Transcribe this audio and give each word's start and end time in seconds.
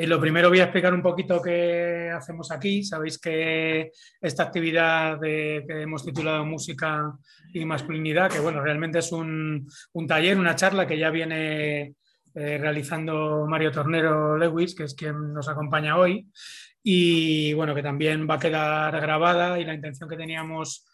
Eh, 0.00 0.06
lo 0.06 0.20
primero 0.20 0.48
voy 0.48 0.60
a 0.60 0.64
explicar 0.64 0.94
un 0.94 1.02
poquito 1.02 1.42
qué 1.42 2.08
hacemos 2.14 2.52
aquí. 2.52 2.84
Sabéis 2.84 3.18
que 3.18 3.90
esta 4.20 4.44
actividad 4.44 5.18
que 5.20 5.64
hemos 5.68 6.04
titulado 6.04 6.44
Música 6.44 7.18
y 7.52 7.64
Masculinidad, 7.64 8.30
que 8.30 8.38
bueno, 8.38 8.62
realmente 8.62 9.00
es 9.00 9.10
un, 9.10 9.66
taller, 10.06 10.38
una 10.38 10.54
charla 10.54 10.86
que 10.86 10.96
ya 10.96 11.10
viene 11.10 11.94
eh, 12.32 12.58
realizando 12.58 13.44
Mario 13.48 13.72
Tornero 13.72 14.38
Lewis, 14.38 14.76
que 14.76 14.84
es 14.84 14.94
quien 14.94 15.32
nos 15.32 15.48
acompaña 15.48 15.98
hoy, 15.98 16.28
y 16.80 17.52
bueno, 17.54 17.74
que 17.74 17.82
también 17.82 18.28
va 18.30 18.36
a 18.36 18.38
quedar 18.38 19.00
grabada 19.00 19.58
y 19.58 19.64
la 19.64 19.74
intención 19.74 20.08
que 20.08 20.16
teníamos 20.16 20.86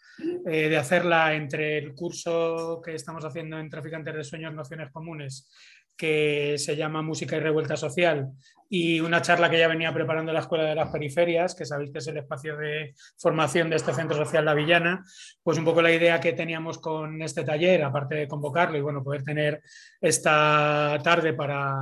eh, 0.47 0.69
de 0.69 0.77
hacerla 0.77 1.35
entre 1.35 1.77
el 1.77 1.93
curso 1.93 2.81
que 2.83 2.95
estamos 2.95 3.23
haciendo 3.25 3.59
en 3.59 3.69
Traficantes 3.69 4.15
de 4.15 4.23
Sueños, 4.23 4.53
Nociones 4.53 4.89
Comunes 4.91 5.51
que 5.95 6.55
se 6.57 6.75
llama 6.75 7.01
Música 7.01 7.37
y 7.37 7.39
Revuelta 7.39 7.77
Social, 7.77 8.31
y 8.69 8.99
una 8.99 9.21
charla 9.21 9.49
que 9.49 9.59
ya 9.59 9.67
venía 9.67 9.93
preparando 9.93 10.33
la 10.33 10.39
Escuela 10.39 10.65
de 10.65 10.75
las 10.75 10.89
Periferias, 10.89 11.55
que 11.55 11.65
sabéis 11.65 11.91
que 11.91 11.99
es 11.99 12.07
el 12.07 12.17
espacio 12.17 12.57
de 12.57 12.93
formación 13.17 13.69
de 13.69 13.75
este 13.75 13.93
Centro 13.93 14.17
Social 14.17 14.45
La 14.45 14.53
Villana, 14.53 15.03
pues 15.43 15.57
un 15.57 15.65
poco 15.65 15.81
la 15.81 15.91
idea 15.91 16.19
que 16.19 16.33
teníamos 16.33 16.79
con 16.79 17.21
este 17.21 17.43
taller, 17.43 17.83
aparte 17.83 18.15
de 18.15 18.27
convocarlo 18.27 18.77
y 18.77 18.81
bueno, 18.81 19.03
poder 19.03 19.23
tener 19.23 19.61
esta 20.01 20.99
tarde 21.03 21.33
para 21.33 21.75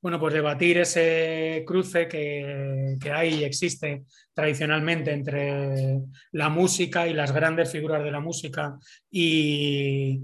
bueno, 0.00 0.20
pues 0.20 0.34
debatir 0.34 0.78
ese 0.78 1.64
cruce 1.66 2.06
que, 2.06 2.96
que 3.00 3.10
hay 3.10 3.40
y 3.40 3.44
existe 3.44 4.04
tradicionalmente 4.32 5.10
entre 5.10 5.98
la 6.30 6.48
música 6.48 7.08
y 7.08 7.12
las 7.12 7.32
grandes 7.32 7.72
figuras 7.72 8.04
de 8.04 8.12
la 8.12 8.20
música 8.20 8.78
y 9.10 10.20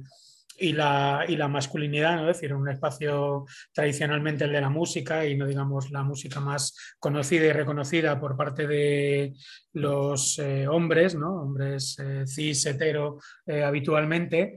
y 0.62 0.72
la, 0.72 1.24
y 1.26 1.36
la 1.36 1.48
masculinidad, 1.48 2.16
¿no? 2.16 2.30
es 2.30 2.36
decir, 2.36 2.54
un 2.54 2.68
espacio 2.68 3.46
tradicionalmente 3.72 4.44
el 4.44 4.52
de 4.52 4.60
la 4.60 4.70
música 4.70 5.26
y 5.26 5.36
no 5.36 5.44
digamos 5.44 5.90
la 5.90 6.04
música 6.04 6.38
más 6.38 6.76
conocida 7.00 7.46
y 7.46 7.52
reconocida 7.52 8.20
por 8.20 8.36
parte 8.36 8.68
de 8.68 9.34
los 9.72 10.38
eh, 10.38 10.68
hombres, 10.68 11.16
¿no? 11.16 11.42
hombres 11.42 11.98
eh, 11.98 12.24
cis, 12.28 12.64
hetero 12.64 13.18
eh, 13.44 13.64
habitualmente. 13.64 14.54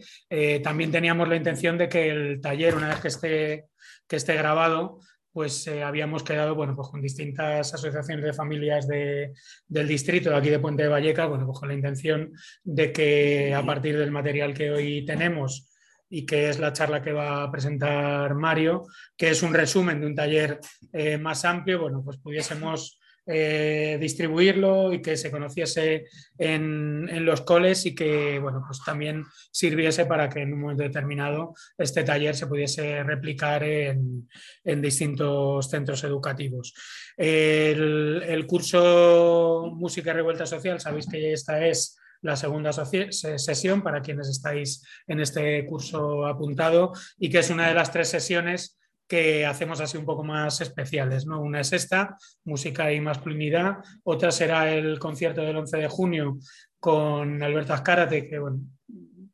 también 0.64 0.92
teníamos 0.92 1.28
la 1.28 1.38
intención 1.38 1.76
de 1.76 1.90
que 1.90 2.10
el 2.10 2.40
taller, 2.40 2.76
una 2.76 2.90
vez 2.90 3.00
que 3.00 3.08
esté, 3.08 3.66
que 4.08 4.18
esté 4.18 4.36
grabado, 4.36 5.00
pues 5.34 5.68
habíamos 5.68 6.24
quedado 6.24 6.56
bueno, 6.56 6.76
pues 6.76 6.88
con 6.88 7.02
distintas 7.02 7.74
asociaciones 7.74 8.24
de 8.24 8.34
familias 8.34 8.88
de, 8.88 9.34
del 9.68 9.88
distrito 9.88 10.30
de 10.30 10.38
aquí 10.38 10.50
de 10.50 10.60
Puente 10.60 10.84
de 10.84 10.90
Valleca, 10.90 11.26
bueno, 11.26 11.46
pues 11.46 11.60
con 11.60 11.68
la 11.68 11.76
intención 11.76 12.32
de 12.64 12.92
que 12.94 13.54
a 13.54 13.66
partir 13.66 13.98
del 13.98 14.12
material 14.12 14.54
que 14.54 14.72
hoy 14.72 15.04
tenemos, 15.04 15.75
y 16.10 16.26
que 16.26 16.50
es 16.50 16.60
la 16.60 16.74
charla 16.74 17.02
que 17.02 17.12
va 17.12 17.44
a 17.44 17.52
presentar 17.52 18.36
Mario, 18.36 18.86
que 19.18 19.30
es 19.30 19.44
un 19.44 19.54
resumen 19.54 20.00
de 20.00 20.08
un 20.08 20.16
taller 20.16 20.60
eh, 20.94 21.18
más 21.18 21.46
amplio, 21.46 21.82
bueno, 21.82 22.02
pues 22.04 22.18
pudiésemos 22.18 23.00
eh, 23.28 23.98
distribuirlo 24.00 24.94
y 24.94 25.02
que 25.02 25.18
se 25.18 25.32
conociese 25.32 26.06
en, 26.38 27.26
los 27.26 27.42
coles 27.42 27.88
y 27.88 27.96
que, 27.96 28.38
bueno, 28.38 28.64
pues 28.68 28.84
también 28.86 29.24
sirviese 29.52 30.06
para 30.06 30.30
que 30.30 30.42
en 30.42 30.54
un 30.54 30.62
momento 30.62 30.84
determinado 30.84 31.56
este 31.76 32.04
taller 32.04 32.36
se 32.36 32.46
pudiese 32.46 33.02
replicar 33.04 33.64
en, 33.64 34.28
distintos 34.64 35.68
centros 35.68 36.04
educativos. 36.04 36.76
El, 37.18 38.22
el 38.28 38.46
curso 38.46 39.72
Música 39.74 40.12
y 40.12 40.14
Revuelta 40.14 40.46
Social, 40.46 40.80
sabéis 40.80 41.08
que 41.08 41.34
esta 41.34 41.66
es 41.66 41.98
la 42.26 42.36
segunda 42.36 42.74
sesión 42.74 43.84
para 43.84 44.02
quienes 44.02 44.28
estáis 44.30 44.84
en 45.08 45.20
este 45.20 45.64
curso 45.68 46.26
apuntado 46.26 46.92
y 47.20 47.30
que 47.30 47.40
es 47.40 47.52
una 47.52 47.68
de 47.68 47.76
las 47.76 47.92
tres 47.92 48.10
sesiones 48.10 48.80
que 49.08 49.46
hacemos 49.46 49.80
así 49.80 49.96
un 49.98 50.06
poco 50.06 50.24
más 50.24 50.60
especiales. 50.60 51.28
¿no? 51.28 51.40
Una 51.40 51.62
es 51.62 51.72
esta, 51.72 52.18
música 52.44 52.92
y 52.92 53.00
masculinidad, 53.00 53.78
otra 54.04 54.32
será 54.32 54.74
el 54.74 54.98
concierto 54.98 55.42
del 55.42 55.58
11 55.58 55.78
de 55.78 55.88
junio 55.88 56.40
con 56.80 57.44
Alberto 57.44 57.74
Azcárate, 57.74 58.28
que 58.28 58.40
bueno, 58.40 58.62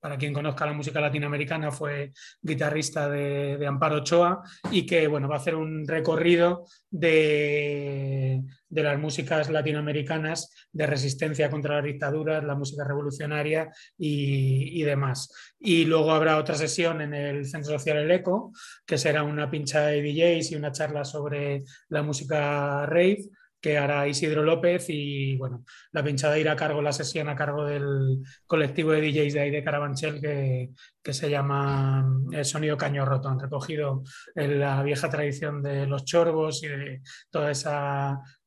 para 0.02 0.18
quien 0.18 0.34
conozca 0.34 0.66
la 0.66 0.74
música 0.74 1.00
latinoamericana, 1.00 1.72
fue 1.72 2.12
guitarrista 2.42 3.08
de, 3.08 3.66
Amparo 3.66 3.98
Ochoa 3.98 4.42
y 4.72 4.86
que 4.86 5.08
bueno, 5.08 5.30
va 5.30 5.36
a 5.36 5.38
hacer 5.38 5.56
un 5.56 5.88
recorrido 5.88 6.66
de, 6.90 8.42
las 8.70 9.00
músicas 9.00 9.50
latinoamericanas 9.50 10.68
de 10.72 10.88
resistencia 10.88 11.52
contra 11.52 11.76
las 11.76 11.86
dictaduras, 11.86 12.44
la 12.44 12.56
música 12.56 12.84
revolucionaria 12.84 13.70
y, 13.98 14.82
demás. 14.82 15.32
Y 15.60 15.86
luego 15.86 16.12
habrá 16.12 16.38
otra 16.38 16.56
sesión 16.56 17.02
en 17.02 17.14
el 17.14 17.46
Centro 17.46 17.74
Social 17.74 17.98
El 17.98 18.12
Eco, 18.12 18.52
que 18.86 18.98
será 18.98 19.24
una 19.24 19.52
pincha 19.52 19.86
de 19.86 20.02
DJs 20.02 20.52
y 20.52 20.56
una 20.56 20.72
charla 20.72 21.06
sobre 21.06 21.64
la 21.90 22.02
música 22.02 22.88
rave 22.88 23.30
que 23.62 23.78
hará 23.78 24.08
Isidro 24.08 24.44
López 24.44 24.86
y 24.90 25.38
bueno, 25.38 25.64
la 25.92 26.04
pinchada 26.04 26.40
irá 26.40 26.54
a 26.54 26.56
cargo, 26.56 26.82
la 26.82 26.92
sesión 26.92 27.30
a 27.30 27.36
cargo 27.36 27.66
del 27.66 28.20
colectivo 28.48 28.92
de 28.92 29.02
DJs 29.02 29.34
de 29.34 29.40
ahí 29.40 29.52
de 29.52 29.64
Carabanchel 29.64 30.20
que, 30.20 30.72
que 31.02 31.14
se 31.14 31.30
llama 31.30 32.06
el 32.32 32.40
eh, 32.40 32.44
Sonido 32.46 32.78
Caño 32.78 33.06
Roto. 33.06 33.30
Han 33.30 33.40
recogido 33.40 34.04
la 34.36 34.82
vieja 34.84 35.10
tradición 35.10 35.62
de 35.62 35.86
los 35.86 36.06
chorbos 36.06 36.64
y 36.64 36.68
de 36.68 37.02
todo 37.30 37.48
ese 37.50 37.70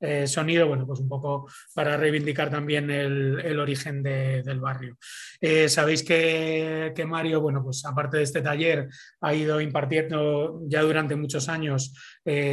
eh, 0.04 0.26
sonido, 0.26 0.68
bueno, 0.68 0.86
pues 0.86 1.00
un 1.00 1.08
poco 1.08 1.48
para 1.74 1.96
reivindicar 1.96 2.50
también 2.50 2.90
el, 2.90 3.58
origen 3.58 4.02
del 4.02 4.60
barrio. 4.60 4.98
Eh, 5.40 5.68
sabéis 5.68 6.02
que, 6.02 6.92
que, 6.94 7.04
Mario, 7.04 7.40
bueno, 7.40 7.62
pues 7.62 7.84
aparte 7.84 8.18
de 8.18 8.22
este 8.24 8.42
taller, 8.42 8.88
ha 9.20 9.34
ido 9.34 9.60
impartiendo 9.60 10.60
ya 10.66 10.82
durante 10.82 11.16
muchos 11.16 11.48
años 11.48 11.94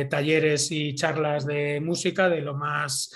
talleres 0.10 0.70
y 0.72 0.96
charlas 0.96 1.46
de 1.46 1.80
música 1.80 2.30
de 2.30 2.42
lo 2.42 2.56
más 2.56 3.10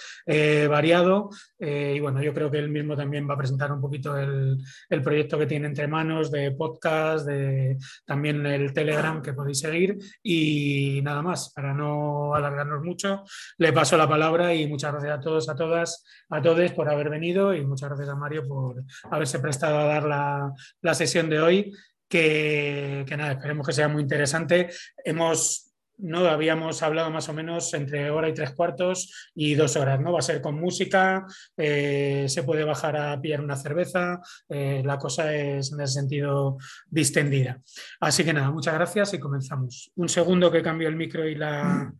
variado. 0.69 1.29
Y 1.57 1.99
bueno, 1.99 2.21
yo 2.21 2.33
creo 2.33 2.51
que 2.51 2.57
él 2.57 2.69
mismo 2.69 2.95
también 2.95 3.29
va 3.29 3.35
a 3.35 3.37
presentar 3.37 3.71
un 3.71 3.79
poquito 3.79 4.17
el, 4.17 4.57
el 4.89 5.01
proyecto 5.01 5.37
que 5.37 5.45
tiene 5.45 5.67
entre 5.67 5.87
manos 5.87 6.31
de 6.31 6.51
podcast 6.51 7.25
de 7.25 7.77
también 8.05 8.45
el 8.45 8.73
Telegram 8.73 9.21
que 9.21 9.33
podéis 9.33 9.59
seguir 9.59 9.97
y 10.21 10.99
nada 11.03 11.21
más, 11.21 11.53
para 11.53 11.73
no 11.73 12.35
alargarnos 12.35 12.83
mucho, 12.83 13.23
le 13.57 13.71
paso 13.71 13.97
la 13.97 14.09
palabra 14.09 14.53
y 14.53 14.67
muchas 14.67 14.91
gracias 14.91 15.17
a 15.17 15.21
todos, 15.21 15.49
a 15.49 15.55
todas, 15.55 16.03
a 16.29 16.41
todos 16.41 16.71
por 16.71 16.89
haber 16.89 17.09
venido 17.09 17.53
y 17.53 17.65
muchas 17.65 17.89
gracias 17.89 18.09
a 18.09 18.15
Mario 18.15 18.47
por 18.47 18.83
haberse 19.11 19.39
prestado 19.39 19.79
a 19.79 19.85
dar 19.85 20.03
la, 20.03 20.51
la 20.81 20.93
sesión 20.93 21.29
de 21.29 21.39
hoy. 21.39 21.73
Que, 22.07 23.03
que, 23.07 23.17
nada, 23.17 23.31
esperemos 23.31 23.65
que 23.65 23.73
sea 23.73 23.87
muy 23.87 24.03
interesante. 24.03 24.69
Hemos 25.03 25.74
¿no? 25.97 26.19
Habíamos 26.27 26.81
hablado 26.83 27.09
más 27.11 27.29
o 27.29 27.33
menos 27.33 27.73
entre 27.73 28.09
hora 28.09 28.29
y 28.29 28.33
tres 28.33 28.51
cuartos 28.51 29.31
y 29.33 29.55
dos 29.55 29.75
horas, 29.75 29.99
¿no? 29.99 30.11
Va 30.11 30.19
a 30.19 30.23
ser 30.23 30.41
con 30.41 30.59
música, 30.59 31.25
eh, 31.57 32.25
se 32.27 32.43
puede 32.43 32.63
bajar 32.63 32.97
a 32.97 33.19
pillar 33.19 33.41
una 33.41 33.55
cerveza, 33.55 34.19
eh, 34.49 34.81
la 34.85 34.97
cosa 34.97 35.33
es 35.33 35.71
en 35.71 35.81
ese 35.81 35.93
sentido 35.93 36.57
distendida. 36.89 37.61
Así 37.99 38.23
que 38.23 38.33
nada, 38.33 38.51
muchas 38.51 38.73
gracias 38.73 39.13
y 39.13 39.19
comenzamos. 39.19 39.91
Un 39.95 40.09
segundo 40.09 40.51
que 40.51 40.61
cambio 40.63 40.87
el 40.87 40.95
micro 40.95 41.27
y 41.27 41.35
la... 41.35 41.91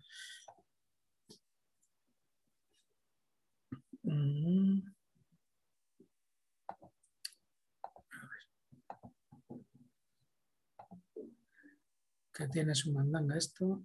que 12.35 12.47
tiene 12.49 12.76
su 12.76 12.91
mandanga 12.91 13.37
esto. 13.37 13.82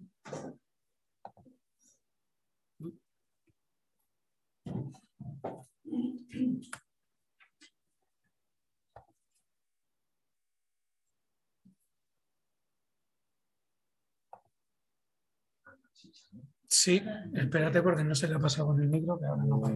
Sí, 16.67 17.03
espérate 17.35 17.83
porque 17.83 18.05
no 18.05 18.15
se 18.15 18.27
le 18.27 18.35
ha 18.35 18.39
pasado 18.39 18.69
con 18.69 18.81
el 18.81 18.89
micro, 18.89 19.19
que 19.19 19.27
ahora 19.27 19.45
no 19.45 19.61
va 19.61 19.69
a 19.69 19.73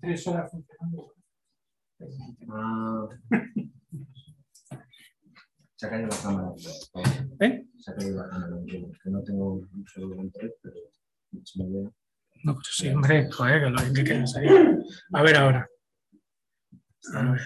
Tres 0.00 0.26
horas 0.26 0.50
funcionando. 0.50 1.14
Ah. 2.48 3.08
Se 5.84 5.88
ha 5.88 5.90
caído 5.90 6.08
la 6.08 6.16
cámara. 6.16 6.48
¿Eh? 7.40 7.66
Se 7.78 7.90
ha 7.90 7.94
caído 7.94 8.16
la 8.22 8.30
cámara. 8.30 8.56
Que 8.66 9.10
no 9.10 9.22
tengo 9.22 9.60
mucho 9.72 10.00
interés, 10.00 10.52
pero 10.62 10.76
me 11.56 11.68
veo. 11.68 11.94
No, 12.42 12.54
pues 12.54 12.68
sí, 12.72 12.88
hombre, 12.88 13.30
joder, 13.30 13.64
que 13.64 13.70
lo 13.70 13.92
que 13.92 14.04
quieras 14.04 14.34
ahí. 14.36 14.48
A 15.12 15.22
ver 15.22 15.36
ahora. 15.36 15.68
A 17.14 17.22
ver. 17.22 17.40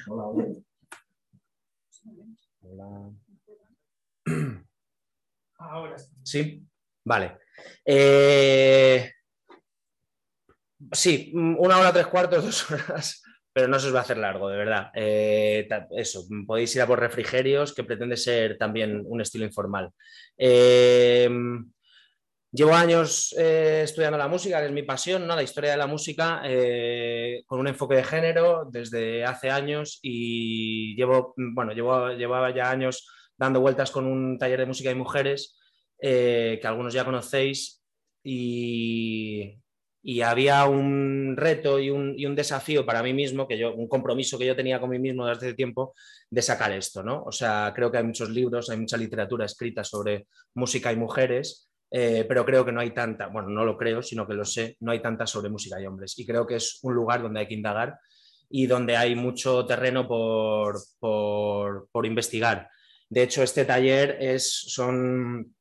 Ahora 5.59 5.99
sí. 5.99 6.13
Sí, 6.23 6.69
vale. 7.05 7.39
Eh, 7.85 9.11
Sí, 10.93 11.33
una 11.35 11.79
hora, 11.79 11.93
tres 11.93 12.07
cuartos, 12.07 12.45
dos 12.45 12.71
horas, 12.71 13.21
pero 13.59 13.67
no 13.67 13.81
se 13.81 13.89
os 13.89 13.95
va 13.95 13.99
a 13.99 14.03
hacer 14.03 14.19
largo, 14.19 14.49
de 14.49 14.57
verdad. 14.57 14.93
Eh, 14.95 15.67
eso, 15.97 16.23
podéis 16.47 16.77
ir 16.77 16.83
a 16.83 16.87
por 16.87 17.01
refrigerios, 17.01 17.75
que 17.75 17.83
pretende 17.83 18.17
ser 18.17 18.57
también 18.57 19.03
un 19.05 19.21
estilo 19.21 19.45
informal. 19.45 19.91
Eh, 20.37 21.29
llevo 22.53 22.73
años 22.73 23.35
eh, 23.37 23.81
estudiando 23.83 24.17
la 24.17 24.29
música, 24.29 24.61
que 24.61 24.67
es 24.67 24.73
mi 24.73 24.85
pasión, 24.85 25.27
¿no? 25.27 25.35
la 25.35 25.43
historia 25.43 25.73
de 25.73 25.77
la 25.77 25.89
música, 25.89 26.41
con 27.47 27.59
un 27.59 27.67
enfoque 27.67 27.97
de 27.97 28.05
género 28.05 28.69
desde 28.71 29.25
hace 29.25 29.51
años 29.51 29.99
y 30.03 30.95
llevo, 30.95 31.35
bueno, 31.37 31.73
llevo, 31.73 32.11
llevaba 32.11 32.55
ya 32.55 32.71
años 32.71 33.09
dando 33.37 33.61
vueltas 33.61 33.91
con 33.91 34.07
un 34.07 34.39
taller 34.39 34.61
de 34.61 34.67
música 34.67 34.93
y 34.93 34.95
mujeres 34.95 35.59
que 35.99 36.61
algunos 36.63 36.95
ya 36.95 37.05
conocéis 37.05 37.83
y, 38.23 39.59
y 40.03 40.21
había 40.21 40.65
un 40.67 41.35
reto 41.37 41.79
y 41.79 41.91
un, 41.91 42.15
y 42.17 42.27
un 42.27 42.35
desafío 42.37 42.87
para 42.87 43.03
mí 43.03 43.13
mismo, 43.13 43.47
que 43.49 43.59
yo, 43.59 43.75
un 43.75 43.89
compromiso 43.89 44.39
que 44.39 44.47
yo 44.47 44.57
tenía 44.57 44.81
con 44.81 44.91
mí 44.91 44.99
mismo 44.99 45.27
desde 45.27 45.47
hace 45.49 45.55
tiempo, 45.55 45.95
de 46.31 46.43
sacar 46.43 46.73
esto, 46.73 47.03
¿no? 47.03 47.23
O 47.25 47.33
sea, 47.33 47.73
creo 47.75 47.91
que 47.91 47.99
hay 47.99 48.05
muchos 48.05 48.31
libros, 48.31 48.71
hay 48.71 48.79
mucha 48.79 48.97
literatura 48.97 49.45
escrita 49.45 49.83
sobre 49.85 50.27
música 50.55 50.93
y 50.93 50.97
mujeres, 50.97 51.69
eh, 51.91 52.25
pero 52.29 52.45
creo 52.45 52.65
que 52.65 52.73
no 52.73 52.81
hay 52.81 52.91
tanta, 52.91 53.29
bueno, 53.29 53.49
no 53.49 53.65
lo 53.65 53.77
creo, 53.77 54.03
sino 54.03 54.27
que 54.27 54.35
lo 54.35 54.45
sé, 54.45 54.77
no 54.81 54.93
hay 54.93 55.01
tanta 55.01 55.27
sobre 55.27 55.51
música 55.51 55.81
y 55.81 55.87
hombres. 55.87 56.19
Y 56.19 56.27
creo 56.27 56.47
que 56.47 56.57
es 56.57 56.79
un 56.83 56.95
lugar 56.95 57.23
donde 57.23 57.41
hay 57.41 57.49
que 57.49 57.55
indagar 57.55 57.99
y 58.51 58.67
donde 58.67 58.97
hay 58.97 59.15
mucho 59.15 59.67
terreno 59.67 60.07
por, 60.07 60.79
por, 60.99 61.89
por 61.91 62.07
investigar. 62.07 62.69
De 63.09 63.23
hecho, 63.23 63.43
este 63.43 63.65
taller 63.65 64.19
es, 64.21 64.51
son 64.51 65.55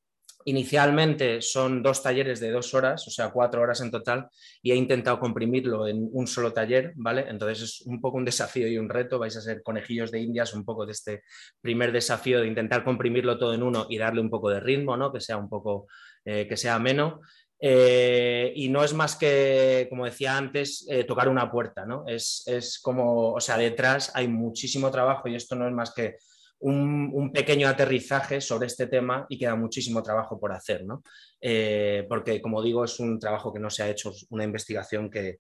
Inicialmente 0.48 1.42
son 1.42 1.84
dos 1.84 2.02
talleres 2.02 2.40
de 2.40 2.52
dos 2.52 2.74
horas, 2.74 3.06
o 3.06 3.12
sea, 3.12 3.32
cuatro 3.32 3.62
horas 3.62 3.82
en 3.82 3.92
total, 3.92 4.30
y 4.62 4.72
he 4.72 4.76
intentado 4.76 5.20
comprimirlo 5.20 5.86
en 5.90 6.08
un 6.10 6.26
solo 6.26 6.54
taller, 6.54 6.94
¿vale? 6.96 7.26
Entonces 7.28 7.64
es 7.64 7.82
un 7.82 8.00
poco 8.00 8.16
un 8.16 8.24
desafío 8.24 8.66
y 8.66 8.78
un 8.78 8.88
reto, 8.88 9.20
vais 9.20 9.36
a 9.36 9.42
ser 9.42 9.62
conejillos 9.62 10.10
de 10.10 10.22
indias, 10.22 10.54
un 10.54 10.64
poco 10.64 10.86
de 10.86 10.94
este 10.94 11.24
primer 11.60 11.92
desafío 11.92 12.40
de 12.40 12.48
intentar 12.48 12.86
comprimirlo 12.86 13.38
todo 13.38 13.54
en 13.54 13.62
uno 13.62 13.88
y 13.90 13.98
darle 13.98 14.22
un 14.22 14.30
poco 14.30 14.50
de 14.50 14.62
ritmo, 14.62 14.96
¿no? 14.96 15.12
Que 15.12 15.20
sea 15.20 15.36
un 15.36 15.50
poco, 15.50 15.88
eh, 16.24 16.48
que 16.48 16.56
sea 16.56 16.76
ameno. 16.76 17.20
Eh, 17.60 18.54
y 18.56 18.70
no 18.70 18.86
es 18.86 18.94
más 18.94 19.18
que, 19.18 19.88
como 19.90 20.06
decía 20.06 20.38
antes, 20.38 20.88
eh, 20.90 21.04
tocar 21.04 21.28
una 21.28 21.52
puerta, 21.52 21.86
¿no? 21.86 22.06
Es, 22.08 22.44
es 22.48 22.80
como, 22.80 23.34
o 23.34 23.42
sea, 23.42 23.58
detrás 23.58 24.14
hay 24.16 24.30
muchísimo 24.30 24.92
trabajo 24.92 25.28
y 25.28 25.36
esto 25.36 25.58
no 25.58 25.68
es 25.68 25.74
más 25.74 25.94
que 25.94 26.16
un, 26.60 27.32
pequeño 27.34 27.68
aterrizaje 27.68 28.42
sobre 28.42 28.68
este 28.68 28.88
tema 28.88 29.26
y 29.30 29.38
queda 29.38 29.56
muchísimo 29.56 30.02
trabajo 30.02 30.40
por 30.40 30.52
hacer, 30.52 30.86
¿no? 30.86 31.04
Eh, 31.40 32.06
porque, 32.10 32.42
como 32.42 32.62
digo, 32.62 32.84
es 32.84 33.00
un 33.00 33.20
trabajo 33.20 33.54
que 33.54 33.60
no 33.60 33.70
se 33.70 33.84
ha 33.84 33.90
hecho, 33.90 34.14
una 34.30 34.44
investigación 34.44 35.10
que, 35.10 35.40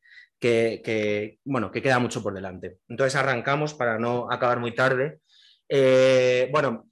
bueno, 1.46 1.72
que 1.72 1.81
queda 1.81 2.00
mucho 2.00 2.22
por 2.22 2.34
delante. 2.34 2.78
Entonces 2.88 3.16
arrancamos 3.16 3.74
para 3.74 3.98
no 3.98 4.31
acabar 4.31 4.60
muy 4.60 4.75
tarde. 4.75 5.19
Eh, 5.69 6.50
bueno, 6.52 6.90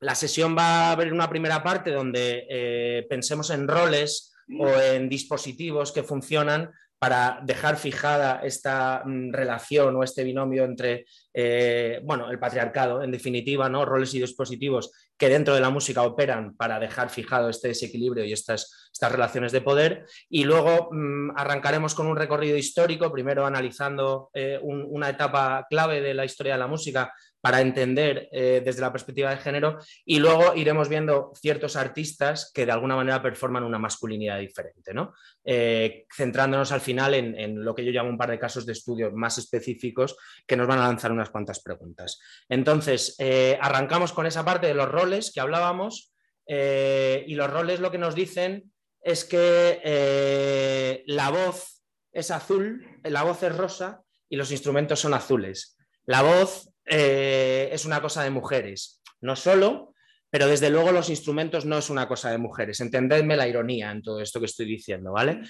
la 0.00 0.14
sesión 0.14 0.56
va 0.56 0.88
a 0.88 0.92
haber 0.92 1.12
una 1.12 1.28
primera 1.28 1.62
parte 1.62 1.90
donde 1.90 2.46
eh, 2.48 3.06
pensemos 3.08 3.50
en 3.50 3.68
roles 3.68 4.32
o 4.58 4.68
en 4.68 5.08
dispositivos 5.08 5.92
que 5.92 6.02
funcionan 6.02 6.70
para 6.98 7.40
dejar 7.44 7.76
fijada 7.76 8.40
esta 8.42 9.02
mm, 9.04 9.32
relación 9.32 9.94
o 9.96 10.02
este 10.02 10.24
binomio 10.24 10.64
entre, 10.64 11.06
eh, 11.32 12.00
bueno, 12.04 12.30
el 12.30 12.38
patriarcado, 12.38 13.02
en 13.02 13.12
definitiva, 13.12 13.68
¿no? 13.68 13.84
Roles 13.84 14.14
y 14.14 14.20
dispositivos 14.20 14.90
que 15.16 15.28
dentro 15.28 15.54
de 15.54 15.60
la 15.60 15.70
música 15.70 16.02
operan 16.02 16.56
para 16.56 16.78
dejar 16.78 17.10
fijado 17.10 17.48
este 17.48 17.68
desequilibrio 17.68 18.24
y 18.24 18.32
estas, 18.32 18.90
estas 18.92 19.12
relaciones 19.12 19.52
de 19.52 19.60
poder. 19.60 20.06
Y 20.28 20.44
luego 20.44 20.88
mmm, 20.90 21.30
arrancaremos 21.36 21.94
con 21.94 22.06
un 22.06 22.16
recorrido 22.16 22.56
histórico, 22.56 23.12
primero 23.12 23.46
analizando 23.46 24.30
eh, 24.34 24.58
un, 24.60 24.84
una 24.88 25.10
etapa 25.10 25.66
clave 25.68 26.00
de 26.00 26.14
la 26.14 26.24
historia 26.24 26.54
de 26.54 26.60
la 26.60 26.66
música 26.66 27.12
para 27.40 27.60
entender 27.60 28.28
eh, 28.32 28.62
desde 28.64 28.80
la 28.80 28.92
perspectiva 28.92 29.30
de 29.30 29.36
género 29.36 29.78
y 30.04 30.18
luego 30.18 30.54
iremos 30.54 30.88
viendo 30.88 31.32
ciertos 31.40 31.76
artistas 31.76 32.50
que 32.52 32.66
de 32.66 32.72
alguna 32.72 32.96
manera 32.96 33.22
performan 33.22 33.64
una 33.64 33.78
masculinidad 33.78 34.38
diferente, 34.38 34.92
¿no? 34.92 35.14
Eh, 35.44 36.06
centrándonos 36.14 36.72
al 36.72 36.80
final 36.80 37.14
en, 37.14 37.64
lo 37.64 37.74
que 37.74 37.84
yo 37.84 37.92
llamo 37.92 38.10
un 38.10 38.18
par 38.18 38.30
de 38.30 38.38
casos 38.38 38.66
de 38.66 38.72
estudio 38.72 39.12
más 39.12 39.38
específicos 39.38 40.16
que 40.46 40.56
nos 40.56 40.66
van 40.66 40.80
a 40.80 40.88
lanzar 40.88 41.12
unas 41.12 41.30
cuantas 41.30 41.60
preguntas. 41.60 42.20
Entonces, 42.48 43.14
eh, 43.18 43.56
arrancamos 43.60 44.12
con 44.12 44.26
esa 44.26 44.44
parte 44.44 44.66
de 44.66 44.74
los 44.74 44.88
roles 44.88 45.32
que 45.32 45.40
hablábamos 45.40 46.12
y 46.50 47.34
los 47.34 47.50
roles 47.50 47.78
lo 47.80 47.90
que 47.90 47.98
nos 47.98 48.14
dicen 48.14 48.72
es 49.02 49.26
que 49.26 51.04
la 51.06 51.28
voz 51.28 51.82
es 52.10 52.30
azul, 52.30 52.86
la 53.04 53.22
voz 53.22 53.42
es 53.42 53.54
rosa 53.54 54.02
y 54.30 54.36
los 54.36 54.50
instrumentos 54.50 54.98
son 54.98 55.12
azules. 55.12 55.76
La 56.06 56.22
voz 56.22 56.67
eh, 56.90 57.68
es 57.72 57.84
una 57.84 58.00
cosa 58.00 58.22
de 58.22 58.30
mujeres, 58.30 59.00
no 59.20 59.36
solo, 59.36 59.94
pero 60.30 60.46
desde 60.46 60.68
luego 60.68 60.92
los 60.92 61.08
instrumentos 61.08 61.64
no 61.64 61.78
es 61.78 61.88
una 61.88 62.06
cosa 62.06 62.30
de 62.30 62.38
mujeres. 62.38 62.80
Entendedme 62.80 63.36
la 63.36 63.48
ironía 63.48 63.90
en 63.90 64.02
todo 64.02 64.20
esto 64.20 64.38
que 64.40 64.46
estoy 64.46 64.66
diciendo, 64.66 65.12
¿vale? 65.12 65.40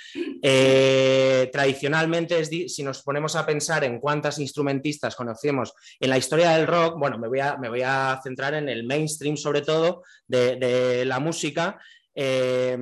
Eh, 0.41 1.49
tradicionalmente, 1.53 2.45
si 2.69 2.83
nos 2.85 3.03
ponemos 3.03 3.35
a 3.35 3.45
pensar 3.45 3.83
en 3.83 3.99
cuántas 3.99 4.39
instrumentistas 4.39 5.17
conocemos 5.17 5.73
en 5.99 6.11
la 6.11 6.19
historia 6.19 6.51
del 6.51 6.69
rock, 6.69 6.97
bueno, 6.97 7.19
me 7.19 7.27
voy 7.27 7.41
a, 7.41 7.57
me 7.57 7.69
voy 7.69 7.83
a 7.83 8.21
centrar 8.23 8.55
en 8.55 8.69
el 8.69 8.85
mainstream 8.85 9.37
sobre 9.37 9.63
todo 9.63 10.05
de, 10.27 10.57
de 10.57 11.05
la 11.05 11.19
música. 11.19 11.81
Eh, 12.15 12.79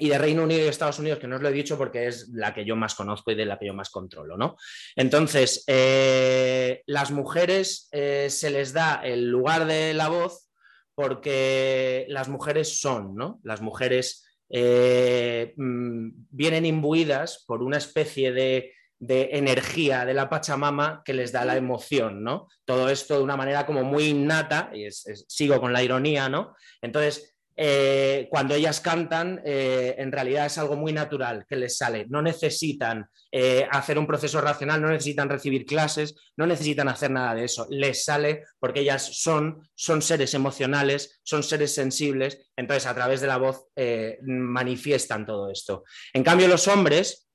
y 0.00 0.08
de 0.08 0.18
Reino 0.18 0.42
Unido 0.44 0.64
y 0.64 0.68
Estados 0.68 0.98
Unidos, 0.98 1.18
que 1.18 1.28
no 1.28 1.36
os 1.36 1.42
lo 1.42 1.50
he 1.50 1.52
dicho 1.52 1.76
porque 1.76 2.06
es 2.06 2.30
la 2.30 2.54
que 2.54 2.64
yo 2.64 2.74
más 2.74 2.94
conozco 2.94 3.30
y 3.30 3.34
de 3.34 3.44
la 3.44 3.58
que 3.58 3.66
yo 3.66 3.74
más 3.74 3.90
controlo, 3.90 4.36
¿no? 4.36 4.56
Entonces, 4.96 5.62
eh, 5.66 6.82
las 6.86 7.10
mujeres 7.10 7.88
eh, 7.92 8.28
se 8.30 8.50
les 8.50 8.72
da 8.72 9.02
el 9.04 9.28
lugar 9.28 9.66
de 9.66 9.92
la 9.92 10.08
voz 10.08 10.48
porque 10.94 12.06
las 12.08 12.28
mujeres 12.28 12.80
son, 12.80 13.14
¿no? 13.14 13.40
Las 13.44 13.60
mujeres 13.60 14.26
eh, 14.48 15.52
vienen 15.56 16.64
imbuidas 16.64 17.44
por 17.46 17.62
una 17.62 17.76
especie 17.76 18.32
de, 18.32 18.72
de, 18.98 19.28
energía 19.32 20.06
de 20.06 20.14
la 20.14 20.30
Pachamama 20.30 21.02
que 21.04 21.12
les 21.12 21.30
da 21.30 21.44
la 21.44 21.56
emoción, 21.56 22.24
¿no? 22.24 22.48
Todo 22.64 22.88
esto 22.88 23.18
de 23.18 23.22
una 23.22 23.36
manera 23.36 23.66
como 23.66 23.84
muy 23.84 24.04
innata, 24.04 24.70
y 24.72 24.86
es, 24.86 25.06
es, 25.06 25.26
sigo 25.28 25.60
con 25.60 25.74
la 25.74 25.82
ironía, 25.82 26.30
¿no? 26.30 26.54
Entonces, 26.80 27.36
eh, 27.62 28.26
cuando 28.30 28.54
ellas 28.54 28.80
cantan, 28.80 29.42
eh, 29.44 29.94
en 29.98 30.10
realidad 30.10 30.46
es 30.46 30.56
algo 30.56 30.76
muy 30.76 30.94
natural 30.94 31.44
que 31.46 31.56
les 31.56 31.76
sale. 31.76 32.06
No 32.08 32.22
necesitan 32.22 33.06
eh, 33.30 33.68
hacer 33.70 33.98
un 33.98 34.06
proceso 34.06 34.40
racional, 34.40 34.80
no 34.80 34.88
necesitan 34.88 35.28
recibir 35.28 35.66
clases, 35.66 36.14
no 36.38 36.46
necesitan 36.46 36.88
hacer 36.88 37.10
nada 37.10 37.34
de 37.34 37.44
eso. 37.44 37.66
Les 37.68 38.02
sale 38.02 38.44
porque 38.58 38.80
ellas 38.80 39.20
son, 39.20 39.68
seres 39.74 40.32
emocionales, 40.32 41.20
son 41.22 41.42
seres 41.42 41.74
sensibles, 41.74 42.50
entonces 42.56 42.86
a 42.86 42.94
través 42.94 43.20
de 43.20 43.26
la 43.26 43.36
voz 43.36 43.66
manifiestan 44.22 45.26
todo 45.26 45.50
esto. 45.50 45.84
En 46.14 46.24
cambio, 46.24 46.48
los 46.48 46.66
hombres 46.66 47.28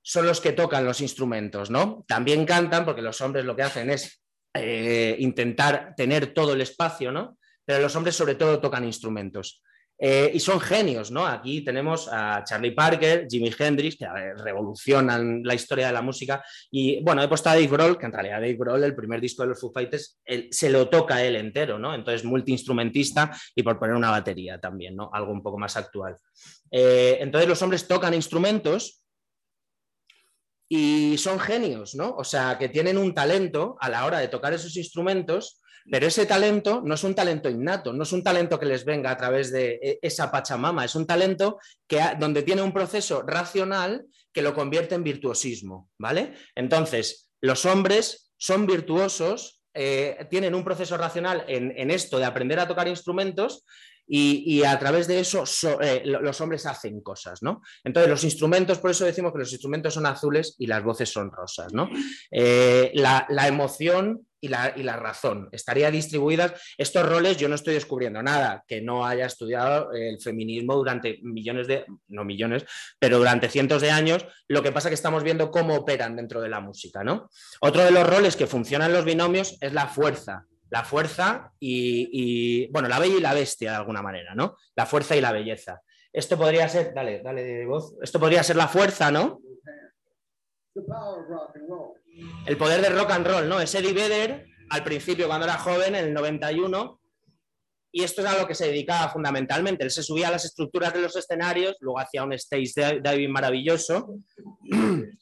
son 0.00 0.24
los 0.24 0.40
que 0.40 0.52
tocan 0.52 0.86
los 0.86 1.02
instrumentos, 1.02 1.68
¿no? 1.70 2.06
También 2.08 2.46
cantan 2.46 2.86
porque 2.86 3.02
los 3.02 3.20
hombres 3.20 3.44
lo 3.44 3.54
que 3.54 3.64
hacen 3.64 3.90
es 3.90 4.22
intentar 5.18 5.92
tener 5.94 6.32
todo 6.32 6.54
el 6.54 6.62
espacio, 6.62 7.12
¿no? 7.12 7.35
Pero 7.66 7.82
los 7.82 7.94
hombres 7.96 8.16
sobre 8.16 8.36
todo 8.36 8.60
tocan 8.60 8.84
instrumentos. 8.84 9.62
Eh, 9.98 10.30
y 10.34 10.40
son 10.40 10.60
genios, 10.60 11.10
¿no? 11.10 11.26
Aquí 11.26 11.62
tenemos 11.62 12.08
a 12.12 12.44
Charlie 12.44 12.72
Parker, 12.72 13.26
Jimi 13.30 13.50
Hendrix, 13.58 13.96
que 13.96 14.06
revolucionan 14.36 15.42
la 15.42 15.54
historia 15.54 15.86
de 15.86 15.94
la 15.94 16.02
música. 16.02 16.44
Y 16.70 17.02
bueno, 17.02 17.22
he 17.22 17.28
puesto 17.28 17.48
a 17.48 17.54
Dave 17.54 17.66
Grohl, 17.66 17.98
que 17.98 18.04
en 18.04 18.12
realidad 18.12 18.40
Dave 18.40 18.56
Grohl, 18.58 18.84
el 18.84 18.94
primer 18.94 19.20
disco 19.20 19.42
de 19.42 19.48
los 19.48 19.60
Foo 19.60 19.72
Fighters, 19.72 20.20
se 20.50 20.68
lo 20.68 20.88
toca 20.90 21.24
él 21.24 21.36
entero, 21.36 21.78
¿no? 21.78 21.94
Entonces, 21.94 22.24
multiinstrumentista 22.24 23.30
y 23.54 23.62
por 23.62 23.78
poner 23.78 23.96
una 23.96 24.10
batería 24.10 24.60
también, 24.60 24.96
¿no? 24.96 25.08
Algo 25.12 25.32
un 25.32 25.42
poco 25.42 25.58
más 25.58 25.76
actual. 25.78 26.16
Eh, 26.70 27.16
entonces, 27.20 27.48
los 27.48 27.62
hombres 27.62 27.88
tocan 27.88 28.12
instrumentos 28.12 29.02
y 30.68 31.16
son 31.16 31.40
genios, 31.40 31.94
¿no? 31.94 32.14
O 32.16 32.24
sea, 32.24 32.58
que 32.58 32.68
tienen 32.68 32.98
un 32.98 33.14
talento 33.14 33.78
a 33.80 33.88
la 33.88 34.04
hora 34.04 34.18
de 34.18 34.28
tocar 34.28 34.52
esos 34.52 34.76
instrumentos 34.76 35.62
pero 35.90 36.06
ese 36.06 36.26
talento 36.26 36.82
no 36.84 36.94
es 36.94 37.04
un 37.04 37.14
talento 37.14 37.48
innato, 37.48 37.92
no 37.92 38.02
es 38.02 38.12
un 38.12 38.22
talento 38.22 38.58
que 38.58 38.66
les 38.66 38.84
venga 38.84 39.10
a 39.10 39.16
través 39.16 39.52
de 39.52 39.98
esa 40.02 40.30
pachamama, 40.30 40.84
es 40.84 40.94
un 40.94 41.06
talento 41.06 41.58
que, 41.86 42.00
donde 42.18 42.42
tiene 42.42 42.62
un 42.62 42.72
proceso 42.72 43.22
racional 43.22 44.06
que 44.32 44.42
lo 44.42 44.54
convierte 44.54 44.94
en 44.94 45.04
virtuosismo, 45.04 45.88
¿vale? 45.98 46.34
Entonces, 46.54 47.30
los 47.40 47.64
hombres 47.64 48.32
son 48.36 48.66
virtuosos, 48.66 49.62
eh, 49.72 50.26
tienen 50.28 50.54
un 50.54 50.64
proceso 50.64 50.96
racional 50.96 51.44
en, 51.48 51.90
esto 51.90 52.18
de 52.18 52.24
aprender 52.24 52.58
a 52.58 52.68
tocar 52.68 52.88
instrumentos 52.88 53.64
y, 54.08 54.62
a 54.62 54.78
través 54.78 55.08
de 55.08 55.20
eso 55.20 55.46
so, 55.46 55.80
eh, 55.80 56.02
los 56.04 56.40
hombres 56.40 56.66
hacen 56.66 57.00
cosas, 57.00 57.42
¿no? 57.42 57.62
Entonces, 57.82 58.10
los 58.10 58.24
instrumentos, 58.24 58.78
por 58.78 58.90
eso 58.90 59.04
decimos 59.04 59.32
que 59.32 59.38
los 59.38 59.52
instrumentos 59.52 59.94
son 59.94 60.06
azules 60.06 60.54
y 60.58 60.66
las 60.66 60.84
voces 60.84 61.10
son 61.10 61.30
rosas, 61.30 61.72
¿no? 61.72 61.88
Eh, 62.30 62.92
la 62.94 63.48
emoción 63.48 64.25
y 64.40 64.48
la, 64.48 64.72
y 64.76 64.82
la 64.82 64.96
razón. 64.96 65.48
Estaría 65.52 65.90
distribuidas. 65.90 66.52
Estos 66.76 67.08
roles 67.08 67.36
yo 67.36 67.48
no 67.48 67.54
estoy 67.54 67.74
descubriendo 67.74 68.22
nada 68.22 68.64
que 68.66 68.80
no 68.80 69.06
haya 69.06 69.26
estudiado 69.26 69.92
el 69.92 70.20
feminismo 70.20 70.74
durante 70.74 71.18
millones 71.22 71.66
de, 71.66 71.84
no 72.08 72.24
millones, 72.24 72.64
pero 72.98 73.18
durante 73.18 73.48
cientos 73.48 73.82
de 73.82 73.90
años. 73.90 74.26
Lo 74.48 74.62
que 74.62 74.72
pasa 74.72 74.88
es 74.88 74.90
que 74.90 74.94
estamos 74.94 75.22
viendo 75.22 75.50
cómo 75.50 75.74
operan 75.74 76.16
dentro 76.16 76.40
de 76.40 76.48
la 76.48 76.60
música. 76.60 77.02
¿no? 77.02 77.30
Otro 77.60 77.84
de 77.84 77.90
los 77.90 78.08
roles 78.08 78.36
que 78.36 78.46
funcionan 78.46 78.92
los 78.92 79.04
binomios 79.04 79.56
es 79.60 79.72
la 79.72 79.86
fuerza. 79.86 80.46
La 80.68 80.82
fuerza 80.82 81.52
y, 81.60 82.08
y, 82.12 82.66
bueno, 82.72 82.88
la 82.88 82.98
bella 82.98 83.16
y 83.16 83.20
la 83.20 83.34
bestia 83.34 83.70
de 83.70 83.76
alguna 83.76 84.02
manera, 84.02 84.34
¿no? 84.34 84.56
La 84.74 84.84
fuerza 84.84 85.14
y 85.14 85.20
la 85.20 85.30
belleza. 85.30 85.80
Esto 86.12 86.36
podría 86.36 86.68
ser, 86.68 86.92
dale, 86.92 87.22
dale 87.22 87.44
de 87.44 87.66
voz. 87.66 87.94
Esto 88.02 88.18
podría 88.18 88.42
ser 88.42 88.56
la 88.56 88.66
fuerza, 88.66 89.12
¿no? 89.12 89.40
El 92.46 92.56
poder 92.56 92.80
del 92.80 92.96
rock 92.96 93.10
and 93.10 93.26
roll, 93.26 93.48
¿no? 93.48 93.60
Ese 93.60 93.78
Eddie 93.78 93.92
Vedder, 93.92 94.46
al 94.70 94.84
principio, 94.84 95.26
cuando 95.26 95.46
era 95.46 95.58
joven, 95.58 95.94
en 95.94 96.06
el 96.06 96.14
91, 96.14 97.00
y 97.92 98.02
esto 98.02 98.20
es 98.20 98.26
a 98.26 98.38
lo 98.38 98.46
que 98.46 98.54
se 98.54 98.66
dedicaba 98.66 99.08
fundamentalmente. 99.08 99.84
Él 99.84 99.90
se 99.90 100.02
subía 100.02 100.28
a 100.28 100.32
las 100.32 100.44
estructuras 100.44 100.92
de 100.92 101.00
los 101.00 101.16
escenarios, 101.16 101.76
luego 101.80 101.98
hacía 101.98 102.24
un 102.24 102.32
stage 102.34 103.00
diving 103.02 103.32
maravilloso. 103.32 104.14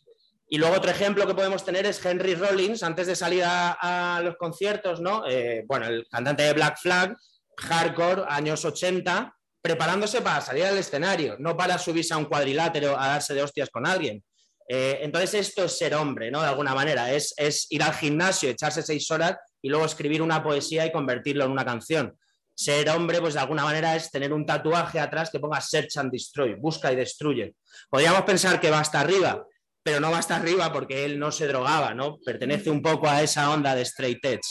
Y 0.46 0.58
luego 0.58 0.76
otro 0.76 0.90
ejemplo 0.90 1.26
que 1.26 1.34
podemos 1.34 1.64
tener 1.64 1.84
es 1.84 2.04
Henry 2.04 2.34
Rollins, 2.34 2.84
antes 2.84 3.08
de 3.08 3.16
salir 3.16 3.42
a, 3.42 3.72
a 4.16 4.20
los 4.22 4.36
conciertos, 4.36 5.00
¿no? 5.00 5.26
Eh, 5.26 5.64
bueno, 5.66 5.86
el 5.86 6.06
cantante 6.08 6.44
de 6.44 6.52
Black 6.52 6.78
Flag, 6.80 7.16
hardcore, 7.56 8.24
años 8.28 8.64
80, 8.64 9.34
preparándose 9.60 10.20
para 10.20 10.42
salir 10.42 10.66
al 10.66 10.78
escenario, 10.78 11.36
no 11.40 11.56
para 11.56 11.78
subirse 11.78 12.14
a 12.14 12.18
un 12.18 12.26
cuadrilátero 12.26 12.96
a 12.96 13.08
darse 13.08 13.34
de 13.34 13.42
hostias 13.42 13.70
con 13.70 13.86
alguien. 13.86 14.22
Eh, 14.68 14.98
entonces 15.02 15.34
esto 15.48 15.64
es 15.64 15.76
ser 15.76 15.94
hombre, 15.94 16.30
¿no? 16.30 16.40
De 16.40 16.48
alguna 16.48 16.74
manera, 16.74 17.12
es, 17.12 17.34
ir 17.70 17.82
al 17.82 17.94
gimnasio, 17.94 18.50
echarse 18.50 18.82
seis 18.82 19.10
horas 19.10 19.36
y 19.60 19.68
luego 19.68 19.84
escribir 19.84 20.22
una 20.22 20.42
poesía 20.42 20.86
y 20.86 20.92
convertirlo 20.92 21.44
en 21.44 21.50
una 21.50 21.64
canción. 21.64 22.18
Ser 22.54 22.88
hombre, 22.90 23.20
pues 23.20 23.34
de 23.34 23.40
alguna 23.40 23.64
manera 23.64 23.96
es 23.96 24.10
tener 24.10 24.32
un 24.32 24.46
tatuaje 24.46 25.00
atrás 25.00 25.30
que 25.30 25.40
ponga 25.40 25.60
search 25.60 25.96
and 25.98 26.12
destroy, 26.12 26.54
busca 26.54 26.92
y 26.92 26.96
destruye. 26.96 27.54
Podríamos 27.90 28.22
pensar 28.22 28.60
que 28.60 28.70
va 28.70 28.80
hasta 28.80 29.00
arriba, 29.00 29.44
pero 29.82 30.00
no 30.00 30.10
va 30.10 30.18
hasta 30.18 30.36
arriba 30.36 30.72
porque 30.72 31.04
él 31.04 31.18
no 31.18 31.32
se 31.32 31.46
drogaba, 31.46 31.92
¿no? 31.94 32.18
Pertenece 32.24 32.70
un 32.70 32.80
poco 32.80 33.08
a 33.08 33.22
esa 33.22 33.50
onda 33.50 33.74
de 33.74 33.82
straight 33.82 34.24
edge. 34.24 34.46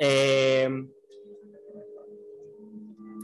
Eh, 0.00 0.68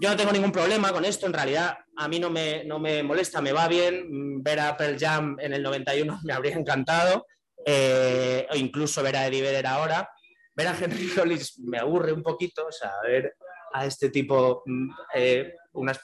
yo 0.00 0.08
no 0.08 0.16
tengo 0.16 0.32
ningún 0.32 0.52
problema 0.52 0.92
con 0.92 1.04
esto, 1.04 1.26
en 1.26 1.32
realidad 1.32 1.76
a 1.96 2.08
mí 2.08 2.18
no 2.18 2.30
me, 2.30 2.64
no 2.64 2.78
me 2.78 3.02
molesta, 3.02 3.40
me 3.40 3.52
va 3.52 3.68
bien. 3.68 4.42
Ver 4.42 4.60
a 4.60 4.76
Pearl 4.76 4.98
Jam 4.98 5.36
en 5.40 5.52
el 5.52 5.62
91 5.62 6.20
me 6.24 6.32
habría 6.32 6.54
encantado, 6.54 7.26
eh, 7.64 8.46
o 8.50 8.56
incluso 8.56 9.02
ver 9.02 9.16
a 9.16 9.26
Eddie 9.26 9.42
Vedder 9.42 9.66
ahora. 9.66 10.08
Ver 10.54 10.68
a 10.68 10.76
Henry 10.78 11.08
Rollins 11.16 11.58
me 11.60 11.78
aburre 11.78 12.12
un 12.12 12.22
poquito, 12.22 12.66
o 12.66 12.72
sea, 12.72 12.92
ver 13.02 13.34
a 13.72 13.86
este 13.86 14.10
tipo 14.10 14.62
mm, 14.66 14.90
eh, 15.14 15.54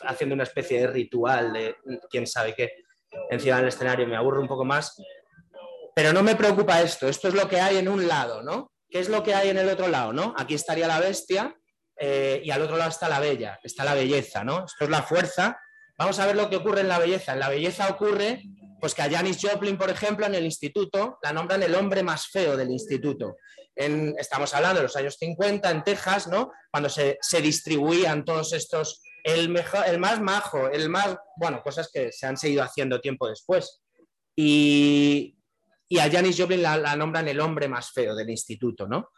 haciendo 0.02 0.34
una 0.34 0.44
especie 0.44 0.80
de 0.80 0.86
ritual 0.88 1.52
de 1.52 1.76
quién 2.10 2.26
sabe 2.26 2.54
qué 2.54 2.72
encima 3.30 3.56
del 3.56 3.68
escenario 3.68 4.06
me 4.06 4.16
aburre 4.16 4.40
un 4.40 4.48
poco 4.48 4.64
más. 4.64 5.00
Pero 5.94 6.12
no 6.12 6.22
me 6.22 6.36
preocupa 6.36 6.80
esto, 6.80 7.08
esto 7.08 7.28
es 7.28 7.34
lo 7.34 7.48
que 7.48 7.60
hay 7.60 7.76
en 7.76 7.88
un 7.88 8.06
lado, 8.06 8.42
¿no? 8.42 8.72
¿Qué 8.88 9.00
es 9.00 9.08
lo 9.08 9.22
que 9.22 9.34
hay 9.34 9.50
en 9.50 9.58
el 9.58 9.68
otro 9.68 9.88
lado, 9.88 10.12
no? 10.12 10.34
Aquí 10.36 10.54
estaría 10.54 10.88
la 10.88 11.00
bestia, 11.00 11.54
eh, 12.02 12.40
y 12.42 12.50
al 12.50 12.62
otro 12.62 12.78
lado 12.78 12.88
está 12.88 13.10
la 13.10 13.20
bella, 13.20 13.60
está 13.62 13.84
la 13.84 13.94
belleza, 13.94 14.42
¿no? 14.42 14.64
Esto 14.64 14.84
es 14.84 14.90
la 14.90 15.02
fuerza. 15.02 15.60
Vamos 16.00 16.18
a 16.18 16.24
ver 16.24 16.34
lo 16.34 16.48
que 16.48 16.56
ocurre 16.56 16.80
en 16.80 16.88
la 16.88 16.98
belleza. 16.98 17.34
En 17.34 17.40
la 17.40 17.50
belleza 17.50 17.86
ocurre 17.90 18.42
pues 18.80 18.94
que 18.94 19.02
a 19.02 19.10
Janis 19.10 19.38
Joplin, 19.38 19.76
por 19.76 19.90
ejemplo, 19.90 20.24
en 20.24 20.34
el 20.34 20.46
instituto 20.46 21.18
la 21.22 21.30
nombran 21.30 21.62
el 21.62 21.74
hombre 21.74 22.02
más 22.02 22.28
feo 22.28 22.56
del 22.56 22.70
instituto. 22.70 23.36
En, 23.76 24.14
estamos 24.18 24.54
hablando 24.54 24.78
de 24.78 24.84
los 24.84 24.96
años 24.96 25.16
50 25.18 25.70
en 25.70 25.84
Texas, 25.84 26.26
¿no? 26.26 26.52
Cuando 26.70 26.88
se, 26.88 27.18
se 27.20 27.42
distribuían 27.42 28.24
todos 28.24 28.54
estos, 28.54 29.02
el, 29.24 29.50
mejor, 29.50 29.84
el 29.86 29.98
más 29.98 30.22
majo, 30.22 30.70
el 30.70 30.88
más, 30.88 31.18
bueno, 31.36 31.60
cosas 31.62 31.90
que 31.92 32.10
se 32.12 32.26
han 32.26 32.38
seguido 32.38 32.62
haciendo 32.62 33.02
tiempo 33.02 33.28
después. 33.28 33.82
Y, 34.34 35.36
y 35.86 35.98
a 35.98 36.10
Janis 36.10 36.40
Joplin 36.40 36.62
la, 36.62 36.78
la, 36.78 36.96
nombran 36.96 37.28
el 37.28 37.40
hombre 37.40 37.68
más 37.68 37.90
feo 37.90 38.14
del 38.14 38.30
instituto, 38.30 38.88
¿no? 38.88 39.10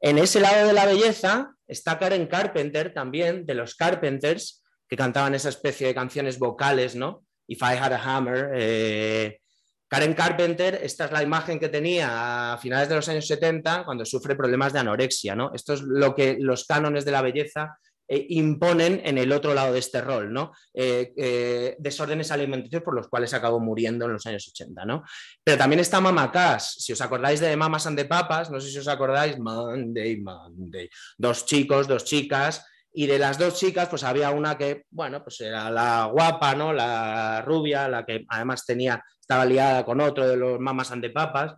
En 0.00 0.18
ese 0.18 0.40
lado 0.40 0.66
de 0.66 0.72
la 0.72 0.86
belleza 0.86 1.54
está 1.68 1.96
Karen 1.96 2.26
Carpenter 2.26 2.92
también, 2.92 3.46
de 3.46 3.54
los 3.54 3.76
Carpenters, 3.76 4.63
que 4.88 4.96
cantaban 4.96 5.34
esa 5.34 5.48
especie 5.48 5.86
de 5.86 5.94
canciones 5.94 6.38
vocales, 6.38 6.94
¿no? 6.94 7.24
If 7.46 7.60
I 7.62 7.76
Had 7.76 7.92
a 7.92 8.16
Hammer. 8.16 8.50
Eh, 8.54 9.40
Karen 9.88 10.14
Carpenter, 10.14 10.80
esta 10.82 11.04
es 11.04 11.12
la 11.12 11.22
imagen 11.22 11.60
que 11.60 11.68
tenía 11.68 12.54
a 12.54 12.58
finales 12.58 12.88
de 12.88 12.96
los 12.96 13.08
años 13.08 13.26
70 13.26 13.84
cuando 13.84 14.04
sufre 14.04 14.34
problemas 14.34 14.72
de 14.72 14.80
anorexia, 14.80 15.36
¿no? 15.36 15.52
Esto 15.54 15.74
es 15.74 15.82
lo 15.82 16.14
que 16.14 16.36
los 16.40 16.64
cánones 16.64 17.04
de 17.04 17.12
la 17.12 17.22
belleza 17.22 17.78
eh, 18.08 18.26
imponen 18.30 19.00
en 19.04 19.18
el 19.18 19.30
otro 19.30 19.54
lado 19.54 19.72
de 19.72 19.78
este 19.78 20.00
rol, 20.00 20.32
¿no? 20.32 20.52
Eh, 20.72 21.76
desórdenes 21.78 22.32
alimenticios 22.32 22.82
por 22.82 22.94
los 22.94 23.08
cuales 23.08 23.34
acabó 23.34 23.60
muriendo 23.60 24.06
en 24.06 24.14
los 24.14 24.26
años 24.26 24.48
80, 24.48 24.84
¿no? 24.84 25.04
Pero 25.44 25.58
también 25.58 25.80
está 25.80 26.00
Mama 26.00 26.32
Cass, 26.32 26.74
si 26.78 26.92
os 26.92 27.00
acordáis 27.00 27.38
de 27.40 27.56
Mamas 27.56 27.86
and 27.86 27.98
the 27.98 28.06
Papas, 28.06 28.50
no 28.50 28.60
sé 28.60 28.70
si 28.70 28.78
os 28.78 28.88
acordáis, 28.88 29.38
Monday, 29.38 30.16
Monday, 30.16 30.90
dos 31.18 31.46
chicos, 31.46 31.86
dos 31.86 32.04
chicas, 32.04 32.64
y 32.94 33.06
de 33.06 33.18
las 33.18 33.38
dos 33.38 33.58
chicas, 33.58 33.88
pues 33.88 34.04
había 34.04 34.30
una 34.30 34.56
que, 34.56 34.84
bueno, 34.90 35.22
pues 35.22 35.40
era 35.40 35.68
la 35.68 36.06
guapa, 36.06 36.54
¿no? 36.54 36.72
La 36.72 37.42
rubia, 37.42 37.88
la 37.88 38.06
que 38.06 38.24
además 38.28 38.64
tenía, 38.64 39.02
estaba 39.20 39.44
liada 39.44 39.84
con 39.84 40.00
otro 40.00 40.28
de 40.28 40.36
los 40.36 40.60
Mamas 40.60 40.92
and 40.92 41.02
the 41.02 41.10
Papas, 41.10 41.56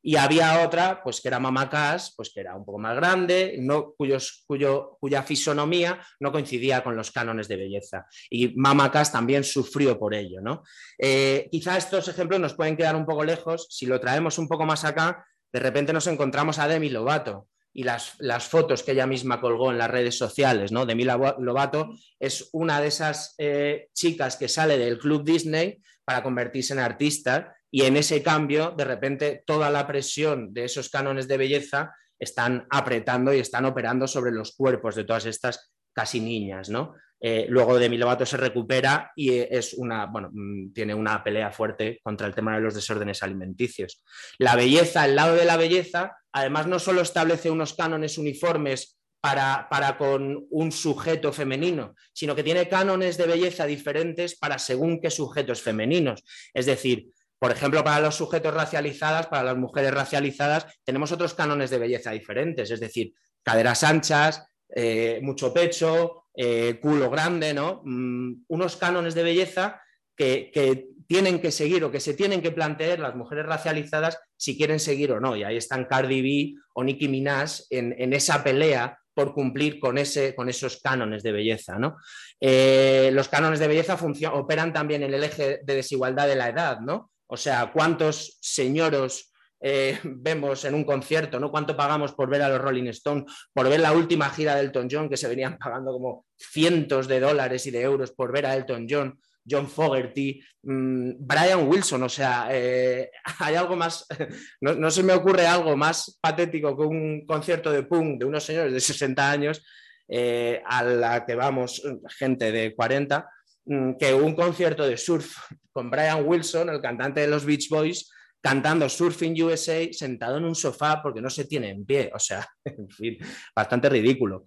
y 0.00 0.14
había 0.14 0.64
otra, 0.64 1.02
pues 1.02 1.20
que 1.20 1.26
era 1.26 1.40
Mama 1.40 1.68
Cass, 1.68 2.14
pues 2.16 2.30
que 2.32 2.38
era 2.38 2.54
un 2.54 2.64
poco 2.64 2.78
más 2.78 2.94
grande, 2.94 3.56
no, 3.58 3.92
cuyos, 3.98 4.44
cuyo, 4.46 4.96
cuya 5.00 5.24
fisonomía 5.24 6.00
no 6.20 6.30
coincidía 6.30 6.84
con 6.84 6.94
los 6.94 7.10
cánones 7.10 7.48
de 7.48 7.56
belleza. 7.56 8.06
Y 8.30 8.54
Mama 8.54 8.92
Cass 8.92 9.10
también 9.10 9.42
sufrió 9.42 9.98
por 9.98 10.14
ello. 10.14 10.40
¿no? 10.40 10.62
Eh, 10.96 11.48
quizá 11.50 11.76
estos 11.76 12.06
ejemplos 12.06 12.38
nos 12.38 12.54
pueden 12.54 12.76
quedar 12.76 12.94
un 12.94 13.04
poco 13.04 13.24
lejos. 13.24 13.66
Si 13.68 13.84
lo 13.84 13.98
traemos 13.98 14.38
un 14.38 14.46
poco 14.46 14.64
más 14.64 14.84
acá, 14.84 15.26
de 15.52 15.58
repente 15.58 15.92
nos 15.92 16.06
encontramos 16.06 16.60
a 16.60 16.68
Demi 16.68 16.88
Lovato 16.88 17.48
y 17.76 17.82
las, 17.82 18.14
las 18.20 18.48
fotos 18.48 18.82
que 18.82 18.92
ella 18.92 19.06
misma 19.06 19.38
colgó 19.38 19.70
en 19.70 19.76
las 19.76 19.90
redes 19.90 20.16
sociales. 20.16 20.72
¿no? 20.72 20.86
Demi 20.86 21.04
Lovato 21.04 21.94
es 22.18 22.48
una 22.54 22.80
de 22.80 22.86
esas 22.86 23.34
eh, 23.36 23.88
chicas 23.92 24.38
que 24.38 24.48
sale 24.48 24.78
del 24.78 24.98
Club 24.98 25.22
Disney 25.22 25.82
para 26.02 26.22
convertirse 26.22 26.72
en 26.72 26.78
artista 26.78 27.54
y 27.70 27.82
en 27.82 27.98
ese 27.98 28.22
cambio, 28.22 28.70
de 28.70 28.84
repente, 28.86 29.42
toda 29.44 29.68
la 29.68 29.86
presión 29.86 30.54
de 30.54 30.64
esos 30.64 30.88
cánones 30.88 31.28
de 31.28 31.36
belleza 31.36 31.94
están 32.18 32.66
apretando 32.70 33.34
y 33.34 33.40
están 33.40 33.66
operando 33.66 34.08
sobre 34.08 34.32
los 34.32 34.56
cuerpos 34.56 34.94
de 34.94 35.04
todas 35.04 35.26
estas 35.26 35.70
casi 35.92 36.18
niñas, 36.18 36.70
¿no? 36.70 36.94
Eh, 37.20 37.46
luego 37.48 37.78
Demi 37.78 37.96
Lovato 37.96 38.24
se 38.24 38.36
recupera 38.36 39.10
y 39.16 39.32
es 39.38 39.74
una, 39.74 40.06
bueno, 40.06 40.30
mm, 40.32 40.72
tiene 40.72 40.94
una 40.94 41.22
pelea 41.24 41.50
fuerte 41.50 42.00
contra 42.02 42.26
el 42.26 42.34
tema 42.34 42.54
de 42.54 42.62
los 42.62 42.74
desórdenes 42.74 43.22
alimenticios. 43.22 44.02
La 44.38 44.54
belleza, 44.54 45.04
el 45.04 45.16
lado 45.16 45.34
de 45.34 45.44
la 45.44 45.56
belleza, 45.56 46.16
además 46.36 46.66
no 46.66 46.78
solo 46.78 47.00
establece 47.00 47.50
unos 47.50 47.72
cánones 47.72 48.18
uniformes 48.18 48.98
para, 49.22 49.68
para, 49.70 49.96
con 49.96 50.46
un 50.50 50.70
sujeto 50.70 51.32
femenino, 51.32 51.94
sino 52.12 52.36
que 52.36 52.42
tiene 52.44 52.68
cánones 52.68 53.16
de 53.16 53.26
belleza 53.26 53.64
diferentes 53.64 54.36
para 54.36 54.58
según 54.58 55.00
qué 55.00 55.10
sujetos 55.10 55.62
femeninos. 55.62 56.22
Es 56.52 56.66
decir, 56.66 57.08
por 57.38 57.52
ejemplo, 57.52 57.82
para 57.82 58.00
los 58.00 58.16
sujetos 58.16 58.52
racializadas, 58.52 59.28
para 59.28 59.44
las 59.44 59.56
mujeres 59.56 59.94
racializadas, 59.94 60.66
tenemos 60.84 61.10
otros 61.10 61.32
cánones 61.32 61.70
de 61.70 61.78
belleza 61.78 62.10
diferentes, 62.10 62.70
es 62.70 62.80
decir, 62.80 63.14
caderas 63.42 63.82
anchas, 63.82 64.46
eh, 64.68 65.20
mucho 65.22 65.54
pecho, 65.54 66.24
eh, 66.34 66.78
culo 66.82 67.08
grande, 67.08 67.54
¿no? 67.54 67.80
Mm, 67.82 68.44
unos 68.48 68.76
cánones 68.76 69.14
de 69.14 69.22
belleza 69.22 69.80
que, 70.14 70.50
que, 70.52 70.88
tienen 71.06 71.40
que 71.40 71.50
seguir 71.50 71.84
o 71.84 71.90
que 71.90 72.00
se 72.00 72.14
tienen 72.14 72.42
que 72.42 72.50
plantear 72.50 72.98
las 72.98 73.14
mujeres 73.14 73.46
racializadas 73.46 74.18
si 74.36 74.56
quieren 74.56 74.80
seguir 74.80 75.12
o 75.12 75.20
no. 75.20 75.36
Y 75.36 75.44
ahí 75.44 75.56
están 75.56 75.84
Cardi 75.84 76.22
B 76.22 76.54
o 76.74 76.84
Nicki 76.84 77.08
Minaj 77.08 77.60
en, 77.70 78.12
esa 78.12 78.42
pelea 78.42 78.98
por 79.14 79.32
cumplir 79.32 79.80
con, 79.80 79.98
ese, 79.98 80.34
con 80.34 80.48
esos 80.48 80.80
cánones 80.80 81.22
de 81.22 81.32
belleza. 81.32 81.78
¿no? 81.78 81.96
Eh, 82.40 83.10
los 83.12 83.28
cánones 83.28 83.60
de 83.60 83.68
belleza 83.68 83.98
operan 84.32 84.72
también 84.72 85.02
en 85.02 85.14
el 85.14 85.24
eje 85.24 85.60
de 85.62 85.74
desigualdad 85.74 86.26
de 86.26 86.36
la 86.36 86.48
edad, 86.48 86.80
¿no? 86.80 87.10
O 87.28 87.36
sea, 87.36 87.72
¿cuántos 87.72 88.38
señoros 88.40 89.32
eh, 89.60 89.98
vemos 90.04 90.64
en 90.64 90.74
un 90.74 90.84
concierto? 90.84 91.40
¿no? 91.40 91.50
¿Cuánto 91.50 91.76
pagamos 91.76 92.12
por 92.12 92.28
ver 92.28 92.42
a 92.42 92.48
los 92.48 92.60
Rolling 92.60 92.88
Stones? 92.88 93.24
Por 93.52 93.68
ver 93.68 93.80
la 93.80 93.92
última 93.92 94.30
gira 94.30 94.54
de 94.54 94.60
Elton 94.62 94.88
John, 94.90 95.08
que 95.08 95.16
se 95.16 95.28
venían 95.28 95.58
pagando 95.58 95.92
como 95.92 96.26
cientos 96.36 97.08
de 97.08 97.20
dólares 97.20 97.66
y 97.66 97.70
de 97.70 97.82
euros 97.82 98.12
por 98.12 98.32
ver 98.32 98.46
a 98.46 98.54
Elton 98.54 98.86
John. 98.88 99.18
John 99.48 99.68
Fogerty, 99.68 100.40
mmm, 100.62 101.12
Brian 101.18 101.68
Wilson, 101.68 102.02
o 102.02 102.08
sea, 102.08 102.48
eh, 102.50 103.10
hay 103.40 103.54
algo 103.54 103.76
más, 103.76 104.06
no, 104.60 104.74
no, 104.74 104.90
se 104.90 105.02
me 105.02 105.12
ocurre 105.12 105.46
algo 105.46 105.76
más 105.76 106.18
patético 106.20 106.76
que 106.76 106.82
un 106.82 107.26
concierto 107.26 107.70
de 107.70 107.84
punk 107.84 108.20
de 108.20 108.24
unos 108.24 108.44
señores 108.44 108.72
de 108.72 108.80
60 108.80 109.30
años 109.30 109.64
eh, 110.08 110.62
a 110.64 110.82
la 110.82 111.24
que 111.24 111.34
vamos 111.34 111.82
gente 112.18 112.52
de 112.52 112.74
40, 112.74 113.28
mmm, 113.66 113.92
que 113.98 114.14
un 114.14 114.34
concierto 114.34 114.86
de 114.86 114.96
surf 114.96 115.36
con 115.72 115.90
Brian 115.90 116.26
Wilson, 116.26 116.70
el 116.70 116.80
cantante 116.80 117.20
de 117.20 117.28
los 117.28 117.44
Beach 117.44 117.68
Boys, 117.68 118.10
cantando 118.46 118.88
Surfing 118.88 119.42
USA 119.42 119.92
sentado 119.92 120.36
en 120.36 120.44
un 120.44 120.54
sofá 120.54 121.02
porque 121.02 121.20
no 121.20 121.28
se 121.28 121.46
tiene 121.46 121.70
en 121.70 121.84
pie. 121.84 122.12
O 122.14 122.18
sea, 122.20 122.46
en 122.64 122.88
fin, 122.88 123.18
bastante 123.54 123.88
ridículo. 123.88 124.46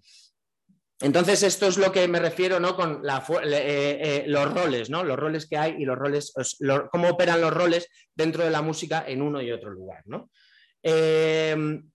Entonces, 1.01 1.43
esto 1.43 1.67
es 1.67 1.77
lo 1.77 1.91
que 1.91 2.07
me 2.07 2.19
refiero 2.19 2.59
¿no? 2.59 2.75
con 2.75 3.01
eh, 3.05 3.99
eh, 4.01 4.23
los 4.27 4.53
roles, 4.53 4.89
¿no? 4.89 5.03
los 5.03 5.17
roles 5.17 5.47
que 5.47 5.57
hay 5.57 5.75
y 5.79 5.85
los 5.85 5.97
roles, 5.97 6.33
cómo 6.91 7.09
operan 7.09 7.39
los 7.39 7.53
roles 7.53 7.87
dentro 8.13 8.43
de 8.43 8.49
la 8.49 8.61
música 8.61 9.05
en 9.07 9.21
uno 9.21 9.41
y 9.41 9.51
otro 9.51 9.71
lugar. 9.71 10.03
¿no? 10.05 10.29
Em, 10.83 11.89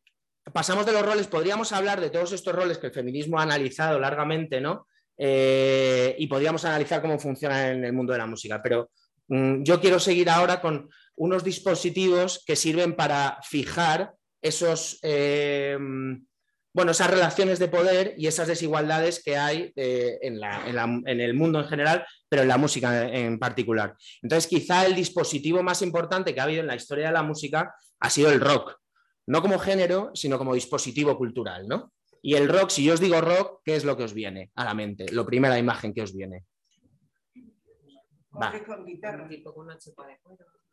pasamos 0.53 0.87
de 0.87 0.93
los 0.93 1.05
roles, 1.05 1.27
podríamos 1.27 1.73
hablar 1.73 2.01
de 2.01 2.11
todos 2.11 2.33
estos 2.33 2.55
roles 2.55 2.79
que 2.79 2.87
el 2.89 2.93
feminismo 2.93 3.39
ha 3.39 3.43
analizado 3.43 3.99
largamente, 3.99 4.61
¿no? 4.61 4.87
Eh, 5.17 6.17
y 6.19 6.27
podríamos 6.27 6.65
analizar 6.65 7.01
cómo 7.01 7.19
funciona 7.19 7.71
en 7.71 7.85
el 7.85 7.93
mundo 7.93 8.13
de 8.13 8.19
la 8.19 8.27
música, 8.27 8.61
pero 8.63 8.91
mm, 9.29 9.63
yo 9.63 9.81
quiero 9.81 10.01
seguir 10.01 10.29
ahora 10.29 10.61
con 10.61 10.91
unos 11.17 11.45
dispositivos 11.45 12.43
que 12.45 12.57
sirven 12.57 12.97
para 12.97 13.39
fijar 13.43 14.13
esos, 14.43 14.99
em, 15.03 16.27
bueno, 16.75 16.91
esas 16.91 17.09
relaciones 17.09 17.61
de 17.61 17.69
poder 17.69 18.15
y 18.19 18.27
esas 18.27 18.49
desigualdades 18.49 19.23
que 19.23 19.37
hay 19.37 19.73
eh, 19.77 20.19
en, 20.23 20.41
en, 20.43 21.21
el 21.21 21.33
mundo 21.33 21.61
en 21.61 21.67
general, 21.67 22.05
pero 22.29 22.43
en 22.43 22.49
la 22.49 22.59
música 22.59 23.09
en 23.09 23.39
particular. 23.39 23.95
Entonces, 24.21 24.49
quizá 24.49 24.85
el 24.85 24.97
dispositivo 24.97 25.63
más 25.63 25.83
importante 25.83 26.35
que 26.35 26.41
ha 26.41 26.45
habido 26.45 26.63
en 26.63 26.67
la 26.67 26.75
historia 26.75 27.07
de 27.07 27.13
la 27.13 27.23
música 27.23 27.73
ha 28.01 28.11
sido 28.11 28.33
el 28.33 28.41
rock, 28.41 28.77
no 29.27 29.41
como 29.41 29.61
género, 29.61 30.11
sino 30.15 30.37
como 30.37 30.53
dispositivo 30.53 31.17
cultural, 31.17 31.69
¿no? 31.69 31.93
Y 32.21 32.35
el 32.35 32.49
rock, 32.49 32.71
si 32.71 32.83
yo 32.83 32.95
os 32.95 33.01
digo 33.01 33.21
rock, 33.21 33.61
¿qué 33.65 33.77
es 33.77 33.85
lo 33.85 33.97
que 33.97 34.03
os 34.03 34.13
viene 34.13 34.51
a 34.57 34.65
la 34.65 34.75
mente? 34.75 35.07
Lo 35.13 35.25
primera 35.25 35.57
imagen 35.59 35.95
que 35.95 36.03
os 36.03 36.13
viene. 36.13 36.45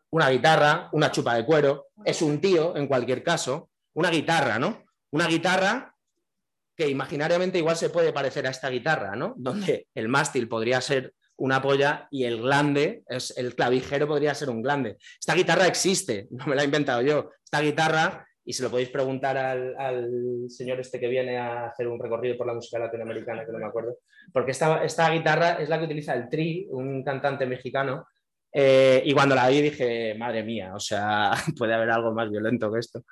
Una 0.10 0.30
guitarra, 0.30 0.90
una 0.94 1.12
chupa 1.12 1.36
de 1.36 1.46
cuero, 1.46 1.90
es 2.04 2.24
un 2.24 2.42
tío 2.42 2.76
en 2.76 2.88
cualquier 2.88 3.22
caso, 3.22 3.70
una 3.94 4.10
guitarra, 4.10 4.58
¿no? 4.58 4.84
Una 5.12 5.28
guitarra 5.28 5.91
imaginariamente 6.88 7.58
igual 7.58 7.76
se 7.76 7.90
puede 7.90 8.14
parecer 8.14 8.48
a 8.48 8.52
esta 8.52 8.70
guitarra, 8.70 9.16
¿no? 9.16 9.34
Donde 9.38 9.88
el 9.96 10.08
mástil 10.08 10.48
podría 10.48 10.82
ser 10.82 11.14
una 11.38 11.62
polla 11.62 12.08
y 12.12 12.26
el 12.26 12.42
glande, 12.42 13.04
es, 13.08 13.36
el 13.36 13.56
clavijero 13.56 14.08
podría 14.08 14.36
ser 14.36 14.50
un 14.50 14.62
glande. 14.62 14.98
Esta 15.20 15.34
guitarra 15.34 15.68
existe, 15.68 16.28
no 16.32 16.46
me 16.46 16.56
la 16.56 16.62
he 16.62 16.66
inventado 16.66 17.02
yo. 17.02 17.32
Esta 17.44 17.62
guitarra, 17.62 18.28
y 18.46 18.54
se 18.54 18.64
lo 18.64 18.70
podéis 18.70 18.90
preguntar 18.90 19.38
al, 19.38 20.46
señor 20.50 20.80
este 20.80 21.00
que 21.00 21.08
viene 21.08 21.38
a 21.38 21.66
hacer 21.66 21.88
un 21.88 22.00
recorrido 22.00 22.38
por 22.38 22.48
la 22.48 22.54
música 22.54 22.80
latinoamericana, 22.80 23.46
que 23.46 23.52
no 23.52 23.60
me 23.60 23.66
acuerdo, 23.66 23.98
porque 24.32 24.52
esta, 24.52 24.84
esta 24.84 25.10
guitarra 25.10 25.54
es 25.54 25.70
la 25.70 25.80
que 25.80 25.86
utiliza 25.86 26.14
el 26.14 26.30
Tri, 26.30 26.68
un 26.70 27.04
cantante 27.04 27.46
mexicano, 27.46 28.06
eh, 28.54 29.02
y 29.06 29.14
cuando 29.14 29.34
la 29.34 29.48
vi 29.50 29.62
dije, 29.62 30.14
madre 30.16 30.44
mía, 30.44 30.74
o 30.76 30.80
sea, 30.80 31.32
puede 31.58 31.74
haber 31.74 31.90
algo 31.90 32.14
más 32.14 32.30
violento 32.30 32.72
que 32.72 32.80
esto. 32.80 33.04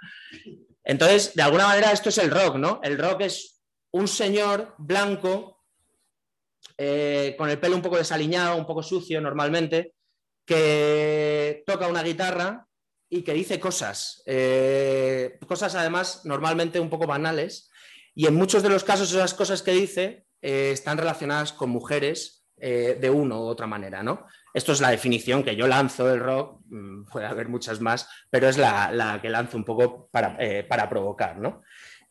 Entonces, 0.84 1.34
de 1.36 1.44
alguna 1.44 1.68
manera, 1.68 1.92
esto 1.92 2.10
es 2.10 2.18
el 2.18 2.32
rock, 2.32 2.56
¿no? 2.58 2.80
El 2.84 2.98
rock 2.98 3.22
es 3.22 3.59
un 3.92 4.08
señor 4.08 4.76
blanco 4.78 5.60
eh, 6.78 7.36
con 7.38 7.50
el 7.50 7.60
pelo 7.60 7.76
un 7.76 7.82
poco 7.82 7.98
desaliñado, 7.98 8.56
un 8.56 8.66
poco 8.66 8.84
sucio 8.84 9.20
normalmente, 9.20 9.96
que 10.46 11.64
toca 11.66 11.88
una 11.88 12.04
guitarra 12.04 12.68
y 13.10 13.24
que 13.24 13.34
dice 13.34 13.60
cosas, 13.60 14.24
eh, 14.26 15.38
cosas 15.48 15.76
además 15.76 16.22
normalmente 16.26 16.80
un 16.80 16.90
poco 16.90 17.08
banales, 17.08 17.70
y 18.16 18.28
en 18.28 18.36
muchos 18.36 18.64
de 18.64 18.70
los 18.70 18.84
casos 18.84 19.12
esas 19.12 19.34
cosas 19.34 19.62
que 19.62 19.72
dice 19.72 20.26
eh, 20.42 20.72
están 20.72 20.98
relacionadas 20.98 21.54
con 21.54 21.70
mujeres 21.70 22.38
de 22.62 23.10
una 23.10 23.38
u 23.38 23.44
otra 23.44 23.68
manera, 23.68 24.04
¿no? 24.04 24.26
Esto 24.54 24.74
es 24.74 24.82
la 24.82 24.90
definición 24.90 25.44
que 25.44 25.56
yo 25.56 25.66
lanzo 25.66 26.06
del 26.06 26.20
rock, 26.20 26.60
mm, 26.66 27.06
puede 27.06 27.26
haber 27.26 27.48
muchas 27.48 27.80
más, 27.80 28.10
pero 28.30 28.50
es 28.50 28.58
la, 28.58 29.18
que 29.22 29.30
lanzo 29.30 29.56
un 29.56 29.64
poco 29.64 30.10
para, 30.12 30.38
para 30.68 30.90
provocar, 30.90 31.38
¿no? 31.38 31.62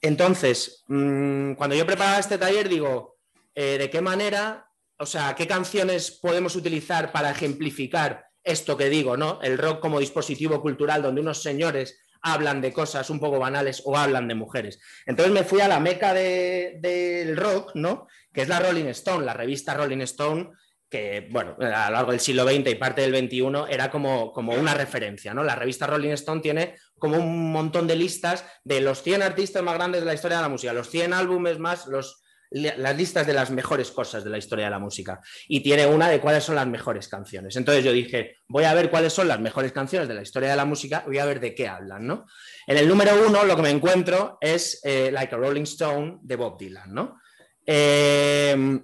Entonces, 0.01 0.85
mm, 0.89 1.55
cuando 1.55 1.77
yo 1.77 1.87
preparaba 1.87 2.19
este 2.19 2.39
taller, 2.39 2.69
digo, 2.69 3.19
eh, 3.55 3.79
de 3.79 3.91
qué 3.91 4.01
manera, 4.01 4.71
o 4.99 5.07
sea, 5.07 5.35
qué 5.35 5.47
canciones 5.47 6.11
podemos 6.11 6.55
utilizar 6.57 7.13
para 7.13 7.31
ejemplificar 7.31 8.27
esto 8.45 8.77
que 8.77 8.89
digo, 8.89 9.17
¿no? 9.17 9.41
El 9.43 9.59
rock 9.59 9.81
como 9.81 10.01
dispositivo 10.01 10.61
cultural 10.63 11.03
donde 11.03 11.21
unos 11.21 11.43
señores 11.43 11.99
hablan 12.23 12.61
de 12.61 12.73
cosas 12.73 13.11
un 13.11 13.21
poco 13.21 13.39
banales 13.39 13.83
o 13.85 13.97
hablan 13.97 14.29
de 14.29 14.35
mujeres. 14.35 14.81
Entonces 15.07 15.33
me 15.33 15.45
fui 15.45 15.61
a 15.61 15.69
la 15.69 15.81
meca 15.81 16.15
del 16.15 17.37
rock, 17.37 17.73
¿no? 17.75 18.07
Que 18.33 18.43
es 18.43 18.49
la 18.49 18.61
Rolling 18.61 18.87
Stone, 18.87 19.25
la 19.25 19.35
revista 19.35 19.75
Rolling 19.75 20.01
Stone, 20.01 20.51
que, 20.91 21.29
bueno, 21.31 21.57
a 21.61 21.91
lo 21.91 21.97
largo 21.97 22.11
del 22.13 22.21
siglo 22.21 22.45
XX 22.45 22.71
y 22.71 22.75
parte 22.77 23.03
del 23.03 23.15
XXI 23.15 23.71
era 23.71 23.91
como, 23.91 24.33
como 24.33 24.55
una 24.55 24.75
referencia, 24.75 25.35
¿no? 25.35 25.45
La 25.45 25.55
revista 25.55 25.87
Rolling 25.87 26.11
Stone 26.11 26.41
tiene 26.41 26.77
como 26.99 27.19
un 27.19 27.53
montón 27.53 27.87
de 27.87 27.97
listas 27.97 28.45
de 28.65 28.81
los 28.81 29.03
100 29.03 29.23
artistas 29.23 29.63
más 29.63 29.75
grandes 29.75 30.01
de 30.01 30.07
la 30.07 30.15
historia 30.15 30.39
de 30.39 30.45
la 30.45 30.49
música, 30.49 30.73
los 30.73 30.91
100 30.91 31.13
álbumes 31.13 31.59
más, 31.59 31.87
los 31.87 32.23
las 32.51 32.97
listas 32.97 33.27
de 33.27 33.35
las 33.35 33.51
mejores 33.51 33.91
cosas 33.91 34.25
de 34.25 34.31
la 34.31 34.39
historia 34.39 34.67
de 34.67 34.71
la 34.71 34.79
música 34.79 35.21
y 35.47 35.61
tiene 35.61 35.87
una 35.87 36.09
de 36.09 36.21
cuáles 36.21 36.45
son 36.45 36.55
las 36.55 36.67
mejores 36.67 37.09
canciones. 37.09 37.57
Entonces 37.57 37.85
yo 37.85 37.93
dije, 37.93 38.37
voy 38.49 38.65
a 38.65 38.75
ver 38.75 38.91
cuáles 38.91 39.13
son 39.13 39.29
las 39.29 39.41
mejores 39.41 39.73
canciones 39.73 40.09
de 40.09 40.15
la 40.15 40.23
historia 40.23 40.51
de 40.51 40.57
la 40.57 40.65
música, 40.65 41.05
voy 41.07 41.19
a 41.19 41.27
ver 41.27 41.41
de 41.41 41.55
qué 41.55 41.69
hablan, 41.69 42.07
¿no? 42.07 42.27
En 42.67 42.79
el 42.79 42.89
número 42.89 43.13
uno 43.27 43.45
lo 43.45 43.57
que 43.57 43.63
me 43.63 43.71
encuentro 43.71 44.39
es 44.41 44.81
eh, 44.85 45.11
Like 45.13 45.35
a 45.35 45.39
Rolling 45.39 45.63
Stone 45.63 46.19
de 46.23 46.37
Bob 46.37 46.59
Dylan, 46.59 46.95
¿no? 46.95 47.21
Em, 47.67 48.83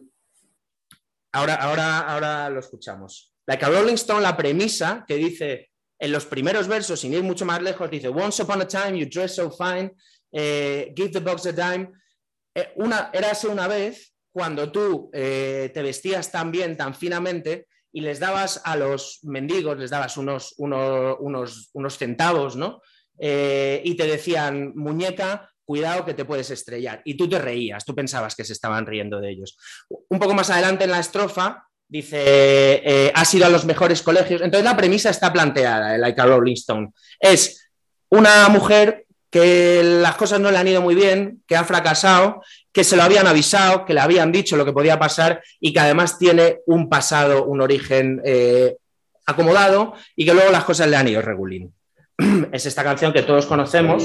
ahora, 1.34 1.54
ahora, 1.56 2.00
ahora 2.00 2.50
lo 2.50 2.60
escuchamos. 2.60 3.32
Like 3.46 3.64
a 3.64 3.68
Rolling 3.68 3.94
Stone, 3.94 4.22
la 4.22 4.36
premisa 4.36 5.04
que 5.06 5.16
dice 5.16 5.70
en 5.98 6.12
los 6.12 6.24
primeros 6.24 6.66
versos, 6.66 7.00
sin 7.00 7.12
ir 7.12 7.22
mucho 7.22 7.44
más 7.44 7.60
lejos, 7.60 7.90
dice, 7.90 8.08
Once 8.08 8.42
upon 8.42 8.62
a 8.62 8.66
time 8.66 8.98
you 8.98 9.06
dress 9.06 9.36
so 9.36 9.50
fine, 9.50 9.94
eh, 10.32 10.92
give 10.96 11.10
the 11.12 11.20
box 11.20 11.46
a 11.46 11.52
dime. 11.52 11.92
Eh, 12.54 12.72
una, 12.76 13.10
érase 13.12 13.48
una 13.48 13.68
vez 13.68 14.14
cuando 14.32 14.70
tú 14.70 15.10
eh, 15.12 15.70
te 15.72 15.82
vestías 15.82 16.30
tan 16.30 16.50
bien, 16.50 16.76
tan 16.76 16.94
finamente, 16.94 17.68
y 17.92 18.00
les 18.00 18.18
dabas 18.18 18.60
a 18.64 18.76
los 18.76 19.20
mendigos, 19.22 19.78
les 19.78 19.90
dabas 19.90 20.16
unos, 20.16 20.54
unos, 20.58 21.70
unos, 21.72 21.96
centavos, 21.96 22.56
¿no? 22.56 22.82
Eh, 23.16 23.80
y 23.84 23.94
te 23.94 24.06
decían, 24.06 24.72
muñeca, 24.74 25.53
cuidado 25.64 26.04
que 26.04 26.14
te 26.14 26.24
puedes 26.24 26.50
estrellar. 26.50 27.02
Y 27.04 27.16
tú 27.16 27.28
te 27.28 27.38
reías, 27.38 27.84
tú 27.84 27.94
pensabas 27.94 28.34
que 28.34 28.44
se 28.44 28.52
estaban 28.52 28.86
riendo 28.86 29.20
de 29.20 29.30
ellos. 29.30 29.56
Un 30.08 30.18
poco 30.18 30.34
más 30.34 30.50
adelante 30.50 30.84
en 30.84 30.90
la 30.90 31.00
estrofa 31.00 31.66
dice, 31.88 33.12
has 33.14 33.34
ido 33.34 33.46
a 33.46 33.50
los 33.50 33.64
mejores 33.64 34.02
colegios. 34.02 34.40
Entonces 34.40 34.64
la 34.64 34.76
premisa 34.76 35.10
está 35.10 35.32
planteada, 35.32 35.94
el 35.94 36.00
Like 36.00 36.20
a 36.20 36.26
Rolling 36.26 36.54
Stone. 36.54 36.90
Es 37.20 37.70
una 38.10 38.48
mujer 38.48 39.04
que 39.34 39.82
las 39.82 40.14
cosas 40.14 40.38
no 40.38 40.52
le 40.52 40.58
han 40.58 40.68
ido 40.68 40.80
muy 40.80 40.94
bien, 40.94 41.42
que 41.48 41.56
ha 41.56 41.64
fracasado, 41.64 42.40
que 42.72 42.84
se 42.84 42.96
lo 42.96 43.02
habían 43.02 43.26
avisado, 43.26 43.84
que 43.84 43.92
le 43.92 43.98
habían 43.98 44.30
dicho 44.30 44.56
lo 44.56 44.64
que 44.64 44.72
podía 44.72 44.96
pasar 44.96 45.42
y 45.58 45.72
que 45.72 45.80
además 45.80 46.18
tiene 46.18 46.60
un 46.66 46.88
pasado, 46.88 47.44
un 47.44 47.60
origen 47.60 48.22
eh, 48.24 48.76
acomodado 49.26 49.94
y 50.14 50.24
que 50.24 50.34
luego 50.34 50.52
las 50.52 50.62
cosas 50.62 50.88
le 50.88 50.96
han 50.96 51.08
ido 51.08 51.20
regulín. 51.20 51.74
Es 52.52 52.66
esta 52.66 52.84
canción 52.84 53.12
que 53.12 53.22
todos 53.22 53.46
conocemos. 53.46 54.04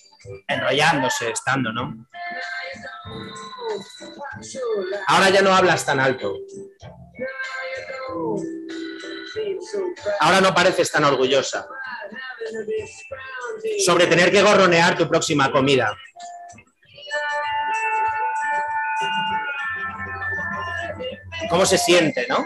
enrollándose, 0.47 1.31
estando, 1.31 1.71
¿no? 1.71 2.07
Ahora 5.07 5.29
ya 5.29 5.41
no 5.41 5.53
hablas 5.53 5.85
tan 5.85 5.99
alto. 5.99 6.33
Ahora 10.19 10.41
no 10.41 10.53
pareces 10.53 10.91
tan 10.91 11.03
orgullosa 11.05 11.67
sobre 13.85 14.07
tener 14.07 14.31
que 14.31 14.41
gorronear 14.41 14.97
tu 14.97 15.07
próxima 15.07 15.51
comida. 15.51 15.95
¿Cómo 21.49 21.65
se 21.65 21.77
siente, 21.77 22.27
no? 22.27 22.45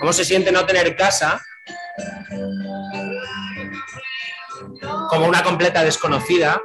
¿Cómo 0.00 0.12
se 0.12 0.24
siente 0.24 0.52
no 0.52 0.66
tener 0.66 0.96
casa 0.96 1.40
como 5.08 5.26
una 5.26 5.42
completa 5.42 5.82
desconocida, 5.82 6.60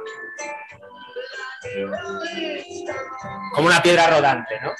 como 3.52 3.66
una 3.66 3.82
piedra 3.82 4.08
rodante, 4.08 4.60
¿no? 4.60 4.74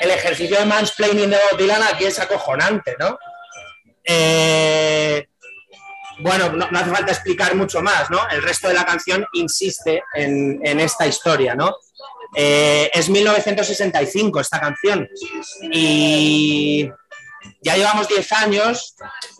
El 0.00 0.10
ejercicio 0.10 0.58
de 0.58 0.64
mansplaining 0.64 1.30
de 1.30 1.38
Bob 1.50 1.58
Dylan 1.58 1.82
aquí 1.82 2.06
es 2.06 2.18
acojonante, 2.18 2.96
¿no? 2.98 3.18
Eh, 4.02 5.28
bueno, 6.22 6.50
no, 6.50 6.66
hace 6.78 6.90
falta 6.90 7.12
explicar 7.12 7.54
mucho 7.54 7.82
más, 7.82 8.10
¿no? 8.10 8.18
El 8.30 8.42
resto 8.42 8.68
de 8.68 8.74
la 8.74 8.84
canción 8.84 9.26
insiste 9.32 10.02
en, 10.14 10.60
en 10.64 10.80
esta 10.80 11.06
historia, 11.06 11.54
¿no? 11.54 11.74
Eh, 12.34 12.90
es 12.92 13.08
1965 13.08 14.40
esta 14.40 14.60
canción 14.60 15.08
y 15.72 16.88
ya 17.60 17.76
llevamos 17.76 18.06
10 18.08 18.32
años 18.32 18.94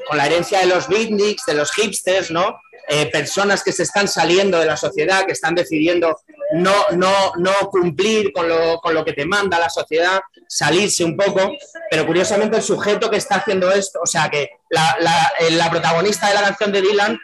con 0.08 0.16
la 0.16 0.26
herencia 0.26 0.60
de 0.60 0.66
los 0.66 0.88
beatniks, 0.88 1.44
de 1.46 1.54
los 1.54 1.70
hipsters, 1.72 2.30
¿no? 2.30 2.60
Eh, 2.88 3.06
personas 3.06 3.62
que 3.62 3.72
se 3.72 3.84
están 3.84 4.08
saliendo 4.08 4.58
de 4.58 4.66
la 4.66 4.76
sociedad, 4.76 5.24
que 5.24 5.32
están 5.32 5.54
decidiendo 5.54 6.20
no, 6.54 6.74
no, 6.92 7.32
no 7.36 7.52
cumplir 7.70 8.32
con 8.32 8.48
lo, 8.48 8.80
con 8.80 8.94
lo 8.94 9.04
que 9.04 9.12
te 9.12 9.24
manda 9.24 9.60
la 9.60 9.70
sociedad, 9.70 10.20
salirse 10.50 11.04
un 11.04 11.16
poco, 11.16 11.52
pero 11.88 12.04
curiosamente 12.04 12.56
el 12.56 12.62
sujeto 12.62 13.08
que 13.08 13.18
está 13.18 13.36
haciendo 13.36 13.70
esto, 13.70 14.00
o 14.02 14.06
sea 14.06 14.28
que 14.28 14.42
eh, 14.42 15.50
la 15.50 15.70
protagonista 15.70 16.26
de 16.26 16.34
la 16.34 16.42
canción 16.42 16.72
de 16.72 16.82
Dylan 16.82 17.18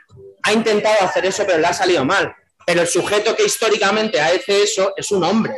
ha 0.45 0.53
intentado 0.53 0.97
hacer 1.03 1.27
eso, 1.27 1.43
pero 1.45 1.59
le 1.59 1.67
ha 1.67 1.73
salido 1.73 2.05
mal. 2.05 2.33
Pero 2.65 2.83
el 2.83 2.89
sujeto 2.89 3.35
que 3.35 3.45
históricamente 3.45 4.21
hace 4.21 4.62
eso 4.62 4.95
es 4.97 5.11
un 5.11 5.25
hombre. 5.25 5.55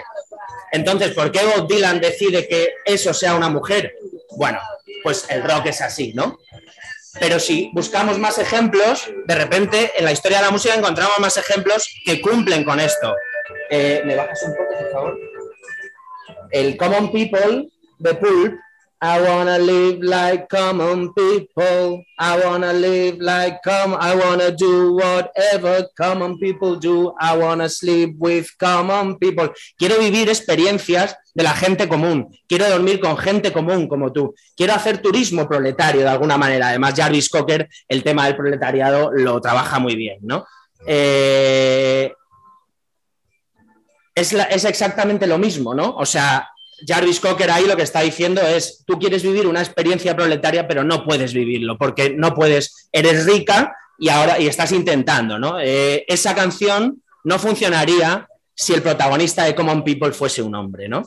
Entonces, 0.72 1.12
¿por 1.12 1.31
qué 1.31 1.40
Bob 1.44 1.68
Dylan 1.68 2.00
decide 2.00 2.48
que 2.48 2.74
eso 2.85 3.12
sea 3.12 3.35
una 3.35 3.50
mujer? 3.50 3.94
Bueno, 4.31 4.59
pues 5.02 5.26
el 5.28 5.42
rock 5.42 5.66
es 5.66 5.83
así, 5.83 6.12
¿no? 6.14 6.38
Pero 7.20 7.38
si 7.38 7.70
buscamos 7.74 8.18
más 8.18 8.38
ejemplos, 8.38 9.11
de 9.26 9.35
repente 9.35 9.92
en 9.96 10.04
la 10.07 10.12
historia 10.12 10.38
de 10.38 10.44
la 10.44 10.50
música 10.50 10.74
encontramos 10.74 11.18
más 11.18 11.37
ejemplos 11.37 11.87
que 12.04 12.20
cumplen 12.20 12.64
con 12.64 12.81
esto. 12.81 13.14
Eh, 13.70 14.02
¿Me 14.07 14.16
bajas 14.16 14.42
un 14.44 14.54
poco, 14.54 14.78
por 14.78 14.92
favor? 14.92 15.38
El 16.50 16.76
Common 16.76 17.11
People 17.12 17.68
de 17.98 18.14
Pulp. 18.14 18.54
I 19.00 19.20
wanna 19.22 19.58
live 19.58 20.00
like 20.02 20.48
common 20.48 21.14
people. 21.14 22.04
I 22.18 22.44
wanna 22.44 22.72
live 22.72 23.18
like 23.20 23.62
common. 23.62 23.96
I 24.00 24.16
wanna 24.16 24.50
do 24.50 24.94
whatever 24.94 25.88
common 25.96 26.37
people 26.40 26.74
do. 26.74 27.14
I 27.20 27.37
wanna 27.37 27.68
sleep 27.68 28.16
with 28.18 28.48
common 28.58 29.16
people. 29.18 29.50
Quiero 29.78 30.00
vivir 30.00 30.28
experiencias 30.28 31.14
de 31.32 31.44
la 31.44 31.52
gente 31.52 31.87
común. 31.87 32.37
Quiero 32.48 32.68
dormir 32.68 32.98
con 32.98 33.16
gente 33.16 33.52
común 33.52 33.87
como 33.87 34.12
tú. 34.12 34.34
Quiero 34.56 34.74
hacer 34.74 34.98
turismo 34.98 35.48
proletario 35.48 36.00
de 36.00 36.08
alguna 36.08 36.37
manera. 36.37 36.70
Además, 36.70 36.94
Jarvis 36.96 37.28
Cocker, 37.28 37.68
el 37.87 38.02
tema 38.02 38.26
del 38.26 38.37
proletariado 38.37 39.12
lo 39.12 39.40
trabaja 39.40 39.78
muy 39.78 39.94
bien, 39.94 40.18
¿no? 40.22 40.44
Eh, 40.88 42.12
es, 44.18 44.33
es 44.33 44.64
exactamente 44.64 45.26
lo 45.26 45.38
mismo, 45.38 45.74
¿no? 45.74 45.94
O 45.96 46.07
sea, 46.07 46.48
Jarvis 46.87 47.20
Cocker 47.20 47.50
ahí 47.50 47.66
lo 47.66 47.76
que 47.76 47.83
está 47.83 48.00
diciendo 48.00 48.40
es, 48.42 48.85
tú 48.87 48.98
quieres 48.98 49.22
vivir 49.22 49.46
una 49.46 49.61
experiencia 49.61 50.14
proletaria, 50.14 50.68
pero 50.68 50.85
no 50.85 51.04
puedes 51.04 51.33
vivirlo, 51.33 51.76
porque 51.76 52.11
no 52.11 52.35
puedes, 52.35 52.88
eres 52.92 53.26
rica 53.26 53.74
y 53.98 54.09
ahora 54.09 54.38
y 54.38 54.46
estás 54.46 54.72
intentando, 54.72 55.38
¿no? 55.38 55.59
Eh, 55.61 56.04
esa 56.07 56.35
canción 56.35 57.02
no 57.24 57.38
funcionaría 57.38 58.28
si 58.54 58.74
el 58.74 58.83
protagonista 58.83 59.44
de 59.44 59.54
Common 59.54 59.83
People 59.83 60.12
fuese 60.12 60.42
un 60.42 60.54
hombre, 60.54 60.88
¿no? 60.88 61.02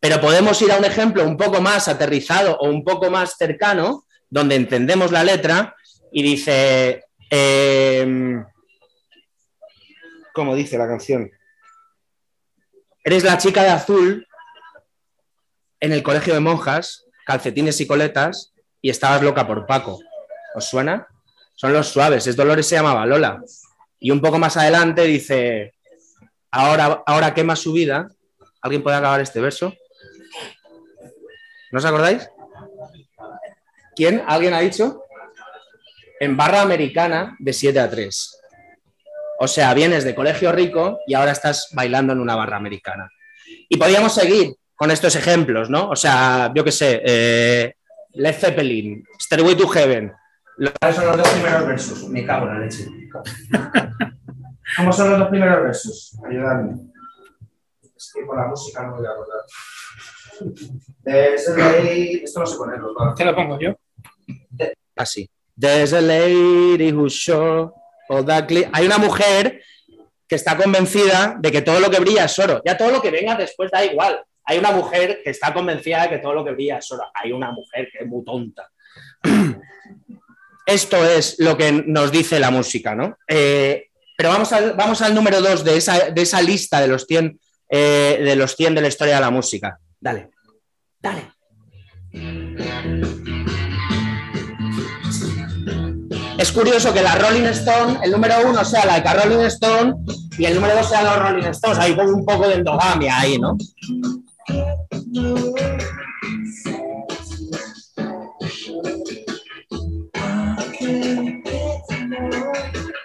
Pero 0.00 0.20
podemos 0.20 0.60
ir 0.62 0.70
a 0.70 0.76
un 0.76 0.84
ejemplo 0.84 1.24
un 1.24 1.36
poco 1.36 1.60
más 1.60 1.88
aterrizado 1.88 2.56
o 2.58 2.68
un 2.68 2.84
poco 2.84 3.10
más 3.10 3.36
cercano, 3.36 4.04
donde 4.30 4.54
entendemos 4.54 5.10
la 5.10 5.24
letra 5.24 5.74
y 6.12 6.22
dice, 6.22 7.04
em, 7.28 8.44
¿cómo 10.32 10.54
dice 10.54 10.78
la 10.78 10.86
canción? 10.86 11.30
Eres 13.08 13.24
la 13.24 13.38
chica 13.38 13.62
de 13.62 13.70
azul 13.70 14.28
en 15.80 15.92
el 15.92 16.02
colegio 16.02 16.34
de 16.34 16.40
monjas, 16.40 17.06
calcetines 17.24 17.80
y 17.80 17.86
coletas, 17.86 18.52
y 18.82 18.90
estabas 18.90 19.22
loca 19.22 19.46
por 19.46 19.64
Paco. 19.64 19.98
¿Os 20.54 20.66
suena? 20.66 21.08
Son 21.54 21.72
los 21.72 21.88
suaves, 21.88 22.26
es 22.26 22.36
Dolores 22.36 22.66
se 22.66 22.74
llamaba 22.74 23.06
Lola. 23.06 23.40
Y 23.98 24.10
un 24.10 24.20
poco 24.20 24.38
más 24.38 24.58
adelante 24.58 25.04
dice, 25.04 25.72
ahora, 26.50 27.02
ahora 27.06 27.32
quema 27.32 27.56
su 27.56 27.72
vida. 27.72 28.10
¿Alguien 28.60 28.82
puede 28.82 28.98
acabar 28.98 29.22
este 29.22 29.40
verso? 29.40 29.72
¿No 31.72 31.78
os 31.78 31.84
acordáis? 31.86 32.28
¿Quién? 33.96 34.22
¿Alguien 34.26 34.52
ha 34.52 34.60
dicho? 34.60 35.04
En 36.20 36.36
barra 36.36 36.60
americana 36.60 37.36
de 37.38 37.54
7 37.54 37.80
a 37.80 37.88
3. 37.88 38.37
O 39.40 39.46
sea, 39.48 39.72
vienes 39.74 40.04
de 40.04 40.14
colegio 40.14 40.50
rico 40.52 40.98
y 41.06 41.14
ahora 41.14 41.32
estás 41.32 41.68
bailando 41.72 42.12
en 42.12 42.20
una 42.20 42.34
barra 42.36 42.56
americana. 42.56 43.08
Y 43.68 43.76
podríamos 43.76 44.14
seguir 44.14 44.54
con 44.74 44.90
estos 44.90 45.14
ejemplos, 45.16 45.70
¿no? 45.70 45.88
O 45.90 45.96
sea, 45.96 46.52
yo 46.54 46.64
qué 46.64 46.72
sé, 46.72 47.00
eh, 47.04 47.74
Led 48.14 48.34
Zeppelin, 48.34 49.04
Stairway 49.20 49.54
to 49.56 49.68
Heaven. 49.68 50.12
Lo- 50.58 50.72
¿Cuáles 50.80 50.96
son 50.96 51.06
los 51.06 51.16
dos 51.18 51.28
primeros 51.28 51.66
versos? 51.66 52.08
Me 52.08 52.26
cago 52.26 52.46
en 52.48 52.54
la 52.54 52.60
leche. 52.60 52.86
¿Cómo 54.76 54.92
son 54.92 55.10
los 55.10 55.18
dos 55.20 55.28
primeros 55.28 55.62
versos? 55.62 56.18
Ayúdame. 56.28 56.72
Es 57.96 58.12
que 58.14 58.26
con 58.26 58.36
la 58.36 58.46
música 58.46 58.82
no 58.82 58.92
me 58.92 58.98
voy 58.98 59.06
a 59.06 59.10
acordar. 59.10 59.40
There's 61.04 61.48
a 61.48 61.56
lady- 61.56 62.22
Esto 62.24 62.40
no 62.40 62.46
se 62.46 62.56
pone, 62.56 62.76
¿no? 62.78 63.14
Te 63.14 63.24
lo 63.24 63.34
pongo 63.34 63.58
yo. 63.58 63.74
así. 64.96 65.28
There's 65.58 65.92
a 65.92 66.00
lady 66.00 66.92
who's 66.92 67.12
sure 67.14 67.70
Hay 68.72 68.86
una 68.86 68.98
mujer 68.98 69.62
que 70.26 70.36
está 70.36 70.56
convencida 70.56 71.36
de 71.38 71.50
que 71.50 71.62
todo 71.62 71.80
lo 71.80 71.90
que 71.90 72.00
brilla 72.00 72.24
es 72.24 72.38
oro. 72.38 72.60
Ya 72.64 72.76
todo 72.76 72.90
lo 72.90 73.00
que 73.00 73.10
venga 73.10 73.34
después 73.34 73.70
da 73.70 73.84
igual. 73.84 74.22
Hay 74.44 74.58
una 74.58 74.72
mujer 74.72 75.20
que 75.22 75.30
está 75.30 75.52
convencida 75.52 76.02
de 76.02 76.08
que 76.10 76.18
todo 76.18 76.34
lo 76.34 76.44
que 76.44 76.52
brilla 76.52 76.78
es 76.78 76.90
oro. 76.90 77.04
Hay 77.14 77.32
una 77.32 77.50
mujer 77.50 77.88
que 77.90 78.04
es 78.04 78.06
muy 78.06 78.24
tonta. 78.24 78.70
Esto 80.66 81.02
es 81.04 81.36
lo 81.38 81.56
que 81.56 81.72
nos 81.72 82.12
dice 82.12 82.38
la 82.38 82.50
música, 82.50 82.94
¿no? 82.94 83.16
Eh, 83.26 83.86
pero 84.16 84.30
vamos 84.30 84.52
al, 84.52 84.72
vamos 84.74 85.00
al 85.00 85.14
número 85.14 85.40
dos 85.40 85.64
de 85.64 85.76
esa, 85.76 86.10
de 86.10 86.22
esa 86.22 86.42
lista 86.42 86.80
de 86.80 86.88
los 86.88 87.06
100 87.06 87.38
eh, 87.70 88.20
de 88.24 88.36
los 88.36 88.56
100 88.56 88.74
de 88.74 88.80
la 88.80 88.88
historia 88.88 89.16
de 89.16 89.20
la 89.20 89.30
música. 89.30 89.78
Dale, 90.00 90.30
dale. 90.98 91.32
Es 96.38 96.52
curioso 96.52 96.94
que 96.94 97.02
la 97.02 97.16
Rolling 97.16 97.46
Stone, 97.46 97.98
el 98.04 98.12
número 98.12 98.36
uno 98.46 98.64
sea 98.64 98.86
la 98.86 99.00
de 99.00 99.12
Rolling 99.12 99.44
Stone 99.46 99.94
y 100.38 100.44
el 100.44 100.54
número 100.54 100.76
dos 100.76 100.88
sea 100.88 101.02
los 101.02 101.18
Rolling 101.18 101.48
Stones. 101.48 101.78
Hay 101.80 101.96
como 101.96 102.10
un 102.10 102.24
poco 102.24 102.46
de 102.46 102.54
endogamia 102.54 103.18
ahí, 103.18 103.38
¿no? 103.38 103.56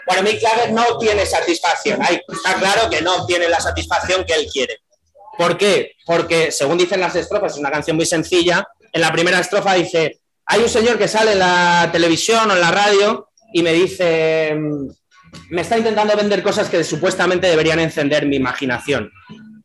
Bueno, 0.06 0.22
Mick 0.22 0.40
Jagger 0.40 0.72
no 0.72 1.00
tiene 1.00 1.26
satisfacción. 1.26 2.04
Ahí 2.04 2.22
está 2.32 2.54
claro 2.60 2.88
que 2.88 3.02
no 3.02 3.26
tiene 3.26 3.50
la 3.50 3.60
satisfacción 3.60 4.24
que 4.26 4.36
él 4.36 4.48
quiere. 4.54 4.78
¿Por 5.40 5.58
qué? 5.58 5.94
Porque, 6.06 6.52
según 6.52 6.78
dicen 6.78 7.00
las 7.00 7.16
estrofas, 7.16 7.54
es 7.54 7.58
una 7.58 7.72
canción 7.72 7.98
muy 7.98 8.06
sencilla. 8.06 8.68
En 8.92 9.02
la 9.02 9.12
primera 9.12 9.40
estrofa 9.40 9.74
dice, 9.74 10.20
hay 10.46 10.62
un 10.62 10.70
señor 10.70 10.98
que 10.98 11.08
sale 11.08 11.34
en 11.34 11.40
la 11.40 11.90
televisión 11.92 12.50
o 12.50 12.54
en 12.54 12.62
la 12.62 12.72
radio 12.72 13.30
y 13.54 13.64
me 13.64 13.74
dice, 13.74 14.56
me 15.50 15.62
está 15.62 15.78
intentando 15.78 16.16
vender 16.16 16.44
cosas 16.44 16.70
que 16.70 16.84
supuestamente 16.84 17.48
deberían 17.48 17.80
encender 17.80 18.26
mi 18.26 18.36
imaginación. 18.36 19.12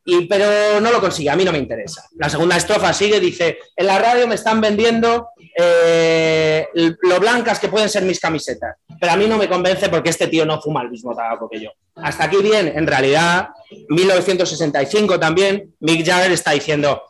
Y, 0.05 0.27
pero 0.27 0.81
no 0.81 0.91
lo 0.91 1.01
consigue, 1.01 1.29
a 1.29 1.37
mí 1.37 1.45
no 1.45 1.53
me 1.53 1.59
interesa. 1.59 2.03
La 2.17 2.31
segunda 2.31 2.57
estrofa 2.57 2.93
sigue, 2.95 3.21
dice, 3.21 3.59
en 3.77 3.87
la 3.87 3.99
radio 3.99 4.27
me 4.27 4.37
están 4.37 4.59
vendiendo 4.59 5.29
eh, 5.55 6.67
lo 6.75 7.21
blancas 7.21 7.59
que 7.59 7.69
pueden 7.69 7.91
ser 7.91 8.05
mis 8.05 8.19
camisetas, 8.19 8.77
pero 8.99 9.13
a 9.13 9.17
mí 9.17 9.27
no 9.27 9.37
me 9.37 9.49
convence 9.49 9.91
porque 9.91 10.09
este 10.09 10.29
tío 10.29 10.47
no 10.47 10.63
fuma 10.63 10.83
el 10.83 10.91
mismo 10.91 11.15
tabaco 11.15 11.49
que 11.51 11.61
yo. 11.61 11.71
Hasta 11.97 12.25
aquí 12.25 12.39
bien, 12.39 12.73
en 12.75 12.87
realidad, 12.87 13.51
1965 13.91 15.21
también, 15.21 15.75
Mick 15.81 16.07
Jagger 16.07 16.33
está 16.33 16.53
diciendo, 16.53 17.03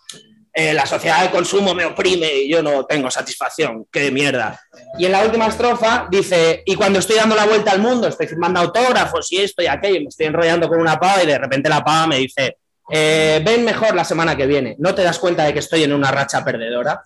eh, 0.60 0.74
la 0.74 0.86
sociedad 0.86 1.22
de 1.22 1.30
consumo 1.30 1.72
me 1.72 1.84
oprime 1.84 2.34
y 2.34 2.50
yo 2.50 2.64
no 2.64 2.84
tengo 2.84 3.08
satisfacción, 3.12 3.86
qué 3.92 4.10
mierda. 4.10 4.60
Y 4.98 5.06
en 5.06 5.12
la 5.12 5.22
última 5.22 5.46
estrofa 5.46 6.08
dice, 6.10 6.64
y 6.66 6.74
cuando 6.74 6.98
estoy 6.98 7.14
dando 7.14 7.36
la 7.36 7.46
vuelta 7.46 7.70
al 7.70 7.78
mundo, 7.78 8.08
estoy 8.08 8.26
firmando 8.26 8.58
autógrafos 8.58 9.30
y 9.30 9.36
esto 9.36 9.62
y 9.62 9.68
aquello, 9.68 10.00
me 10.00 10.08
estoy 10.08 10.26
enrollando 10.26 10.68
con 10.68 10.80
una 10.80 10.98
pava 10.98 11.22
y 11.22 11.26
de 11.26 11.38
repente 11.38 11.68
la 11.68 11.84
pava 11.84 12.08
me 12.08 12.16
dice, 12.16 12.56
eh, 12.90 13.40
ven 13.44 13.64
mejor 13.64 13.94
la 13.94 14.04
semana 14.04 14.36
que 14.36 14.48
viene, 14.48 14.74
no 14.80 14.96
te 14.96 15.04
das 15.04 15.20
cuenta 15.20 15.44
de 15.44 15.52
que 15.52 15.60
estoy 15.60 15.84
en 15.84 15.92
una 15.92 16.10
racha 16.10 16.44
perdedora. 16.44 17.04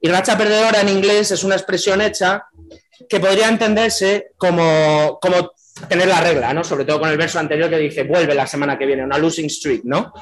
Y 0.00 0.08
racha 0.08 0.38
perdedora 0.38 0.80
en 0.80 0.88
inglés 0.88 1.30
es 1.32 1.44
una 1.44 1.54
expresión 1.54 2.00
hecha 2.00 2.46
que 3.10 3.20
podría 3.20 3.50
entenderse 3.50 4.28
como, 4.38 5.18
como 5.20 5.52
tener 5.86 6.08
la 6.08 6.22
regla, 6.22 6.54
¿no? 6.54 6.64
Sobre 6.64 6.86
todo 6.86 7.00
con 7.00 7.10
el 7.10 7.18
verso 7.18 7.38
anterior 7.38 7.68
que 7.68 7.76
dice, 7.76 8.04
vuelve 8.04 8.34
la 8.34 8.46
semana 8.46 8.78
que 8.78 8.86
viene, 8.86 9.04
una 9.04 9.18
losing 9.18 9.50
streak, 9.50 9.82
¿no? 9.84 10.14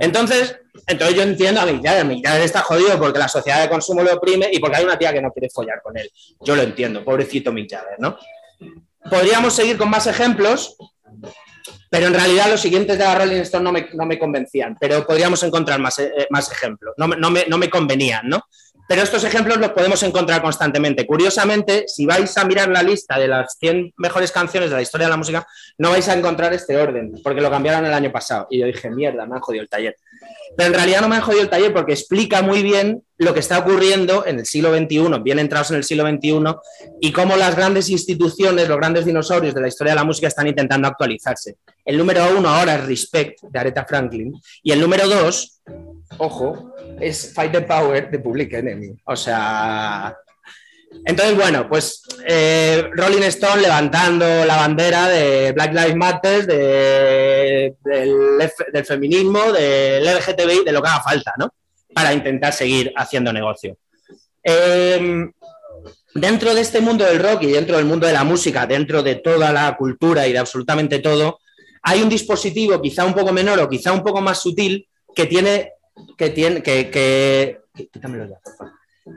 Entonces, 0.00 0.58
entonces 0.86 1.16
yo 1.16 1.22
entiendo 1.22 1.60
a 1.60 1.66
Mick 1.66 1.84
Jagger 1.84 2.42
está 2.42 2.62
jodido 2.62 2.98
porque 2.98 3.18
la 3.18 3.28
sociedad 3.28 3.62
de 3.62 3.68
consumo 3.68 4.02
lo 4.02 4.14
oprime 4.14 4.48
y 4.52 4.58
porque 4.58 4.76
hay 4.76 4.84
una 4.84 4.98
tía 4.98 5.12
que 5.12 5.22
no 5.22 5.30
quiere 5.30 5.48
follar 5.50 5.80
con 5.82 5.96
él. 5.96 6.10
Yo 6.40 6.56
lo 6.56 6.62
entiendo, 6.62 7.04
pobrecito 7.04 7.52
Jagger, 7.52 7.98
¿no? 7.98 8.16
podríamos 9.10 9.54
seguir 9.54 9.76
con 9.76 9.90
más 9.90 10.06
ejemplos, 10.06 10.76
pero 11.90 12.06
en 12.06 12.14
realidad 12.14 12.50
los 12.50 12.60
siguientes 12.60 12.98
de 12.98 13.04
la 13.04 13.14
Rolling 13.14 13.42
Stone 13.42 13.64
no 13.64 13.72
me, 13.72 13.88
no 13.94 14.06
me 14.06 14.18
convencían, 14.18 14.76
pero 14.78 15.06
podríamos 15.06 15.42
encontrar 15.42 15.80
más, 15.80 15.98
eh, 15.98 16.26
más 16.30 16.50
ejemplos, 16.50 16.94
no, 16.96 17.06
no 17.08 17.30
me, 17.30 17.46
no 17.46 17.58
me 17.58 17.70
convenían, 17.70 18.28
¿no? 18.28 18.42
Pero 18.88 19.02
estos 19.02 19.24
ejemplos 19.24 19.58
los 19.58 19.70
podemos 19.70 20.02
encontrar 20.02 20.42
constantemente. 20.42 21.06
Curiosamente, 21.06 21.84
si 21.88 22.06
vais 22.06 22.36
a 22.38 22.44
mirar 22.44 22.68
la 22.68 22.82
lista 22.82 23.18
de 23.18 23.28
las 23.28 23.56
100 23.58 23.94
mejores 23.96 24.30
canciones 24.30 24.70
de 24.70 24.76
la 24.76 24.82
historia 24.82 25.06
de 25.06 25.10
la 25.10 25.16
música, 25.16 25.46
no 25.78 25.90
vais 25.90 26.08
a 26.08 26.14
encontrar 26.14 26.52
este 26.52 26.76
orden, 26.76 27.12
porque 27.22 27.40
lo 27.40 27.50
cambiaron 27.50 27.84
el 27.84 27.92
año 27.92 28.12
pasado. 28.12 28.46
Y 28.50 28.60
yo 28.60 28.66
dije, 28.66 28.90
mierda, 28.90 29.26
me 29.26 29.34
han 29.34 29.40
jodido 29.40 29.62
el 29.62 29.68
taller. 29.68 29.96
Pero 30.56 30.68
en 30.68 30.74
realidad 30.74 31.00
no 31.02 31.08
me 31.08 31.16
han 31.16 31.22
jodido 31.22 31.42
el 31.42 31.50
taller 31.50 31.72
porque 31.72 31.92
explica 31.92 32.40
muy 32.42 32.62
bien 32.62 33.02
lo 33.18 33.34
que 33.34 33.40
está 33.40 33.58
ocurriendo 33.58 34.24
en 34.26 34.38
el 34.38 34.46
siglo 34.46 34.74
XXI, 34.74 35.20
bien 35.22 35.38
entrados 35.38 35.70
en 35.70 35.76
el 35.76 35.84
siglo 35.84 36.08
XXI, 36.08 36.44
y 37.00 37.12
cómo 37.12 37.36
las 37.36 37.56
grandes 37.56 37.90
instituciones, 37.90 38.68
los 38.68 38.76
grandes 38.76 39.04
dinosaurios 39.04 39.54
de 39.54 39.60
la 39.60 39.68
historia 39.68 39.92
de 39.92 39.96
la 39.96 40.04
música 40.04 40.28
están 40.28 40.46
intentando 40.46 40.88
actualizarse. 40.88 41.56
El 41.84 41.98
número 41.98 42.26
uno 42.36 42.48
ahora 42.48 42.76
es 42.76 42.86
Respect, 42.86 43.42
de 43.42 43.58
Aretha 43.58 43.84
Franklin, 43.84 44.32
y 44.62 44.72
el 44.72 44.80
número 44.80 45.08
dos, 45.08 45.60
ojo, 46.18 46.74
es 47.00 47.32
Fight 47.34 47.52
the 47.52 47.62
Power 47.62 48.10
de 48.10 48.18
Public 48.18 48.52
Enemy. 48.54 48.96
O 49.04 49.16
sea... 49.16 50.16
Entonces, 51.04 51.36
bueno, 51.36 51.68
pues 51.68 52.02
eh, 52.26 52.88
Rolling 52.92 53.22
Stone 53.24 53.60
levantando 53.60 54.24
la 54.44 54.56
bandera 54.56 55.08
de 55.08 55.52
Black 55.52 55.72
Lives 55.74 55.96
Matter, 55.96 56.46
de- 56.46 57.74
del, 57.84 58.84
feminismo, 58.84 59.52
del 59.52 60.04
LGTBI, 60.04 60.64
de 60.64 60.72
lo 60.72 60.80
que 60.80 60.88
haga 60.88 61.02
falta, 61.02 61.34
¿no? 61.38 61.52
Para 61.92 62.14
intentar 62.14 62.52
seguir 62.52 62.92
haciendo 62.96 63.32
negocio. 63.32 63.76
Eh, 64.42 65.26
dentro 66.14 66.54
de 66.54 66.60
este 66.60 66.80
mundo 66.80 67.04
del 67.04 67.18
rock 67.18 67.42
y 67.42 67.52
dentro 67.52 67.76
del 67.76 67.84
mundo 67.84 68.06
de 68.06 68.12
la 68.12 68.24
música, 68.24 68.66
dentro 68.66 69.02
de 69.02 69.16
toda 69.16 69.52
la 69.52 69.76
cultura 69.76 70.26
y 70.26 70.32
de 70.32 70.38
absolutamente 70.38 71.00
todo, 71.00 71.40
hay 71.82 72.02
un 72.02 72.08
dispositivo 72.08 72.80
quizá 72.80 73.04
un 73.04 73.14
poco 73.14 73.32
menor 73.32 73.60
o 73.60 73.68
quizá 73.68 73.92
un 73.92 74.02
poco 74.02 74.20
más 74.20 74.40
sutil 74.40 74.88
que 75.14 75.26
tiene, 75.26 75.72
que 76.16 76.30
tiene, 76.30 76.62
que, 76.62 76.90
que- 76.90 77.60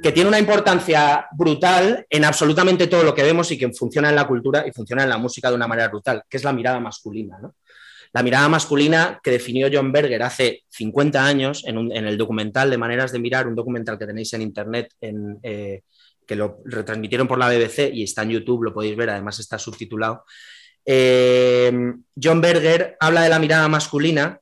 que 0.04 0.12
tiene 0.12 0.28
una 0.30 0.40
importancia 0.40 1.28
brutal 1.36 2.06
en 2.10 2.24
absolutamente 2.26 2.88
todo 2.88 3.04
lo 3.04 3.16
que 3.16 3.24
vemos 3.24 3.52
y 3.52 3.58
que 3.58 3.72
funciona 3.74 4.10
en 4.10 4.16
la 4.16 4.28
cultura 4.28 4.68
y 4.68 4.72
funciona 4.72 5.04
en 5.04 5.10
la 5.10 5.18
música 5.18 5.50
de 5.50 5.56
una 5.56 5.68
manera 5.68 5.88
brutal, 5.88 6.24
que 6.30 6.38
es 6.38 6.44
la 6.44 6.54
mirada 6.54 6.80
masculina, 6.80 7.40
¿no? 7.42 7.56
La 8.12 8.24
mirada 8.24 8.50
masculina 8.50 9.20
que 9.22 9.32
definió 9.32 9.68
John 9.72 9.92
Berger 9.92 10.24
hace 10.24 10.64
50 10.70 11.24
años 11.26 11.64
en, 11.66 11.78
en 11.92 12.08
el 12.08 12.18
documental 12.18 12.70
de 12.70 12.78
Maneras 12.78 13.12
de 13.12 13.20
Mirar, 13.20 13.48
un 13.48 13.56
documental 13.56 14.00
que 14.00 14.08
tenéis 14.08 14.34
en 14.34 14.42
internet, 14.42 14.94
en, 15.00 15.38
eh, 15.44 15.82
que 16.26 16.36
lo 16.36 16.60
retransmitieron 16.66 17.28
por 17.28 17.38
la 17.38 17.50
BBC 17.50 17.92
y 17.94 18.04
está 18.04 18.24
en 18.24 18.30
YouTube, 18.32 18.64
lo 18.64 18.74
podéis 18.74 18.96
ver, 18.98 19.10
además 19.12 19.40
está 19.40 19.60
subtitulado. 19.60 20.24
Eh, 20.86 21.72
John 22.22 22.42
Berger 22.42 22.98
habla 23.00 23.22
de 23.22 23.30
la 23.30 23.40
mirada 23.40 23.68
masculina 23.68 24.40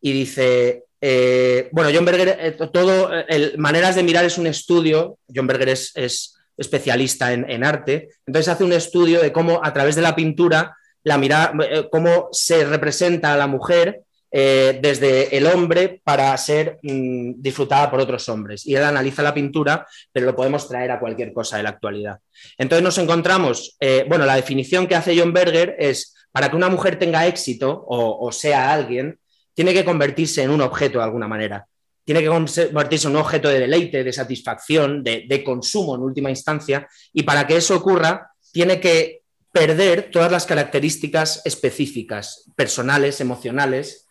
y 0.00 0.12
dice, 0.12 0.84
eh, 1.08 1.68
bueno, 1.70 1.90
John 1.94 2.04
Berger, 2.04 2.36
eh, 2.40 2.50
todo, 2.72 3.14
eh, 3.14 3.24
el, 3.28 3.58
Maneras 3.58 3.94
de 3.94 4.02
Mirar 4.02 4.24
es 4.24 4.38
un 4.38 4.48
estudio, 4.48 5.20
John 5.32 5.46
Berger 5.46 5.68
es, 5.68 5.92
es 5.94 6.34
especialista 6.56 7.32
en, 7.32 7.62
arte, 7.62 8.08
entonces 8.26 8.52
hace 8.52 8.64
un 8.64 8.72
estudio 8.72 9.22
de 9.22 9.30
cómo 9.30 9.60
a 9.62 9.72
través 9.72 9.94
de 9.94 10.02
la 10.02 10.16
pintura, 10.16 10.76
la 11.04 11.16
mirada, 11.16 11.52
cómo 11.92 12.28
se 12.32 12.64
representa 12.64 13.34
a 13.34 13.36
la 13.36 13.46
mujer 13.46 14.00
desde 14.32 15.36
el 15.36 15.46
hombre 15.46 16.00
para 16.02 16.36
ser 16.36 16.78
mm, 16.82 17.34
disfrutada 17.36 17.90
por 17.90 18.00
otros 18.00 18.28
hombres. 18.28 18.66
Y 18.66 18.74
él 18.74 18.82
analiza 18.82 19.22
la 19.22 19.32
pintura, 19.32 19.86
pero 20.12 20.26
lo 20.26 20.34
podemos 20.34 20.66
traer 20.68 20.90
a 20.90 20.98
cualquier 20.98 21.32
cosa 21.32 21.56
de 21.56 21.62
la 21.62 21.70
actualidad. 21.70 22.18
Entonces 22.58 22.82
nos 22.82 22.98
encontramos, 22.98 23.76
bueno, 24.08 24.26
la 24.26 24.34
definición 24.34 24.88
que 24.88 24.96
hace 24.96 25.16
John 25.16 25.32
Berger 25.32 25.76
es, 25.78 26.14
para 26.32 26.50
que 26.50 26.56
una 26.56 26.68
mujer 26.68 26.98
tenga 26.98 27.26
éxito 27.26 27.84
o 27.86 28.32
sea 28.32 28.72
alguien, 28.72 29.18
tiene 29.56 29.72
que 29.72 29.86
convertirse 29.86 30.42
en 30.42 30.50
un 30.50 30.60
objeto 30.60 30.98
de 30.98 31.04
alguna 31.04 31.26
manera. 31.26 31.66
Tiene 32.04 32.20
que 32.20 32.28
convertirse 32.28 33.06
en 33.06 33.14
un 33.14 33.22
objeto 33.22 33.48
de 33.48 33.58
deleite, 33.58 34.04
de 34.04 34.12
satisfacción, 34.12 35.02
de, 35.02 35.24
de 35.26 35.42
consumo 35.42 35.94
en 35.94 36.02
última 36.02 36.28
instancia. 36.28 36.86
Y 37.14 37.22
para 37.22 37.46
que 37.46 37.56
eso 37.56 37.74
ocurra, 37.74 38.32
tiene 38.52 38.78
que 38.80 39.22
perder 39.50 40.10
todas 40.10 40.30
las 40.30 40.44
características 40.44 41.40
específicas, 41.46 42.44
personales, 42.54 43.22
emocionales, 43.22 44.06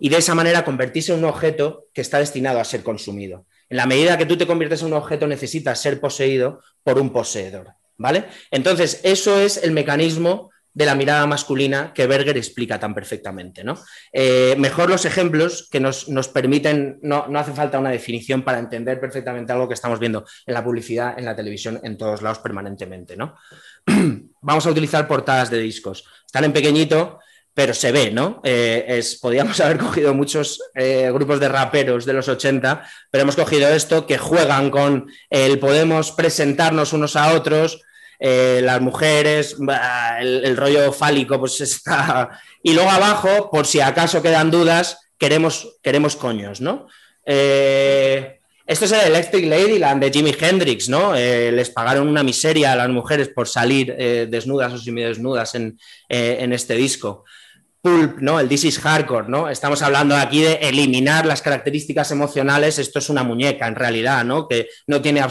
y 0.00 0.08
de 0.08 0.16
esa 0.16 0.34
manera 0.34 0.64
convertirse 0.64 1.12
en 1.12 1.20
un 1.20 1.26
objeto 1.26 1.86
que 1.94 2.00
está 2.00 2.18
destinado 2.18 2.58
a 2.58 2.64
ser 2.64 2.82
consumido. 2.82 3.46
En 3.68 3.76
la 3.76 3.86
medida 3.86 4.18
que 4.18 4.26
tú 4.26 4.36
te 4.36 4.48
conviertes 4.48 4.80
en 4.80 4.88
un 4.88 4.94
objeto, 4.94 5.28
necesitas 5.28 5.80
ser 5.80 6.00
poseído 6.00 6.62
por 6.82 6.98
un 6.98 7.12
poseedor. 7.12 7.74
¿Vale? 7.96 8.24
Entonces, 8.50 9.00
eso 9.04 9.38
es 9.38 9.58
el 9.58 9.70
mecanismo 9.70 10.50
de 10.72 10.86
la 10.86 10.94
mirada 10.94 11.26
masculina 11.26 11.92
que 11.92 12.06
Berger 12.06 12.36
explica 12.36 12.78
tan 12.78 12.94
perfectamente. 12.94 13.64
¿no? 13.64 13.78
Eh, 14.12 14.54
mejor 14.58 14.88
los 14.90 15.04
ejemplos 15.04 15.68
que 15.70 15.80
nos, 15.80 16.08
nos 16.08 16.28
permiten, 16.28 16.98
no, 17.02 17.26
no, 17.28 17.38
hace 17.38 17.52
falta 17.52 17.78
una 17.78 17.90
definición 17.90 18.42
para 18.42 18.58
entender 18.58 19.00
perfectamente 19.00 19.52
algo 19.52 19.68
que 19.68 19.74
estamos 19.74 19.98
viendo 19.98 20.24
en 20.46 20.54
la 20.54 20.64
publicidad, 20.64 21.18
en 21.18 21.24
la 21.24 21.36
televisión, 21.36 21.80
en 21.82 21.96
todos 21.96 22.22
lados 22.22 22.38
permanentemente. 22.38 23.16
¿no? 23.16 23.34
Vamos 24.40 24.66
a 24.66 24.70
utilizar 24.70 25.06
portadas 25.08 25.50
de 25.50 25.58
discos. 25.58 26.04
Están 26.26 26.44
en 26.44 26.52
pequeñito, 26.52 27.18
pero 27.52 27.74
se 27.74 27.92
ve, 27.92 28.10
¿no? 28.10 28.40
Eh, 28.44 28.84
es, 28.88 29.16
podríamos 29.16 29.60
haber 29.60 29.78
cogido 29.78 30.14
muchos 30.14 30.62
eh, 30.74 31.10
grupos 31.12 31.40
de 31.40 31.48
raperos 31.48 32.06
de 32.06 32.12
los 32.12 32.28
80, 32.28 32.86
pero 33.10 33.22
hemos 33.22 33.36
cogido 33.36 33.68
esto 33.68 34.06
que 34.06 34.18
juegan 34.18 34.70
con 34.70 35.10
el 35.28 35.58
podemos 35.58 36.12
presentarnos 36.12 36.92
unos 36.92 37.16
a 37.16 37.34
otros, 37.34 37.82
eh, 38.22 38.60
las 38.62 38.82
mujeres, 38.82 39.56
el, 40.20 40.56
rollo 40.56 40.92
fálico, 40.92 41.40
pues 41.40 41.60
está. 41.62 42.38
Y 42.62 42.74
luego 42.74 42.90
abajo, 42.90 43.50
por 43.50 43.66
si 43.66 43.80
acaso 43.80 44.20
quedan 44.20 44.50
dudas, 44.50 45.10
queremos, 45.18 45.78
queremos 45.82 46.16
coños, 46.16 46.60
¿no? 46.60 46.86
Eh, 47.24 48.40
esto 48.66 48.84
es 48.84 48.92
el 48.92 49.00
Electric 49.00 49.46
Ladyland 49.46 50.02
de 50.04 50.12
Jimi 50.12 50.34
Hendrix, 50.38 50.88
¿no? 50.88 51.16
Eh, 51.16 51.50
les 51.50 51.70
pagaron 51.70 52.06
una 52.06 52.22
miseria 52.22 52.72
a 52.72 52.76
las 52.76 52.90
mujeres 52.90 53.28
por 53.28 53.48
salir 53.48 53.96
desnudas 54.28 54.72
o 54.74 54.78
semidesnudas 54.78 55.54
en, 55.56 55.78
en 56.08 56.52
este 56.52 56.74
disco. 56.74 57.24
Pulp, 57.82 58.18
¿no? 58.18 58.38
El 58.38 58.48
This 58.48 58.64
is 58.64 58.78
Hardcore, 58.78 59.28
¿no? 59.28 59.48
Estamos 59.48 59.80
hablando 59.82 60.16
aquí 60.16 60.42
de 60.42 60.54
eliminar 60.54 61.24
las 61.24 61.40
características 61.40 62.10
emocionales. 62.10 62.78
Esto 62.78 62.98
es 62.98 63.08
una 63.08 63.22
muñeca, 63.22 63.66
en 63.66 63.74
realidad, 63.74 64.24
¿no? 64.24 64.46
Que 64.46 64.68
no 64.86 65.00
tiene, 65.00 65.22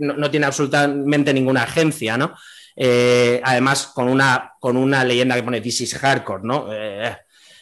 no, 0.00 0.14
no 0.14 0.30
tiene 0.30 0.46
absolutamente 0.46 1.32
ninguna 1.32 1.62
agencia, 1.62 2.18
¿no? 2.18 2.34
Eh, 2.76 3.40
además, 3.42 3.86
con 3.86 4.08
una, 4.08 4.52
con 4.60 4.76
una 4.76 5.02
leyenda 5.04 5.34
que 5.34 5.42
pone 5.42 5.62
This 5.62 5.80
is 5.80 5.94
Hardcore, 5.94 6.42
¿no? 6.44 6.68
Eh, 6.70 7.16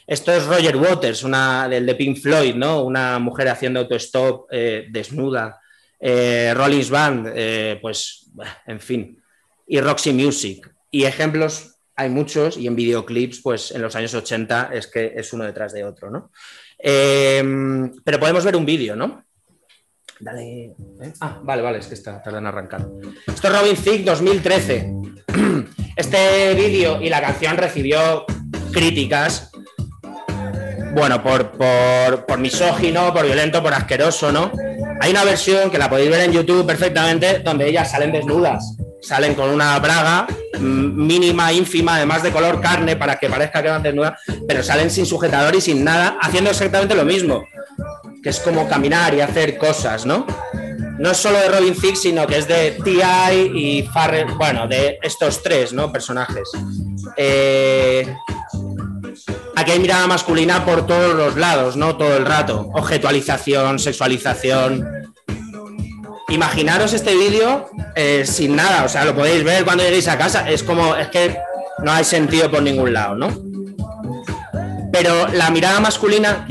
esto 0.07 0.33
es 0.33 0.45
Roger 0.47 0.77
Waters, 0.77 1.23
una 1.23 1.69
del 1.69 1.87
de 1.87 1.95
Pink 1.95 2.19
Floyd, 2.19 2.55
¿no? 2.57 2.83
Una 2.83 3.19
mujer 3.19 3.49
haciendo 3.49 3.81
autostop 3.81 4.49
eh, 4.51 4.87
desnuda. 4.91 5.61
Rollins 6.01 6.91
Band, 6.91 7.33
eh, 7.35 7.79
pues, 7.81 8.27
en 8.67 8.79
fin. 8.79 9.23
Y 9.67 9.81
Roxy 9.81 10.13
Music. 10.13 10.71
Y 10.91 11.05
ejemplos 11.05 11.74
hay 11.97 12.11
muchos 12.11 12.57
y 12.57 12.67
en 12.67 12.77
videoclips, 12.77 13.41
pues 13.41 13.71
en 13.71 13.83
los 13.83 13.95
años 13.97 14.15
80 14.15 14.71
es 14.73 14.87
que 14.87 15.13
es 15.15 15.33
uno 15.33 15.45
detrás 15.45 15.73
de 15.73 15.85
otro, 15.85 16.11
¿no? 16.11 16.31
Eh, 16.79 17.43
pero 18.05 18.21
podemos 18.21 18.45
ver 18.45 18.57
un 18.57 18.67
vídeo, 18.67 18.97
¿no? 18.97 19.25
Dale. 20.21 20.75
¿eh? 21.03 21.13
Ah, 21.21 21.41
vale, 21.43 21.63
vale, 21.63 21.79
es 21.79 21.87
que 21.87 21.95
está 21.95 22.23
tardando 22.23 22.49
en 22.49 22.55
arrancar. 22.55 22.87
Esto 23.27 23.49
es 23.49 23.59
Robin 23.59 23.77
Thicke 23.77 24.05
2013. 24.05 24.93
Este 25.97 26.55
vídeo 26.55 27.01
y 27.01 27.09
la 27.09 27.21
canción 27.21 27.57
recibió 27.57 28.25
críticas, 28.73 29.53
bueno, 30.95 31.23
por, 31.23 31.51
por, 31.53 32.25
por 32.27 32.39
misógino, 32.39 33.13
por 33.13 33.25
violento, 33.25 33.63
por 33.63 33.75
asqueroso, 33.75 34.33
¿no? 34.33 34.51
Hay 35.01 35.11
una 35.11 35.25
versión 35.25 35.71
que 35.71 35.79
la 35.79 35.91
podéis 35.91 36.11
ver 36.11 36.21
en 36.23 36.33
YouTube 36.33 36.67
perfectamente 36.67 37.41
donde 37.41 37.69
ellas 37.69 37.91
salen 37.91 38.13
desnudas 38.13 38.77
salen 39.05 39.35
con 39.35 39.51
una 39.51 39.79
braga 39.79 40.27
mínima, 40.59 41.53
ínfima, 41.53 41.97
además 41.97 42.23
de 42.23 42.33
color 42.33 42.61
carne, 42.61 42.97
para 42.97 43.19
que 43.19 43.29
parezca 43.29 43.63
que 43.63 43.69
van 43.69 43.83
desnudas, 43.83 44.21
pero 44.49 44.63
salen 44.63 44.91
sin 44.91 45.05
sujetador 45.05 45.55
y 45.55 45.61
sin 45.61 45.85
nada, 45.85 46.17
haciendo 46.21 46.51
exactamente 46.51 46.95
lo 46.95 47.05
mismo, 47.05 47.45
que 48.23 48.31
es 48.31 48.41
como 48.41 48.69
caminar 48.69 49.15
y 49.15 49.21
hacer 49.21 49.59
cosas, 49.59 50.07
¿no? 50.07 50.27
No 50.99 51.11
es 51.11 51.17
solo 51.17 51.39
de 51.39 51.49
Robin 51.49 51.75
Thicke, 51.75 51.97
sino 51.97 52.27
que 52.27 52.39
es 52.39 52.49
de 52.49 52.79
T.I. 52.83 53.51
y 53.55 53.83
Farrell, 53.83 54.33
bueno, 54.39 54.67
de 54.69 54.99
estos 55.03 55.43
tres, 55.43 55.73
¿no? 55.73 55.93
Personajes. 55.93 56.49
Eh... 57.17 58.07
Aquí 59.65 59.73
hay 59.73 59.81
mirada 59.81 60.07
masculina 60.07 60.63
por 60.67 60.87
todos 60.87 61.15
los 61.15 61.37
lados, 61.37 61.75
¿no? 61.75 61.97
Todo 61.97 62.19
el 62.19 62.27
rato. 62.27 62.69
Objetualización, 62.75 63.79
sexualización, 63.79 64.87
imaginaros 66.29 66.93
este 66.93 67.15
vídeo 67.15 67.71
eh, 67.97 68.27
sin 68.27 68.57
nada, 68.57 68.85
o 68.85 68.91
sea, 68.91 69.07
lo 69.07 69.15
podéis 69.15 69.43
ver 69.43 69.65
cuando 69.65 69.83
lleguéis 69.83 70.07
a 70.09 70.19
casa, 70.19 70.51
es 70.51 70.63
como, 70.63 70.95
es 70.95 71.09
que 71.09 71.39
no 71.83 71.93
hay 71.93 72.05
sentido 72.05 72.51
por 72.51 72.63
ningún 72.63 72.93
lado, 72.93 73.15
¿no? 73.15 73.29
Pero 74.93 75.29
la 75.29 75.49
mirada 75.49 75.81
masculina... 75.81 76.47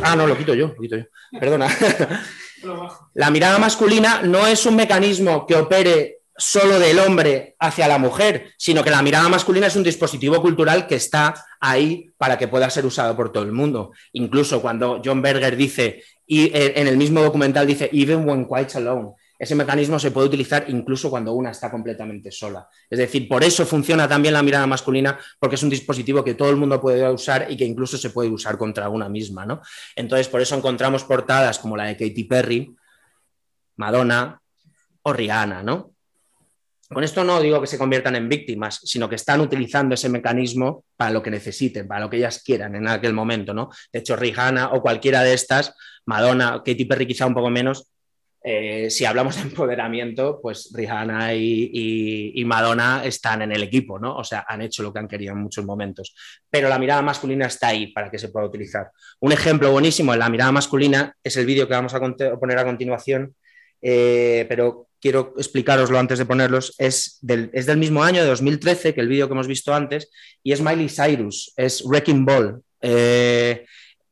Ah, 0.00 0.14
no, 0.14 0.28
lo 0.28 0.38
quito 0.38 0.54
yo, 0.54 0.68
lo 0.68 0.80
quito 0.80 0.98
yo, 0.98 1.06
perdona. 1.40 1.66
La 3.14 3.30
mirada 3.30 3.58
masculina 3.58 4.20
no 4.22 4.46
es 4.46 4.66
un 4.66 4.76
mecanismo 4.76 5.46
que 5.48 5.56
opere 5.56 6.19
solo 6.40 6.78
del 6.78 6.98
hombre 6.98 7.54
hacia 7.58 7.86
la 7.86 7.98
mujer, 7.98 8.52
sino 8.56 8.82
que 8.82 8.90
la 8.90 9.02
mirada 9.02 9.28
masculina 9.28 9.66
es 9.66 9.76
un 9.76 9.84
dispositivo 9.84 10.40
cultural 10.40 10.86
que 10.86 10.96
está 10.96 11.34
ahí 11.60 12.10
para 12.16 12.38
que 12.38 12.48
pueda 12.48 12.68
ser 12.70 12.86
usado 12.86 13.14
por 13.14 13.30
todo 13.30 13.44
el 13.44 13.52
mundo. 13.52 13.92
Incluso 14.14 14.60
cuando 14.60 15.00
John 15.04 15.22
Berger 15.22 15.56
dice, 15.56 16.02
y 16.26 16.46
eh, 16.46 16.72
en 16.76 16.88
el 16.88 16.96
mismo 16.96 17.20
documental 17.22 17.66
dice, 17.66 17.90
even 17.92 18.28
when 18.28 18.46
quite 18.46 18.78
alone, 18.78 19.10
ese 19.38 19.54
mecanismo 19.54 19.98
se 19.98 20.10
puede 20.10 20.26
utilizar 20.26 20.66
incluso 20.68 21.08
cuando 21.08 21.32
una 21.32 21.50
está 21.50 21.70
completamente 21.70 22.30
sola. 22.30 22.68
Es 22.90 22.98
decir, 22.98 23.26
por 23.26 23.42
eso 23.42 23.64
funciona 23.64 24.06
también 24.06 24.34
la 24.34 24.42
mirada 24.42 24.66
masculina, 24.66 25.18
porque 25.38 25.56
es 25.56 25.62
un 25.62 25.70
dispositivo 25.70 26.22
que 26.22 26.34
todo 26.34 26.50
el 26.50 26.56
mundo 26.56 26.80
puede 26.80 27.10
usar 27.10 27.46
y 27.50 27.56
que 27.56 27.64
incluso 27.64 27.96
se 27.96 28.10
puede 28.10 28.28
usar 28.28 28.58
contra 28.58 28.88
una 28.90 29.08
misma. 29.08 29.46
¿no? 29.46 29.62
Entonces, 29.96 30.28
por 30.28 30.42
eso 30.42 30.56
encontramos 30.56 31.04
portadas 31.04 31.58
como 31.58 31.76
la 31.76 31.84
de 31.84 31.96
Katy 31.96 32.24
Perry, 32.24 32.74
Madonna 33.76 34.40
o 35.02 35.12
Rihanna, 35.12 35.62
¿no? 35.62 35.94
Con 36.92 37.04
esto 37.04 37.22
no 37.22 37.40
digo 37.40 37.60
que 37.60 37.68
se 37.68 37.78
conviertan 37.78 38.16
en 38.16 38.28
víctimas, 38.28 38.80
sino 38.82 39.08
que 39.08 39.14
están 39.14 39.40
utilizando 39.40 39.94
ese 39.94 40.08
mecanismo 40.08 40.84
para 40.96 41.12
lo 41.12 41.22
que 41.22 41.30
necesiten, 41.30 41.86
para 41.86 42.00
lo 42.00 42.10
que 42.10 42.16
ellas 42.16 42.42
quieran 42.42 42.74
en 42.74 42.88
aquel 42.88 43.12
momento, 43.12 43.54
¿no? 43.54 43.70
De 43.92 44.00
hecho, 44.00 44.16
Rihanna 44.16 44.72
o 44.72 44.82
cualquiera 44.82 45.22
de 45.22 45.32
estas, 45.32 45.72
Madonna, 46.06 46.62
Katy 46.64 46.84
Perry 46.86 47.06
quizá 47.06 47.26
un 47.26 47.34
poco 47.34 47.48
menos, 47.48 47.92
eh, 48.42 48.90
si 48.90 49.04
hablamos 49.04 49.36
de 49.36 49.42
empoderamiento, 49.42 50.40
pues 50.42 50.72
Rihanna 50.74 51.32
y, 51.34 52.42
Madonna 52.44 53.04
están 53.04 53.42
en 53.42 53.52
el 53.52 53.62
equipo, 53.62 54.00
¿no? 54.00 54.16
O 54.16 54.24
sea, 54.24 54.44
han 54.48 54.62
hecho 54.62 54.82
lo 54.82 54.92
que 54.92 54.98
han 54.98 55.06
querido 55.06 55.32
en 55.32 55.42
muchos 55.42 55.64
momentos. 55.64 56.12
Pero 56.50 56.68
la 56.68 56.80
mirada 56.80 57.02
masculina 57.02 57.46
está 57.46 57.68
ahí 57.68 57.92
para 57.92 58.10
que 58.10 58.18
se 58.18 58.30
pueda 58.30 58.46
utilizar. 58.46 58.90
Un 59.20 59.30
ejemplo 59.30 59.70
buenísimo 59.70 60.10
de 60.10 60.18
la 60.18 60.28
mirada 60.28 60.50
masculina 60.50 61.14
es 61.22 61.36
el 61.36 61.46
vídeo 61.46 61.68
que 61.68 61.74
vamos 61.74 61.94
a 61.94 62.00
poner 62.00 62.58
a 62.58 62.64
continuación, 62.64 63.36
eh, 63.80 64.44
pero 64.48 64.89
quiero 65.00 65.34
explicaroslo 65.36 65.98
antes 65.98 66.18
de 66.18 66.26
ponerlos, 66.26 66.74
es 66.78 67.18
del, 67.22 67.50
es 67.52 67.66
del 67.66 67.78
mismo 67.78 68.02
año, 68.02 68.22
de 68.22 68.28
2013, 68.28 68.94
que 68.94 69.00
el 69.00 69.08
vídeo 69.08 69.26
que 69.26 69.32
hemos 69.32 69.48
visto 69.48 69.74
antes, 69.74 70.10
y 70.42 70.52
es 70.52 70.60
Miley 70.60 70.88
Cyrus, 70.88 71.52
es 71.56 71.82
Wrecking 71.84 72.24
Ball. 72.24 72.62
Eh, 72.82 73.64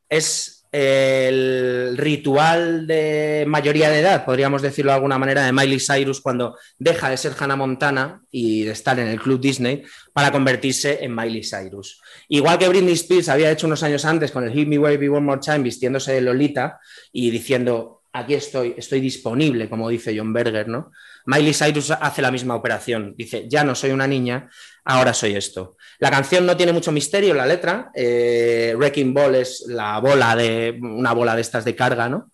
es 0.09 0.59
el 0.71 1.97
ritual 1.97 2.87
de 2.87 3.45
mayoría 3.47 3.89
de 3.89 4.01
edad, 4.01 4.25
podríamos 4.25 4.61
decirlo 4.61 4.91
de 4.91 4.97
alguna 4.97 5.19
manera, 5.19 5.45
de 5.45 5.53
Miley 5.53 5.81
Cyrus 5.81 6.21
cuando 6.21 6.57
deja 6.79 7.09
de 7.09 7.17
ser 7.17 7.33
Hannah 7.39 7.57
Montana 7.57 8.23
y 8.31 8.65
de 8.65 8.73
estar 8.73 8.99
en 8.99 9.09
el 9.09 9.21
Club 9.21 9.41
Disney 9.41 9.83
para 10.13 10.31
convertirse 10.31 11.03
en 11.03 11.15
Miley 11.15 11.43
Cyrus. 11.43 12.03
Igual 12.29 12.59
que 12.59 12.69
Britney 12.69 12.95
Spears 12.95 13.31
había 13.31 13.51
hecho 13.51 13.67
unos 13.67 13.83
años 13.83 14.05
antes 14.05 14.31
con 14.31 14.45
el 14.45 14.53
Hit 14.53 14.69
Me 14.69 14.79
Baby 14.79 15.09
One 15.09 15.21
More 15.21 15.41
Time 15.43 15.61
vistiéndose 15.61 16.13
de 16.13 16.21
Lolita 16.21 16.79
y 17.13 17.31
diciendo 17.31 17.98
aquí 18.13 18.35
estoy, 18.35 18.75
estoy 18.77 19.01
disponible, 19.01 19.69
como 19.69 19.89
dice 19.89 20.17
John 20.17 20.33
Berger, 20.33 20.69
¿no? 20.69 20.91
Miley 21.27 21.53
Cyrus 21.53 21.91
hace 21.91 22.23
la 22.23 22.31
misma 22.31 22.55
operación, 22.55 23.15
dice, 23.17 23.47
ya 23.49 23.65
no 23.65 23.75
soy 23.75 23.91
una 23.91 24.07
niña, 24.07 24.49
ahora 24.85 25.13
soy 25.13 25.37
esto. 25.37 25.77
La 25.99 26.11
canción 26.11 26.47
no 26.47 26.57
tiene 26.57 26.73
mucho 26.73 26.93
misterio, 26.93 27.35
la 27.35 27.47
letra, 27.47 27.91
eh, 27.95 28.75
Wrecking 28.77 29.13
Ball 29.13 29.35
es 29.37 29.65
la 29.69 29.99
bola 30.01 30.35
de, 30.35 30.79
una 30.81 31.13
bola 31.13 31.35
de 31.35 31.43
estas 31.43 31.65
de 31.65 31.77
carga, 31.77 32.09
¿no? 32.09 32.33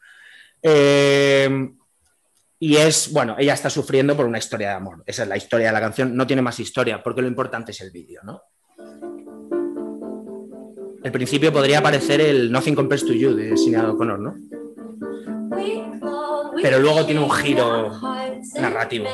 Eh, 0.63 1.71
y 2.59 2.77
es, 2.77 3.13
bueno, 3.13 3.37
ella 3.39 3.55
está 3.55 3.69
sufriendo 3.69 4.17
por 4.17 4.27
una 4.27 4.39
historia 4.39 4.69
de 4.69 4.75
amor, 4.75 5.03
esa 5.07 5.25
es 5.25 5.29
la 5.29 5.37
historia 5.37 5.67
de 5.67 5.73
la 5.73 5.81
canción, 5.81 6.17
no 6.17 6.27
tiene 6.27 6.43
más 6.43 6.61
historia, 6.61 7.03
porque 7.03 7.21
lo 7.21 7.29
importante 7.29 7.73
es 7.73 7.81
el 7.81 7.91
vídeo, 7.91 8.23
¿no? 8.25 8.43
El 11.03 11.13
principio 11.13 11.53
podría 11.53 11.83
parecer 11.83 12.23
el 12.23 12.51
Nothing 12.51 12.75
Compares 12.75 13.05
to 13.05 13.13
You 13.13 13.35
de 13.35 13.55
Sinead 13.59 13.91
O'Connor, 13.91 14.19
¿no? 14.19 14.64
Pero 16.63 16.79
luego 16.79 17.05
tiene 17.05 17.21
un 17.21 17.31
giro 17.31 17.91
narrativo. 18.55 19.07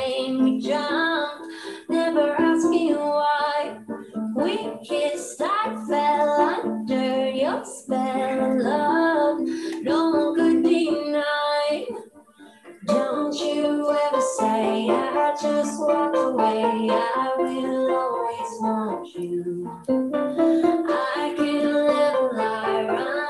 Don't 12.87 13.35
you 13.35 13.91
ever 13.91 14.21
say 14.39 14.89
I 14.89 15.35
just 15.39 15.79
walk 15.79 16.15
away. 16.15 16.89
I 16.89 17.33
will 17.37 17.95
always 17.95 18.51
want 18.59 19.15
you. 19.15 19.69
I 20.89 21.33
can 21.37 21.63
live 21.63 22.31
lie 22.33 23.20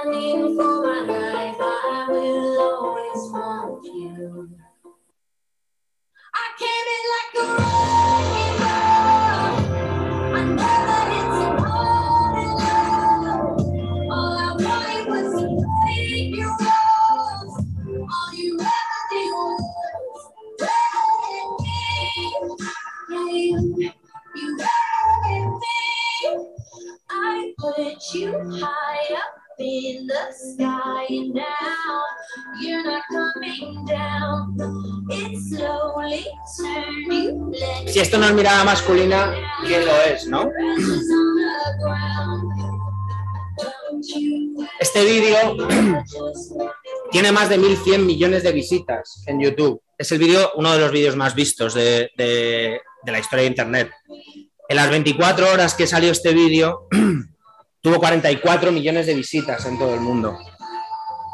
in 29.62 30.08
the 30.08 30.32
sky. 30.32 31.06
Now 31.10 32.04
you're 32.60 32.84
not 32.84 33.04
coming 33.12 33.86
down. 33.86 35.01
Si 37.88 38.00
esto 38.00 38.18
no 38.18 38.26
es 38.28 38.34
mirada 38.34 38.64
masculina, 38.64 39.34
¿quién 39.66 39.86
lo 39.86 40.02
es, 40.02 40.28
no? 40.28 40.50
Este 44.80 45.04
vídeo 45.04 45.58
tiene 47.12 47.32
más 47.32 47.50
de 47.50 47.60
1.100 47.60 48.00
millones 48.00 48.44
de 48.44 48.52
visitas 48.52 49.24
en 49.28 49.40
YouTube. 49.40 49.82
Es 49.98 50.12
el 50.12 50.20
vídeo, 50.20 50.52
uno 50.56 50.74
de 50.74 50.80
los 50.80 50.92
vídeos 50.92 51.16
más 51.16 51.36
vistos 51.36 51.74
de, 51.74 52.10
de, 52.18 52.82
de 53.04 53.12
la 53.12 53.20
historia 53.20 53.44
de 53.44 53.50
Internet. 53.50 53.92
En 54.68 54.76
las 54.76 54.90
24 54.90 55.52
horas 55.52 55.76
que 55.76 55.86
salió 55.86 56.12
este 56.12 56.34
vídeo, 56.34 56.88
tuvo 57.82 58.00
44 58.00 58.72
millones 58.72 59.06
de 59.06 59.14
visitas 59.14 59.66
en 59.66 59.78
todo 59.78 59.94
el 59.94 60.00
mundo. 60.00 60.38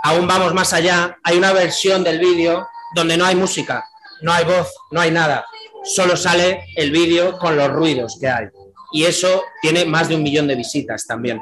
Aún 0.04 0.28
vamos 0.28 0.54
más 0.54 0.74
allá, 0.74 1.18
hay 1.24 1.38
una 1.38 1.54
versión 1.54 2.04
del 2.04 2.20
vídeo 2.20 2.68
donde 2.96 3.18
no 3.18 3.26
hay 3.26 3.36
música, 3.36 3.86
no 4.22 4.32
hay 4.32 4.46
voz, 4.46 4.74
no 4.92 5.00
hay 5.00 5.12
nada, 5.12 5.46
solo 5.84 6.16
sale 6.18 6.66
el 6.76 6.92
vídeo 6.92 7.38
con 7.38 7.56
los 7.56 7.70
ruidos 7.70 8.18
que 8.20 8.28
hay. 8.28 8.48
Y 8.92 9.06
eso 9.06 9.44
tiene 9.62 9.86
más 9.86 10.08
de 10.10 10.16
un 10.16 10.24
millón 10.24 10.48
de 10.48 10.56
visitas 10.56 11.06
también. 11.06 11.42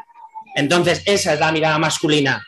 Entonces, 0.55 1.03
esa 1.05 1.33
es 1.33 1.39
la 1.39 1.51
mirada 1.51 1.77
masculina. 1.77 2.43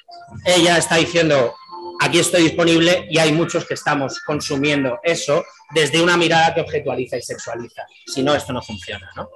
Ella 0.45 0.77
está 0.77 0.95
diciendo, 0.95 1.55
aquí 2.01 2.19
estoy 2.19 2.43
disponible 2.43 3.07
y 3.09 3.19
hay 3.19 3.31
muchos 3.31 3.65
que 3.65 3.73
estamos 3.73 4.21
consumiendo 4.25 4.99
eso 5.03 5.43
desde 5.73 6.01
una 6.01 6.17
mirada 6.17 6.53
que 6.53 6.61
objetualiza 6.61 7.17
y 7.17 7.21
sexualiza. 7.21 7.83
Si 8.05 8.23
no, 8.23 8.33
esto 8.33 8.53
no 8.53 8.61
funciona, 8.61 9.09
¿no? 9.15 9.29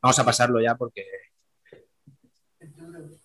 Vamos 0.00 0.18
a 0.18 0.24
pasarlo 0.24 0.60
ya 0.60 0.74
porque 0.74 1.04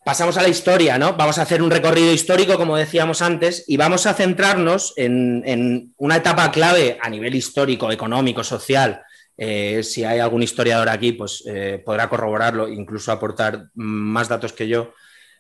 pasamos 0.04 0.38
a 0.38 0.42
la 0.42 0.50
historia, 0.50 0.98
¿no? 0.98 1.14
Vamos 1.14 1.38
a 1.38 1.44
hacer 1.44 1.62
un 1.62 1.72
recorrido 1.72 2.12
histórico, 2.12 2.58
como 2.58 2.78
decíamos 2.78 3.22
antes, 3.22 3.64
y 3.68 3.78
vamos 3.78 4.06
a 4.06 4.14
centrarnos 4.14 4.94
en, 4.98 5.94
una 5.98 6.18
etapa 6.18 6.52
clave 6.52 6.98
a 7.02 7.10
nivel 7.10 7.36
histórico, 7.36 7.92
económico, 7.92 8.44
social. 8.44 9.02
Eh, 9.38 9.82
si 9.84 10.04
hay 10.04 10.20
algún 10.20 10.44
historiador 10.44 10.90
aquí, 10.90 11.14
pues 11.14 11.44
eh, 11.48 11.82
podrá 11.84 12.10
corroborarlo, 12.10 12.68
incluso 12.68 13.12
aportar 13.12 13.68
más 13.76 14.28
datos 14.28 14.54
que 14.54 14.68
yo. 14.68 14.94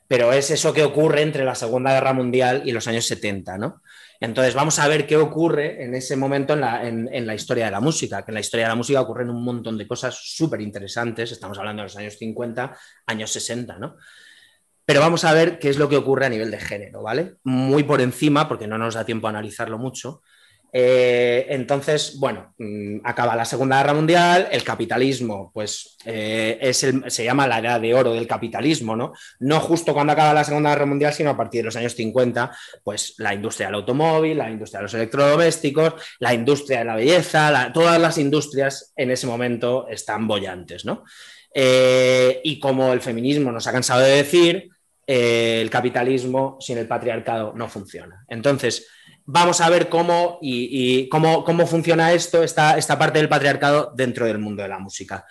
Pero 0.08 0.34
es 0.34 0.52
eso 0.52 0.74
que 0.74 0.84
ocurre 0.84 1.22
entre 1.22 1.46
la 1.46 1.56
Segunda 1.56 1.94
Guerra 1.94 2.14
Mundial 2.14 2.64
y 2.66 2.72
los 2.72 2.88
años 2.88 3.06
70, 3.06 3.58
¿no? 3.58 3.82
Entonces 4.20 4.54
vamos 4.54 4.80
a 4.80 4.88
ver 4.88 5.06
qué 5.06 5.18
ocurre 5.18 5.84
en 5.84 5.96
ese 5.96 6.16
momento 6.16 6.54
en 6.54 6.62
la, 6.62 6.88
en 6.88 7.28
la, 7.28 7.36
historia 7.36 7.66
de 7.66 7.72
la 7.72 7.82
música, 7.82 8.24
que 8.24 8.32
en 8.32 8.36
la 8.36 8.40
historia 8.40 8.68
de 8.68 8.70
la 8.70 8.76
música 8.76 9.02
ocurren 9.02 9.30
un 9.30 9.44
montón 9.44 9.78
de 9.78 9.86
cosas 9.86 10.18
súper 10.18 10.62
interesantes, 10.62 11.34
estamos 11.34 11.58
hablando 11.58 11.82
de 11.82 11.88
los 11.88 11.98
años 11.98 12.18
50, 12.18 12.78
años 13.08 13.32
60, 13.32 13.78
¿no? 13.80 13.98
Pero 14.86 15.00
vamos 15.00 15.24
a 15.24 15.34
ver 15.34 15.60
qué 15.60 15.70
es 15.70 15.78
lo 15.78 15.88
que 15.88 15.98
ocurre 15.98 16.26
a 16.26 16.30
nivel 16.30 16.52
de 16.52 16.60
género, 16.60 17.02
¿vale? 17.02 17.36
Muy 17.44 17.84
por 17.84 18.02
encima, 18.02 18.48
porque 18.48 18.68
no 18.68 18.78
nos 18.78 18.96
da 18.96 19.06
tiempo 19.06 19.28
a 19.28 19.30
analizarlo 19.30 19.78
mucho. 19.78 20.22
Eh, 20.76 21.46
entonces, 21.50 22.18
bueno, 22.20 22.56
mm, 22.58 23.02
acaba 23.04 23.36
la 23.36 23.46
Segunda 23.46 23.78
Guerra 23.78 23.94
Mundial, 23.94 24.48
el 24.52 24.64
capitalismo, 24.64 25.52
pues 25.54 25.98
eh, 26.04 26.58
es 26.60 26.84
se 27.08 27.24
llama 27.24 27.46
la 27.46 27.60
edad 27.60 27.80
de 27.80 27.94
oro 27.94 28.14
del 28.14 28.26
capitalismo, 28.26 28.96
¿no? 28.96 29.14
No 29.40 29.60
justo 29.60 29.94
cuando 29.94 30.14
acaba 30.14 30.34
la 30.34 30.44
Segunda 30.44 30.72
Guerra 30.72 30.88
Mundial, 30.88 31.14
sino 31.14 31.30
a 31.30 31.38
partir 31.38 31.62
de 31.62 31.66
los 31.66 31.76
años 31.76 31.94
50, 31.94 32.52
pues 32.84 33.14
la 33.20 33.36
industria 33.36 33.68
del 33.68 33.76
automóvil, 33.76 34.40
la 34.40 34.50
industria 34.50 34.80
de 34.80 34.84
los 34.84 34.94
electrodomésticos, 34.96 35.94
la 36.20 36.34
industria 36.34 36.80
de 36.80 36.86
la 36.86 36.96
belleza, 36.96 37.72
todas 37.72 38.02
las 38.02 38.18
industrias 38.18 38.94
en 38.96 39.12
ese 39.12 39.28
momento 39.28 39.88
están 39.88 40.28
bollantes, 40.28 40.86
¿no? 40.86 41.04
Eh, 41.54 42.42
y 42.44 42.60
como 42.60 42.92
el 42.94 43.02
feminismo 43.02 43.52
nos 43.52 43.68
ha 43.68 43.72
cansado 43.72 44.02
de 44.02 44.16
decir, 44.16 44.73
el 45.06 45.70
capitalismo 45.70 46.58
sin 46.60 46.78
el 46.78 46.88
patriarcado 46.88 47.54
no 47.56 47.68
funciona. 47.68 48.26
Entonces, 48.28 48.88
vamos 49.26 49.62
a 49.62 49.70
ver 49.70 49.90
cómo, 49.90 50.40
y, 50.42 51.08
cómo, 51.10 51.44
cómo, 51.44 51.66
funciona 51.66 52.12
esto, 52.14 52.44
esta, 52.44 52.78
esta, 52.78 52.98
parte 52.98 53.20
del 53.20 53.30
patriarcado 53.30 53.94
dentro 53.96 54.26
del 54.26 54.38
mundo 54.38 54.64
de 54.64 54.70
la 54.70 54.80
música. 54.80 55.26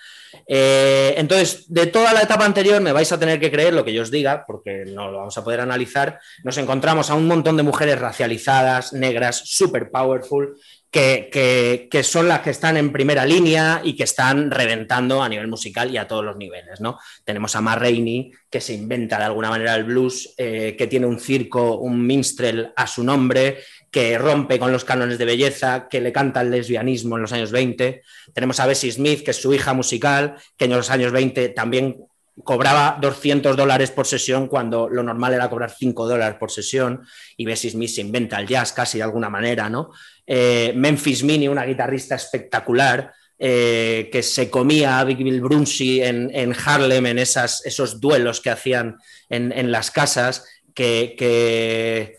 Eh, 0.46 1.14
entonces, 1.16 1.66
de 1.68 1.86
toda 1.86 2.12
la 2.12 2.22
etapa 2.22 2.44
anterior 2.44 2.80
me 2.80 2.92
vais 2.92 3.10
a 3.12 3.18
tener 3.18 3.38
que 3.38 3.50
creer 3.50 3.74
lo 3.74 3.84
que 3.84 3.92
yo 3.92 4.02
os 4.02 4.10
diga, 4.10 4.44
porque 4.46 4.84
no 4.86 5.10
lo 5.10 5.18
vamos 5.18 5.36
a 5.36 5.44
poder 5.44 5.60
analizar. 5.60 6.20
Nos 6.42 6.56
encontramos 6.58 7.10
a 7.10 7.14
un 7.14 7.26
montón 7.26 7.56
de 7.56 7.62
mujeres 7.62 7.98
racializadas, 7.98 8.92
negras, 8.92 9.42
super 9.44 9.90
powerful, 9.90 10.56
que, 10.92 12.02
son 12.04 12.28
las 12.28 12.40
que 12.40 12.50
están 12.50 12.76
en 12.76 12.92
primera 12.92 13.24
línea 13.24 13.80
y 13.82 13.96
que 13.96 14.04
están 14.04 14.50
reventando 14.50 15.22
a 15.22 15.28
nivel 15.28 15.48
musical 15.48 15.90
y 15.90 15.96
a 15.96 16.06
todos 16.06 16.22
los 16.22 16.36
niveles. 16.36 16.82
¿no? 16.82 16.98
Tenemos 17.24 17.56
a 17.56 17.62
Ma 17.62 17.74
Rainey, 17.74 18.30
que 18.50 18.60
se 18.60 18.74
inventa 18.74 19.16
de 19.18 19.24
alguna 19.24 19.48
manera 19.48 19.74
el 19.74 19.84
blues, 19.84 20.34
eh, 20.36 20.76
que 20.76 20.86
tiene 20.86 21.06
un 21.06 21.18
circo, 21.18 21.78
un 21.78 22.06
minstrel 22.06 22.72
a 22.76 22.86
su 22.86 23.02
nombre, 23.02 23.60
que 23.90 24.18
rompe 24.18 24.58
con 24.58 24.70
los 24.70 24.84
cánones 24.84 25.16
de 25.16 25.24
belleza, 25.24 25.88
que 25.88 26.02
le 26.02 26.12
canta 26.12 26.42
el 26.42 26.50
lesbianismo 26.50 27.16
en 27.16 27.22
los 27.22 27.32
años 27.32 27.52
20. 27.52 28.02
Tenemos 28.34 28.60
a 28.60 28.66
Bessie 28.66 28.92
Smith, 28.92 29.24
que 29.24 29.30
es 29.30 29.40
su 29.40 29.54
hija 29.54 29.72
musical, 29.72 30.36
que 30.58 30.66
en 30.66 30.72
los 30.72 30.90
años 30.90 31.10
20 31.10 31.48
también 31.50 32.04
cobraba 32.44 32.98
200 33.00 33.56
dólares 33.56 33.90
por 33.90 34.06
sesión 34.06 34.48
cuando 34.48 34.88
lo 34.88 35.02
normal 35.02 35.34
era 35.34 35.50
cobrar 35.50 35.70
5 35.70 36.08
dólares 36.08 36.36
por 36.38 36.50
sesión 36.50 37.02
y 37.36 37.44
Bessie 37.44 37.70
Smith 37.70 37.90
se 37.90 38.00
inventa 38.00 38.40
el 38.40 38.46
jazz 38.46 38.72
casi 38.72 38.98
de 38.98 39.04
alguna 39.04 39.28
manera, 39.28 39.68
¿no? 39.68 39.90
Eh, 40.26 40.72
Memphis 40.74 41.22
Mini, 41.24 41.48
una 41.48 41.64
guitarrista 41.64 42.14
espectacular, 42.14 43.12
eh, 43.38 44.08
que 44.12 44.22
se 44.22 44.48
comía 44.48 45.00
a 45.00 45.04
Big 45.04 45.18
Bill 45.18 45.40
Brunsey 45.40 46.02
en, 46.02 46.54
Harlem, 46.64 47.06
en 47.06 47.18
esos 47.18 48.00
duelos 48.00 48.40
que 48.40 48.50
hacían 48.50 48.98
en, 49.28 49.72
las 49.72 49.90
casas, 49.90 50.46
que, 50.74 52.16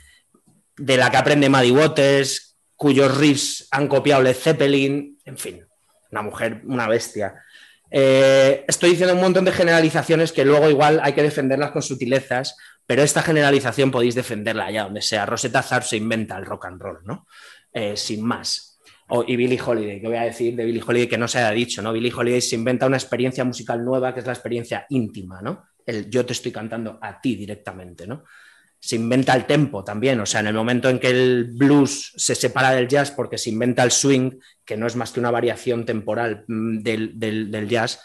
de 0.78 0.98
la 0.98 1.10
que 1.10 1.18
aprende 1.18 1.50
Maddie 1.50 1.72
Waters, 1.72 2.58
cuyos 2.76 3.18
riffs 3.18 3.68
han 3.72 3.88
copiado 3.88 4.22
Led 4.22 4.36
Zeppelin, 4.36 5.18
en 5.24 5.38
fin, 5.38 5.66
una 6.12 6.22
mujer, 6.22 6.62
una 6.66 6.88
bestia. 6.88 7.36
Eh, 7.90 8.66
estoy 8.68 8.90
diciendo 8.90 9.14
un 9.14 9.22
montón 9.22 9.46
de 9.46 9.52
generalizaciones 9.52 10.32
que 10.32 10.44
luego 10.44 10.70
igual 10.70 11.00
hay 11.04 11.14
que 11.14 11.22
defenderlas 11.22 11.72
con 11.72 11.84
sutilezas, 11.84 12.58
pero 12.86 13.04
esta 13.04 13.22
generalización 13.22 13.92
podéis 13.92 14.16
defenderla 14.16 14.66
allá 14.66 14.84
donde 14.84 15.02
sea. 15.02 15.26
Rosetta 15.26 15.62
Zar 15.62 15.84
se 15.84 15.98
inventa 15.98 16.36
el 16.38 16.46
rock 16.46 16.66
and 16.66 16.82
roll, 16.82 17.00
¿no? 17.06 17.28
Eh, 17.74 17.98
sin 17.98 18.24
más. 18.24 18.80
y 19.28 19.36
Billie 19.36 19.60
Holiday, 19.60 20.00
que 20.00 20.08
voy 20.08 20.18
a 20.18 20.24
decir 20.24 20.56
de 20.56 20.64
Billie 20.64 20.84
Holiday 20.86 21.08
que 21.08 21.18
no 21.18 21.28
se 21.28 21.40
haya 21.40 21.52
dicho, 21.52 21.82
¿no? 21.82 21.92
Billie 21.92 22.14
Holiday 22.14 22.40
se 22.40 22.56
inventa 22.56 22.86
una 22.86 22.98
experiencia 22.98 23.44
musical 23.44 23.84
nueva 23.84 24.14
que 24.14 24.20
es 24.20 24.26
la 24.28 24.34
experiencia 24.34 24.86
íntima, 24.90 25.42
¿no? 25.42 25.66
El 25.86 26.10
yo 26.10 26.26
te 26.26 26.34
estoy 26.34 26.52
cantando 26.52 27.00
a 27.02 27.20
ti 27.20 27.36
directamente, 27.36 28.06
¿no? 28.06 28.24
Se 28.80 28.96
inventa 28.96 29.34
el 29.36 29.46
tempo 29.46 29.84
también, 29.84 30.20
o 30.20 30.26
sea, 30.26 30.42
en 30.42 30.48
el 30.48 30.54
momento 30.54 30.90
en 30.90 31.00
que 31.00 31.10
el 31.10 31.52
blues 31.54 32.14
se 32.16 32.36
separa 32.36 32.72
del 32.72 32.88
jazz 32.88 33.12
porque 33.12 33.38
se 33.38 33.50
inventa 33.50 33.82
el 33.84 33.92
swing, 33.92 34.40
que 34.64 34.78
no 34.78 34.86
es 34.86 34.96
más 34.96 35.12
que 35.12 35.20
una 35.20 35.32
variación 35.32 35.86
temporal 35.86 36.46
mm, 36.48 36.80
del, 36.80 37.68
jazz, 37.70 38.02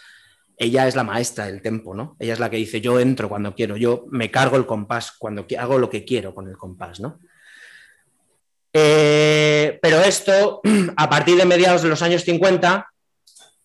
ella 0.56 0.88
es 0.88 0.96
la 0.96 1.04
maestra 1.04 1.46
del 1.46 1.60
tempo, 1.60 1.94
¿no? 1.94 2.16
Ella 2.18 2.32
es 2.32 2.40
la 2.40 2.48
que 2.48 2.56
dice, 2.56 2.80
yo 2.80 3.00
entro 3.00 3.28
cuando 3.28 3.54
quiero, 3.54 3.76
yo 3.76 4.06
me 4.10 4.30
cargo 4.30 4.56
el 4.56 4.66
compás 4.66 5.12
cuando 5.18 5.46
hago 5.58 5.78
lo 5.78 5.90
que 5.90 6.04
quiero 6.04 6.34
con 6.34 6.48
el 6.48 6.56
compás, 6.56 7.00
¿no? 7.00 7.20
Eh, 8.80 9.78
pero 9.82 10.00
esto, 10.02 10.60
a 10.96 11.10
partir 11.10 11.36
de 11.36 11.44
mediados 11.44 11.82
de 11.82 11.88
los 11.88 12.02
años 12.02 12.22
50, 12.22 12.86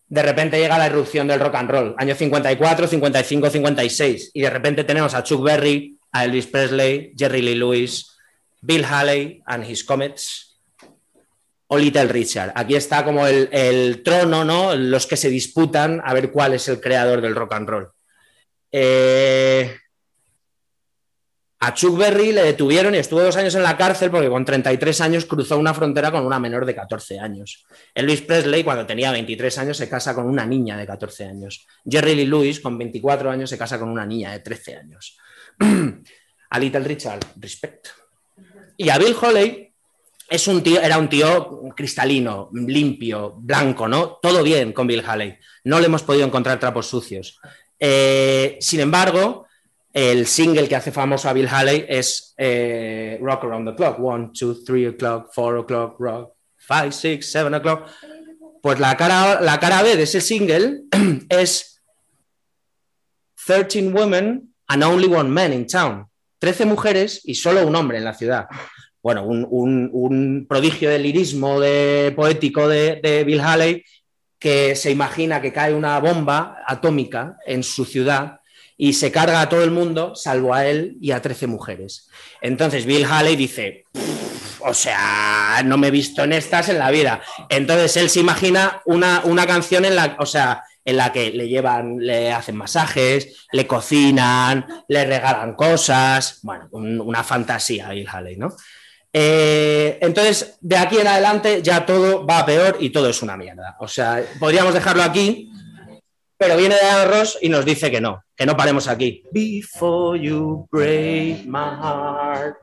de 0.07 0.21
repente 0.23 0.59
llega 0.59 0.77
la 0.77 0.87
irrupción 0.87 1.27
del 1.27 1.39
rock 1.39 1.55
and 1.55 1.69
roll, 1.69 1.95
años 1.97 2.17
54, 2.17 2.87
55, 2.87 3.49
56, 3.49 4.31
y 4.33 4.41
de 4.41 4.49
repente 4.49 4.83
tenemos 4.83 5.13
a 5.13 5.23
Chuck 5.23 5.43
Berry, 5.43 5.97
a 6.11 6.25
Elvis 6.25 6.47
Presley, 6.47 7.13
Jerry 7.17 7.41
Lee 7.41 7.55
Lewis, 7.55 8.15
Bill 8.61 8.85
Haley 8.85 9.43
and 9.45 9.69
his 9.69 9.83
Comets, 9.83 10.59
o 11.67 11.77
Little 11.77 12.07
Richard. 12.07 12.51
Aquí 12.55 12.75
está 12.75 13.03
como 13.03 13.27
el, 13.27 14.01
trono, 14.03 14.43
¿no? 14.43 14.75
Los 14.75 15.07
que 15.07 15.17
se 15.17 15.29
disputan 15.29 16.01
a 16.03 16.13
ver 16.13 16.31
cuál 16.31 16.53
es 16.53 16.67
el 16.67 16.79
creador 16.79 17.21
del 17.21 17.35
rock 17.35 17.53
and 17.53 17.69
roll. 17.69 17.89
Eh, 18.71 19.75
a 21.65 21.73
Chuck 21.73 21.97
Berry 21.97 22.33
le 22.33 22.43
detuvieron 22.43 22.93
y 22.93 22.97
estuvo 22.97 23.21
dos 23.21 23.37
años 23.37 23.55
en 23.55 23.63
la 23.63 23.77
cárcel 23.77 24.11
porque 24.11 24.27
con 24.27 24.43
33 24.43 24.99
años 24.99 25.25
cruzó 25.25 25.57
una 25.57 25.73
frontera 25.73 26.11
con 26.11 26.25
una 26.25 26.37
menor 26.37 26.65
de 26.65 26.75
14 26.75 27.19
años. 27.19 27.65
Elvis 27.95 28.19
Presley, 28.21 28.65
cuando 28.65 28.85
tenía 28.85 29.13
23 29.13 29.57
años, 29.59 29.77
se 29.77 29.87
casa 29.87 30.13
con 30.13 30.25
una 30.25 30.45
niña 30.45 30.75
de 30.75 30.85
14 30.85 31.23
años. 31.23 31.65
Jerry 31.89 32.15
Lee 32.15 32.25
Lewis, 32.25 32.59
con 32.59 32.77
24 32.77 33.31
años, 33.31 33.49
se 33.49 33.57
casa 33.57 33.79
con 33.79 33.87
una 33.87 34.05
niña 34.05 34.33
de 34.33 34.39
13 34.39 34.75
años. 34.75 35.17
a 36.49 36.59
Little 36.59 36.83
Richard, 36.83 37.21
respect. 37.37 37.87
Y 38.75 38.89
a 38.89 38.97
Bill 38.97 39.15
Holly 39.21 39.73
es 40.29 40.47
un 40.49 40.63
tío, 40.63 40.81
era 40.81 40.97
un 40.97 41.07
tío 41.07 41.61
cristalino, 41.77 42.49
limpio, 42.51 43.35
blanco, 43.37 43.87
¿no? 43.87 44.19
Todo 44.21 44.43
bien 44.43 44.73
con 44.73 44.85
Bill 44.85 45.03
Haley. 45.05 45.37
No 45.63 45.79
le 45.79 45.85
hemos 45.85 46.03
podido 46.03 46.25
encontrar 46.25 46.59
trapos 46.59 46.87
sucios. 46.87 47.39
Eh, 47.79 48.57
sin 48.59 48.81
embargo, 48.81 49.47
el 49.93 50.25
single 50.25 50.67
que 50.67 50.75
hace 50.75 50.91
famoso 50.91 51.29
a 51.29 51.33
Bill 51.33 51.47
Haley 51.47 51.85
es 51.87 52.33
eh, 52.37 53.17
Rock 53.21 53.45
Around 53.45 53.69
the 53.69 53.75
Clock. 53.75 53.99
One, 53.99 54.31
two, 54.37 54.55
three 54.65 54.87
o'clock, 54.87 55.33
four 55.33 55.57
o'clock, 55.57 55.95
rock, 55.99 56.33
five, 56.57 56.91
six, 56.91 57.31
seven 57.31 57.53
o'clock. 57.53 57.87
Pues 58.61 58.79
la 58.79 58.97
cara, 58.97 59.39
la 59.39 59.59
cara 59.59 59.83
B 59.83 59.95
de 59.95 60.03
ese 60.03 60.19
single 60.19 60.81
es 61.29 61.81
13 63.45 63.93
women 63.93 64.53
and 64.67 64.83
only 64.83 65.07
one 65.07 65.29
man 65.29 65.53
in 65.53 65.67
town. 65.67 66.07
13 66.39 66.65
mujeres 66.65 67.21
y 67.23 67.35
solo 67.35 67.65
un 67.65 67.75
hombre 67.75 67.99
en 67.99 68.03
la 68.03 68.13
ciudad 68.13 68.47
bueno, 69.03 69.25
un, 69.25 70.45
prodigio 70.47 70.89
del 70.89 71.03
lirismo 71.03 71.59
de, 71.59 72.13
poético 72.15 72.69
de, 72.69 73.23
Bill 73.25 73.41
Haley 73.41 73.83
que 74.39 74.75
se 74.75 74.91
imagina 74.91 75.41
que 75.41 75.51
cae 75.51 75.73
una 75.73 75.99
bomba 75.99 76.63
atómica 76.65 77.37
en 77.45 77.63
su 77.63 77.83
ciudad 77.83 78.39
y 78.77 78.93
se 78.93 79.11
carga 79.11 79.41
a 79.41 79.49
todo 79.49 79.63
el 79.63 79.71
mundo, 79.71 80.15
salvo 80.15 80.53
a 80.53 80.65
él 80.65 80.97
y 81.01 81.11
a 81.11 81.21
13 81.21 81.47
mujeres. 81.47 82.09
Entonces 82.41 82.85
Bill 82.85 83.05
Haley 83.05 83.35
dice, 83.35 83.85
o 84.59 84.73
sea, 84.73 85.61
no 85.65 85.77
me 85.77 85.87
he 85.87 85.91
visto 85.91 86.23
en 86.23 86.33
estas 86.33 86.69
en 86.69 86.79
la 86.79 86.91
vida. 86.91 87.21
Entonces 87.49 87.95
él 87.97 88.09
se 88.09 88.19
imagina 88.19 88.81
una, 88.85 89.21
una 89.25 89.45
canción 89.45 89.85
en 89.85 89.95
la, 89.95 90.15
o 90.19 90.25
sea, 90.25 90.63
en 90.85 90.97
la 90.97 91.11
que 91.11 91.31
le 91.31 91.47
llevan, 91.47 91.97
le 91.99 92.31
hacen 92.31 92.55
masajes, 92.55 93.45
le 93.51 93.67
cocinan, 93.67 94.65
le 94.87 95.05
regalan 95.05 95.53
cosas, 95.55 96.39
bueno, 96.43 96.67
una 96.71 97.23
fantasía 97.23 97.89
Bill 97.89 98.07
Haley, 98.09 98.37
¿no? 98.37 98.55
Eh, 99.15 99.99
entonces, 100.01 100.57
de 100.59 100.75
aquí 100.75 100.97
en 100.97 101.07
adelante 101.07 101.61
ya 101.61 101.85
todo 101.85 102.25
va 102.25 102.45
peor 102.45 102.77
y 102.79 102.89
todo 102.89 103.09
es 103.09 103.21
una 103.21 103.37
mierda. 103.37 103.77
O 103.79 103.87
sea, 103.87 104.23
podríamos 104.39 104.73
dejarlo 104.73 105.03
aquí, 105.03 105.51
pero 106.43 106.57
viene 106.57 106.75
Diana 106.75 107.05
Ross 107.05 107.37
y 107.39 107.47
nos 107.47 107.63
dice 107.63 107.89
que 107.89 108.01
no, 108.01 108.25
que 108.35 108.45
no 108.45 108.57
paremos 108.57 108.89
aquí. 108.89 109.23
Before 109.31 110.19
you 110.19 110.67
break 110.69 111.45
my 111.45 111.77
heart. 111.81 112.57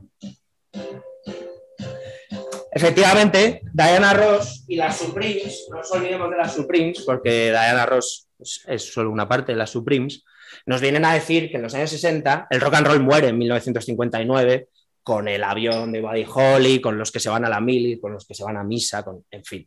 Efectivamente, 2.73 3.63
Diana 3.73 4.13
Ross 4.13 4.65
y 4.69 4.77
las 4.77 4.99
Supremes, 4.99 5.67
no 5.71 5.79
nos 5.79 5.91
olvidemos 5.93 6.31
de 6.31 6.37
las 6.37 6.55
Supremes, 6.55 7.01
porque 7.07 7.51
Diana 7.51 7.87
Ross 7.87 8.29
es 8.67 8.93
solo 8.93 9.11
una 9.11 9.27
parte 9.27 9.53
de 9.53 9.59
las 9.59 9.71
Supremes, 9.71 10.25
nos 10.67 10.83
vienen 10.83 11.07
a 11.07 11.15
decir 11.15 11.51
que 11.51 11.57
en 11.57 11.63
los 11.63 11.75
años 11.75 11.89
60 11.89 12.49
el 12.51 12.61
rock 12.61 12.75
and 12.75 12.87
roll 12.87 13.01
muere 13.01 13.29
en 13.29 13.39
1959 13.39 14.69
con 15.03 15.27
el 15.27 15.43
avión 15.43 15.91
de 15.91 16.03
Buddy 16.03 16.27
Holly, 16.31 16.81
con 16.83 16.99
los 16.99 17.11
que 17.11 17.19
se 17.19 17.31
van 17.31 17.47
a 17.47 17.49
la 17.49 17.63
mili, 17.63 17.99
con 17.99 18.13
los 18.13 18.27
que 18.27 18.35
se 18.35 18.45
van 18.45 18.59
a 18.59 18.63
misa, 18.63 19.03
con, 19.03 19.25
en 19.31 19.43
fin. 19.43 19.67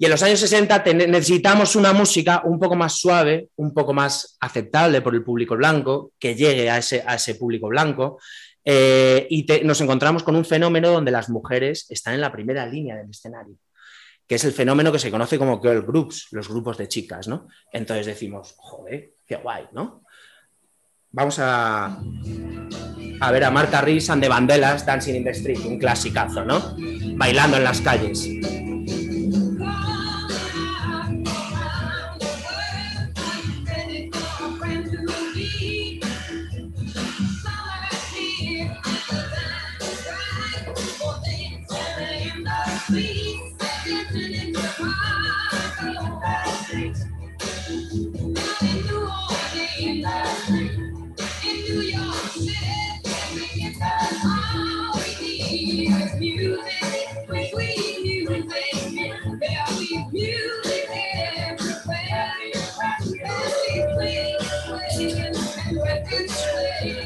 Y 0.00 0.06
en 0.06 0.12
los 0.12 0.22
años 0.22 0.40
60 0.40 0.82
necesitamos 0.94 1.76
una 1.76 1.92
música 1.92 2.40
un 2.46 2.58
poco 2.58 2.74
más 2.74 2.94
suave, 2.94 3.50
un 3.56 3.74
poco 3.74 3.92
más 3.92 4.38
aceptable 4.40 5.02
por 5.02 5.14
el 5.14 5.22
público 5.22 5.54
blanco, 5.56 6.12
que 6.18 6.34
llegue 6.34 6.70
a 6.70 6.78
ese, 6.78 7.04
a 7.06 7.16
ese 7.16 7.34
público 7.34 7.68
blanco. 7.68 8.18
Eh, 8.64 9.26
y 9.28 9.46
nos 9.62 9.78
encontramos 9.82 10.22
con 10.22 10.36
un 10.36 10.46
fenómeno 10.46 10.88
donde 10.88 11.10
las 11.10 11.28
mujeres 11.28 11.84
están 11.90 12.14
en 12.14 12.22
la 12.22 12.32
primera 12.32 12.66
línea 12.66 12.96
del 12.96 13.10
escenario, 13.10 13.56
que 14.26 14.36
es 14.36 14.44
el 14.44 14.52
fenómeno 14.52 14.90
que 14.90 14.98
se 14.98 15.10
conoce 15.10 15.36
como 15.36 15.60
girl 15.60 15.82
groups, 15.82 16.28
los 16.30 16.48
grupos 16.48 16.78
de 16.78 16.88
chicas, 16.88 17.28
¿no? 17.28 17.48
Entonces 17.70 18.06
decimos, 18.06 18.54
joder, 18.56 19.10
qué 19.26 19.36
guay, 19.36 19.66
¿no? 19.72 20.06
Vamos 21.10 21.38
a, 21.40 22.00
a 23.20 23.30
ver 23.32 23.44
a 23.44 23.50
Marta 23.50 23.82
Rees 23.82 24.08
and 24.08 24.22
the 24.22 24.30
Vandellas 24.30 24.86
Dancing 24.86 25.16
in 25.16 25.24
the 25.24 25.30
Street, 25.32 25.60
un 25.66 25.78
clasicazo, 25.78 26.42
¿no? 26.42 26.74
Bailando 27.16 27.58
en 27.58 27.64
las 27.64 27.82
calles. 27.82 28.30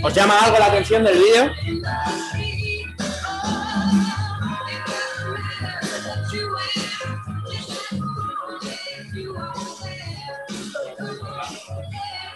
¿Os 0.04 0.12
llama 0.12 0.38
algo 0.38 0.58
la 0.58 0.66
atención 0.66 1.02
del 1.02 1.18
vídeo? 1.18 1.50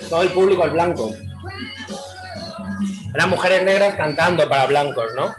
Todo 0.08 0.22
el 0.22 0.30
público 0.30 0.64
es 0.64 0.72
blanco. 0.72 1.14
Eran 3.14 3.28
mujeres 3.28 3.62
negras 3.62 3.96
cantando 3.96 4.48
para 4.48 4.64
blancos, 4.64 5.12
¿no? 5.14 5.36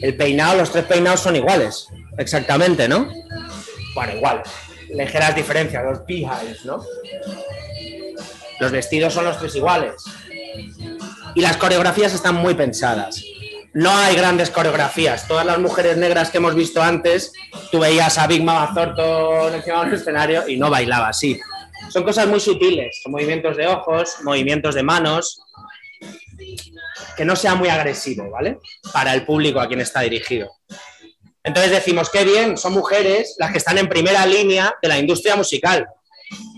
El 0.00 0.16
peinado, 0.16 0.58
los 0.58 0.70
tres 0.70 0.84
peinados 0.84 1.18
son 1.18 1.34
iguales, 1.34 1.88
exactamente, 2.18 2.86
¿no? 2.86 3.10
Bueno, 3.96 4.12
igual. 4.14 4.42
Ligeras 4.90 5.34
diferencias, 5.34 5.82
los 5.82 6.06
beehives, 6.06 6.64
¿no? 6.64 6.84
Los 8.60 8.70
vestidos 8.70 9.12
son 9.12 9.24
los 9.24 9.36
tres 9.40 9.56
iguales. 9.56 10.04
Y 11.34 11.40
las 11.40 11.56
coreografías 11.56 12.14
están 12.14 12.36
muy 12.36 12.54
pensadas. 12.54 13.22
No 13.72 13.90
hay 13.90 14.14
grandes 14.14 14.50
coreografías. 14.50 15.26
Todas 15.26 15.44
las 15.44 15.58
mujeres 15.58 15.96
negras 15.96 16.30
que 16.30 16.38
hemos 16.38 16.54
visto 16.54 16.80
antes, 16.80 17.32
tú 17.72 17.80
veías 17.80 18.18
a 18.18 18.26
Big 18.26 18.44
Mama 18.44 18.72
Thornton 18.72 19.54
encima 19.54 19.84
del 19.84 19.94
escenario 19.94 20.48
y 20.48 20.56
no 20.56 20.70
bailaba 20.70 21.08
así. 21.08 21.40
Son 21.88 22.04
cosas 22.04 22.28
muy 22.28 22.40
sutiles, 22.40 23.02
movimientos 23.06 23.56
de 23.56 23.66
ojos, 23.66 24.16
movimientos 24.22 24.74
de 24.74 24.82
manos, 24.82 25.40
que 27.16 27.24
no 27.24 27.36
sea 27.36 27.54
muy 27.54 27.68
agresivo, 27.68 28.30
¿vale? 28.30 28.58
Para 28.92 29.12
el 29.14 29.24
público 29.24 29.60
a 29.60 29.66
quien 29.66 29.80
está 29.80 30.00
dirigido. 30.00 30.50
Entonces 31.42 31.72
decimos, 31.72 32.10
qué 32.10 32.24
bien, 32.24 32.56
son 32.56 32.72
mujeres 32.72 33.36
las 33.38 33.52
que 33.52 33.58
están 33.58 33.78
en 33.78 33.88
primera 33.88 34.24
línea 34.24 34.74
de 34.80 34.88
la 34.88 34.98
industria 34.98 35.36
musical, 35.36 35.86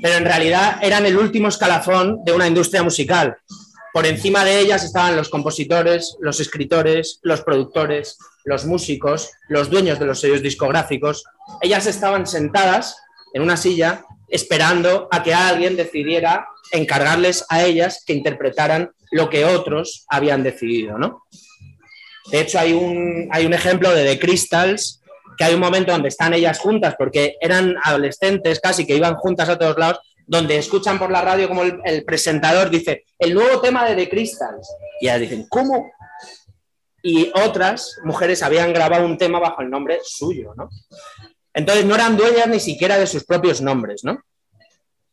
pero 0.00 0.16
en 0.16 0.24
realidad 0.24 0.78
eran 0.80 1.04
el 1.06 1.16
último 1.16 1.48
escalafón 1.48 2.24
de 2.24 2.32
una 2.32 2.46
industria 2.46 2.82
musical. 2.82 3.36
Por 3.96 4.04
encima 4.04 4.44
de 4.44 4.60
ellas 4.60 4.84
estaban 4.84 5.16
los 5.16 5.30
compositores, 5.30 6.18
los 6.20 6.38
escritores, 6.38 7.18
los 7.22 7.40
productores, 7.40 8.18
los 8.44 8.66
músicos, 8.66 9.30
los 9.48 9.70
dueños 9.70 9.98
de 9.98 10.04
los 10.04 10.20
sellos 10.20 10.42
discográficos. 10.42 11.24
Ellas 11.62 11.86
estaban 11.86 12.26
sentadas 12.26 12.98
en 13.32 13.40
una 13.40 13.56
silla 13.56 14.04
esperando 14.28 15.08
a 15.10 15.22
que 15.22 15.32
alguien 15.32 15.76
decidiera 15.76 16.46
encargarles 16.72 17.46
a 17.48 17.64
ellas 17.64 18.04
que 18.06 18.12
interpretaran 18.12 18.90
lo 19.12 19.30
que 19.30 19.46
otros 19.46 20.04
habían 20.10 20.42
decidido, 20.42 20.98
¿no? 20.98 21.22
De 22.30 22.42
hecho, 22.42 22.58
hay 22.58 22.74
un, 22.74 23.30
hay 23.32 23.46
un 23.46 23.54
ejemplo 23.54 23.90
de 23.94 24.04
The 24.04 24.18
Crystals, 24.18 25.00
que 25.38 25.44
hay 25.44 25.54
un 25.54 25.60
momento 25.60 25.92
donde 25.92 26.08
están 26.08 26.34
ellas 26.34 26.58
juntas, 26.58 26.96
porque 26.98 27.36
eran 27.40 27.76
adolescentes 27.82 28.60
casi 28.60 28.84
que 28.84 28.94
iban 28.94 29.14
juntas 29.14 29.48
a 29.48 29.56
todos 29.56 29.78
lados, 29.78 30.00
donde 30.26 30.56
escuchan 30.58 30.98
por 30.98 31.10
la 31.10 31.22
radio 31.22 31.48
como 31.48 31.62
el, 31.62 32.04
presentador 32.04 32.68
dice, 32.68 33.04
el 33.18 33.32
nuevo 33.34 33.60
tema 33.60 33.84
de 33.88 33.94
The 33.94 34.08
Crystals. 34.08 34.68
Y 35.00 35.06
ellas 35.06 35.20
dicen, 35.20 35.46
¿cómo? 35.48 35.90
Y 37.02 37.30
otras 37.34 37.96
mujeres 38.04 38.42
habían 38.42 38.72
grabado 38.72 39.06
un 39.06 39.16
tema 39.16 39.38
bajo 39.38 39.62
el 39.62 39.70
nombre 39.70 39.98
suyo, 40.04 40.52
¿no? 40.56 40.68
Entonces 41.54 41.84
no 41.84 41.94
eran 41.94 42.16
dueñas 42.16 42.48
ni 42.48 42.60
siquiera 42.60 42.98
de 42.98 43.06
sus 43.06 43.24
propios 43.24 43.60
nombres, 43.60 44.02
¿no? 44.04 44.20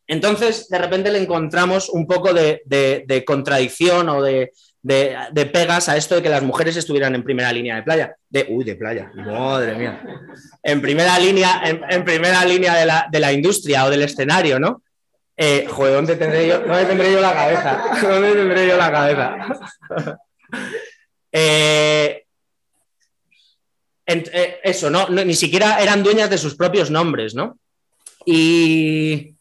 Entonces, 0.06 0.68
de 0.68 0.78
repente 0.78 1.10
le 1.10 1.18
encontramos 1.22 1.88
un 1.88 2.06
poco 2.06 2.34
de, 2.34 2.60
de- 2.66 3.04
de 3.06 3.24
contradicción 3.24 4.08
o 4.10 4.20
de, 4.22 4.52
de- 4.82 5.16
de 5.32 5.46
pegas 5.46 5.88
a 5.88 5.96
esto 5.96 6.16
de 6.16 6.22
que 6.22 6.28
las 6.28 6.42
mujeres 6.42 6.76
estuvieran 6.76 7.14
en 7.14 7.22
primera 7.24 7.50
línea 7.52 7.76
de 7.76 7.82
playa. 7.84 8.14
De, 8.28 8.46
uy, 8.50 8.64
de 8.64 8.74
playa, 8.76 9.10
madre 9.14 9.74
mía. 9.76 10.02
En 10.62 10.82
primera 10.82 11.18
línea, 11.18 11.62
en, 11.64 11.80
en 11.88 12.04
primera 12.04 12.44
línea 12.44 12.74
de 12.74 12.84
la, 12.84 13.08
de 13.10 13.20
la 13.20 13.32
industria 13.32 13.86
o 13.86 13.90
del 13.90 14.02
escenario, 14.02 14.58
¿no? 14.58 14.82
Eh, 15.36 15.66
joder, 15.68 15.94
¿dónde 15.94 16.16
tendré 16.16 16.46
yo, 16.46 16.60
dónde 16.60 16.84
tendré 16.84 17.12
yo 17.12 17.20
la 17.20 17.32
cabeza? 17.32 17.84
¿Dónde 18.02 18.32
tendré 18.32 18.68
yo 18.68 18.76
la 18.76 18.90
cabeza? 18.90 19.36
Eh, 21.36 22.26
eh, 24.06 24.60
eso, 24.62 24.88
¿no? 24.88 25.08
Ni 25.08 25.34
siquiera 25.34 25.82
eran 25.82 26.04
dueñas 26.04 26.30
de 26.30 26.38
sus 26.38 26.54
propios 26.54 26.92
nombres, 26.92 27.34
¿no? 27.34 27.58
Y 28.24 29.34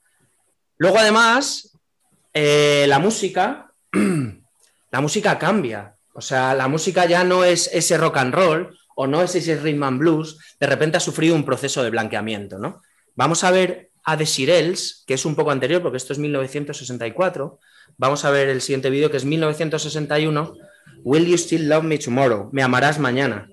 luego, 0.77 0.97
además, 0.97 1.77
la 2.33 2.97
música, 2.97 3.71
la 4.91 5.01
música 5.01 5.37
cambia. 5.37 5.95
O 6.15 6.21
sea, 6.21 6.55
la 6.55 6.67
música 6.67 7.05
ya 7.05 7.23
no 7.23 7.43
es 7.43 7.69
ese 7.71 7.95
rock 7.99 8.17
and 8.17 8.33
roll 8.33 8.75
o 8.95 9.07
no 9.07 9.21
es 9.21 9.35
ese 9.35 9.55
rhythm 9.57 9.83
and 9.83 9.99
blues, 9.99 10.39
de 10.59 10.67
repente 10.67 10.97
ha 10.97 10.99
sufrido 10.99 11.35
un 11.35 11.45
proceso 11.45 11.83
de 11.83 11.89
blanqueamiento, 11.89 12.57
¿no? 12.57 12.81
Vamos 13.15 13.43
a 13.43 13.51
ver 13.51 13.91
a 14.03 14.17
The 14.17 14.25
Shirelles, 14.25 15.03
que 15.07 15.13
es 15.13 15.25
un 15.25 15.35
poco 15.35 15.51
anterior, 15.51 15.81
porque 15.81 15.97
esto 15.97 16.13
es 16.13 16.19
1964. 16.19 17.59
Vamos 17.97 18.25
a 18.25 18.31
ver 18.31 18.49
el 18.49 18.61
siguiente 18.61 18.89
vídeo, 18.89 19.09
que 19.09 19.17
es 19.17 19.25
1961. 19.25 20.55
Will 21.03 21.25
You 21.25 21.37
Still 21.37 21.69
Love 21.69 21.83
Me 21.83 21.97
Tomorrow? 21.97 22.49
Me 22.51 22.63
amarás 22.63 22.99
mañana. 22.99 23.49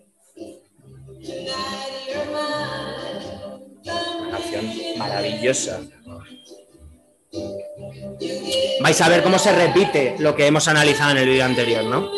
Una 3.84 4.30
canción 4.30 4.66
maravillosa. 4.98 5.80
Vais 8.80 9.01
a 9.01 9.09
ver 9.09 9.22
cómo 9.22 9.38
se 9.38 9.55
repite 9.55 10.16
lo 10.18 10.34
que 10.34 10.46
hemos 10.46 10.66
analizado 10.68 11.12
en 11.12 11.18
el 11.18 11.28
vídeo 11.28 11.44
anterior, 11.44 11.84
¿no? 11.84 12.11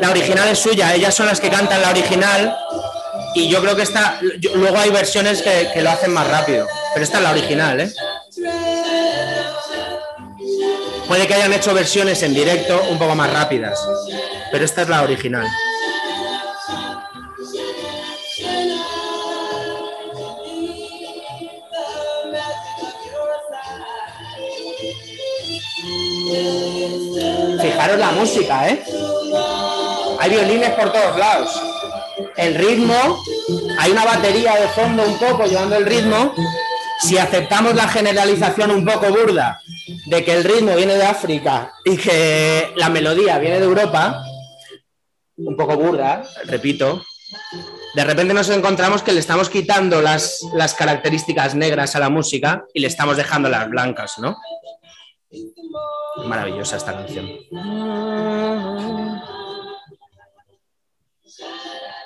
La 0.00 0.10
original 0.10 0.48
es 0.48 0.58
suya, 0.58 0.94
ellas 0.94 1.14
son 1.14 1.26
las 1.26 1.40
que 1.40 1.50
cantan 1.50 1.80
la 1.80 1.90
original 1.90 2.56
y 3.34 3.48
yo 3.48 3.60
creo 3.60 3.76
que 3.76 3.82
esta, 3.82 4.18
luego 4.54 4.78
hay 4.78 4.90
versiones 4.90 5.42
que, 5.42 5.70
que 5.72 5.82
lo 5.82 5.90
hacen 5.90 6.12
más 6.12 6.26
rápido, 6.28 6.66
pero 6.92 7.04
esta 7.04 7.18
es 7.18 7.22
la 7.24 7.30
original, 7.30 7.80
¿eh? 7.80 7.92
Puede 11.08 11.26
que 11.26 11.34
hayan 11.34 11.52
hecho 11.52 11.74
versiones 11.74 12.22
en 12.22 12.34
directo 12.34 12.82
un 12.90 12.98
poco 12.98 13.14
más 13.14 13.32
rápidas, 13.32 13.78
pero 14.50 14.64
esta 14.64 14.82
es 14.82 14.88
la 14.88 15.02
original. 15.02 15.46
La 27.86 28.12
música, 28.12 28.66
¿eh? 28.68 28.82
Hay 30.18 30.30
violines 30.30 30.70
por 30.70 30.90
todos 30.90 31.18
lados. 31.18 31.62
El 32.34 32.54
ritmo, 32.54 33.22
hay 33.78 33.92
una 33.92 34.06
batería 34.06 34.56
de 34.56 34.68
fondo 34.68 35.02
un 35.04 35.18
poco 35.18 35.44
llevando 35.44 35.76
el 35.76 35.84
ritmo. 35.84 36.34
Si 37.02 37.18
aceptamos 37.18 37.74
la 37.74 37.86
generalización 37.86 38.70
un 38.70 38.86
poco 38.86 39.10
burda 39.10 39.60
de 40.06 40.24
que 40.24 40.32
el 40.32 40.44
ritmo 40.44 40.74
viene 40.74 40.94
de 40.94 41.04
África 41.04 41.72
y 41.84 41.98
que 41.98 42.72
la 42.76 42.88
melodía 42.88 43.38
viene 43.38 43.58
de 43.58 43.66
Europa, 43.66 44.24
un 45.36 45.56
poco 45.56 45.76
burda, 45.76 46.24
repito, 46.46 47.04
de 47.94 48.04
repente 48.04 48.32
nos 48.32 48.48
encontramos 48.48 49.02
que 49.02 49.12
le 49.12 49.20
estamos 49.20 49.50
quitando 49.50 50.00
las, 50.00 50.40
las 50.54 50.72
características 50.72 51.54
negras 51.54 51.94
a 51.94 52.00
la 52.00 52.08
música 52.08 52.64
y 52.72 52.80
le 52.80 52.86
estamos 52.86 53.18
dejando 53.18 53.50
las 53.50 53.68
blancas, 53.68 54.18
¿no? 54.18 54.36
Maravillosa 56.24 56.76
esta 56.76 56.92
canción. 56.92 57.28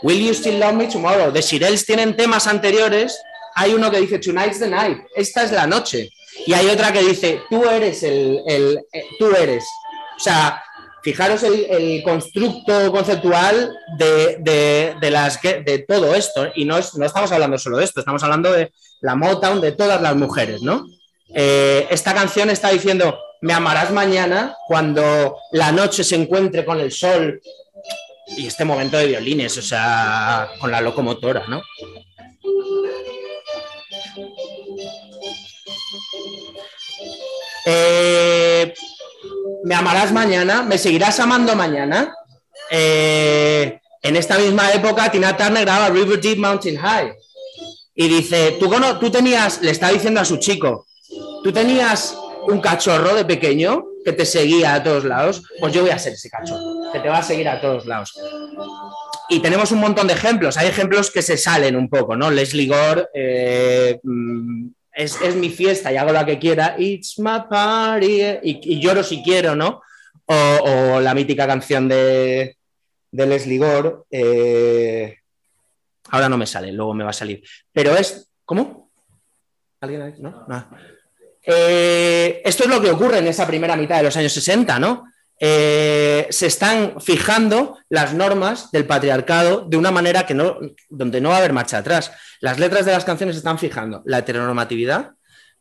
Will 0.02 0.26
You 0.26 0.32
Still 0.34 0.58
Love 0.60 0.74
Me 0.74 0.86
Tomorrow? 0.88 1.30
De 1.32 1.42
Shirelles 1.42 1.84
tienen 1.84 2.16
temas 2.16 2.46
anteriores. 2.46 3.20
Hay 3.54 3.74
uno 3.74 3.90
que 3.90 4.00
dice 4.00 4.18
Tonight's 4.18 4.60
the 4.60 4.68
night. 4.68 4.98
Esta 5.14 5.42
es 5.44 5.52
la 5.52 5.66
noche. 5.66 6.10
Y 6.46 6.52
hay 6.52 6.68
otra 6.68 6.92
que 6.92 7.02
dice 7.02 7.42
Tú 7.50 7.64
eres 7.68 8.02
el. 8.02 8.40
el- 8.46 8.78
eh, 8.92 9.04
tú 9.18 9.30
eres. 9.34 9.64
O 10.16 10.20
sea, 10.20 10.62
fijaros 11.02 11.42
el, 11.42 11.66
el 11.68 12.02
constructo 12.02 12.90
conceptual 12.92 13.76
de, 13.98 14.36
de- 14.40 14.94
de 15.00 15.10
las, 15.10 15.40
de 15.42 15.84
todo 15.86 16.14
esto. 16.14 16.48
Y 16.54 16.64
no, 16.64 16.78
es- 16.78 16.94
no 16.94 17.04
estamos 17.04 17.32
hablando 17.32 17.58
solo 17.58 17.76
de 17.78 17.84
esto, 17.84 18.00
estamos 18.00 18.22
hablando 18.22 18.52
de 18.52 18.72
la 19.00 19.14
Motown 19.16 19.60
de 19.60 19.72
todas 19.72 20.00
las 20.00 20.14
mujeres, 20.16 20.62
¿no? 20.62 20.86
Eh, 21.34 21.86
esta 21.90 22.14
canción 22.14 22.50
está 22.50 22.70
diciendo, 22.70 23.18
me 23.40 23.52
amarás 23.52 23.92
mañana 23.92 24.56
cuando 24.66 25.36
la 25.52 25.72
noche 25.72 26.04
se 26.04 26.16
encuentre 26.16 26.64
con 26.64 26.80
el 26.80 26.92
sol 26.92 27.40
y 28.36 28.46
este 28.46 28.64
momento 28.64 28.96
de 28.96 29.06
violines, 29.06 29.56
o 29.56 29.62
sea, 29.62 30.48
con 30.60 30.70
la 30.70 30.80
locomotora, 30.80 31.46
¿no? 31.48 31.62
Eh, 37.64 38.74
me 39.64 39.74
amarás 39.74 40.12
mañana, 40.12 40.62
me 40.62 40.78
seguirás 40.78 41.20
amando 41.20 41.54
mañana. 41.54 42.14
Eh, 42.70 43.80
en 44.02 44.16
esta 44.16 44.38
misma 44.38 44.72
época, 44.72 45.10
Tina 45.10 45.36
Turner 45.36 45.64
graba 45.64 45.88
River 45.88 46.20
Deep 46.20 46.38
Mountain 46.38 46.76
High 46.78 47.12
y 47.94 48.08
dice, 48.08 48.56
¿tú, 48.60 49.10
tenías, 49.10 49.60
le 49.60 49.72
está 49.72 49.88
diciendo 49.90 50.20
a 50.20 50.24
su 50.24 50.36
chico, 50.36 50.86
tú 51.42 51.52
tenías 51.52 52.16
un 52.48 52.60
cachorro 52.60 53.14
de 53.14 53.24
pequeño 53.24 53.84
que 54.04 54.12
te 54.12 54.24
seguía 54.24 54.74
a 54.74 54.82
todos 54.82 55.04
lados, 55.04 55.42
pues 55.60 55.72
yo 55.72 55.82
voy 55.82 55.90
a 55.90 55.98
ser 55.98 56.14
ese 56.14 56.30
cachorro, 56.30 56.90
que 56.92 57.00
te 57.00 57.08
va 57.08 57.18
a 57.18 57.22
seguir 57.22 57.48
a 57.48 57.60
todos 57.60 57.86
lados. 57.86 58.18
y 59.28 59.40
tenemos 59.40 59.70
un 59.72 59.80
montón 59.80 60.06
de 60.06 60.14
ejemplos. 60.14 60.56
Hay 60.56 60.68
ejemplos 60.68 61.10
que 61.10 61.20
se 61.20 61.36
salen 61.36 61.76
un 61.76 61.90
poco, 61.90 62.16
¿no? 62.16 62.30
Leslie 62.30 62.66
Gore 62.66 63.08
eh, 63.12 64.00
mm, 64.02 64.68
es, 64.92 65.20
es, 65.20 65.34
mi 65.34 65.50
fiesta 65.50 65.92
y 65.92 65.96
hago 65.96 66.12
la 66.12 66.24
que 66.24 66.38
quiera. 66.38 66.76
It's 66.78 67.18
my 67.18 67.42
party. 67.48 68.22
Y, 68.42 68.74
y 68.74 68.80
lloro 68.80 69.02
si 69.02 69.22
quiero, 69.22 69.54
¿no? 69.54 69.82
O, 70.24 70.34
o, 70.34 71.00
la 71.00 71.14
mítica 71.14 71.46
canción 71.46 71.88
de, 71.88 72.56
de 73.10 73.26
Leslie 73.26 73.58
Gore. 73.58 73.96
Eh, 74.10 75.18
ahora 76.08 76.30
no 76.30 76.38
me 76.38 76.46
sale, 76.46 76.72
luego 76.72 76.94
me 76.94 77.04
va 77.04 77.10
a 77.10 77.12
salir. 77.12 77.42
Pero 77.72 77.94
es. 77.94 78.30
¿Cómo? 78.46 78.90
¿Alguien? 79.80 80.14
¿No? 80.20 80.46
no. 80.48 80.68
Eh, 81.50 82.42
esto 82.44 82.64
es 82.64 82.68
lo 82.68 82.78
que 82.78 82.90
ocurre 82.90 83.18
en 83.18 83.26
esa 83.26 83.46
primera 83.46 83.74
mitad 83.74 83.96
de 83.96 84.02
los 84.02 84.16
años 84.18 84.34
60, 84.34 84.78
¿no? 84.78 85.10
Eh, 85.40 86.26
se 86.28 86.46
están 86.46 87.00
fijando 87.00 87.78
las 87.88 88.12
normas 88.12 88.70
del 88.70 88.84
patriarcado 88.84 89.62
de 89.66 89.78
una 89.78 89.90
manera 89.90 90.26
que 90.26 90.34
no, 90.34 90.58
donde 90.90 91.22
no 91.22 91.30
va 91.30 91.36
a 91.36 91.38
haber 91.38 91.54
marcha 91.54 91.78
atrás. 91.78 92.12
Las 92.40 92.58
letras 92.58 92.84
de 92.84 92.92
las 92.92 93.06
canciones 93.06 93.34
están 93.34 93.58
fijando 93.58 94.02
la 94.04 94.18
heteronormatividad, 94.18 95.12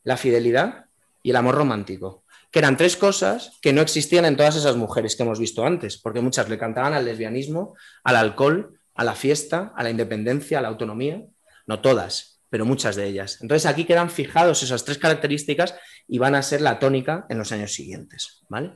la 0.03 0.17
fidelidad 0.17 0.87
y 1.23 1.29
el 1.29 1.37
amor 1.37 1.55
romántico, 1.55 2.25
que 2.51 2.59
eran 2.59 2.75
tres 2.75 2.97
cosas 2.97 3.53
que 3.61 3.71
no 3.71 3.79
existían 3.79 4.25
en 4.25 4.35
todas 4.35 4.57
esas 4.57 4.75
mujeres 4.75 5.15
que 5.15 5.23
hemos 5.23 5.39
visto 5.39 5.65
antes, 5.65 5.97
porque 5.97 6.19
muchas 6.19 6.49
le 6.49 6.57
cantaban 6.57 6.95
al 6.95 7.05
lesbianismo, 7.05 7.75
al 8.03 8.17
alcohol, 8.17 8.77
a 8.93 9.05
la 9.05 9.15
fiesta, 9.15 9.71
a 9.73 9.83
la 9.83 9.89
independencia, 9.89 10.59
a 10.59 10.61
la 10.61 10.67
autonomía, 10.67 11.23
no 11.65 11.79
todas, 11.79 12.36
pero 12.49 12.65
muchas 12.65 12.95
de 12.95 13.07
ellas. 13.07 13.39
Entonces 13.41 13.65
aquí 13.65 13.85
quedan 13.85 14.09
fijados 14.09 14.63
esas 14.63 14.85
tres 14.85 14.97
características 14.97 15.75
y 16.07 16.17
van 16.17 16.35
a 16.35 16.41
ser 16.41 16.61
la 16.61 16.79
tónica 16.79 17.25
en 17.29 17.37
los 17.37 17.51
años 17.51 17.73
siguientes, 17.73 18.41
¿vale? 18.49 18.73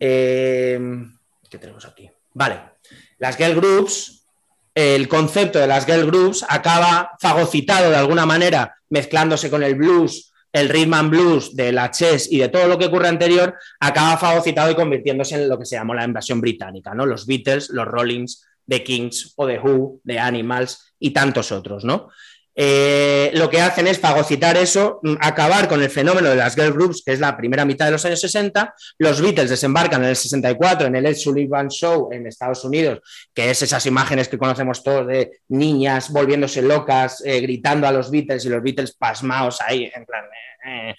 Eh, 0.00 0.78
¿Qué 1.48 1.58
tenemos 1.58 1.84
aquí? 1.84 2.10
Vale, 2.34 2.60
las 3.18 3.36
girl 3.36 3.54
groups, 3.54 4.26
el 4.74 5.08
concepto 5.08 5.58
de 5.58 5.66
las 5.66 5.86
girl 5.86 6.06
groups 6.06 6.44
acaba 6.48 7.12
fagocitado 7.18 7.90
de 7.90 7.96
alguna 7.96 8.26
manera, 8.26 8.76
mezclándose 8.90 9.48
con 9.48 9.62
el 9.62 9.74
blues, 9.74 10.32
el 10.52 10.68
rhythm 10.68 10.94
and 10.94 11.10
blues 11.10 11.54
de 11.54 11.72
la 11.72 11.90
chess 11.90 12.30
y 12.30 12.38
de 12.38 12.48
todo 12.48 12.66
lo 12.66 12.78
que 12.78 12.86
ocurre 12.86 13.08
anterior, 13.08 13.54
acaba 13.80 14.16
fagocitado 14.16 14.70
y 14.70 14.74
convirtiéndose 14.74 15.34
en 15.34 15.48
lo 15.48 15.58
que 15.58 15.66
se 15.66 15.76
llamó 15.76 15.94
la 15.94 16.04
invasión 16.04 16.40
británica, 16.40 16.94
¿no? 16.94 17.06
Los 17.06 17.26
Beatles, 17.26 17.70
los 17.70 17.86
Rollings, 17.86 18.46
The 18.66 18.82
Kings 18.82 19.34
o 19.36 19.46
The 19.46 19.58
Who, 19.58 20.00
The 20.04 20.18
Animals 20.18 20.94
y 20.98 21.10
tantos 21.10 21.52
otros, 21.52 21.84
¿no? 21.84 22.08
Eh, 22.58 23.30
lo 23.34 23.50
que 23.50 23.60
hacen 23.60 23.86
es 23.86 23.98
fagocitar 23.98 24.56
eso, 24.56 24.98
acabar 25.20 25.68
con 25.68 25.82
el 25.82 25.90
fenómeno 25.90 26.30
de 26.30 26.36
las 26.36 26.54
girl 26.54 26.72
groups, 26.72 27.02
que 27.04 27.12
es 27.12 27.20
la 27.20 27.36
primera 27.36 27.66
mitad 27.66 27.84
de 27.84 27.92
los 27.92 28.04
años 28.06 28.20
60. 28.20 28.74
Los 28.98 29.20
Beatles 29.20 29.50
desembarcan 29.50 30.02
en 30.02 30.08
el 30.08 30.16
64 30.16 30.86
en 30.86 30.96
el 30.96 31.04
Ed 31.04 31.16
Sullivan 31.16 31.68
Show 31.68 32.08
en 32.12 32.26
Estados 32.26 32.64
Unidos, 32.64 33.00
que 33.34 33.50
es 33.50 33.60
esas 33.60 33.84
imágenes 33.84 34.28
que 34.28 34.38
conocemos 34.38 34.82
todos 34.82 35.06
de 35.06 35.40
niñas 35.48 36.10
volviéndose 36.10 36.62
locas, 36.62 37.22
eh, 37.26 37.40
gritando 37.40 37.86
a 37.86 37.92
los 37.92 38.10
Beatles 38.10 38.46
y 38.46 38.48
los 38.48 38.62
Beatles 38.62 38.96
pasmados 38.96 39.60
ahí, 39.60 39.92
en 39.94 40.06
plan. 40.06 40.24
Eh. 40.66 40.94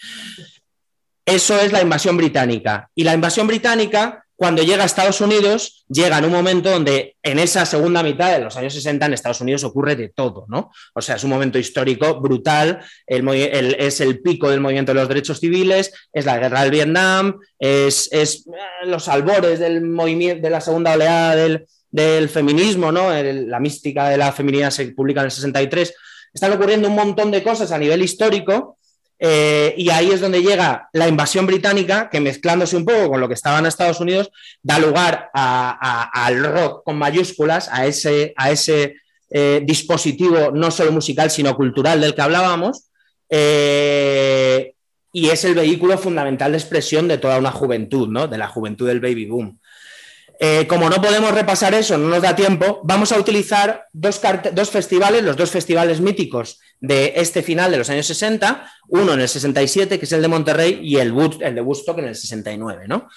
Eso 1.25 1.59
es 1.59 1.71
la 1.71 1.81
invasión 1.81 2.15
británica. 2.15 2.89
Y 2.93 3.03
la 3.03 3.15
invasión 3.15 3.47
británica 3.47 4.26
cuando 4.37 4.61
llega 4.61 4.83
a 4.83 4.85
Estados 4.85 5.19
Unidos, 5.19 5.83
llega 5.89 6.19
en 6.19 6.25
un 6.25 6.31
momento 6.31 6.69
donde 6.69 7.17
en 7.23 7.39
esa 7.39 7.65
segunda 7.65 8.03
mitad 8.03 8.31
de 8.31 8.43
los 8.43 8.55
años 8.55 8.71
60 8.75 9.07
en 9.07 9.13
Estados 9.13 9.41
Unidos 9.41 9.63
ocurre 9.63 9.95
de 9.95 10.09
todo, 10.09 10.45
¿no? 10.47 10.71
O 10.93 11.01
sea, 11.01 11.15
es 11.15 11.23
un 11.23 11.31
momento 11.31 11.57
histórico 11.57 12.21
brutal, 12.21 12.79
es 13.07 13.99
el 13.99 14.21
pico 14.21 14.51
del 14.51 14.59
movimiento 14.59 14.93
de 14.93 14.99
los 14.99 15.07
derechos 15.07 15.39
civiles, 15.39 15.91
es 16.13 16.25
la 16.25 16.37
guerra 16.37 16.61
del 16.61 16.69
Vietnam, 16.69 17.39
es, 17.57 18.09
es 18.11 18.45
eh, 18.45 18.85
los 18.85 19.07
albores 19.07 19.57
del 19.57 19.81
movimiento, 19.81 20.43
de 20.43 20.51
la 20.51 20.61
segunda 20.61 20.93
oleada 20.93 21.35
del, 21.35 21.65
del 21.89 22.29
feminismo, 22.29 22.91
¿no? 22.91 23.11
El, 23.11 23.49
la 23.49 23.59
mística 23.59 24.07
de 24.07 24.17
la 24.17 24.31
feminidad 24.31 24.69
se 24.69 24.85
publica 24.91 25.21
en 25.21 25.25
el 25.25 25.31
63. 25.31 25.95
Están 26.31 26.53
ocurriendo 26.53 26.89
un 26.89 26.95
montón 26.95 27.31
de 27.31 27.41
cosas 27.41 27.71
a 27.71 27.79
nivel 27.79 28.03
histórico 28.03 28.77
eh, 29.19 29.73
y 29.77 29.89
ahí 29.89 30.11
es 30.11 30.21
donde 30.21 30.41
llega 30.41 30.89
la 30.93 31.07
invasión 31.07 31.45
británica, 31.47 32.09
que 32.09 32.19
mezclándose 32.19 32.77
un 32.77 32.85
poco 32.85 33.09
con 33.09 33.19
lo 33.19 33.27
que 33.27 33.33
estaba 33.33 33.59
en 33.59 33.65
Estados 33.65 33.99
Unidos, 33.99 34.29
da 34.61 34.77
lugar 34.79 35.29
al 35.33 36.43
rock 36.43 36.83
con 36.83 36.97
mayúsculas, 36.97 37.69
a 37.71 37.85
ese, 37.85 38.33
a 38.35 38.51
ese 38.51 38.97
eh, 39.29 39.61
dispositivo 39.63 40.51
no 40.51 40.69
solo 40.69 40.91
musical, 40.91 41.31
sino 41.31 41.55
cultural 41.55 41.99
del 41.99 42.13
que 42.13 42.21
hablábamos. 42.21 42.89
Eh, 43.29 44.73
y 45.11 45.29
es 45.29 45.43
el 45.45 45.55
vehículo 45.55 45.97
fundamental 45.97 46.51
de 46.51 46.59
expresión 46.59 47.07
de 47.07 47.17
toda 47.17 47.39
una 47.39 47.51
juventud, 47.51 48.07
¿no? 48.07 48.27
de 48.27 48.37
la 48.37 48.47
juventud 48.47 48.87
del 48.87 48.99
baby 48.99 49.25
boom. 49.25 49.59
Como 50.67 50.87
no 50.87 51.01
podemos 51.01 51.31
repasar 51.31 51.73
eso, 51.73 51.97
no 51.97 52.09
nos 52.09 52.21
da 52.21 52.35
tiempo, 52.35 52.81
vamos 52.83 53.11
a 53.11 53.17
utilizar 53.17 53.87
dos, 53.91 54.19
festivales, 54.69 55.23
los 55.23 55.35
dos 55.35 55.49
festivales 55.49 55.99
míticos 55.99 56.59
de 56.79 57.13
este 57.15 57.41
final 57.41 57.71
de 57.71 57.77
los 57.77 57.89
años 57.89 58.05
60, 58.05 58.71
uno 58.89 59.13
en 59.13 59.21
el 59.21 59.27
67, 59.27 59.97
que 59.99 60.05
es 60.05 60.11
el 60.11 60.21
de 60.21 60.27
Monterrey, 60.27 60.79
y 60.83 60.97
el, 60.97 61.13
el 61.41 61.55
de 61.55 61.61
Woodstock 61.61 61.97
en 61.99 62.07
el 62.07 62.15
69. 62.15 62.85
¿no? 62.87 63.07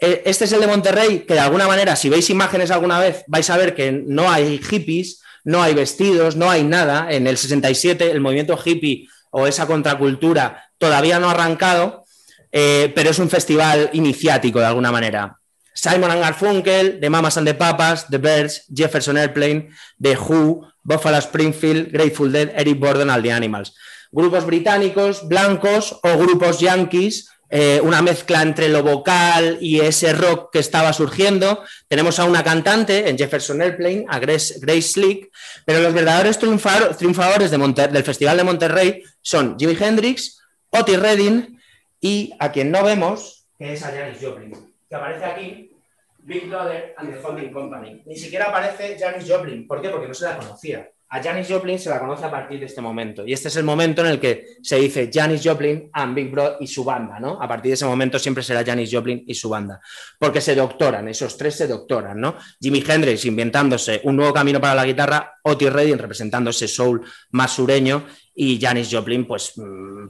Eh, 0.00 0.22
este 0.26 0.44
es 0.44 0.52
el 0.52 0.60
de 0.60 0.66
Monterrey, 0.66 1.20
que 1.20 1.34
de 1.34 1.40
alguna 1.40 1.66
manera, 1.66 1.96
si 1.96 2.08
veis 2.08 2.30
imágenes 2.30 2.70
alguna 2.70 3.00
vez, 3.00 3.24
vais 3.26 3.48
a 3.50 3.56
ver 3.56 3.74
que 3.74 3.92
no 3.92 4.30
hay 4.30 4.58
hippies, 4.58 5.22
no 5.44 5.62
hay 5.62 5.74
vestidos, 5.74 6.36
no 6.36 6.50
hay 6.50 6.62
nada. 6.62 7.10
En 7.10 7.26
el 7.26 7.36
67 7.36 8.10
el 8.10 8.20
movimiento 8.20 8.58
hippie 8.62 9.08
o 9.30 9.46
esa 9.46 9.66
contracultura 9.66 10.70
todavía 10.78 11.18
no 11.18 11.28
ha 11.28 11.32
arrancado, 11.32 12.04
eh, 12.52 12.92
pero 12.94 13.10
es 13.10 13.18
un 13.18 13.28
festival 13.28 13.90
iniciático 13.92 14.60
de 14.60 14.66
alguna 14.66 14.92
manera. 14.92 15.38
Simon 15.74 16.10
and 16.10 16.20
Garfunkel, 16.20 16.98
The 17.00 17.10
Mamas 17.10 17.36
and 17.36 17.46
the 17.46 17.54
Papas, 17.54 18.08
The 18.08 18.18
Birds, 18.18 18.64
Jefferson 18.74 19.16
Airplane, 19.16 19.70
The 20.00 20.16
Who, 20.16 20.66
Buffalo 20.88 21.18
Springfield, 21.18 21.92
Grateful 21.92 22.32
Dead, 22.32 22.52
Eric 22.54 22.78
Borden, 22.78 23.10
and 23.10 23.22
The 23.22 23.32
Animals. 23.32 23.76
Grupos 24.10 24.46
británicos, 24.46 25.28
blancos 25.28 25.98
o 26.02 26.16
grupos 26.16 26.60
yankees, 26.60 27.28
eh, 27.50 27.80
una 27.82 28.00
mezcla 28.00 28.40
entre 28.42 28.68
lo 28.68 28.82
vocal 28.82 29.58
y 29.60 29.80
ese 29.80 30.12
rock 30.14 30.50
que 30.52 30.60
estaba 30.60 30.92
surgiendo. 30.92 31.62
Tenemos 31.88 32.18
a 32.18 32.24
una 32.24 32.42
cantante 32.42 33.08
en 33.08 33.18
Jefferson 33.18 33.60
Airplane, 33.60 34.06
a 34.08 34.18
Grace, 34.18 34.54
Grace 34.60 34.82
Slick, 34.82 35.30
pero 35.66 35.80
los 35.80 35.92
verdaderos 35.92 36.38
triunfador, 36.38 36.96
triunfadores 36.96 37.50
del 37.50 38.04
Festival 38.04 38.38
de 38.38 38.44
Monterrey 38.44 39.02
son 39.20 39.58
Jimi 39.58 39.76
Hendrix, 39.78 40.40
Otis 40.70 40.98
Redding 40.98 41.60
y 42.00 42.32
a 42.38 42.50
quien 42.50 42.70
no 42.70 42.82
vemos, 42.82 43.46
que 43.58 43.74
es 43.74 43.82
a 43.82 43.92
Janis 43.92 44.18
Joplin 44.22 44.68
que 44.88 44.96
aparece 44.96 45.24
aquí, 45.24 45.70
Big 46.18 46.48
Brother 46.48 46.94
and 46.96 47.12
the 47.12 47.20
Holding 47.22 47.52
Company. 47.52 48.02
Ni 48.06 48.16
siquiera 48.16 48.46
aparece 48.46 48.96
Janis 48.98 49.30
Joplin. 49.30 49.66
¿Por 49.66 49.80
qué? 49.80 49.88
Porque 49.88 50.08
no 50.08 50.14
se 50.14 50.24
la 50.24 50.36
conocía. 50.36 50.88
A 51.10 51.22
Janis 51.22 51.48
Joplin 51.48 51.78
se 51.78 51.88
la 51.88 51.98
conoce 51.98 52.26
a 52.26 52.30
partir 52.30 52.60
de 52.60 52.66
este 52.66 52.82
momento. 52.82 53.26
Y 53.26 53.32
este 53.32 53.48
es 53.48 53.56
el 53.56 53.64
momento 53.64 54.02
en 54.02 54.08
el 54.08 54.20
que 54.20 54.44
se 54.62 54.76
dice 54.76 55.08
Janis 55.10 55.40
Joplin 55.42 55.88
and 55.90 56.14
Big 56.14 56.30
Brother 56.30 56.58
y 56.60 56.66
su 56.66 56.84
banda, 56.84 57.18
¿no? 57.18 57.40
A 57.40 57.48
partir 57.48 57.70
de 57.70 57.74
ese 57.74 57.86
momento 57.86 58.18
siempre 58.18 58.42
será 58.42 58.62
Janis 58.62 58.90
Joplin 58.92 59.24
y 59.26 59.34
su 59.34 59.48
banda. 59.48 59.80
Porque 60.18 60.42
se 60.42 60.54
doctoran, 60.54 61.08
esos 61.08 61.38
tres 61.38 61.54
se 61.54 61.66
doctoran, 61.66 62.20
¿no? 62.20 62.36
Jimi 62.60 62.84
Hendrix 62.86 63.24
inventándose 63.24 64.02
un 64.04 64.16
nuevo 64.16 64.34
camino 64.34 64.60
para 64.60 64.74
la 64.74 64.84
guitarra, 64.84 65.38
Otis 65.42 65.72
Redding 65.72 65.96
representando 65.96 66.50
ese 66.50 66.68
soul 66.68 67.02
más 67.30 67.52
sureño 67.52 68.04
y 68.34 68.60
Janis 68.60 68.90
Joplin, 68.92 69.26
pues, 69.26 69.54
mm, 69.56 70.08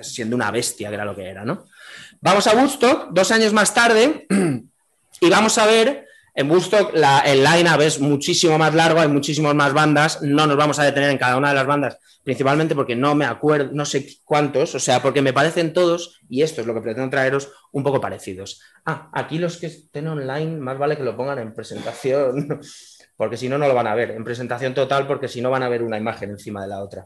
siendo 0.00 0.36
una 0.36 0.50
bestia, 0.50 0.88
que 0.88 0.94
era 0.94 1.04
lo 1.04 1.14
que 1.14 1.28
era, 1.28 1.44
¿no? 1.44 1.66
Vamos 2.22 2.46
a 2.46 2.54
Woodstock, 2.54 3.10
dos 3.12 3.30
años 3.30 3.52
más 3.52 3.74
tarde, 3.74 4.26
y 5.20 5.30
vamos 5.30 5.58
a 5.58 5.66
ver, 5.66 6.06
en 6.34 6.50
Woodstock 6.50 6.94
la, 6.94 7.20
el 7.20 7.44
line-up 7.44 7.80
es 7.80 8.00
muchísimo 8.00 8.58
más 8.58 8.74
largo, 8.74 9.00
hay 9.00 9.08
muchísimas 9.08 9.54
más 9.54 9.72
bandas, 9.72 10.20
no 10.22 10.46
nos 10.46 10.56
vamos 10.56 10.78
a 10.78 10.84
detener 10.84 11.10
en 11.10 11.18
cada 11.18 11.36
una 11.36 11.50
de 11.50 11.54
las 11.54 11.66
bandas, 11.66 11.98
principalmente 12.24 12.74
porque 12.74 12.96
no 12.96 13.14
me 13.14 13.24
acuerdo, 13.24 13.70
no 13.72 13.84
sé 13.84 14.18
cuántos, 14.24 14.74
o 14.74 14.80
sea, 14.80 15.00
porque 15.00 15.22
me 15.22 15.32
parecen 15.32 15.72
todos, 15.72 16.20
y 16.28 16.42
esto 16.42 16.60
es 16.60 16.66
lo 16.66 16.74
que 16.74 16.80
pretendo 16.80 17.08
traeros, 17.08 17.52
un 17.70 17.84
poco 17.84 18.00
parecidos. 18.00 18.60
Ah, 18.84 19.10
aquí 19.12 19.38
los 19.38 19.58
que 19.58 19.66
estén 19.66 20.08
online, 20.08 20.58
más 20.58 20.76
vale 20.76 20.96
que 20.96 21.04
lo 21.04 21.16
pongan 21.16 21.38
en 21.38 21.54
presentación, 21.54 22.60
porque 23.16 23.36
si 23.36 23.48
no, 23.48 23.56
no 23.56 23.68
lo 23.68 23.74
van 23.74 23.86
a 23.86 23.94
ver, 23.94 24.10
en 24.10 24.24
presentación 24.24 24.74
total, 24.74 25.06
porque 25.06 25.28
si 25.28 25.40
no 25.40 25.50
van 25.50 25.62
a 25.62 25.68
ver 25.68 25.82
una 25.82 25.98
imagen 25.98 26.30
encima 26.30 26.62
de 26.62 26.68
la 26.68 26.82
otra. 26.82 27.04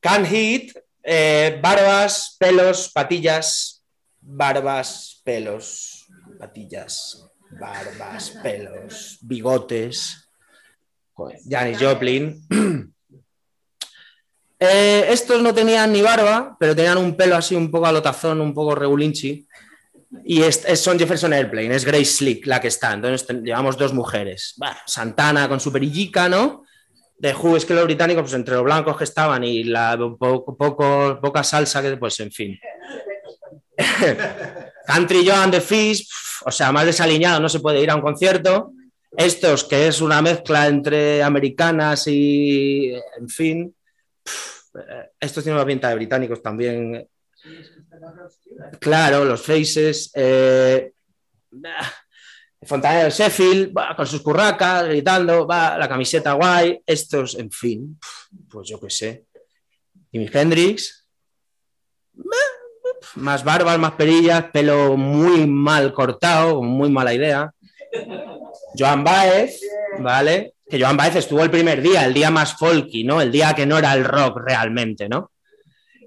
Can 0.00 0.24
hit, 0.24 0.72
eh, 1.04 1.58
barbas, 1.62 2.36
pelos, 2.38 2.90
patillas, 2.90 3.84
barbas, 4.20 5.20
pelos, 5.22 6.06
patillas, 6.38 7.30
barbas, 7.50 8.30
pelos, 8.42 9.18
bigotes. 9.20 10.20
Janis 11.48 11.78
Joplin. 11.78 12.42
Eh, 14.66 15.12
estos 15.12 15.42
no 15.42 15.52
tenían 15.52 15.92
ni 15.92 16.00
barba, 16.00 16.56
pero 16.58 16.74
tenían 16.74 16.96
un 16.96 17.16
pelo 17.16 17.36
así 17.36 17.54
un 17.54 17.70
poco 17.70 17.86
alotazón, 17.86 18.40
un 18.40 18.54
poco 18.54 18.74
regulinchi. 18.74 19.46
Y 20.24 20.42
es, 20.42 20.62
son 20.80 20.98
Jefferson 20.98 21.34
Airplane, 21.34 21.74
es 21.74 21.84
Grace 21.84 22.04
Slick 22.04 22.46
la 22.46 22.60
que 22.60 22.68
está. 22.68 22.94
Entonces 22.94 23.26
llevamos 23.42 23.76
dos 23.76 23.92
mujeres. 23.92 24.54
Bah, 24.56 24.78
Santana 24.86 25.48
con 25.48 25.60
su 25.60 25.70
perillica, 25.70 26.30
¿no? 26.30 26.63
De 27.16 27.32
Who 27.32 27.56
es 27.56 27.64
que 27.64 27.74
los 27.74 27.84
británicos, 27.84 28.22
pues 28.22 28.34
entre 28.34 28.54
los 28.54 28.64
blancos 28.64 28.96
que 28.96 29.04
estaban 29.04 29.44
y 29.44 29.64
la 29.64 29.96
poco, 29.96 30.56
poca 31.20 31.44
salsa, 31.44 31.82
que 31.82 31.96
pues 31.96 32.18
en 32.20 32.30
fin. 32.30 32.58
Country 34.86 35.26
Joe 35.26 35.36
and 35.36 35.52
the 35.52 35.60
Fish, 35.60 36.08
o 36.44 36.50
sea, 36.50 36.72
más 36.72 36.86
desaliñado 36.86 37.40
no 37.40 37.48
se 37.48 37.60
puede 37.60 37.80
ir 37.80 37.90
a 37.90 37.96
un 37.96 38.02
concierto. 38.02 38.72
Estos, 39.16 39.64
que 39.64 39.86
es 39.86 40.00
una 40.00 40.20
mezcla 40.20 40.66
entre 40.66 41.22
americanas 41.22 42.06
y, 42.08 42.92
en 42.92 43.28
fin, 43.28 43.74
eh, 44.74 45.10
estos 45.20 45.44
tienen 45.44 45.56
una 45.56 45.66
pinta 45.66 45.88
de 45.88 45.94
británicos 45.94 46.42
también. 46.42 47.08
Claro, 48.80 49.24
los 49.24 49.40
faces. 49.40 50.10
Eh, 50.14 50.92
Fontanero 52.66 53.10
Sheffield, 53.10 53.76
va, 53.76 53.94
con 53.96 54.06
sus 54.06 54.22
curracas, 54.22 54.86
gritando, 54.86 55.46
va, 55.46 55.76
la 55.78 55.88
camiseta 55.88 56.32
guay. 56.32 56.80
Estos, 56.86 57.36
en 57.36 57.50
fin, 57.50 57.98
pues 58.48 58.68
yo 58.68 58.80
qué 58.80 58.90
sé. 58.90 59.24
Jimi 60.12 60.30
Hendrix, 60.32 61.06
más 63.16 63.44
barbas, 63.44 63.78
más 63.78 63.92
perillas, 63.92 64.44
pelo 64.52 64.96
muy 64.96 65.46
mal 65.46 65.92
cortado, 65.92 66.62
muy 66.62 66.90
mala 66.90 67.14
idea. 67.14 67.52
Joan 68.78 69.04
Baez, 69.04 69.60
¿vale? 69.98 70.54
Que 70.68 70.80
Joan 70.80 70.96
Baez 70.96 71.16
estuvo 71.16 71.42
el 71.42 71.50
primer 71.50 71.82
día, 71.82 72.04
el 72.04 72.14
día 72.14 72.30
más 72.30 72.56
folky, 72.56 73.04
¿no? 73.04 73.20
El 73.20 73.30
día 73.30 73.54
que 73.54 73.66
no 73.66 73.78
era 73.78 73.92
el 73.94 74.04
rock 74.04 74.38
realmente, 74.44 75.08
¿no? 75.08 75.30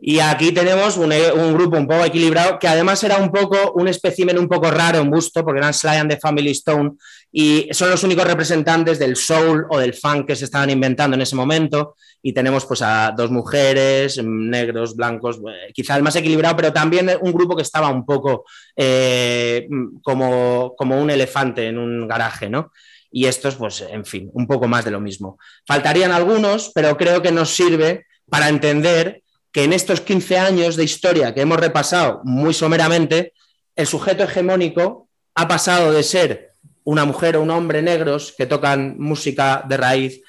Y 0.02 0.20
aquí 0.20 0.52
tenemos 0.52 0.98
un, 0.98 1.10
grupo 1.54 1.78
un 1.78 1.88
poco 1.88 2.06
equilibrado, 2.06 2.60
que 2.60 2.68
además 2.68 3.04
era 3.04 3.18
un 3.18 3.32
poco 3.32 3.74
un 3.74 3.88
espécimen 3.88 4.38
un 4.38 4.48
poco 4.48 4.70
raro 4.70 5.00
en 5.00 5.10
busto, 5.10 5.44
porque 5.44 5.60
eran 5.60 5.74
Sly 5.74 5.98
and 5.98 6.12
the 6.12 6.20
Family 6.20 6.52
Stone, 6.52 6.92
y 7.32 7.68
son 7.72 7.90
los 7.90 8.04
únicos 8.04 8.26
representantes 8.26 9.00
del 9.00 9.16
soul 9.16 9.66
o 9.70 9.80
del 9.80 9.94
funk 9.94 10.28
que 10.28 10.36
se 10.36 10.46
estaban 10.46 10.70
inventando 10.70 11.16
en 11.16 11.22
ese 11.22 11.36
momento. 11.36 11.96
Y 12.22 12.34
tenemos 12.34 12.66
pues 12.66 12.82
a 12.82 13.14
dos 13.16 13.32
mujeres, 13.32 14.22
negros, 14.24 14.96
blancos, 14.96 15.38
eh, 15.38 15.72
quizá 15.74 15.96
el 15.96 16.04
más 16.04 16.16
equilibrado, 16.16 16.56
pero 16.56 16.74
también 16.74 17.10
un 17.22 17.32
grupo 17.32 17.56
que 17.56 17.62
estaba 17.62 17.90
un 17.90 18.06
poco 18.06 18.46
eh, 18.76 19.68
como, 20.04 20.74
como 20.76 21.00
un 21.00 21.10
elefante 21.10 21.68
en 21.68 21.78
un 21.78 22.08
garaje, 22.08 22.50
¿no? 22.50 22.72
Y 23.12 23.26
estos, 23.26 23.56
pues, 23.56 23.82
en 23.82 24.06
fin, 24.06 24.30
un 24.34 24.48
poco 24.48 24.68
más 24.68 24.84
de 24.84 24.92
lo 24.92 25.00
mismo. 25.00 25.40
Faltarían 25.66 26.12
algunos, 26.12 26.72
pero 26.74 26.98
creo 26.98 27.22
que 27.22 27.32
nos 27.32 27.50
sirve 27.50 28.06
para 28.30 28.50
entender 28.50 29.24
que 29.52 29.64
en 29.64 29.74
estos 29.74 30.02
15 30.02 30.38
años 30.38 30.76
de 30.76 30.84
historia 30.84 31.34
que 31.34 31.42
hemos 31.42 31.60
repasado 31.60 32.22
muy 32.24 32.54
someramente, 32.54 33.34
el 33.76 33.88
sujeto 33.88 34.24
hegemónico 34.24 35.08
ha 35.36 35.48
pasado 35.48 35.92
de 35.92 36.04
ser 36.04 36.52
una 36.84 37.06
mujer 37.06 37.38
o 37.38 37.42
un 37.42 37.52
hombre 37.52 37.82
negros 37.82 38.34
que 38.38 38.46
tocan 38.46 38.96
música 38.98 39.64
de 39.68 39.78
raíz 39.78 40.22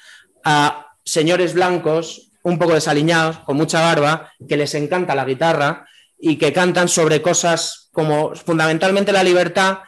a 0.43 0.87
señores 1.03 1.53
blancos 1.53 2.31
un 2.43 2.57
poco 2.57 2.73
desaliñados, 2.73 3.39
con 3.39 3.57
mucha 3.57 3.81
barba, 3.81 4.31
que 4.47 4.57
les 4.57 4.73
encanta 4.75 5.15
la 5.15 5.25
guitarra 5.25 5.87
y 6.17 6.37
que 6.37 6.53
cantan 6.53 6.87
sobre 6.87 7.21
cosas 7.21 7.89
como 7.91 8.35
fundamentalmente 8.35 9.11
la 9.11 9.23
libertad 9.23 9.79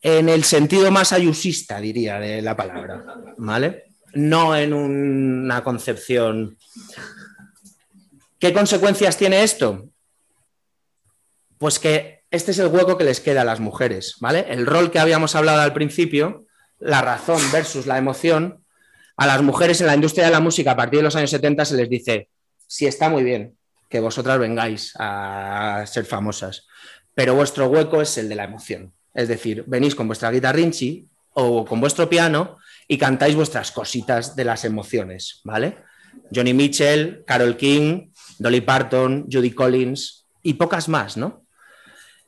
en 0.00 0.28
el 0.28 0.44
sentido 0.44 0.90
más 0.90 1.12
ayusista, 1.12 1.80
diría, 1.80 2.18
de 2.18 2.42
la 2.42 2.56
palabra, 2.56 3.04
¿vale? 3.38 3.94
No 4.14 4.56
en 4.56 4.72
una 4.72 5.62
concepción 5.62 6.58
¿Qué 8.42 8.52
consecuencias 8.52 9.16
tiene 9.16 9.44
esto? 9.44 9.88
Pues 11.58 11.78
que 11.78 12.24
este 12.28 12.50
es 12.50 12.58
el 12.58 12.66
hueco 12.66 12.98
que 12.98 13.04
les 13.04 13.20
queda 13.20 13.42
a 13.42 13.44
las 13.44 13.60
mujeres, 13.60 14.16
¿vale? 14.18 14.46
El 14.48 14.66
rol 14.66 14.90
que 14.90 14.98
habíamos 14.98 15.36
hablado 15.36 15.60
al 15.60 15.72
principio, 15.72 16.46
la 16.80 17.02
razón 17.02 17.40
versus 17.52 17.86
la 17.86 17.98
emoción, 17.98 18.64
a 19.16 19.28
las 19.28 19.42
mujeres 19.42 19.80
en 19.80 19.86
la 19.86 19.94
industria 19.94 20.24
de 20.24 20.32
la 20.32 20.40
música 20.40 20.72
a 20.72 20.76
partir 20.76 20.98
de 20.98 21.04
los 21.04 21.14
años 21.14 21.30
70 21.30 21.64
se 21.64 21.76
les 21.76 21.88
dice, 21.88 22.30
sí 22.66 22.84
está 22.84 23.08
muy 23.08 23.22
bien 23.22 23.56
que 23.88 24.00
vosotras 24.00 24.40
vengáis 24.40 24.92
a 24.98 25.84
ser 25.86 26.04
famosas, 26.04 26.66
pero 27.14 27.36
vuestro 27.36 27.68
hueco 27.68 28.02
es 28.02 28.18
el 28.18 28.28
de 28.28 28.34
la 28.34 28.42
emoción. 28.42 28.92
Es 29.14 29.28
decir, 29.28 29.62
venís 29.68 29.94
con 29.94 30.08
vuestra 30.08 30.32
guitarrinchi 30.32 31.06
o 31.34 31.64
con 31.64 31.80
vuestro 31.80 32.10
piano 32.10 32.58
y 32.88 32.98
cantáis 32.98 33.36
vuestras 33.36 33.70
cositas 33.70 34.34
de 34.34 34.44
las 34.44 34.64
emociones, 34.64 35.42
¿vale? 35.44 35.78
Johnny 36.34 36.54
Mitchell, 36.54 37.24
Carol 37.26 37.56
King, 37.56 38.11
Dolly 38.42 38.60
Parton, 38.60 39.26
Judy 39.30 39.52
Collins 39.52 40.26
y 40.42 40.54
pocas 40.54 40.88
más, 40.88 41.16
¿no? 41.16 41.46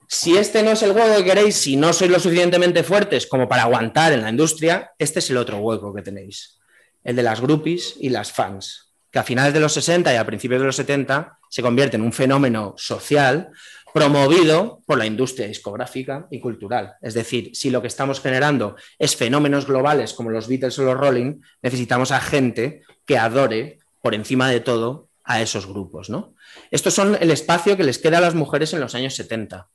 Si 0.06 0.36
este 0.36 0.62
no 0.62 0.72
es 0.72 0.82
el 0.82 0.92
hueco 0.92 1.16
que 1.16 1.24
queréis, 1.24 1.56
si 1.56 1.76
no 1.76 1.92
sois 1.92 2.10
lo 2.10 2.20
suficientemente 2.20 2.82
fuertes 2.82 3.26
como 3.26 3.48
para 3.48 3.62
aguantar 3.62 4.12
en 4.12 4.22
la 4.22 4.30
industria, 4.30 4.92
este 4.98 5.18
es 5.18 5.30
el 5.30 5.38
otro 5.38 5.58
hueco 5.58 5.94
que 5.94 6.02
tenéis, 6.02 6.60
el 7.02 7.16
de 7.16 7.22
las 7.22 7.40
groupies 7.40 7.96
y 7.98 8.10
las 8.10 8.30
fans, 8.30 8.92
que 9.10 9.18
a 9.18 9.24
finales 9.24 9.54
de 9.54 9.60
los 9.60 9.72
60 9.72 10.12
y 10.12 10.16
a 10.16 10.26
principios 10.26 10.60
de 10.60 10.66
los 10.66 10.76
70 10.76 11.38
se 11.48 11.62
convierte 11.62 11.96
en 11.96 12.02
un 12.02 12.12
fenómeno 12.12 12.74
social 12.76 13.50
promovido 13.94 14.82
por 14.86 14.98
la 14.98 15.06
industria 15.06 15.46
discográfica 15.46 16.26
y 16.30 16.40
cultural. 16.40 16.94
Es 17.00 17.14
decir, 17.14 17.50
si 17.54 17.70
lo 17.70 17.80
que 17.80 17.86
estamos 17.86 18.20
generando 18.20 18.74
es 18.98 19.14
fenómenos 19.14 19.66
globales 19.66 20.14
como 20.14 20.30
los 20.30 20.48
Beatles 20.48 20.78
o 20.80 20.84
los 20.84 20.98
Rolling, 20.98 21.40
necesitamos 21.62 22.10
a 22.10 22.20
gente 22.20 22.82
que 23.06 23.18
adore 23.18 23.78
por 24.02 24.14
encima 24.14 24.50
de 24.50 24.58
todo 24.58 25.08
a 25.24 25.40
esos 25.40 25.66
grupos. 25.66 26.10
¿no? 26.10 26.34
Estos 26.70 26.94
son 26.94 27.16
el 27.20 27.30
espacio 27.30 27.76
que 27.76 27.84
les 27.84 27.98
queda 27.98 28.18
a 28.18 28.20
las 28.20 28.34
mujeres 28.34 28.72
en 28.72 28.80
los 28.80 28.94
años 28.94 29.14
70. 29.14 29.68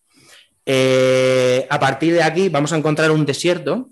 Eh, 0.66 1.68
a 1.70 1.80
partir 1.80 2.14
de 2.14 2.24
aquí 2.24 2.50
vamos 2.50 2.72
a 2.72 2.78
encontrar 2.78 3.12
un 3.12 3.26
desierto 3.26 3.90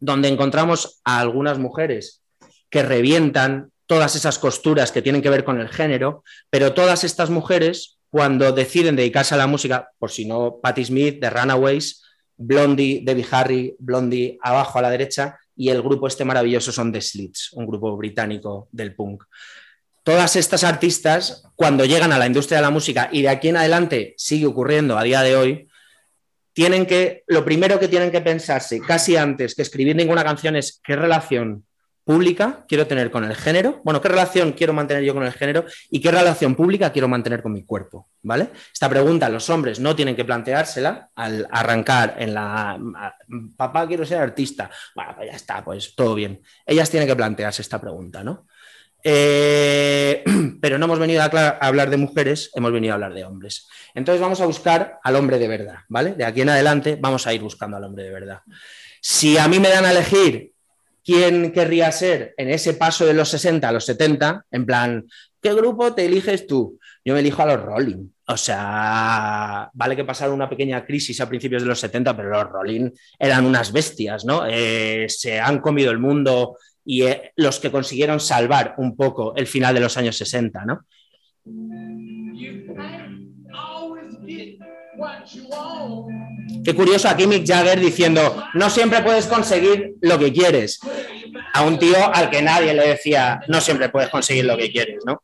donde 0.00 0.28
encontramos 0.28 1.00
a 1.04 1.20
algunas 1.20 1.58
mujeres 1.58 2.22
que 2.70 2.82
revientan 2.82 3.70
todas 3.86 4.16
esas 4.16 4.38
costuras 4.38 4.90
que 4.90 5.02
tienen 5.02 5.20
que 5.20 5.28
ver 5.28 5.44
con 5.44 5.60
el 5.60 5.68
género, 5.68 6.24
pero 6.48 6.72
todas 6.72 7.04
estas 7.04 7.28
mujeres, 7.28 7.98
cuando 8.08 8.50
deciden 8.52 8.96
dedicarse 8.96 9.34
a 9.34 9.38
la 9.38 9.46
música, 9.46 9.90
por 9.98 10.10
si 10.10 10.24
no, 10.24 10.58
Patti 10.62 10.86
Smith, 10.86 11.20
The 11.20 11.30
Runaways, 11.30 12.02
Blondie, 12.36 13.02
Debbie 13.04 13.26
Harry, 13.30 13.76
Blondie, 13.78 14.38
abajo 14.42 14.78
a 14.78 14.82
la 14.82 14.90
derecha, 14.90 15.38
y 15.54 15.68
el 15.68 15.82
grupo 15.82 16.06
este 16.06 16.24
maravilloso 16.24 16.72
son 16.72 16.90
The 16.90 17.02
Slits, 17.02 17.52
un 17.52 17.66
grupo 17.66 17.94
británico 17.96 18.68
del 18.72 18.94
punk 18.94 19.24
todas 20.02 20.36
estas 20.36 20.64
artistas, 20.64 21.44
cuando 21.54 21.84
llegan 21.84 22.12
a 22.12 22.18
la 22.18 22.26
industria 22.26 22.58
de 22.58 22.62
la 22.62 22.70
música 22.70 23.08
y 23.12 23.22
de 23.22 23.28
aquí 23.28 23.48
en 23.48 23.56
adelante 23.56 24.14
sigue 24.16 24.46
ocurriendo 24.46 24.98
a 24.98 25.02
día 25.02 25.22
de 25.22 25.36
hoy, 25.36 25.68
tienen 26.52 26.86
que, 26.86 27.24
lo 27.26 27.44
primero 27.44 27.78
que 27.78 27.88
tienen 27.88 28.10
que 28.10 28.20
pensarse, 28.20 28.80
casi 28.80 29.16
antes 29.16 29.54
que 29.54 29.62
escribir 29.62 29.96
ninguna 29.96 30.24
canción, 30.24 30.56
es 30.56 30.80
qué 30.84 30.96
relación 30.96 31.64
pública 32.04 32.64
quiero 32.68 32.86
tener 32.86 33.10
con 33.10 33.24
el 33.24 33.36
género, 33.36 33.80
bueno, 33.84 34.00
qué 34.00 34.08
relación 34.08 34.52
quiero 34.52 34.72
mantener 34.72 35.04
yo 35.04 35.14
con 35.14 35.22
el 35.22 35.32
género 35.32 35.64
y 35.88 36.00
qué 36.00 36.10
relación 36.10 36.56
pública 36.56 36.90
quiero 36.90 37.08
mantener 37.08 37.42
con 37.42 37.52
mi 37.52 37.64
cuerpo, 37.64 38.08
¿vale? 38.22 38.50
Esta 38.72 38.88
pregunta 38.88 39.28
los 39.28 39.48
hombres 39.50 39.78
no 39.78 39.94
tienen 39.94 40.16
que 40.16 40.24
planteársela 40.24 41.10
al 41.14 41.46
arrancar 41.50 42.16
en 42.18 42.34
la, 42.34 42.78
papá, 43.56 43.86
quiero 43.86 44.04
ser 44.04 44.18
artista, 44.18 44.68
bueno, 44.94 45.14
pues 45.16 45.30
ya 45.30 45.36
está, 45.36 45.64
pues 45.64 45.94
todo 45.94 46.14
bien. 46.14 46.42
Ellas 46.66 46.90
tienen 46.90 47.08
que 47.08 47.16
plantearse 47.16 47.62
esta 47.62 47.80
pregunta, 47.80 48.24
¿no? 48.24 48.46
Eh, 49.04 50.22
pero 50.60 50.78
no 50.78 50.84
hemos 50.84 50.98
venido 50.98 51.22
a, 51.22 51.26
hablar 51.60 51.90
de 51.90 51.96
mujeres, 51.96 52.50
hemos 52.54 52.72
venido 52.72 52.92
a 52.92 52.94
hablar 52.94 53.14
de 53.14 53.24
hombres. 53.24 53.68
Entonces 53.94 54.20
vamos 54.20 54.40
a 54.40 54.46
buscar 54.46 55.00
al 55.02 55.16
hombre 55.16 55.38
de 55.38 55.48
verdad, 55.48 55.78
¿vale? 55.88 56.14
De 56.14 56.24
aquí 56.24 56.42
en 56.42 56.50
adelante 56.50 56.96
vamos 57.00 57.26
a 57.26 57.34
ir 57.34 57.40
buscando 57.40 57.76
al 57.76 57.84
hombre 57.84 58.04
de 58.04 58.10
verdad. 58.10 58.40
Si 59.00 59.36
a 59.38 59.48
mí 59.48 59.58
me 59.58 59.68
dan 59.68 59.84
a 59.84 59.90
elegir 59.90 60.52
quién 61.04 61.52
querría 61.52 61.90
ser 61.90 62.34
en 62.36 62.50
ese 62.50 62.74
paso 62.74 63.04
de 63.04 63.14
los 63.14 63.28
60 63.30 63.68
a 63.68 63.72
los 63.72 63.84
70, 63.84 64.46
en 64.50 64.66
plan, 64.66 65.04
¿qué 65.40 65.52
grupo 65.54 65.92
te 65.94 66.04
eliges 66.06 66.46
tú? 66.46 66.78
Yo 67.04 67.14
me 67.14 67.20
elijo 67.20 67.42
a 67.42 67.46
los 67.46 67.60
Rolling. 67.60 68.08
O 68.28 68.36
sea, 68.36 69.68
vale 69.74 69.96
que 69.96 70.04
pasaron 70.04 70.36
una 70.36 70.48
pequeña 70.48 70.86
crisis 70.86 71.20
a 71.20 71.28
principios 71.28 71.62
de 71.62 71.68
los 71.68 71.80
70, 71.80 72.16
pero 72.16 72.30
los 72.30 72.48
Rolling 72.48 72.90
eran 73.18 73.44
unas 73.44 73.72
bestias, 73.72 74.24
¿no? 74.24 74.44
Eh, 74.46 75.06
se 75.08 75.40
han 75.40 75.58
comido 75.58 75.90
el 75.90 75.98
mundo 75.98 76.56
y 76.84 77.02
eh, 77.02 77.32
los 77.36 77.60
que 77.60 77.70
consiguieron 77.70 78.20
salvar 78.20 78.74
un 78.78 78.96
poco 78.96 79.34
el 79.36 79.46
final 79.46 79.74
de 79.74 79.80
los 79.80 79.96
años 79.96 80.16
60, 80.16 80.64
¿no? 80.64 80.86
Qué 86.64 86.74
curioso 86.74 87.08
aquí 87.08 87.26
Mick 87.26 87.46
Jagger 87.46 87.80
diciendo, 87.80 88.44
no 88.54 88.70
siempre 88.70 89.02
puedes 89.02 89.26
conseguir 89.26 89.94
lo 90.00 90.18
que 90.18 90.32
quieres. 90.32 90.80
A 91.54 91.64
un 91.64 91.78
tío 91.78 91.96
al 92.12 92.30
que 92.30 92.42
nadie 92.42 92.74
le 92.74 92.88
decía, 92.88 93.40
no 93.48 93.60
siempre 93.60 93.88
puedes 93.88 94.10
conseguir 94.10 94.44
lo 94.44 94.56
que 94.56 94.70
quieres, 94.70 95.02
¿no? 95.06 95.22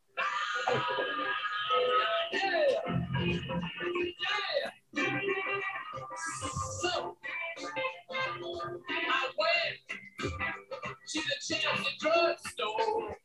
To 11.08 11.20
the 11.20 11.54
Chelsea 11.54 11.96
drugstore 12.00 13.16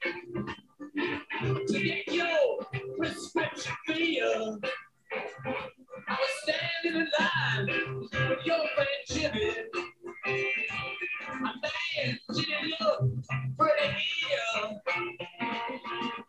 to 1.68 1.84
get 1.84 2.08
your 2.08 2.66
prescription 2.98 3.74
filled. 3.86 4.66
I 6.08 6.18
was 6.18 6.30
standing 6.44 7.02
in 7.02 7.08
line 7.20 7.68
with 8.30 8.46
your 8.46 8.66
friend 8.74 8.88
Jimmy. 9.10 9.56
My 11.42 11.54
man 11.62 12.20
didn't 12.34 12.74
look 12.80 13.02
pretty 13.60 13.94
here. 13.98 14.82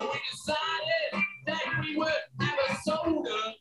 We 0.01 0.21
decided 0.31 1.25
that 1.47 1.81
we 1.83 1.97
would 1.97 2.13
have 2.41 2.59
a 2.69 2.77
soda. 2.83 3.55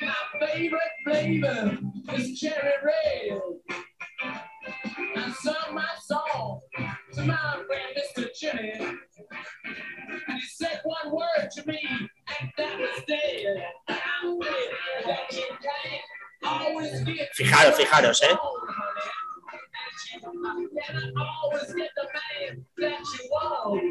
My 0.00 0.14
favorite 0.40 0.80
flavor 1.04 1.78
is 2.14 2.40
cherry 2.40 2.72
Fijaros, 17.34 17.76
fijaros, 17.76 18.22
¿eh? 18.22 18.38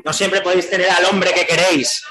No 0.04 0.14
siempre 0.14 0.42
podéis 0.42 0.70
tener 0.70 0.90
al 0.90 1.06
hombre 1.06 1.34
que 1.34 1.46
queréis. 1.46 2.04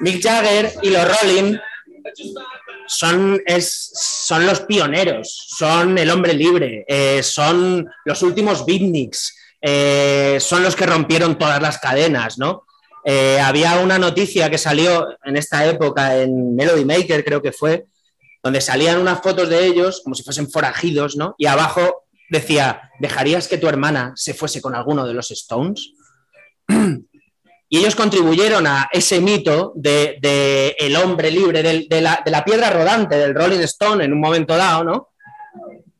Mick 0.00 0.22
Jagger 0.22 0.72
y 0.82 0.90
los 0.90 1.04
Rolling 1.04 1.58
son, 2.86 3.40
es, 3.46 3.90
son 3.94 4.46
los 4.46 4.60
pioneros, 4.60 5.46
son 5.48 5.98
el 5.98 6.10
hombre 6.10 6.34
libre, 6.34 6.84
eh, 6.88 7.22
son 7.22 7.88
los 8.04 8.22
últimos 8.22 8.64
beatniks, 8.64 9.36
eh, 9.60 10.38
son 10.40 10.62
los 10.62 10.76
que 10.76 10.86
rompieron 10.86 11.38
todas 11.38 11.60
las 11.60 11.78
cadenas, 11.78 12.38
¿no? 12.38 12.64
Eh, 13.04 13.40
había 13.40 13.78
una 13.78 13.98
noticia 13.98 14.50
que 14.50 14.58
salió 14.58 15.16
en 15.24 15.36
esta 15.36 15.66
época 15.66 16.16
en 16.16 16.54
Melody 16.54 16.84
Maker, 16.84 17.24
creo 17.24 17.40
que 17.40 17.52
fue, 17.52 17.86
donde 18.42 18.60
salían 18.60 18.98
unas 18.98 19.20
fotos 19.22 19.48
de 19.48 19.66
ellos 19.66 20.00
como 20.02 20.14
si 20.14 20.22
fuesen 20.22 20.50
forajidos, 20.50 21.16
¿no? 21.16 21.34
Y 21.38 21.46
abajo 21.46 22.04
decía, 22.28 22.90
¿dejarías 23.00 23.48
que 23.48 23.58
tu 23.58 23.68
hermana 23.68 24.12
se 24.14 24.34
fuese 24.34 24.60
con 24.60 24.74
alguno 24.74 25.06
de 25.06 25.14
los 25.14 25.30
Stones? 25.30 25.92
Y 27.68 27.78
ellos 27.78 27.94
contribuyeron 27.94 28.66
a 28.66 28.88
ese 28.92 29.20
mito 29.20 29.72
de, 29.74 30.74
el 30.78 30.96
hombre 30.96 31.30
libre, 31.30 31.62
de, 31.62 32.00
la, 32.00 32.44
piedra 32.44 32.70
rodante, 32.70 33.16
del 33.16 33.34
Rolling 33.34 33.60
Stone 33.60 34.04
en 34.04 34.12
un 34.12 34.20
momento 34.20 34.56
dado, 34.56 34.84
¿no? 34.84 35.08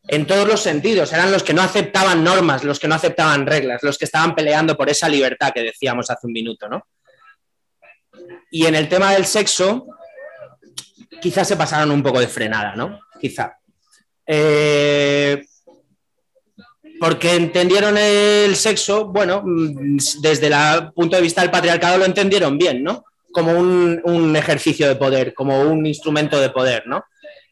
En 0.06 0.26
todos 0.26 0.48
los 0.48 0.60
sentidos. 0.60 1.12
Eran 1.12 1.30
los 1.30 1.42
que 1.42 1.52
no 1.52 1.60
aceptaban 1.60 2.24
normas, 2.24 2.64
los 2.64 2.80
que 2.80 2.88
no 2.88 2.94
aceptaban 2.94 3.46
reglas, 3.46 3.82
los 3.82 3.98
que 3.98 4.06
estaban 4.06 4.34
peleando 4.34 4.76
por 4.76 4.88
esa 4.88 5.08
libertad 5.08 5.52
que 5.54 5.62
decíamos 5.62 6.10
hace 6.10 6.26
un 6.26 6.32
minuto, 6.32 6.68
¿no? 6.68 6.86
Y 8.50 8.64
en 8.64 8.74
el 8.74 8.88
tema 8.88 9.12
del 9.12 9.26
sexo, 9.26 9.88
quizás 11.20 11.46
se 11.46 11.56
pasaron 11.56 11.90
un 11.90 12.02
poco 12.02 12.20
de 12.20 12.28
frenada, 12.28 12.74
¿no? 12.74 12.98
Quizá. 13.20 13.58
Eh, 14.26 15.44
porque 17.00 17.34
entendieron 17.34 17.96
el 17.96 18.54
sexo, 18.56 19.06
bueno, 19.06 19.42
mm, 19.44 19.98
desde 20.20 20.48
el 20.48 20.92
punto 20.92 21.16
de 21.16 21.22
vista 21.22 21.42
del 21.42 21.50
patriarcado 21.50 21.98
lo 21.98 22.04
entendieron 22.04 22.58
bien, 22.58 22.82
¿no? 22.82 23.04
Como 23.32 23.52
un, 23.52 24.34
ejercicio 24.36 24.88
de 24.88 24.96
poder, 24.96 25.34
como 25.34 25.60
un 25.62 25.86
instrumento 25.86 26.40
de 26.40 26.50
poder, 26.50 26.86
¿no? 26.86 27.04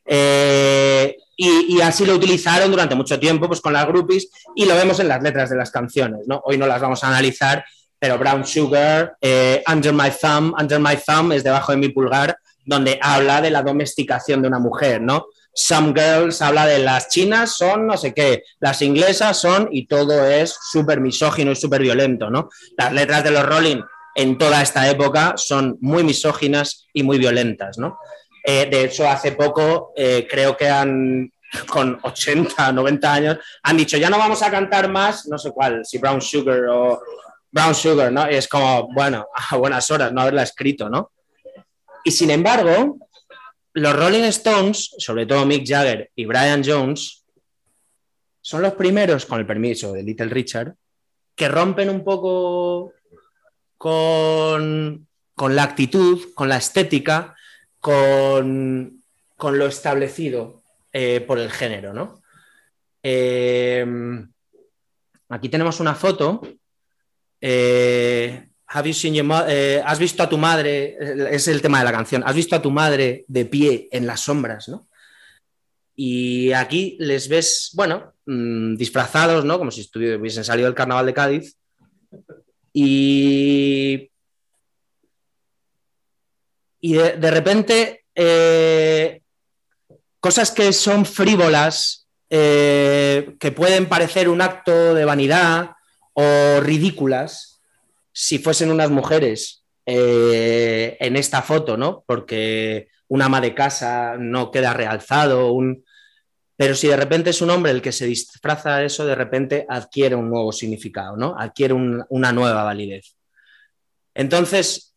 Eh, 0.04 1.16
y, 1.36 1.80
así 1.80 2.06
lo 2.06 2.14
utilizaron 2.14 2.70
durante 2.70 2.94
mucho 2.94 3.20
tiempo, 3.20 3.46
pues 3.46 3.60
con 3.60 3.72
las 3.72 3.86
groupies, 3.86 4.30
y 4.54 4.64
lo 4.64 4.74
vemos 4.74 4.98
en 5.00 5.08
las 5.08 5.22
letras 5.22 5.50
de 5.50 5.56
las 5.56 5.70
canciones, 5.70 6.26
¿no? 6.26 6.40
Hoy 6.44 6.56
no 6.56 6.66
las 6.66 6.80
vamos 6.80 7.04
a 7.04 7.08
analizar, 7.08 7.64
pero 7.98 8.18
Brown 8.18 8.46
Sugar, 8.46 9.16
eh, 9.20 9.62
Under 9.70 9.92
My 9.92 10.10
Thumb, 10.10 10.54
Under 10.58 10.80
My 10.80 10.96
Thumb 10.96 11.32
es 11.32 11.44
debajo 11.44 11.72
de 11.72 11.78
mi 11.78 11.90
pulgar, 11.90 12.38
donde 12.64 12.98
habla 13.02 13.40
de 13.40 13.50
la 13.50 13.62
domesticación 13.62 14.42
de 14.42 14.48
una 14.48 14.58
mujer, 14.58 15.00
¿no? 15.00 15.26
Some 15.58 15.94
Girls 15.94 16.42
habla 16.42 16.66
de 16.66 16.78
las 16.78 17.08
chinas 17.08 17.56
son 17.56 17.86
no 17.86 17.96
sé 17.96 18.12
qué, 18.12 18.44
las 18.60 18.82
inglesas 18.82 19.38
son 19.38 19.68
y 19.72 19.86
todo 19.86 20.26
es 20.26 20.54
súper 20.70 21.00
misógino 21.00 21.50
y 21.50 21.56
súper 21.56 21.80
violento, 21.80 22.28
¿no? 22.28 22.50
Las 22.76 22.92
letras 22.92 23.24
de 23.24 23.30
los 23.30 23.44
Rolling 23.44 23.80
en 24.14 24.36
toda 24.36 24.60
esta 24.60 24.88
época 24.88 25.34
son 25.36 25.78
muy 25.80 26.04
misóginas 26.04 26.86
y 26.92 27.02
muy 27.02 27.18
violentas, 27.18 27.78
¿no? 27.78 27.98
Eh, 28.44 28.68
de 28.70 28.84
hecho, 28.84 29.08
hace 29.08 29.32
poco 29.32 29.92
eh, 29.96 30.26
creo 30.28 30.56
que 30.56 30.68
han, 30.68 31.32
con 31.66 31.98
80, 32.02 32.72
90 32.72 33.12
años, 33.12 33.38
han 33.62 33.76
dicho, 33.78 33.96
ya 33.96 34.10
no 34.10 34.18
vamos 34.18 34.42
a 34.42 34.50
cantar 34.50 34.90
más, 34.90 35.26
no 35.26 35.38
sé 35.38 35.50
cuál, 35.52 35.84
si 35.86 35.96
Brown 35.98 36.20
Sugar 36.20 36.64
o 36.70 37.00
Brown 37.50 37.74
Sugar, 37.74 38.12
¿no? 38.12 38.30
Y 38.30 38.34
es 38.34 38.46
como, 38.46 38.88
bueno, 38.92 39.26
a 39.50 39.56
buenas 39.56 39.90
horas 39.90 40.12
no 40.12 40.20
haberla 40.20 40.42
escrito, 40.42 40.90
¿no? 40.90 41.12
Y 42.04 42.10
sin 42.10 42.30
embargo, 42.30 42.98
los 43.76 43.94
Rolling 43.94 44.24
Stones, 44.24 44.94
sobre 44.96 45.26
todo 45.26 45.44
Mick 45.44 45.66
Jagger 45.68 46.10
y 46.14 46.24
Brian 46.24 46.62
Jones, 46.64 47.26
son 48.40 48.62
los 48.62 48.72
primeros, 48.72 49.26
con 49.26 49.38
el 49.38 49.46
permiso 49.46 49.92
de 49.92 50.02
Little 50.02 50.30
Richard, 50.30 50.74
que 51.34 51.46
rompen 51.48 51.90
un 51.90 52.02
poco 52.02 52.94
con, 53.76 55.06
la 55.36 55.62
actitud, 55.62 56.32
con 56.34 56.48
la 56.48 56.56
estética, 56.56 57.36
con, 57.78 59.02
lo 59.38 59.66
establecido 59.66 60.62
eh, 60.90 61.20
por 61.20 61.38
el 61.38 61.50
género. 61.50 61.92
¿no? 61.92 62.22
Eh, 63.02 63.84
aquí 65.28 65.50
tenemos 65.50 65.80
una 65.80 65.94
foto 65.94 66.40
eh, 67.42 68.48
has 68.68 69.98
visto 69.98 70.22
a 70.22 70.28
tu 70.28 70.38
madre, 70.38 70.96
es 71.30 71.48
el 71.48 71.62
tema 71.62 71.78
de 71.78 71.84
la 71.84 71.92
canción, 71.92 72.22
has 72.26 72.34
visto 72.34 72.56
a 72.56 72.62
tu 72.62 72.70
madre 72.70 73.24
de 73.28 73.44
pie 73.44 73.88
en 73.92 74.06
las 74.06 74.20
sombras, 74.20 74.68
¿no? 74.68 74.88
Y 75.96 76.52
aquí 76.52 76.96
les 77.00 77.26
ves, 77.28 77.70
bueno, 77.72 78.12
mm, 78.26 78.76
disfrazados, 78.76 79.46
¿no? 79.46 79.58
Como 79.58 79.70
si 79.70 79.88
hubiesen 79.94 80.44
salido 80.44 80.68
del 80.68 80.74
carnaval 80.74 81.06
de 81.06 81.14
Cádiz. 81.14 81.56
Y, 82.74 84.10
y 86.80 86.92
de, 86.92 87.30
repente, 87.30 88.04
eh, 88.14 89.22
cosas 90.20 90.50
que 90.50 90.74
son 90.74 91.06
frívolas, 91.06 92.06
eh, 92.28 93.34
que 93.40 93.52
pueden 93.52 93.88
parecer 93.88 94.28
un 94.28 94.42
acto 94.42 94.92
de 94.92 95.04
vanidad 95.06 95.70
o 96.12 96.60
ridículas, 96.60 97.55
si 98.18 98.38
fuesen 98.38 98.70
unas 98.70 98.88
mujeres 98.88 99.62
eh, 99.84 100.96
en 101.00 101.16
esta 101.16 101.42
foto, 101.42 101.76
¿no? 101.76 102.02
Porque 102.06 102.88
un 103.08 103.20
ama 103.20 103.42
de 103.42 103.54
casa 103.54 104.16
no 104.18 104.50
queda 104.50 104.72
realzado, 104.72 105.52
un... 105.52 105.84
pero 106.56 106.74
si 106.74 106.88
de 106.88 106.96
repente 106.96 107.28
es 107.28 107.42
un 107.42 107.50
hombre 107.50 107.72
el 107.72 107.82
que 107.82 107.92
se 107.92 108.06
disfraza 108.06 108.82
eso, 108.82 109.04
de 109.04 109.14
repente 109.14 109.66
adquiere 109.68 110.14
un 110.14 110.30
nuevo 110.30 110.50
significado, 110.50 111.14
¿no? 111.18 111.34
Adquiere 111.38 111.74
una 111.74 112.32
nueva 112.32 112.64
validez. 112.64 113.18
Entonces, 114.14 114.94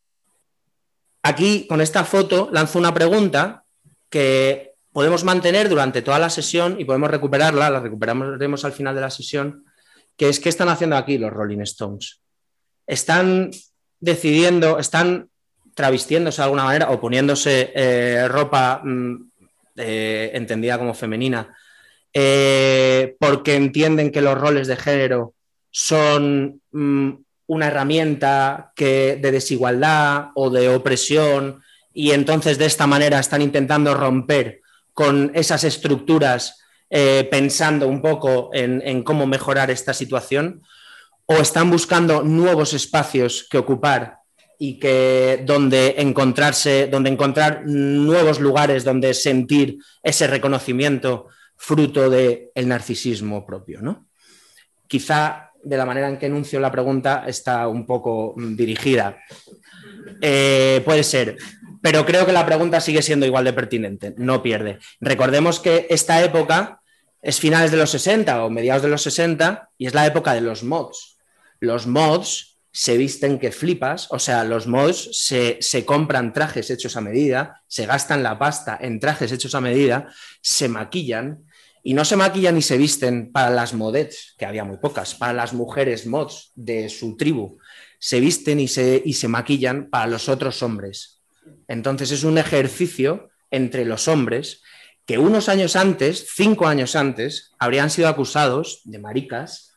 aquí 1.21 1.67
con 1.67 1.81
esta 1.81 2.05
foto 2.05 2.47
lanzo 2.53 2.79
una 2.79 2.93
pregunta 2.93 3.65
que 4.09 4.75
podemos 4.93 5.25
mantener 5.25 5.67
durante 5.67 6.01
toda 6.01 6.19
la 6.19 6.29
sesión 6.29 6.79
y 6.79 6.85
podemos 6.85 7.11
recuperarla, 7.11 7.69
la 7.69 7.81
recuperaremos 7.81 8.63
al 8.63 8.71
final 8.71 8.95
de 8.95 9.01
la 9.01 9.09
sesión, 9.09 9.65
que 10.15 10.29
es 10.29 10.39
qué 10.39 10.47
están 10.47 10.69
haciendo 10.69 10.95
aquí 10.95 11.17
los 11.17 11.33
Rolling 11.33 11.59
Stones 11.59 12.21
están 12.89 13.51
decidiendo, 13.99 14.79
están 14.79 15.29
travestiéndose 15.75 16.41
de 16.41 16.43
alguna 16.43 16.63
manera 16.63 16.89
o 16.89 16.99
poniéndose 16.99 17.71
eh, 17.75 18.27
ropa 18.27 18.81
mm, 18.83 19.29
eh, 19.77 20.31
entendida 20.33 20.77
como 20.79 20.95
femenina, 20.95 21.55
eh, 22.11 23.15
porque 23.19 23.55
entienden 23.55 24.11
que 24.11 24.21
los 24.21 24.35
roles 24.37 24.67
de 24.67 24.75
género 24.75 25.35
son 25.69 26.61
mm, 26.71 27.11
una 27.45 27.67
herramienta 27.67 28.73
que, 28.75 29.19
de 29.21 29.31
desigualdad 29.31 30.29
o 30.33 30.49
de 30.49 30.69
opresión 30.69 31.61
y 31.93 32.11
entonces 32.11 32.57
de 32.57 32.65
esta 32.65 32.87
manera 32.87 33.19
están 33.19 33.43
intentando 33.43 33.93
romper 33.93 34.61
con 34.93 35.31
esas 35.35 35.63
estructuras 35.63 36.55
pensando 37.29 37.87
un 37.87 38.01
poco 38.01 38.49
en 38.51 39.03
cómo 39.03 39.27
mejorar 39.27 39.69
esta 39.69 39.93
situación 39.93 40.63
o 41.31 41.35
están 41.35 41.69
buscando 41.69 42.23
nuevos 42.23 42.73
espacios 42.73 43.47
que 43.47 43.59
ocupar 43.59 44.17
y 44.57 44.79
que 44.79 45.43
donde 45.45 45.93
encontrarse, 45.99 46.87
donde 46.87 47.11
encontrar 47.11 47.61
nuevos 47.65 48.39
lugares 48.39 48.83
donde 48.83 49.13
sentir 49.13 49.77
ese 50.01 50.25
reconocimiento 50.25 51.27
fruto 51.55 52.09
del 52.09 52.49
el 52.55 52.67
narcisismo 52.67 53.45
propio, 53.45 53.79
¿no? 53.79 54.07
Quizá 54.87 55.51
de 55.63 55.77
la 55.77 55.85
manera 55.85 56.09
en 56.09 56.17
que 56.17 56.25
enuncio 56.25 56.59
la 56.59 56.71
pregunta 56.71 57.25
está 57.27 57.67
un 57.67 57.85
poco 57.85 58.33
mm, 58.35 58.55
dirigida. 58.55 59.19
Eh, 60.21 60.81
puede 60.83 61.03
ser, 61.03 61.37
pero 61.79 62.07
creo 62.07 62.25
que 62.25 62.33
la 62.33 62.45
pregunta 62.45 62.81
sigue 62.81 63.03
siendo 63.03 63.27
igual 63.27 63.45
de 63.45 63.53
pertinente, 63.53 64.15
no 64.17 64.41
pierde. 64.41 64.79
Recordemos 64.99 65.59
que 65.59 65.85
esta 65.91 66.23
época 66.23 66.81
es 67.21 67.39
finales 67.39 67.69
de 67.69 67.77
los 67.77 67.91
60 67.91 68.43
o 68.43 68.49
mediados 68.49 68.81
de 68.81 68.89
los 68.89 69.03
60 69.03 69.69
y 69.77 69.85
es 69.85 69.93
la 69.93 70.07
época 70.07 70.33
de 70.33 70.41
los 70.41 70.63
mods 70.63 71.18
los 71.59 71.87
mods 71.87 72.49
se 72.71 72.97
visten 72.97 73.39
que 73.39 73.51
flipas, 73.51 74.07
o 74.11 74.19
sea, 74.19 74.43
los 74.43 74.67
mods 74.67 75.09
se, 75.11 75.85
compran 75.85 76.33
trajes 76.33 76.69
hechos 76.69 76.95
a 76.95 77.01
medida, 77.01 77.61
se 77.67 77.85
gastan 77.85 78.23
la 78.23 78.37
pasta 78.37 78.77
en 78.79 78.99
trajes 78.99 79.31
hechos 79.31 79.55
a 79.55 79.61
medida, 79.61 80.13
se 80.41 80.69
maquillan 80.69 81.45
y 81.83 81.93
no 81.93 82.05
se 82.05 82.15
maquillan 82.15 82.57
y 82.57 82.61
se 82.61 82.77
visten 82.77 83.31
para 83.31 83.49
las 83.49 83.73
modets, 83.73 84.35
que 84.37 84.45
había 84.45 84.63
muy 84.63 84.77
pocas, 84.77 85.15
para 85.15 85.33
las 85.33 85.53
mujeres 85.53 86.05
mods 86.05 86.51
de 86.55 86.89
su 86.89 87.17
tribu, 87.17 87.57
se 87.97 88.19
visten 88.19 88.59
y 88.59 88.67
se, 88.67 89.01
y 89.03 89.13
se 89.13 89.27
maquillan 89.27 89.89
para 89.89 90.07
los 90.07 90.29
otros 90.29 90.61
hombres. 90.61 91.21
Entonces 91.67 92.11
es 92.11 92.23
un 92.23 92.37
ejercicio 92.37 93.29
entre 93.49 93.83
los 93.83 94.07
hombres 94.07 94.61
que 95.05 95.17
unos 95.17 95.49
años 95.49 95.75
antes, 95.75 96.27
cinco 96.35 96.67
años 96.67 96.95
antes, 96.95 97.51
habrían 97.57 97.89
sido 97.89 98.09
acusados 98.09 98.81
de 98.83 98.99
maricas 98.99 99.68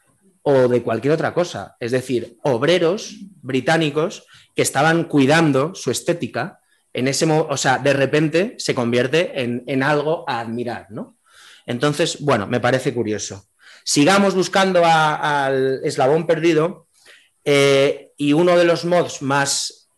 o 0.43 0.68
de 0.68 0.82
cualquier 0.82 1.14
otra 1.14 1.34
cosa. 1.34 1.76
Es 1.80 1.93
decir, 1.93 2.36
obreros 2.43 3.16
británicos 3.43 4.26
que 4.55 4.62
estaban 4.62 5.05
cuidando 5.05 5.74
su 5.74 5.90
estética 5.90 6.61
en 6.93 7.09
ese 7.09 7.26
o 7.30 7.57
sea, 7.57 7.78
de 7.78 7.95
repente 7.95 8.55
se 8.59 8.74
convierte 8.74 9.40
en, 9.40 9.82
algo 9.82 10.28
a 10.28 10.40
admirar, 10.40 10.88
¿no? 10.90 11.16
Entonces, 11.64 12.20
bueno, 12.20 12.47
me 12.47 12.61
parece 12.61 12.93
curioso. 12.93 13.47
Sigamos 13.84 14.34
buscando 14.34 14.82
al 14.84 15.80
eslabón 15.84 16.26
perdido 16.26 16.86
eh, 17.45 18.12
y 18.16 18.34
uno 18.34 18.57
de 18.59 18.64
los 18.64 18.84
mods 18.84 19.22
más 19.22 19.88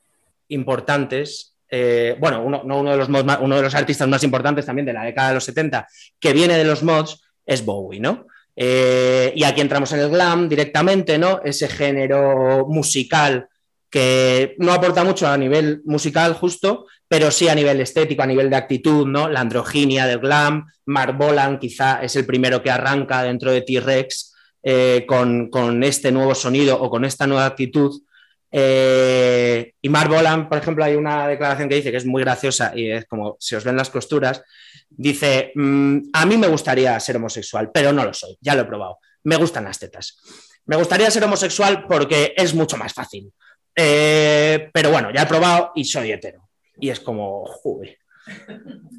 importantes, 0.49 1.57
eh, 1.69 2.17
bueno, 2.21 2.43
uno, 2.45 2.63
no 2.65 2.79
uno 2.79 2.93
de 2.93 2.97
los 2.97 3.09
mods 3.09 3.39
uno 3.41 3.57
de 3.57 3.63
los 3.63 3.75
artistas 3.75 4.07
más 4.07 4.23
importantes 4.23 4.65
también 4.65 4.87
de 4.87 4.93
la 4.93 5.05
década 5.05 5.29
de 5.29 5.35
los 5.35 5.45
70, 5.45 5.89
que 6.21 6.33
viene 6.33 6.57
de 6.57 6.65
los 6.65 6.83
mods, 6.83 7.23
es 7.45 7.65
Bowie, 7.65 8.01
¿no? 8.01 8.27
Eh, 8.57 9.33
y 9.35 9.45
aquí 9.45 9.61
entramos 9.61 9.93
en 9.93 10.01
el 10.01 10.11
glam 10.11 10.49
directamente, 10.49 11.19
¿no? 11.19 11.41
Ese 11.45 11.69
género 11.69 12.67
musical 12.69 13.49
que 13.91 14.57
no 14.59 14.73
aporta 14.73 15.05
mucho 15.05 15.29
a 15.29 15.37
nivel 15.37 15.83
musical 15.85 16.35
justo, 16.35 16.87
pero 17.07 17.31
sí 17.31 17.49
a 17.49 17.55
nivel 17.55 17.81
estético, 17.81 18.23
a 18.23 18.27
nivel 18.27 18.51
de 18.51 18.57
actitud, 18.57 19.07
¿no? 19.07 19.29
La 19.29 19.41
androginia 19.41 20.07
del 20.07 20.19
glam, 20.19 20.67
Mark 20.87 21.17
Bolan 21.17 21.59
quizá 21.59 22.03
es 22.03 22.17
el 22.17 22.27
primero 22.27 22.63
que 22.63 22.71
arranca 22.73 23.23
dentro 23.23 23.53
de 23.53 23.63
T-Rex 23.63 24.35
eh, 24.65 25.05
con, 25.07 25.85
este 25.85 26.11
nuevo 26.11 26.35
sonido 26.35 26.81
o 26.81 26.91
con 26.91 27.05
esta 27.05 27.27
nueva 27.27 27.47
actitud. 27.47 28.03
Eh, 28.51 29.75
y 29.81 29.89
Mark 29.89 30.11
Bolan, 30.11 30.49
por 30.49 30.59
ejemplo, 30.59 30.85
hay 30.85 30.97
una 30.97 31.29
declaración 31.29 31.69
que 31.69 31.77
dice 31.77 31.91
que 31.91 31.99
es 31.99 32.07
muy 32.07 32.23
graciosa 32.23 32.73
y 32.75 32.91
es 32.91 33.07
como, 33.07 33.37
si 33.39 33.55
os 33.55 33.63
ven 33.63 33.77
las 33.77 33.91
costuras, 33.91 34.43
dice, 34.89 35.53
mm, 35.55 35.99
a 36.13 36.27
mí 36.27 36.37
me 36.37 36.47
gustaría 36.47 36.99
ser 37.01 37.17
homosexual, 37.17 37.71
pero 37.73 37.93
no 37.93 38.05
lo 38.05 38.15
soy, 38.15 38.37
ya 38.41 38.55
lo 38.55 38.63
he 38.63 38.67
probado, 38.67 38.99
me 39.25 39.37
gustan 39.37 39.65
las 39.65 39.79
tetas. 39.79 40.19
Me 40.67 40.77
gustaría 40.77 41.11
ser 41.11 41.25
homosexual 41.25 41.87
porque 41.87 42.35
es 42.37 42.55
mucho 42.55 42.77
más 42.77 42.93
fácil. 42.93 43.31
Eh, 43.77 44.71
pero 44.73 44.91
bueno, 44.91 45.11
ya 45.13 45.23
he 45.23 45.27
probado 45.27 45.73
y 45.75 45.85
soy 45.85 46.13
hetero. 46.13 46.49
Y 46.79 46.91
es 46.91 47.01
como, 47.01 47.45
joder. 47.45 47.99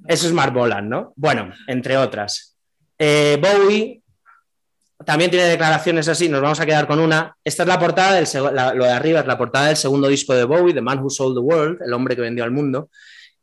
Eso 0.08 0.28
es 0.28 0.34
Mark 0.34 0.54
Bolan, 0.54 0.88
¿no? 0.88 1.14
Bueno, 1.16 1.52
entre 1.68 1.98
otras. 1.98 2.56
Eh, 2.98 3.40
Bowie 3.42 4.04
también 5.04 5.30
tiene 5.30 5.48
declaraciones 5.48 6.08
así, 6.08 6.30
nos 6.30 6.42
vamos 6.42 6.60
a 6.60 6.66
quedar 6.66 6.88
con 6.88 7.00
una. 7.00 7.36
Esta 7.44 7.64
es 7.64 7.70
la 7.70 7.80
portada, 7.80 8.14
del, 8.14 8.28
lo 8.78 8.86
de 8.86 8.92
arriba 8.92 9.20
es 9.20 9.28
la 9.28 9.38
portada 9.38 9.68
del 9.68 9.78
segundo 9.78 10.08
disco 10.08 10.34
de 10.34 10.46
Bowie, 10.46 10.74
The 10.74 10.82
Man 10.82 11.00
Who 11.00 11.10
Sold 11.10 11.36
the 11.36 11.42
World, 11.42 11.82
el 11.86 11.94
hombre 11.94 12.16
que 12.16 12.22
vendió 12.22 12.44
al 12.44 12.52
mundo. 12.52 12.90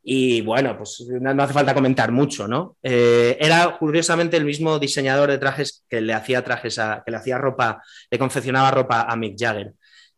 Y 0.04 0.40
bueno, 0.40 0.76
pues 0.76 1.04
no 1.08 1.42
hace 1.42 1.52
falta 1.52 1.74
comentar 1.74 2.10
mucho, 2.10 2.48
¿no? 2.48 2.76
Eh, 2.82 3.36
era 3.40 3.76
curiosamente 3.78 4.36
el 4.36 4.44
mismo 4.44 4.78
diseñador 4.78 5.30
de 5.30 5.38
trajes 5.38 5.84
que 5.88 6.00
le 6.00 6.12
hacía 6.12 6.42
trajes 6.42 6.78
a, 6.78 7.02
que 7.04 7.12
le 7.12 7.18
hacía 7.18 7.38
ropa, 7.38 7.82
le 8.10 8.18
confeccionaba 8.18 8.70
ropa 8.72 9.02
a 9.02 9.14
Mick 9.16 9.36
Jagger. 9.38 9.74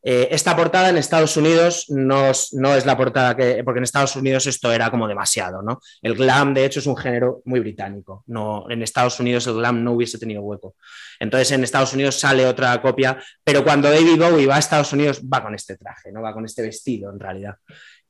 Eh, 0.06 0.28
esta 0.30 0.54
portada 0.54 0.90
en 0.90 0.98
Estados 0.98 1.34
Unidos 1.38 1.86
no, 1.88 2.30
es 2.30 2.52
la 2.52 2.94
portada 2.94 3.34
que, 3.34 3.64
porque 3.64 3.78
en 3.78 3.84
Estados 3.84 4.14
Unidos 4.16 4.46
esto 4.46 4.70
era 4.70 4.90
como 4.90 5.08
demasiado, 5.08 5.62
¿no? 5.62 5.80
El 6.02 6.14
glam, 6.14 6.52
de 6.52 6.66
hecho, 6.66 6.80
es 6.80 6.86
un 6.86 6.96
género 6.96 7.40
muy 7.46 7.60
británico. 7.60 8.22
No, 8.26 8.66
en 8.68 8.82
Estados 8.82 9.18
Unidos 9.18 9.46
el 9.46 9.54
glam 9.54 9.82
no 9.82 9.92
hubiese 9.92 10.18
tenido 10.18 10.42
hueco. 10.42 10.76
Entonces 11.18 11.50
en 11.52 11.64
Estados 11.64 11.94
Unidos 11.94 12.20
sale 12.20 12.44
otra 12.44 12.82
copia, 12.82 13.18
pero 13.42 13.64
cuando 13.64 13.90
David 13.90 14.18
Bowie 14.18 14.46
va 14.46 14.56
a 14.56 14.58
Estados 14.58 14.92
Unidos 14.92 15.22
va 15.22 15.42
con 15.42 15.54
este 15.54 15.78
traje, 15.78 16.12
¿no? 16.12 16.20
Va 16.20 16.34
con 16.34 16.44
este 16.44 16.60
vestido 16.60 17.10
en 17.10 17.18
realidad. 17.18 17.56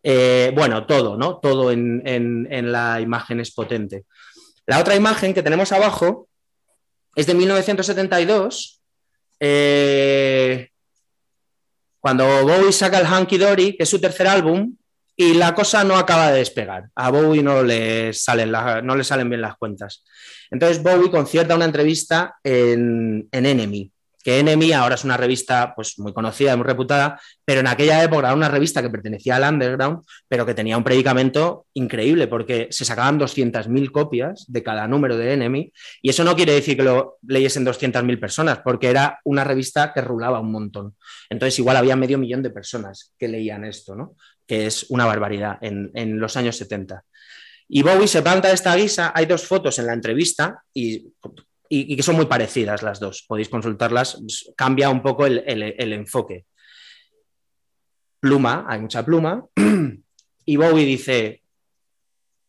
Eh, 0.07 0.53
bueno, 0.55 0.85
todo, 0.87 1.17
¿no? 1.17 1.39
Todo 1.39 1.73
en, 1.73 2.73
la 2.73 3.01
imagen 3.01 3.41
es 3.41 3.51
potente. 3.53 4.05
La 4.67 4.79
otra 4.79 4.95
imagen 4.95 5.33
que 5.33 5.43
tenemos 5.43 5.73
abajo 5.73 6.29
es 7.17 7.27
de 7.27 7.33
1972. 7.33 8.83
Eh, 9.41 10.69
cuando 11.99 12.27
Bowie 12.45 12.71
saca 12.71 13.01
el 13.01 13.07
Hanky 13.07 13.39
Dory, 13.39 13.77
que 13.79 13.85
es 13.85 13.89
su 13.89 13.99
tercer 13.99 14.27
álbum, 14.27 14.77
y 15.17 15.33
la 15.35 15.55
cosa 15.55 15.85
no 15.85 15.97
acaba 15.97 16.31
de 16.31 16.39
despegar. 16.39 16.91
A 16.95 17.11
Bowie 17.11 17.43
no 17.43 17.63
le 17.63 18.13
salen, 18.13 18.53
no 18.53 18.97
le 18.97 19.05
salen 19.05 19.31
bien 19.31 19.41
las 19.41 19.57
cuentas. 19.57 20.05
Entonces 20.51 20.83
Bowie 20.83 21.11
concierta 21.11 21.55
una 21.55 21.65
entrevista 21.65 22.37
en, 22.43 23.27
en 23.33 23.47
Enemy, 23.47 23.91
que 24.25 24.39
Enemy 24.39 24.73
ahora 24.73 24.95
es 24.95 25.05
una 25.05 25.19
revista 25.19 25.75
pues, 25.77 25.99
muy 25.99 26.15
conocida, 26.15 26.57
muy 26.57 26.65
reputada, 26.65 27.21
pero 27.45 27.61
en 27.61 27.67
aquella 27.67 28.03
época 28.03 28.29
era 28.29 28.35
una 28.35 28.49
revista 28.49 28.81
que 28.81 28.89
pertenecía 28.89 29.37
al 29.37 29.53
underground, 29.53 30.03
pero 30.27 30.47
que 30.47 30.55
tenía 30.55 30.79
un 30.79 30.83
predicamento 30.83 31.67
increíble, 31.75 32.27
porque 32.27 32.69
se 32.71 32.87
sacaban 32.87 33.21
200.000 33.21 33.93
copias 33.93 34.47
de 34.49 34.63
cada 34.63 34.89
número 34.89 35.19
de 35.19 35.35
Enemy, 35.35 35.71
y 36.01 36.09
eso 36.09 36.25
no 36.25 36.35
quiere 36.35 36.55
decir 36.55 36.75
que 36.75 36.83
lo 36.83 37.19
leyesen 37.23 37.67
200.000 37.67 38.19
personas, 38.19 38.61
porque 38.65 38.89
era 38.89 39.21
una 39.25 39.45
revista 39.45 39.93
que 39.93 40.01
rulaba 40.01 40.41
un 40.41 40.51
montón. 40.51 40.97
Entonces 41.29 41.59
igual 41.59 41.77
había 41.77 41.95
medio 41.95 42.17
millón 42.17 42.43
de 42.43 42.49
personas 42.49 43.13
que 43.19 43.29
leían 43.29 43.65
esto, 43.67 43.95
¿no? 43.95 44.17
que 44.47 44.67
es 44.67 44.87
una 44.89 45.05
barbaridad 45.05 45.59
en, 45.61 45.91
en 45.95 46.19
los 46.19 46.37
años 46.37 46.57
70. 46.57 47.05
Y 47.69 47.83
Bowie 47.83 48.09
se 48.09 48.23
planta 48.23 48.49
de 48.49 48.55
esta 48.55 48.75
guisa, 48.75 49.13
hay 49.15 49.27
dos 49.27 49.47
fotos 49.47 49.79
en 49.79 49.87
la 49.87 49.93
entrevista 49.93 50.63
y 50.73 51.13
y, 51.83 51.97
que 51.97 52.03
son 52.03 52.17
muy 52.17 52.27
parecidas 52.27 52.83
las 52.83 53.01
dos. 53.01 53.25
Podéis 53.27 53.49
consultarlas, 53.49 54.23
cambia 54.57 54.91
un 54.91 55.03
poco 55.03 55.27
el, 55.27 55.93
enfoque. 55.93 56.47
Pluma, 58.21 58.65
hay 58.69 58.81
mucha 58.81 59.05
pluma. 59.05 59.45
Y 60.47 60.57
Bowie 60.57 60.85
dice, 60.85 61.43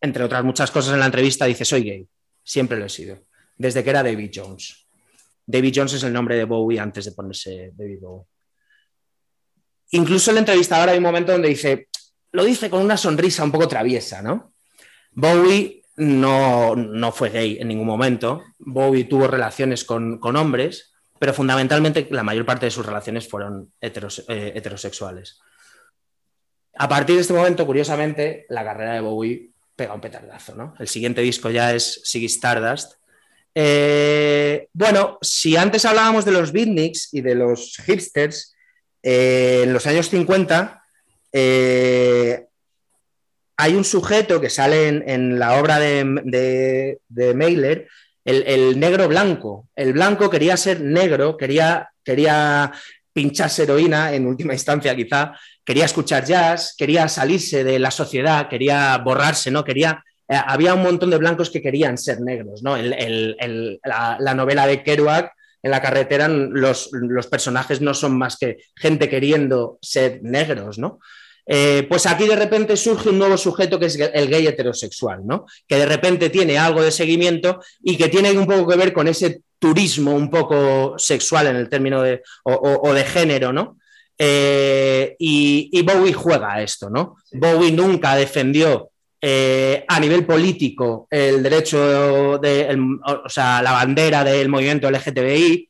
entre 0.02 0.26
otras 0.26 0.44
muchas 0.44 0.70
cosas 0.70 0.96
en 0.96 1.00
la 1.00 1.06
entrevista, 1.06 1.46
dice, 1.46 1.64
soy 1.64 1.84
gay, 1.84 2.06
siempre 2.44 2.78
lo 2.78 2.88
he 2.88 2.90
sido, 2.90 3.24
desde 3.56 3.86
que 3.86 3.90
era 3.90 4.04
David 4.04 4.32
Jones. 4.36 4.86
David 5.46 5.72
Jones 5.74 5.94
es 5.94 6.04
el 6.04 6.12
nombre 6.12 6.36
de 6.36 6.44
Bowie 6.44 6.78
antes 6.78 7.06
de 7.06 7.14
ponerse 7.14 7.72
David 7.74 8.00
Bowie. 8.02 8.26
Incluso 9.92 10.32
en 10.32 10.36
la 10.36 10.40
entrevista 10.42 10.78
ahora 10.78 10.92
hay 10.92 10.98
un 10.98 11.06
momento 11.06 11.32
donde 11.32 11.48
dice, 11.48 11.88
lo 12.34 12.44
dice 12.44 12.70
con 12.70 12.82
una 12.82 12.98
sonrisa 12.98 13.46
un 13.46 13.52
poco 13.54 13.70
traviesa, 13.70 14.22
¿no? 14.22 14.54
Bowie 15.12 15.85
no, 15.98 17.12
fue 17.14 17.30
gay 17.30 17.58
en 17.60 17.68
ningún 17.68 17.88
momento. 17.88 18.44
Bowie 18.60 19.06
tuvo 19.06 19.28
relaciones 19.28 19.84
con, 19.84 20.20
hombres, 20.36 20.94
pero 21.20 21.34
fundamentalmente 21.34 22.08
la 22.12 22.24
mayor 22.24 22.46
parte 22.46 22.66
de 22.66 22.72
sus 22.72 22.86
relaciones 22.86 23.28
fueron 23.28 23.72
eh, 23.82 24.54
heterosexuales. 24.56 25.40
A 26.78 26.90
partir 26.90 27.16
de 27.16 27.22
este 27.22 27.34
momento, 27.34 27.66
curiosamente, 27.66 28.46
la 28.50 28.64
carrera 28.64 28.94
de 28.94 29.02
Bowie 29.02 29.52
pega 29.76 29.94
un 29.94 30.02
petardazo. 30.02 30.56
¿no? 30.56 30.74
El 30.80 30.88
siguiente 30.88 31.22
disco 31.22 31.50
ya 31.50 31.74
es 31.74 32.02
Siggy 32.04 32.26
Stardust. 32.26 32.94
Eh, 33.54 34.68
bueno, 34.74 35.18
si 35.22 35.56
antes 35.56 35.86
hablábamos 35.86 36.26
de 36.26 36.32
los 36.32 36.52
beatniks 36.52 37.14
y 37.14 37.22
de 37.22 37.36
los 37.36 37.78
hipsters, 37.86 38.54
eh, 39.02 39.62
en 39.64 39.72
los 39.72 39.86
años 39.88 40.10
50 40.10 40.84
hay 43.58 43.76
un 43.76 43.84
sujeto 43.84 44.42
que 44.42 44.50
sale 44.50 44.88
en, 44.88 45.40
la 45.40 45.60
obra 45.60 45.80
de, 45.80 47.00
de, 47.08 47.34
Mailer, 47.34 47.88
el, 48.26 48.80
negro 48.80 49.08
blanco. 49.08 49.70
El 49.76 49.94
blanco 49.94 50.30
quería 50.30 50.58
ser 50.58 50.82
negro, 50.82 51.38
quería, 51.38 51.90
quería 52.04 52.72
pincharse 53.14 53.64
heroína 53.64 54.14
en 54.14 54.26
última 54.26 54.54
instancia 54.54 54.96
quizá, 54.96 55.34
quería 55.64 55.86
escuchar 55.86 56.26
jazz, 56.26 56.76
quería 56.78 57.08
salirse 57.08 57.64
de 57.64 57.80
la 57.80 57.92
sociedad, 57.92 58.50
quería 58.50 58.98
borrarse, 58.98 59.52
¿no? 59.52 59.64
Quería, 59.64 60.04
eh, 60.28 60.36
había 60.46 60.74
un 60.74 60.84
montón 60.84 61.10
de 61.10 61.18
blancos 61.18 61.50
que 61.50 61.62
querían 61.62 61.98
ser 61.98 62.20
negros, 62.20 62.62
¿no? 62.62 62.76
la, 62.78 64.34
novela 64.36 64.68
de 64.68 64.84
Kerouac, 64.84 65.32
en 65.64 65.72
la 65.72 65.82
carretera, 65.82 66.28
los, 66.28 66.90
los 66.92 67.28
personajes 67.28 67.82
no 67.82 67.94
son 67.94 68.18
más 68.18 68.38
que 68.38 68.58
gente 68.76 69.10
queriendo 69.10 69.80
ser 69.82 70.20
negros, 70.22 70.78
¿no? 70.78 71.00
Eh, 71.48 71.86
pues 71.88 72.08
aquí 72.08 72.28
de 72.28 72.36
repente 72.36 72.76
surge 72.76 73.10
un 73.10 73.20
nuevo 73.20 73.38
sujeto 73.38 73.80
que 73.80 73.86
es 73.86 74.00
el 74.00 74.30
gay 74.30 74.48
heterosexual, 74.48 75.26
¿no? 75.26 75.46
Que 75.68 75.78
de 75.78 75.86
repente 75.86 76.30
tiene 76.30 76.58
algo 76.58 76.82
de 76.82 76.92
seguimiento 76.92 77.60
y 77.84 77.98
que 77.98 78.10
tiene 78.10 78.32
un 78.32 78.48
poco 78.48 78.68
que 78.68 78.78
ver 78.78 78.94
con 78.94 79.08
ese 79.08 79.42
turismo 79.60 80.14
un 80.14 80.30
poco 80.30 80.96
sexual 80.98 81.48
en 81.48 81.56
el 81.58 81.70
término 81.70 82.02
de, 82.02 82.24
o, 82.44 82.94
de 82.94 83.04
género, 83.04 83.54
¿no? 83.54 83.78
Eh, 84.18 85.16
y, 85.20 85.82
Bowie 85.84 86.14
juega 86.14 86.54
a 86.54 86.64
esto, 86.64 86.90
¿no? 86.90 87.18
Bowie 87.32 87.72
nunca 87.72 88.16
defendió 88.16 88.90
eh, 89.22 89.86
a 89.88 90.00
nivel 90.00 90.26
político 90.26 91.08
el 91.12 91.44
derecho 91.44 92.40
de, 92.40 92.76
o 93.06 93.30
sea, 93.30 93.62
la 93.62 93.72
bandera 93.72 94.24
del 94.24 94.50
movimiento 94.50 94.90
LGTBI, 94.90 95.70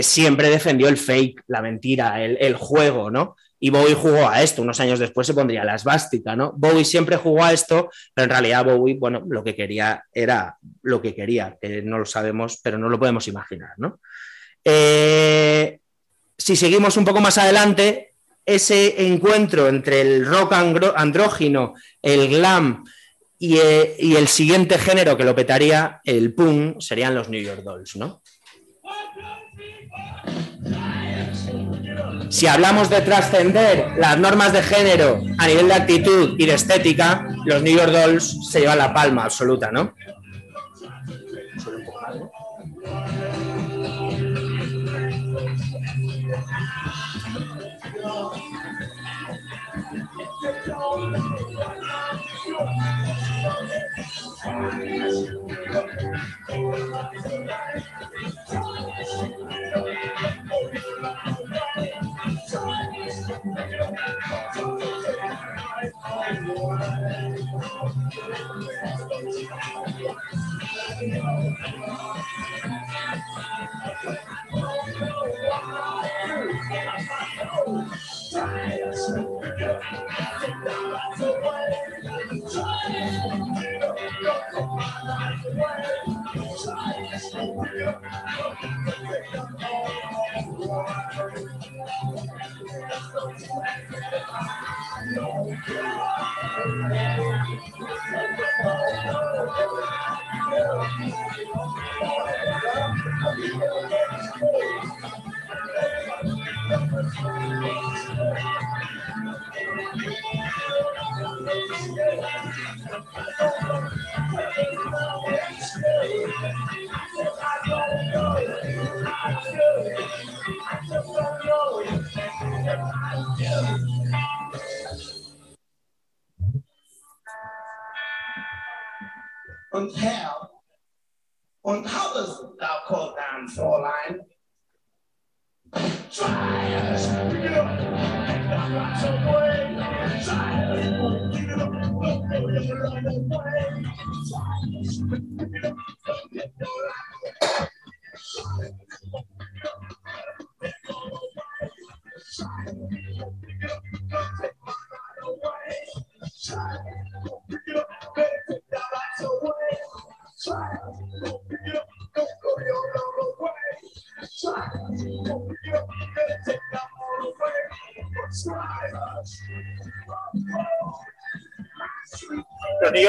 siempre 0.00 0.48
defendió 0.48 0.88
el 0.88 0.96
fake, 0.96 1.42
la 1.48 1.60
mentira, 1.60 2.24
el, 2.24 2.38
el 2.40 2.54
juego, 2.54 3.10
¿no? 3.10 3.36
Y 3.58 3.70
Bowie 3.70 3.94
jugó 3.94 4.28
a 4.28 4.42
esto, 4.42 4.62
unos 4.62 4.80
años 4.80 4.98
después 4.98 5.26
se 5.26 5.34
pondría 5.34 5.64
la 5.64 5.76
esvástica, 5.76 6.36
¿no? 6.36 6.52
Bowie 6.56 6.84
siempre 6.84 7.16
jugó 7.16 7.42
a 7.42 7.52
esto, 7.52 7.90
pero 8.12 8.24
en 8.24 8.30
realidad 8.30 8.64
Bowie, 8.64 8.96
bueno, 8.98 9.24
lo 9.28 9.42
que 9.42 9.54
quería 9.54 10.04
era 10.12 10.56
lo 10.82 11.00
que 11.00 11.14
quería, 11.14 11.56
que 11.60 11.80
no 11.82 11.98
lo 11.98 12.04
sabemos, 12.04 12.60
pero 12.62 12.76
no 12.76 12.88
lo 12.88 12.98
podemos 12.98 13.26
imaginar, 13.28 13.70
¿no? 13.78 14.00
Eh, 14.62 15.78
si 16.36 16.56
seguimos 16.56 16.96
un 16.96 17.04
poco 17.04 17.20
más 17.20 17.38
adelante, 17.38 18.14
ese 18.44 19.06
encuentro 19.06 19.68
entre 19.68 20.02
el 20.02 20.26
rock 20.26 20.52
andrógino, 20.94 21.74
el 22.02 22.28
glam 22.28 22.84
y, 23.38 23.56
eh, 23.56 23.96
y 23.98 24.16
el 24.16 24.28
siguiente 24.28 24.78
género 24.78 25.16
que 25.16 25.24
lo 25.24 25.34
petaría, 25.34 26.00
el 26.04 26.34
punk, 26.34 26.80
serían 26.80 27.14
los 27.14 27.28
New 27.28 27.42
York 27.42 27.62
Dolls, 27.62 27.96
¿no? 27.96 28.22
Si 32.28 32.46
hablamos 32.46 32.90
de 32.90 33.00
trascender 33.00 33.92
las 33.98 34.18
normas 34.18 34.52
de 34.52 34.62
género 34.62 35.20
a 35.38 35.46
nivel 35.46 35.68
de 35.68 35.74
actitud 35.74 36.34
y 36.38 36.46
de 36.46 36.54
estética, 36.54 37.28
los 37.44 37.62
New 37.62 37.76
York 37.76 37.92
Dolls 37.92 38.50
se 38.50 38.60
llevan 38.60 38.78
la 38.78 38.92
palma 38.92 39.24
absoluta, 39.24 39.70
¿no? 39.70 39.94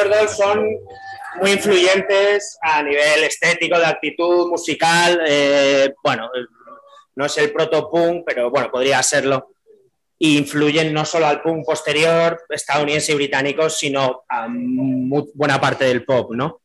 Dolls 0.06 0.38
son 0.38 0.64
muy 1.42 1.52
influyentes 1.52 2.58
a 2.62 2.82
nivel 2.84 3.24
estético, 3.24 3.78
de 3.78 3.86
actitud, 3.86 4.48
musical. 4.50 5.22
eh, 5.28 5.94
bueno, 6.04 6.30
no 7.16 7.26
es 7.26 7.38
el 7.38 7.52
proto-punk, 7.52 8.24
pero 8.26 8.50
bueno, 8.52 8.70
podría 8.72 9.02
serlo. 9.04 9.54
Y 10.20 10.38
influyen 10.38 10.94
no 10.94 11.06
solo 11.06 11.28
al 11.28 11.42
punk 11.42 11.66
posterior 11.66 12.42
estadounidense 12.50 13.12
y 13.12 13.16
británico, 13.16 13.70
sino 13.70 14.24
a 14.30 14.48
mu- 14.48 15.30
buena 15.34 15.60
parte 15.62 15.86
del 15.86 16.04
pop, 16.06 16.32
¿no? 16.34 16.62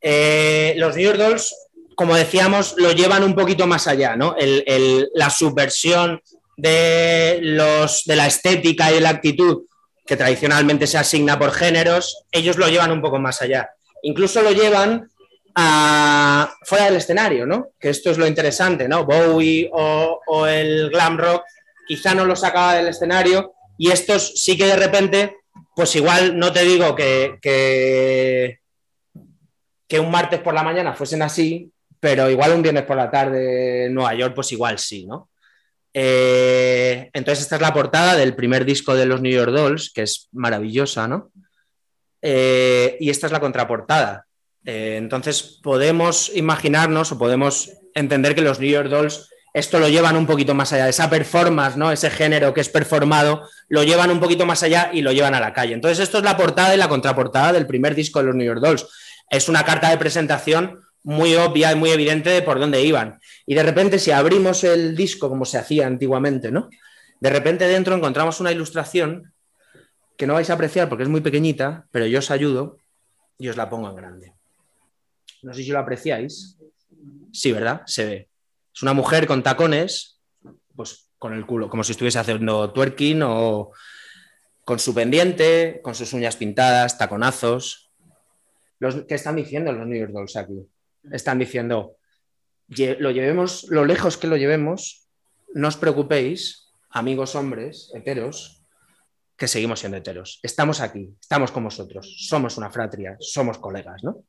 Eh, 0.00 0.74
los 0.76 0.96
New 0.96 1.04
York 1.04 1.18
Dolls, 1.18 1.54
como 1.94 2.16
decíamos, 2.16 2.74
lo 2.78 2.90
llevan 2.92 3.22
un 3.22 3.34
poquito 3.34 3.66
más 3.66 3.86
allá, 3.86 4.16
¿no? 4.16 4.34
El- 4.36 4.64
el- 4.66 5.08
la 5.14 5.30
subversión 5.30 6.20
de, 6.56 7.38
los, 7.42 8.04
de 8.04 8.16
la 8.16 8.26
estética 8.26 8.92
y 8.92 9.00
la 9.00 9.10
actitud 9.10 9.66
que 10.06 10.16
tradicionalmente 10.16 10.86
se 10.86 10.98
asigna 10.98 11.38
por 11.38 11.52
géneros, 11.52 12.24
ellos 12.30 12.56
lo 12.56 12.68
llevan 12.68 12.92
un 12.92 13.00
poco 13.00 13.18
más 13.18 13.40
allá. 13.42 13.70
Incluso 14.02 14.42
lo 14.42 14.52
llevan 14.52 15.08
a, 15.54 16.54
fuera 16.62 16.86
del 16.86 16.96
escenario, 16.96 17.46
¿no? 17.46 17.68
Que 17.78 17.90
esto 17.90 18.10
es 18.10 18.18
lo 18.18 18.26
interesante, 18.26 18.88
¿no? 18.88 19.04
Bowie 19.04 19.70
o, 19.72 20.20
o 20.26 20.46
el 20.46 20.90
glam 20.90 21.16
rock 21.16 21.44
quizá 21.86 22.14
no 22.14 22.24
lo 22.24 22.36
sacaba 22.36 22.74
del 22.74 22.88
escenario 22.88 23.54
y 23.76 23.90
estos 23.90 24.32
sí 24.36 24.56
que 24.56 24.66
de 24.66 24.76
repente, 24.76 25.36
pues 25.74 25.94
igual 25.96 26.38
no 26.38 26.52
te 26.52 26.64
digo 26.64 26.94
que, 26.94 27.38
que, 27.40 28.60
que 29.86 30.00
un 30.00 30.10
martes 30.10 30.40
por 30.40 30.54
la 30.54 30.62
mañana 30.62 30.94
fuesen 30.94 31.22
así, 31.22 31.70
pero 31.98 32.30
igual 32.30 32.52
un 32.52 32.62
viernes 32.62 32.84
por 32.84 32.96
la 32.96 33.10
tarde 33.10 33.86
en 33.86 33.94
Nueva 33.94 34.14
York, 34.14 34.34
pues 34.34 34.52
igual 34.52 34.78
sí, 34.78 35.06
¿no? 35.06 35.30
Eh, 35.96 37.08
entonces, 37.12 37.44
esta 37.44 37.56
es 37.56 37.62
la 37.62 37.72
portada 37.72 38.16
del 38.16 38.34
primer 38.34 38.64
disco 38.64 38.94
de 38.94 39.06
los 39.06 39.20
New 39.20 39.32
York 39.32 39.52
Dolls, 39.52 39.90
que 39.94 40.02
es 40.02 40.28
maravillosa, 40.32 41.06
¿no? 41.06 41.30
Eh, 42.20 42.96
y 42.98 43.10
esta 43.10 43.26
es 43.26 43.32
la 43.32 43.40
contraportada. 43.40 44.26
Eh, 44.64 44.96
entonces, 44.98 45.60
podemos 45.62 46.32
imaginarnos 46.34 47.12
o 47.12 47.18
podemos 47.18 47.70
entender 47.94 48.34
que 48.34 48.42
los 48.42 48.58
New 48.58 48.70
York 48.70 48.88
Dolls 48.88 49.30
esto 49.54 49.78
lo 49.78 49.88
llevan 49.88 50.16
un 50.16 50.26
poquito 50.26 50.52
más 50.52 50.72
allá, 50.72 50.88
esa 50.88 51.08
performance, 51.08 51.76
¿no? 51.76 51.92
Ese 51.92 52.10
género 52.10 52.52
que 52.52 52.60
es 52.60 52.68
performado, 52.68 53.48
lo 53.68 53.84
llevan 53.84 54.10
un 54.10 54.18
poquito 54.18 54.44
más 54.44 54.64
allá 54.64 54.90
y 54.92 55.00
lo 55.00 55.12
llevan 55.12 55.32
a 55.32 55.38
la 55.38 55.52
calle. 55.52 55.74
Entonces, 55.74 56.00
esto 56.00 56.18
es 56.18 56.24
la 56.24 56.36
portada 56.36 56.74
y 56.74 56.76
la 56.76 56.88
contraportada 56.88 57.52
del 57.52 57.64
primer 57.64 57.94
disco 57.94 58.18
de 58.18 58.24
los 58.26 58.34
New 58.34 58.44
York 58.44 58.60
Dolls. 58.60 58.84
Es 59.30 59.48
una 59.48 59.64
carta 59.64 59.90
de 59.90 59.96
presentación 59.96 60.80
muy 61.04 61.34
obvia 61.36 61.70
y 61.70 61.76
muy 61.76 61.90
evidente 61.90 62.30
de 62.30 62.42
por 62.42 62.58
dónde 62.58 62.82
iban. 62.82 63.20
Y 63.46 63.54
de 63.54 63.62
repente, 63.62 63.98
si 63.98 64.10
abrimos 64.10 64.64
el 64.64 64.96
disco 64.96 65.28
como 65.28 65.44
se 65.44 65.58
hacía 65.58 65.86
antiguamente, 65.86 66.50
¿no? 66.50 66.68
De 67.20 67.30
repente 67.30 67.66
dentro 67.68 67.94
encontramos 67.94 68.40
una 68.40 68.52
ilustración 68.52 69.32
que 70.16 70.26
no 70.26 70.34
vais 70.34 70.50
a 70.50 70.54
apreciar 70.54 70.88
porque 70.88 71.04
es 71.04 71.08
muy 71.08 71.20
pequeñita, 71.20 71.86
pero 71.90 72.06
yo 72.06 72.18
os 72.18 72.30
ayudo 72.30 72.78
y 73.38 73.48
os 73.48 73.56
la 73.56 73.68
pongo 73.68 73.88
en 73.88 73.96
grande. 73.96 74.32
No 75.42 75.52
sé 75.52 75.62
si 75.62 75.70
lo 75.70 75.78
apreciáis. 75.78 76.56
Sí, 77.32 77.52
¿verdad? 77.52 77.82
Se 77.86 78.04
ve. 78.06 78.28
Es 78.74 78.82
una 78.82 78.94
mujer 78.94 79.26
con 79.26 79.42
tacones, 79.42 80.20
pues 80.74 81.08
con 81.18 81.34
el 81.34 81.46
culo, 81.46 81.68
como 81.68 81.84
si 81.84 81.92
estuviese 81.92 82.18
haciendo 82.18 82.72
twerking 82.72 83.22
o 83.22 83.72
con 84.64 84.78
su 84.78 84.94
pendiente, 84.94 85.80
con 85.82 85.94
sus 85.94 86.12
uñas 86.12 86.36
pintadas, 86.36 86.96
taconazos. 86.96 87.90
¿Qué 89.08 89.14
están 89.14 89.36
diciendo 89.36 89.72
los 89.72 89.86
New 89.86 89.98
York 89.98 90.12
Dolls 90.12 90.36
aquí? 90.36 90.66
Están 91.12 91.38
diciendo, 91.38 91.96
"Lle- 92.68 92.96
lo 92.98 93.10
llevemos, 93.10 93.64
lo 93.70 93.84
lejos 93.84 94.16
que 94.16 94.26
lo 94.26 94.36
llevemos, 94.36 95.08
no 95.54 95.68
os 95.68 95.76
preocupéis, 95.76 96.70
amigos 96.90 97.34
hombres, 97.34 97.90
heteros, 97.94 98.62
que 99.36 99.48
seguimos 99.48 99.80
siendo 99.80 99.98
heteros. 99.98 100.38
Estamos 100.42 100.80
aquí, 100.80 101.12
estamos 101.20 101.50
con 101.50 101.64
vosotros, 101.64 102.14
somos 102.28 102.56
una 102.56 102.70
fratria, 102.70 103.16
somos 103.20 103.58
colegas, 103.58 104.02
¿no? 104.04 104.24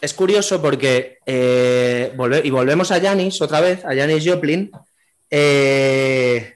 Es 0.00 0.14
curioso 0.14 0.60
porque, 0.60 1.18
eh, 1.26 2.12
y 2.42 2.50
volvemos 2.50 2.90
a 2.90 3.00
Janis 3.00 3.40
otra 3.40 3.60
vez, 3.60 3.84
a 3.84 3.94
Janis 3.94 4.24
Joplin. 4.26 4.70
eh, 5.34 6.51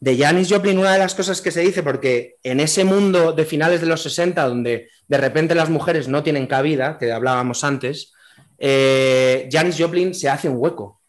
de 0.00 0.16
Janis 0.16 0.48
Joplin, 0.50 0.78
una 0.78 0.92
de 0.92 0.98
las 0.98 1.14
cosas 1.14 1.40
que 1.40 1.50
se 1.50 1.60
dice, 1.60 1.82
porque 1.82 2.36
en 2.42 2.60
ese 2.60 2.84
mundo 2.84 3.32
de 3.32 3.44
finales 3.44 3.80
de 3.80 3.86
los 3.86 4.02
60, 4.02 4.46
donde 4.46 4.88
de 5.08 5.18
repente 5.18 5.54
las 5.54 5.70
mujeres 5.70 6.08
no 6.08 6.22
tienen 6.22 6.46
cabida, 6.46 6.98
que 6.98 7.10
hablábamos 7.12 7.64
antes, 7.64 8.12
eh, 8.58 9.48
Janis 9.50 9.76
Joplin 9.78 10.14
se 10.14 10.28
hace 10.28 10.48
un 10.48 10.56
hueco. 10.58 11.00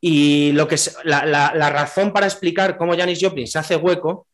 Y 0.00 0.52
lo 0.52 0.66
que 0.66 0.76
la, 1.04 1.70
razón 1.70 2.12
para 2.12 2.26
explicar 2.26 2.78
cómo 2.78 2.96
Janis 2.96 3.18
Joplin 3.20 3.46
se 3.46 3.58
hace 3.58 3.76
hueco 3.76 4.28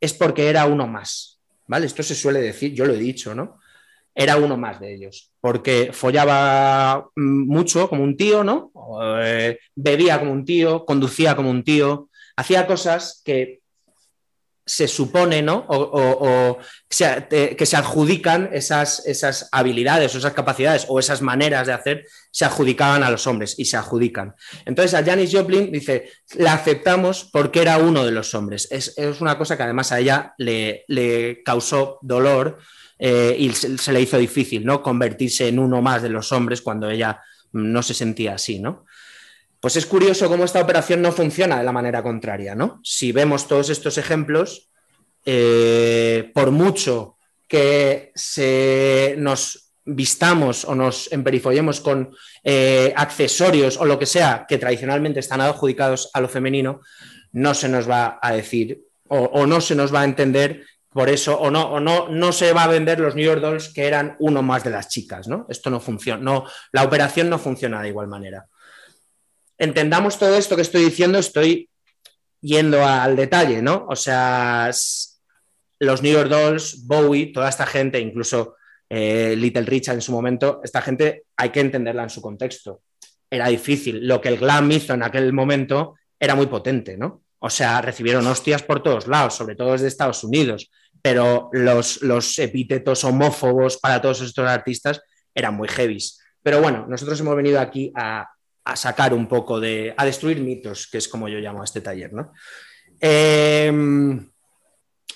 es 0.00 0.12
porque 0.12 0.48
era 0.48 0.66
uno 0.66 0.88
más. 0.88 1.38
¿Vale? 1.68 1.86
Esto 1.86 2.02
se 2.02 2.16
suele 2.16 2.40
decir, 2.40 2.74
yo 2.74 2.84
lo 2.84 2.92
he 2.92 2.98
dicho, 2.98 3.34
¿no? 3.34 3.60
era 4.14 4.36
uno 4.36 4.56
más 4.56 4.78
de 4.78 4.94
ellos, 4.94 5.32
porque 5.40 5.90
follaba 5.92 7.08
mm, 7.16 7.46
mucho 7.46 7.88
como 7.88 8.02
un 8.02 8.16
tío, 8.16 8.44
¿no? 8.44 8.70
Eh, 9.22 9.58
bebía 9.74 10.18
como 10.18 10.32
un 10.32 10.44
tío, 10.44 10.84
conducía 10.84 11.34
como 11.34 11.50
un 11.50 11.64
tío, 11.64 12.10
hacía 12.36 12.66
cosas 12.66 13.22
que 13.24 13.62
se 14.64 14.86
supone, 14.86 15.42
¿no? 15.42 15.64
O, 15.68 16.58
que 16.88 17.66
se 17.66 17.76
adjudican 17.76 18.50
esas, 18.52 19.04
esas 19.06 19.48
habilidades 19.50 20.14
o 20.14 20.18
esas 20.18 20.34
capacidades 20.34 20.86
o 20.88 21.00
esas 21.00 21.20
maneras 21.20 21.66
de 21.66 21.72
hacer, 21.72 22.06
se 22.30 22.44
adjudicaban 22.44 23.02
a 23.02 23.10
los 23.10 23.26
hombres 23.26 23.54
y 23.58 23.64
se 23.64 23.76
adjudican. 23.76 24.34
Entonces 24.64 24.94
a 24.94 25.04
Janis 25.04 25.32
Joplin 25.32 25.72
dice, 25.72 26.10
la 26.36 26.54
aceptamos 26.54 27.28
porque 27.32 27.60
era 27.60 27.78
uno 27.78 28.04
de 28.04 28.12
los 28.12 28.34
hombres. 28.34 28.68
Es, 28.70 28.96
es 28.96 29.20
una 29.20 29.36
cosa 29.36 29.56
que 29.56 29.64
además 29.64 29.90
a 29.90 29.98
ella 29.98 30.34
le, 30.38 30.84
le 30.88 31.42
causó 31.42 31.98
dolor 32.02 32.58
eh, 32.98 33.34
y 33.36 33.50
se, 33.52 33.76
se 33.78 33.92
le 33.92 34.00
hizo 34.00 34.16
difícil, 34.16 34.64
¿no? 34.64 34.80
Convertirse 34.80 35.48
en 35.48 35.58
uno 35.58 35.82
más 35.82 36.02
de 36.02 36.08
los 36.08 36.30
hombres 36.30 36.62
cuando 36.62 36.88
ella 36.88 37.20
mm, 37.50 37.72
no 37.72 37.82
se 37.82 37.94
sentía 37.94 38.34
así, 38.34 38.60
¿no? 38.60 38.84
Pues 39.62 39.76
es 39.76 39.86
curioso 39.86 40.28
cómo 40.28 40.42
esta 40.42 40.60
operación 40.60 41.00
no 41.00 41.12
funciona 41.12 41.56
de 41.56 41.62
la 41.62 41.70
manera 41.70 42.02
contraria, 42.02 42.56
¿no? 42.56 42.80
Si 42.82 43.12
vemos 43.12 43.46
todos 43.46 43.70
estos 43.70 43.96
ejemplos, 43.96 44.70
eh, 45.24 46.32
por 46.34 46.50
mucho 46.50 47.16
que 47.46 48.10
se 48.12 49.14
nos 49.18 49.72
vistamos 49.84 50.64
o 50.64 50.74
nos 50.74 51.12
emperifollemos 51.12 51.80
con 51.80 52.12
eh, 52.42 52.92
accesorios 52.96 53.76
o 53.76 53.84
lo 53.84 54.00
que 54.00 54.06
sea 54.06 54.46
que 54.48 54.58
tradicionalmente 54.58 55.20
están 55.20 55.40
adjudicados 55.40 56.10
a 56.12 56.20
lo 56.20 56.28
femenino, 56.28 56.80
no 57.30 57.54
se 57.54 57.68
nos 57.68 57.88
va 57.88 58.18
a 58.20 58.32
decir 58.32 58.82
o, 59.06 59.18
o 59.18 59.46
no 59.46 59.60
se 59.60 59.76
nos 59.76 59.94
va 59.94 60.00
a 60.00 60.06
entender 60.06 60.64
por 60.88 61.08
eso, 61.08 61.38
o 61.38 61.52
no, 61.52 61.70
o 61.70 61.78
no, 61.78 62.08
no 62.08 62.32
se 62.32 62.52
va 62.52 62.64
a 62.64 62.68
vender 62.68 62.98
los 62.98 63.14
New 63.14 63.24
York 63.24 63.40
Dolls 63.40 63.68
que 63.68 63.86
eran 63.86 64.16
uno 64.18 64.42
más 64.42 64.64
de 64.64 64.70
las 64.70 64.88
chicas, 64.88 65.28
¿no? 65.28 65.46
Esto 65.48 65.70
no 65.70 65.78
funciona, 65.78 66.20
no, 66.20 66.46
la 66.72 66.82
operación 66.82 67.30
no 67.30 67.38
funciona 67.38 67.80
de 67.80 67.90
igual 67.90 68.08
manera 68.08 68.44
entendamos 69.62 70.18
todo 70.18 70.36
esto 70.36 70.56
que 70.56 70.62
estoy 70.62 70.84
diciendo, 70.84 71.18
estoy 71.20 71.70
yendo 72.40 72.84
al 72.84 73.14
detalle, 73.14 73.62
¿no? 73.62 73.86
O 73.88 73.94
sea, 73.94 74.68
los 75.78 76.02
New 76.02 76.12
York 76.12 76.28
Dolls, 76.28 76.84
Bowie, 76.84 77.32
toda 77.32 77.48
esta 77.48 77.64
gente, 77.64 78.00
incluso 78.00 78.56
eh, 78.88 79.36
Little 79.36 79.62
Richard 79.62 79.94
en 79.94 80.02
su 80.02 80.10
momento, 80.10 80.60
esta 80.64 80.82
gente 80.82 81.26
hay 81.36 81.50
que 81.50 81.60
entenderla 81.60 82.02
en 82.02 82.10
su 82.10 82.20
contexto. 82.20 82.82
Era 83.30 83.46
difícil. 83.46 84.04
Lo 84.04 84.20
que 84.20 84.30
el 84.30 84.38
glam 84.38 84.70
hizo 84.72 84.94
en 84.94 85.04
aquel 85.04 85.32
momento 85.32 85.94
era 86.18 86.34
muy 86.34 86.46
potente, 86.46 86.96
¿no? 86.96 87.22
O 87.38 87.48
sea, 87.48 87.80
recibieron 87.80 88.26
hostias 88.26 88.64
por 88.64 88.82
todos 88.82 89.06
lados, 89.06 89.34
sobre 89.34 89.54
todo 89.54 89.72
desde 89.72 89.86
Estados 89.86 90.24
Unidos, 90.24 90.72
pero 91.00 91.50
los, 91.52 92.02
los 92.02 92.36
epítetos 92.40 93.04
homófobos 93.04 93.78
para 93.78 94.02
todos 94.02 94.22
estos 94.22 94.48
artistas 94.48 95.00
eran 95.32 95.54
muy 95.54 95.68
heavies. 95.68 96.18
Pero 96.42 96.60
bueno, 96.60 96.84
nosotros 96.88 97.20
hemos 97.20 97.36
venido 97.36 97.60
aquí 97.60 97.92
a, 97.94 98.26
a 98.64 98.76
sacar 98.76 99.12
un 99.12 99.26
poco 99.26 99.60
de, 99.60 99.94
a 99.96 100.04
destruir 100.04 100.40
mitos, 100.40 100.86
que 100.86 100.98
es 100.98 101.08
como 101.08 101.28
yo 101.28 101.38
llamo 101.38 101.62
a 101.62 101.64
este 101.64 101.80
taller, 101.80 102.12
¿no? 102.12 102.32
Eh, 103.00 103.72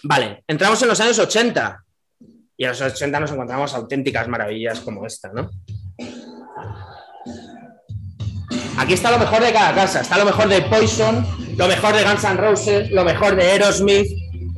vale, 0.03 0.45
entramos 0.49 0.83
en 0.83 0.89
los 0.89 1.01
años 1.01 1.19
80 1.19 1.85
y 2.57 2.65
en 2.65 2.71
los 2.71 2.81
80 2.81 3.21
nos 3.21 3.33
encontramos 3.33 3.75
auténticas 3.75 4.27
maravillas 4.29 4.81
como 4.81 5.07
esta, 5.07 5.31
¿no? 5.33 5.51
Aquí 8.79 8.93
está 8.93 9.11
lo 9.11 9.19
mejor 9.19 9.43
de 9.43 9.53
cada 9.53 9.75
casa, 9.75 10.01
está 10.01 10.19
lo 10.19 10.25
mejor 10.25 10.49
de 10.49 10.63
Poison, 10.63 11.27
lo 11.57 11.67
mejor 11.67 11.95
de 11.95 12.05
Guns 12.05 12.25
N' 12.25 12.37
Roses, 12.37 12.91
lo 12.91 13.05
mejor 13.05 13.35
de 13.37 13.43
Aerosmith, 13.43 14.07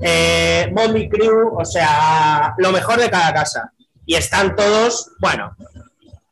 eh, 0.02 0.70
Motley 0.74 1.08
Crue, 1.08 1.50
o 1.56 1.64
sea, 1.64 2.54
lo 2.58 2.72
mejor 2.72 3.00
de 3.00 3.10
cada 3.10 3.32
casa. 3.32 3.72
Y 4.04 4.14
están 4.14 4.56
todos, 4.56 5.12
bueno, 5.20 5.54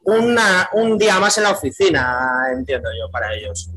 una- 0.07 0.69
un 0.73 0.97
día 0.99 1.19
más 1.19 1.37
en 1.39 1.45
la 1.45 1.51
oficina, 1.53 2.47
entiendo 2.53 2.89
yo, 2.99 3.11
para 3.11 3.35
ellos. 3.35 3.71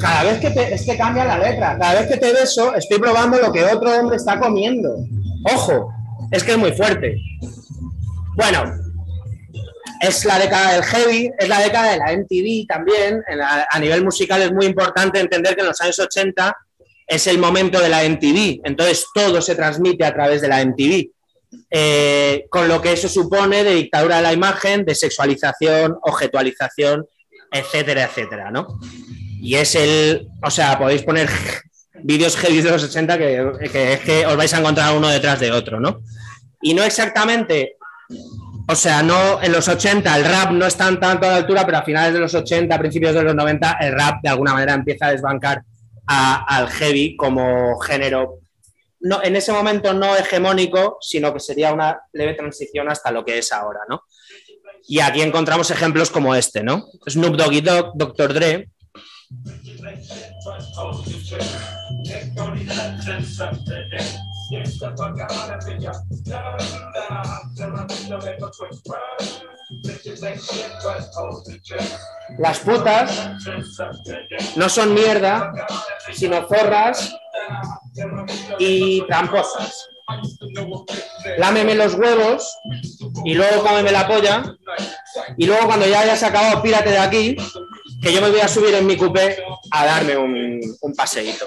Cada 0.00 0.24
vez 0.24 0.40
que 0.40 0.50
te, 0.50 0.74
es 0.74 0.84
que 0.84 0.96
cambia 0.96 1.24
la 1.24 1.38
letra, 1.38 1.76
cada 1.78 2.00
vez 2.00 2.08
que 2.08 2.16
te 2.16 2.32
beso, 2.32 2.74
estoy 2.74 2.98
probando 2.98 3.38
lo 3.38 3.52
que 3.52 3.64
otro 3.64 3.90
hombre 3.98 4.16
está 4.16 4.38
comiendo. 4.38 4.96
Ojo, 5.54 5.92
es 6.30 6.44
que 6.44 6.52
es 6.52 6.58
muy 6.58 6.72
fuerte. 6.72 7.16
Bueno, 8.36 8.72
es 10.00 10.24
la 10.24 10.38
década 10.38 10.74
del 10.74 10.84
heavy, 10.84 11.30
es 11.38 11.48
la 11.48 11.60
década 11.60 11.92
de 11.92 11.98
la 11.98 12.12
MTV 12.12 12.66
también. 12.66 13.22
A 13.70 13.78
nivel 13.78 14.04
musical 14.04 14.42
es 14.42 14.52
muy 14.52 14.66
importante 14.66 15.18
entender 15.18 15.54
que 15.54 15.62
en 15.62 15.68
los 15.68 15.80
años 15.80 15.98
80 15.98 16.56
es 17.06 17.26
el 17.26 17.38
momento 17.38 17.80
de 17.80 17.88
la 17.88 18.04
MTV, 18.04 18.60
entonces 18.64 19.06
todo 19.14 19.40
se 19.40 19.54
transmite 19.54 20.04
a 20.04 20.12
través 20.12 20.42
de 20.42 20.48
la 20.48 20.64
MTV. 20.64 21.10
Eh, 21.70 22.44
con 22.50 22.68
lo 22.68 22.82
que 22.82 22.92
eso 22.92 23.08
supone 23.08 23.64
de 23.64 23.74
dictadura 23.74 24.16
de 24.16 24.22
la 24.22 24.32
imagen, 24.34 24.84
de 24.84 24.94
sexualización, 24.94 25.96
objetualización, 26.02 27.06
etcétera, 27.50 28.04
etcétera, 28.04 28.50
¿no? 28.50 28.78
Y 29.40 29.54
es 29.54 29.74
el, 29.74 30.28
o 30.42 30.50
sea, 30.50 30.78
podéis 30.78 31.02
poner 31.02 31.28
vídeos 32.02 32.36
heavy 32.36 32.60
de 32.60 32.70
los 32.70 32.82
80 32.82 33.18
que, 33.18 33.52
que 33.72 33.92
es 33.94 34.00
que 34.00 34.26
os 34.26 34.36
vais 34.36 34.52
a 34.52 34.58
encontrar 34.58 34.96
uno 34.96 35.08
detrás 35.08 35.40
de 35.40 35.50
otro, 35.50 35.80
¿no? 35.80 36.00
Y 36.60 36.74
no 36.74 36.82
exactamente, 36.82 37.76
o 38.68 38.74
sea, 38.74 39.02
no 39.02 39.42
en 39.42 39.52
los 39.52 39.68
80 39.68 40.16
el 40.16 40.24
rap 40.24 40.50
no 40.50 40.66
está 40.66 40.86
tanto 40.98 41.26
a 41.26 41.30
la 41.30 41.36
altura, 41.36 41.64
pero 41.64 41.78
a 41.78 41.82
finales 41.82 42.12
de 42.12 42.20
los 42.20 42.34
80, 42.34 42.78
principios 42.78 43.14
de 43.14 43.22
los 43.22 43.34
90, 43.34 43.78
el 43.80 43.92
rap 43.92 44.22
de 44.22 44.28
alguna 44.28 44.52
manera 44.52 44.74
empieza 44.74 45.06
a 45.06 45.12
desbancar 45.12 45.62
al 46.06 46.68
heavy 46.70 47.16
como 47.16 47.78
género, 47.80 48.38
no, 49.00 49.22
en 49.22 49.36
ese 49.36 49.52
momento 49.52 49.92
no 49.92 50.16
hegemónico, 50.16 50.96
sino 51.00 51.32
que 51.32 51.40
sería 51.40 51.72
una 51.72 52.00
leve 52.12 52.34
transición 52.34 52.90
hasta 52.90 53.10
lo 53.12 53.24
que 53.24 53.38
es 53.38 53.52
ahora, 53.52 53.80
¿no? 53.88 54.02
Y 54.88 55.00
aquí 55.00 55.20
encontramos 55.20 55.70
ejemplos 55.70 56.10
como 56.10 56.34
este, 56.34 56.62
¿no? 56.62 56.86
Snoop 57.06 57.36
Doggy 57.36 57.60
Dogg, 57.60 57.92
Dr. 57.94 58.32
Dre, 58.32 58.70
Las 72.38 72.58
putas 72.60 73.30
no 74.56 74.68
son 74.68 74.94
mierda, 74.94 75.52
sino 76.12 76.48
zorras 76.48 77.14
y 78.58 79.06
tramposas. 79.06 79.88
Lámeme 81.36 81.74
los 81.74 81.94
huevos 81.94 82.58
y 83.24 83.34
luego 83.34 83.62
cómeme 83.62 83.92
la 83.92 84.08
polla. 84.08 84.42
Y 85.36 85.46
luego 85.46 85.66
cuando 85.66 85.86
ya 85.86 86.00
hayas 86.00 86.22
acabado, 86.22 86.62
pírate 86.62 86.90
de 86.90 86.98
aquí, 86.98 87.36
que 88.02 88.12
yo 88.12 88.20
me 88.20 88.30
voy 88.30 88.40
a 88.40 88.48
subir 88.48 88.74
en 88.74 88.86
mi 88.86 88.96
coupé 88.96 89.42
a 89.70 89.84
darme 89.84 90.16
un, 90.16 90.60
un 90.80 90.94
paseíto. 90.94 91.46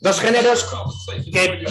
Dos 0.00 0.18
géneros 0.20 0.66
que 1.32 1.62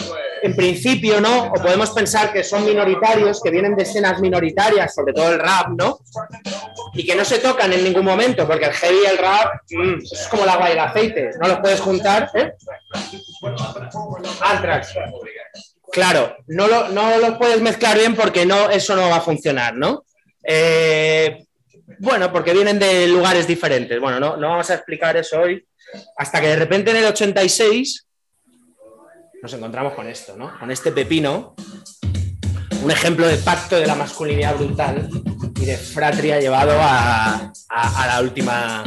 en 0.43 0.55
principio 0.55 1.19
no, 1.19 1.47
o 1.47 1.53
podemos 1.53 1.89
pensar 1.91 2.31
que 2.31 2.43
son 2.43 2.63
minoritarios, 2.63 3.41
que 3.41 3.49
vienen 3.49 3.75
de 3.75 3.83
escenas 3.83 4.19
minoritarias, 4.21 4.93
sobre 4.93 5.13
todo 5.13 5.31
el 5.31 5.39
rap, 5.39 5.69
¿no? 5.75 5.99
Y 6.93 7.05
que 7.05 7.15
no 7.15 7.25
se 7.25 7.39
tocan 7.39 7.73
en 7.73 7.83
ningún 7.83 8.05
momento, 8.05 8.47
porque 8.47 8.65
el 8.65 8.73
heavy 8.73 8.97
y 9.03 9.07
el 9.07 9.17
rap 9.17 9.53
mm, 9.71 9.95
es 10.03 10.27
como 10.29 10.43
el 10.43 10.49
agua 10.49 10.69
y 10.69 10.73
el 10.73 10.79
aceite, 10.79 11.31
no 11.41 11.47
los 11.47 11.59
puedes 11.59 11.81
juntar, 11.81 12.29
¿eh? 12.35 12.53
Anthrax. 14.41 14.93
Claro, 15.91 16.35
no, 16.47 16.67
lo- 16.67 16.89
no 16.89 17.17
los 17.17 17.37
puedes 17.37 17.61
mezclar 17.61 17.97
bien 17.97 18.15
porque 18.15 18.45
no, 18.45 18.69
eso 18.69 18.95
no 18.95 19.09
va 19.09 19.17
a 19.17 19.21
funcionar, 19.21 19.75
¿no? 19.75 20.05
Eh, 20.43 21.45
bueno, 21.99 22.31
porque 22.31 22.53
vienen 22.53 22.77
de 22.79 23.07
lugares 23.07 23.47
diferentes. 23.47 23.99
Bueno, 23.99 24.19
no, 24.19 24.37
no 24.37 24.49
vamos 24.49 24.69
a 24.69 24.75
explicar 24.75 25.17
eso 25.17 25.41
hoy. 25.41 25.65
Hasta 26.17 26.39
que 26.39 26.47
de 26.47 26.55
repente 26.55 26.91
en 26.91 26.97
el 26.97 27.05
86 27.05 28.05
nos 29.41 29.53
encontramos 29.53 29.93
con 29.93 30.07
esto, 30.07 30.35
¿no? 30.35 30.51
Con 30.59 30.71
este 30.71 30.91
pepino. 30.91 31.55
un 32.83 32.91
ejemplo 32.91 33.27
de 33.27 33.37
pacto 33.37 33.75
de 33.75 33.85
la 33.85 33.95
masculinidad 33.95 34.55
brutal 34.55 35.09
y 35.59 35.65
de 35.65 35.77
fratria 35.77 36.39
llevado 36.39 36.73
a, 36.79 37.51
la 37.69 38.21
última. 38.21 38.83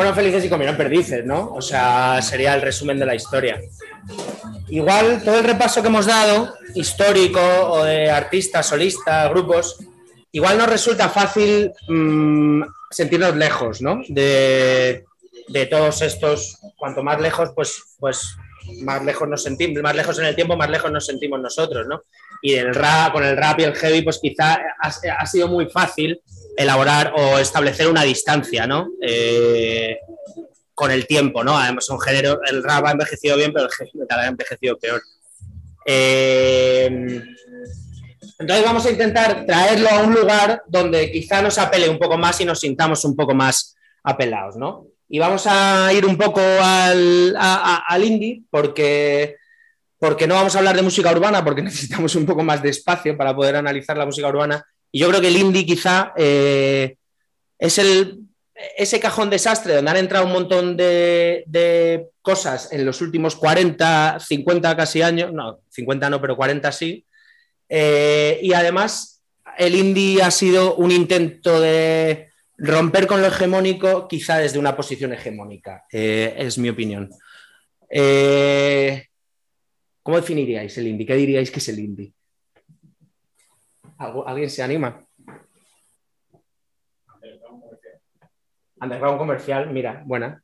Fueron 0.00 0.16
felices 0.16 0.46
y 0.46 0.48
comieron 0.48 0.78
perdices, 0.78 1.26
¿no? 1.26 1.52
O 1.52 1.60
sea, 1.60 2.22
sería 2.22 2.54
el 2.54 2.62
resumen 2.62 2.98
de 2.98 3.04
la 3.04 3.14
historia. 3.14 3.60
Igual 4.70 5.22
todo 5.22 5.40
el 5.40 5.44
repaso 5.44 5.82
que 5.82 5.88
hemos 5.88 6.06
dado, 6.06 6.54
histórico 6.74 7.38
o 7.38 7.84
de 7.84 8.10
artistas, 8.10 8.66
solistas, 8.66 9.28
grupos, 9.28 9.76
igual 10.32 10.56
nos 10.56 10.70
resulta 10.70 11.10
fácil 11.10 11.70
mm, 11.86 12.62
sentirnos 12.90 13.36
lejos, 13.36 13.82
¿no? 13.82 14.00
De, 14.08 15.04
todos 15.68 16.00
estos, 16.00 16.56
cuanto 16.78 17.02
más 17.02 17.20
lejos, 17.20 17.50
pues, 17.54 17.82
pues 17.98 18.38
más 18.80 19.04
lejos 19.04 19.28
nos 19.28 19.42
sentimos, 19.42 19.82
más 19.82 19.94
lejos 19.94 20.18
en 20.18 20.24
el 20.24 20.34
tiempo, 20.34 20.56
más 20.56 20.70
lejos 20.70 20.90
nos 20.90 21.04
sentimos 21.04 21.42
nosotros, 21.42 21.86
¿no? 21.86 22.04
Y 22.40 22.54
el 22.54 22.74
rap, 22.74 23.12
con 23.12 23.22
el 23.22 23.36
rap 23.36 23.60
y 23.60 23.64
el 23.64 23.76
heavy, 23.76 24.00
pues 24.00 24.18
quizá 24.18 24.60
ha 24.80 25.26
sido 25.26 25.46
muy 25.48 25.66
fácil 25.66 26.22
elaborar 26.56 27.12
o 27.16 27.38
establecer 27.38 27.88
una 27.88 28.02
distancia, 28.02 28.66
¿no? 28.66 28.88
Eh, 29.02 29.98
con 30.74 30.90
el 30.90 31.06
tiempo, 31.06 31.44
¿no? 31.44 31.58
Además, 31.58 31.88
un 31.90 32.00
género, 32.00 32.40
el 32.50 32.62
rap 32.62 32.86
ha 32.86 32.92
envejecido 32.92 33.36
bien, 33.36 33.52
pero 33.52 33.66
el 33.66 34.00
metal 34.00 34.20
ha 34.20 34.26
envejecido 34.26 34.78
peor. 34.78 35.02
Eh, 35.86 37.22
entonces 38.40 38.64
vamos 38.64 38.86
a 38.86 38.90
intentar 38.90 39.44
traerlo 39.44 39.90
a 39.90 40.02
un 40.02 40.14
lugar 40.14 40.62
donde 40.66 41.12
quizá 41.12 41.42
nos 41.42 41.58
apele 41.58 41.90
un 41.90 41.98
poco 41.98 42.16
más 42.16 42.40
y 42.40 42.46
nos 42.46 42.60
sintamos 42.60 43.04
un 43.04 43.14
poco 43.14 43.34
más 43.34 43.76
apelados, 44.02 44.56
¿no? 44.56 44.86
Y 45.10 45.18
vamos 45.18 45.46
a 45.46 45.92
ir 45.92 46.06
un 46.06 46.16
poco 46.16 46.40
al, 46.40 47.36
al 47.36 48.04
indie 48.04 48.44
porque, 48.48 49.36
porque 49.98 50.26
no 50.26 50.36
vamos 50.36 50.54
a 50.54 50.58
hablar 50.58 50.76
de 50.76 50.82
música 50.82 51.12
urbana 51.12 51.44
porque 51.44 51.62
necesitamos 51.62 52.14
un 52.14 52.24
poco 52.24 52.42
más 52.42 52.62
de 52.62 52.70
espacio 52.70 53.14
para 53.14 53.36
poder 53.36 53.56
analizar 53.56 53.98
la 53.98 54.06
música 54.06 54.28
urbana. 54.28 54.64
Y 54.92 55.00
yo 55.00 55.08
creo 55.08 55.20
que 55.20 55.28
el 55.28 55.36
indie 55.36 55.66
quizá 55.66 56.12
eh, 56.16 56.96
es 57.58 57.80
ese 58.76 59.00
cajón 59.00 59.30
desastre 59.30 59.74
donde 59.74 59.90
han 59.90 59.96
entrado 59.96 60.26
un 60.26 60.32
montón 60.32 60.76
de, 60.76 62.06
cosas 62.22 62.72
en 62.72 62.84
los 62.84 63.00
últimos 63.00 63.36
40, 63.36 64.18
50 64.20 64.76
casi 64.76 65.02
años, 65.02 65.32
no, 65.32 65.60
50 65.70 66.10
no, 66.10 66.20
pero 66.20 66.36
40 66.36 66.70
sí. 66.72 67.06
Eh, 67.68 68.38
y 68.42 68.52
además 68.52 69.22
el 69.56 69.74
indie 69.74 70.22
ha 70.22 70.30
sido 70.30 70.74
un 70.74 70.90
intento 70.90 71.60
de 71.60 72.28
romper 72.58 73.06
con 73.06 73.22
lo 73.22 73.28
hegemónico, 73.28 74.06
quizá 74.06 74.38
desde 74.38 74.58
una 74.58 74.76
posición 74.76 75.12
hegemónica, 75.12 75.84
eh, 75.90 76.34
es 76.36 76.58
mi 76.58 76.68
opinión. 76.68 77.10
¿Cómo 80.02 80.16
definiríais 80.16 80.76
el 80.78 80.88
indie? 80.88 81.06
¿Qué 81.06 81.14
diríais 81.14 81.50
que 81.50 81.58
es 81.58 81.68
el 81.68 81.78
indie? 81.78 82.12
¿Algo- 84.00 84.26
¿Alguien 84.26 84.48
se 84.48 84.62
anima? 84.62 85.06
Underground 88.80 89.18
comercial, 89.18 89.70
mira, 89.70 90.02
buena. 90.06 90.42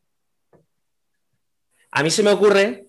A 1.90 2.02
mí 2.02 2.10
se 2.10 2.22
me 2.22 2.30
ocurre 2.32 2.86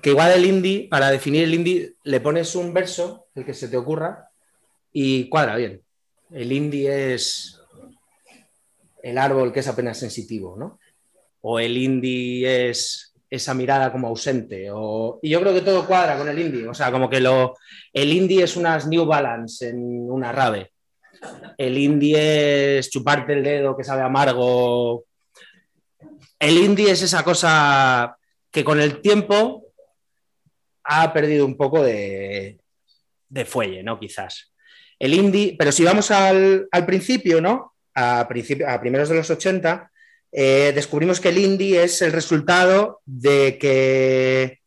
que 0.00 0.10
igual 0.10 0.30
el 0.30 0.46
indie, 0.46 0.86
para 0.88 1.10
definir 1.10 1.42
el 1.42 1.54
indie, 1.54 1.96
le 2.04 2.20
pones 2.20 2.54
un 2.54 2.72
verso, 2.72 3.26
el 3.34 3.44
que 3.44 3.54
se 3.54 3.68
te 3.68 3.76
ocurra, 3.76 4.30
y 4.92 5.28
cuadra 5.28 5.56
bien. 5.56 5.82
El 6.30 6.52
indie 6.52 7.14
es 7.14 7.60
el 9.02 9.18
árbol 9.18 9.52
que 9.52 9.60
es 9.60 9.66
apenas 9.68 9.98
sensitivo, 9.98 10.56
¿no? 10.56 10.78
O 11.40 11.58
el 11.58 11.76
indie 11.76 12.70
es 12.70 13.07
esa 13.30 13.54
mirada 13.54 13.92
como 13.92 14.08
ausente. 14.08 14.68
O... 14.72 15.18
Y 15.22 15.30
yo 15.30 15.40
creo 15.40 15.54
que 15.54 15.60
todo 15.60 15.86
cuadra 15.86 16.16
con 16.16 16.28
el 16.28 16.38
indie. 16.38 16.66
O 16.66 16.74
sea, 16.74 16.90
como 16.90 17.08
que 17.08 17.20
lo... 17.20 17.56
el 17.92 18.12
indie 18.12 18.44
es 18.44 18.56
unas 18.56 18.86
New 18.86 19.04
Balance 19.04 19.68
en 19.68 20.10
una 20.10 20.32
rave. 20.32 20.72
El 21.56 21.76
indie 21.76 22.78
es 22.78 22.90
chuparte 22.90 23.32
el 23.32 23.42
dedo 23.42 23.76
que 23.76 23.84
sabe 23.84 24.02
amargo. 24.02 25.04
El 26.38 26.56
indie 26.56 26.92
es 26.92 27.02
esa 27.02 27.22
cosa 27.24 28.16
que 28.50 28.64
con 28.64 28.80
el 28.80 29.00
tiempo 29.00 29.66
ha 30.84 31.12
perdido 31.12 31.44
un 31.44 31.56
poco 31.56 31.82
de, 31.82 32.58
de 33.28 33.44
fuelle, 33.44 33.82
¿no? 33.82 33.98
Quizás. 33.98 34.52
El 34.98 35.14
indie, 35.14 35.54
pero 35.58 35.70
si 35.70 35.84
vamos 35.84 36.10
al, 36.10 36.66
al 36.70 36.86
principio, 36.86 37.40
¿no? 37.40 37.74
A, 37.94 38.26
principio, 38.28 38.68
a 38.68 38.80
primeros 38.80 39.08
de 39.08 39.16
los 39.16 39.28
80, 39.28 39.90
eh, 40.30 40.72
descubrimos 40.74 41.20
que 41.20 41.30
el 41.30 41.38
indie 41.38 41.82
es 41.82 42.02
el 42.02 42.12
resultado 42.12 43.00
de 43.06 43.56
que 43.58 44.58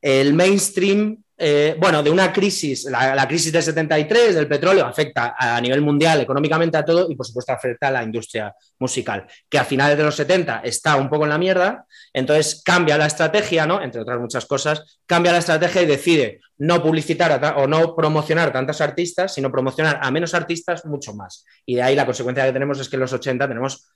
el 0.00 0.34
mainstream, 0.34 1.22
eh, 1.36 1.76
bueno, 1.78 2.02
de 2.02 2.10
una 2.10 2.32
crisis, 2.32 2.84
la, 2.84 3.14
la, 3.14 3.28
crisis 3.28 3.52
del 3.52 3.62
73 3.62 4.34
del 4.34 4.48
petróleo 4.48 4.84
afecta 4.84 5.36
a 5.38 5.60
nivel 5.60 5.82
mundial 5.82 6.20
económicamente 6.20 6.76
a 6.76 6.84
todo 6.84 7.08
y 7.08 7.14
por 7.14 7.26
supuesto 7.26 7.52
afecta 7.52 7.88
a 7.88 7.90
la 7.92 8.02
industria 8.02 8.52
musical, 8.80 9.24
que 9.48 9.58
a 9.58 9.64
finales 9.64 9.96
de 9.96 10.02
los 10.02 10.16
70 10.16 10.62
está 10.64 10.96
un 10.96 11.08
poco 11.08 11.24
en 11.24 11.30
la 11.30 11.38
mierda, 11.38 11.86
entonces 12.12 12.60
cambia 12.64 12.98
la 12.98 13.06
estrategia, 13.06 13.66
¿no? 13.66 13.80
Entre 13.80 14.00
otras 14.00 14.18
muchas 14.18 14.46
cosas, 14.46 14.98
cambia 15.06 15.30
la 15.30 15.38
estrategia 15.38 15.82
y 15.82 15.86
decide 15.86 16.40
no 16.58 16.82
publicitar 16.82 17.54
o 17.56 17.68
no 17.68 17.94
promocionar 17.94 18.52
tantos 18.52 18.80
artistas, 18.80 19.32
sino 19.32 19.52
promocionar 19.52 20.00
a 20.02 20.10
menos 20.10 20.34
artistas 20.34 20.84
mucho 20.86 21.14
más. 21.14 21.44
Y 21.64 21.76
de 21.76 21.82
ahí 21.82 21.94
la 21.94 22.04
consecuencia 22.04 22.44
que 22.44 22.52
tenemos 22.52 22.80
es 22.80 22.88
que 22.88 22.96
en 22.96 23.00
los 23.00 23.12
80 23.12 23.46
tenemos 23.46 23.88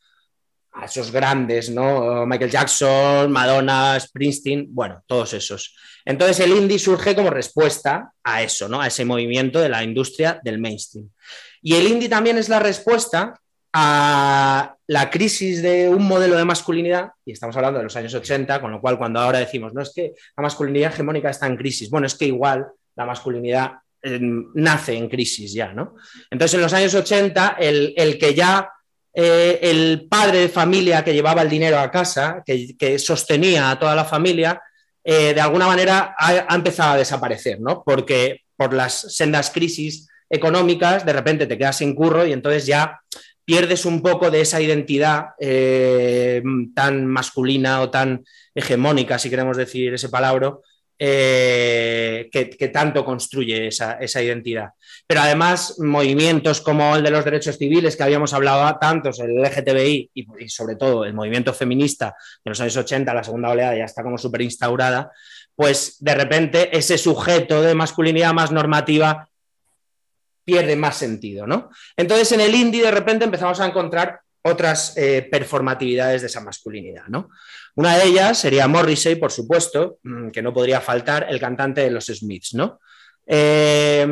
a 0.73 0.87
esos 0.87 1.11
grandes, 1.11 1.71
¿no? 1.71 2.27
Michael 2.27 2.51
Jackson, 2.51 3.31
Madonna, 3.31 3.99
Springsteen, 4.01 4.69
bueno, 4.71 5.03
todos 5.07 5.35
esos. 5.35 5.77
Entonces 6.05 6.41
el 6.41 6.53
indie 6.53 6.79
surge 6.79 7.15
como 7.15 7.31
respuesta 7.31 8.13
a 8.25 8.43
eso, 8.43 8.69
¿no? 8.69 8.81
A 8.81 8.87
ese 8.87 9.05
movimiento 9.05 9.61
de 9.61 9.69
la 9.69 9.85
industria 9.85 10.41
del 10.43 10.59
mainstream. 10.59 11.11
Y 11.61 11.75
el 11.75 11.87
indie 11.87 12.09
también 12.09 12.39
es 12.39 12.49
la 12.49 12.59
respuesta 12.59 13.35
a 13.75 14.75
la 14.87 15.11
crisis 15.11 15.63
de 15.63 15.89
un 15.89 16.07
modelo 16.07 16.37
de 16.37 16.45
masculinidad, 16.45 17.11
y 17.25 17.33
estamos 17.33 17.57
hablando 17.57 17.79
de 17.79 17.85
los 17.85 17.97
años 17.97 18.13
80, 18.13 18.61
con 18.61 18.71
lo 18.71 18.81
cual 18.81 18.99
cuando 18.99 19.21
ahora 19.21 19.39
decimos, 19.39 19.73
no 19.73 19.81
es 19.81 19.93
que 19.95 20.13
la 20.37 20.43
masculinidad 20.43 20.93
hegemónica 20.93 21.31
está 21.31 21.47
en 21.47 21.57
crisis, 21.57 21.89
bueno, 21.89 22.07
es 22.07 22.15
que 22.15 22.27
igual 22.27 22.67
la 22.97 23.07
masculinidad 23.07 23.73
eh, 24.03 24.19
nace 24.55 24.95
en 24.95 25.09
crisis 25.09 25.55
ya, 25.55 25.73
¿no? 25.73 25.95
Entonces 26.31 26.55
en 26.55 26.61
los 26.61 26.73
años 26.73 26.95
80, 26.95 27.57
el, 27.59 27.95
el 27.97 28.19
que 28.19 28.35
ya 28.35 28.69
eh, 29.15 29.59
el 29.63 30.07
padre 30.09 30.39
de 30.39 30.49
familia 30.49 31.05
que 31.05 31.13
llevaba 31.13 31.43
el 31.43 31.51
dinero 31.51 31.79
a 31.79 31.91
casa, 31.91 32.43
que, 32.47 32.99
sostenía 32.99 33.71
a 33.71 33.79
toda 33.79 33.95
la 33.95 34.05
familia, 34.05 34.63
eh, 35.05 35.35
de 35.35 35.41
alguna 35.41 35.67
manera 35.67 36.15
ha, 36.19 36.55
empezado 36.55 36.93
a 36.93 36.97
desaparecer, 36.97 37.61
¿no? 37.61 37.83
Porque 37.85 38.43
por 38.57 38.73
las 38.73 39.15
sendas 39.15 39.51
crisis 39.51 40.09
económicas, 40.31 41.05
de 41.05 41.13
repente 41.13 41.47
te 41.47 41.59
quedas 41.59 41.77
sin 41.79 41.95
curro 41.95 42.27
y 42.27 42.33
entonces 42.33 42.65
ya 42.67 43.01
pierdes 43.45 43.85
un 43.85 44.01
poco 44.01 44.31
de 44.31 44.41
esa 44.41 44.61
identidad 44.61 45.31
eh, 45.39 46.43
tan 46.75 47.07
masculina 47.07 47.83
o 47.83 47.91
tan 47.91 48.25
hegemónica, 48.55 49.19
si 49.19 49.29
queremos 49.29 49.57
decir 49.57 49.93
ese 49.93 50.09
palabra, 50.09 50.55
que, 50.99 52.71
tanto 52.73 53.05
construye 53.05 53.67
esa 53.67 54.23
identidad. 54.23 54.71
Pero 55.07 55.21
además, 55.21 55.79
movimientos 55.79 56.61
como 56.61 56.97
el 56.97 57.03
de 57.03 57.11
los 57.11 57.25
derechos 57.25 57.59
civiles, 57.59 57.97
que 57.97 58.03
habíamos 58.03 58.33
hablado 58.33 58.79
tantos, 58.79 59.21
el 59.21 59.43
LGTBI 59.43 60.11
y, 60.15 60.49
sobre 60.49 60.77
todo 60.77 61.05
el 61.05 61.13
movimiento 61.13 61.53
feminista 61.53 62.15
de 62.45 62.51
los 62.51 62.61
años 62.61 62.77
80, 62.77 63.13
la 63.13 63.25
segunda 63.25 63.51
oleada 63.51 63.77
ya 63.77 63.85
está 63.85 64.03
como 64.03 64.17
súper 64.17 64.43
instaurada, 64.43 65.11
pues 65.55 65.97
de 66.01 66.15
repente 66.15 66.77
ese 66.77 66.97
sujeto 66.97 67.63
de 67.63 67.75
masculinidad 67.75 68.33
más 68.33 68.53
normativa 68.53 69.29
pierde 70.45 70.77
más 70.77 70.97
sentido, 70.97 71.47
¿no? 71.47 71.71
Entonces 71.97 72.33
en 72.33 72.41
el 72.41 72.55
indie 72.55 72.83
de 72.83 72.91
repente 72.91 73.25
empezamos 73.25 73.61
a 73.61 73.67
encontrar 73.67 74.21
otras 74.43 74.97
eh, 74.97 75.29
performatividades 75.31 76.23
de 76.23 76.27
esa 76.27 76.41
masculinidad, 76.41 77.07
¿no? 77.09 77.31
Una 77.77 77.97
de 77.97 78.07
ellas 78.07 78.39
sería 78.39 78.67
Morrissey, 78.67 79.15
por 79.17 79.31
supuesto, 79.31 79.99
mm, 80.03 80.31
que 80.31 80.43
no 80.43 80.53
podría 80.53 80.81
faltar, 80.81 81.27
el 81.29 81.39
cantante 81.39 81.83
de 81.83 81.91
los 81.91 82.07
Smiths, 82.07 82.55
¿no? 82.55 82.81
Eh, 83.27 84.07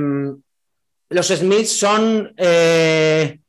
los 1.10 1.26
Smiths 1.26 1.76
son, 1.76 2.32
eh, 2.36 3.40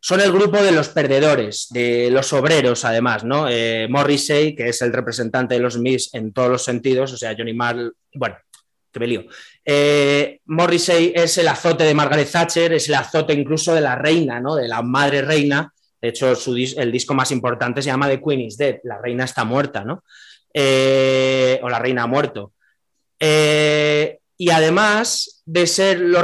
son 0.00 0.20
el 0.20 0.32
grupo 0.32 0.62
de 0.62 0.70
los 0.70 0.88
perdedores, 0.90 1.66
de 1.70 2.08
los 2.10 2.32
obreros, 2.32 2.84
además, 2.84 3.24
¿no? 3.24 3.48
Eh, 3.48 3.88
Morrissey, 3.90 4.54
que 4.54 4.68
es 4.68 4.80
el 4.80 4.92
representante 4.92 5.54
de 5.54 5.60
los 5.60 5.74
Smiths 5.74 6.14
en 6.14 6.32
todos 6.32 6.50
los 6.50 6.64
sentidos, 6.64 7.12
o 7.12 7.16
sea, 7.16 7.34
Johnny 7.36 7.52
Marr, 7.52 7.92
bueno, 8.14 8.36
que 8.92 9.00
me 9.00 9.08
lío. 9.08 9.24
Eh, 9.64 10.40
Morrissey 10.46 11.12
es 11.16 11.36
el 11.38 11.48
azote 11.48 11.82
de 11.82 11.94
Margaret 11.94 12.30
Thatcher, 12.30 12.72
es 12.74 12.88
el 12.88 12.94
azote 12.94 13.32
incluso 13.32 13.74
de 13.74 13.80
la 13.80 13.96
reina, 13.96 14.40
¿no? 14.40 14.54
De 14.54 14.68
la 14.68 14.80
madre 14.80 15.22
reina. 15.22 15.72
De 16.00 16.10
hecho, 16.10 16.32
el 16.76 16.92
disco 16.92 17.14
más 17.14 17.32
importante 17.32 17.82
se 17.82 17.86
llama 17.86 18.08
The 18.08 18.20
Queen 18.20 18.42
is 18.42 18.56
Dead, 18.56 18.76
la 18.84 18.98
reina 18.98 19.24
está 19.24 19.44
muerta, 19.44 19.84
¿no? 19.84 20.04
O 20.54 21.68
la 21.68 21.78
reina 21.80 22.04
ha 22.04 22.06
muerto. 22.06 22.52
Y 23.18 24.50
además 24.50 25.42
de 25.46 25.66
ser 25.66 26.00
los 26.00 26.22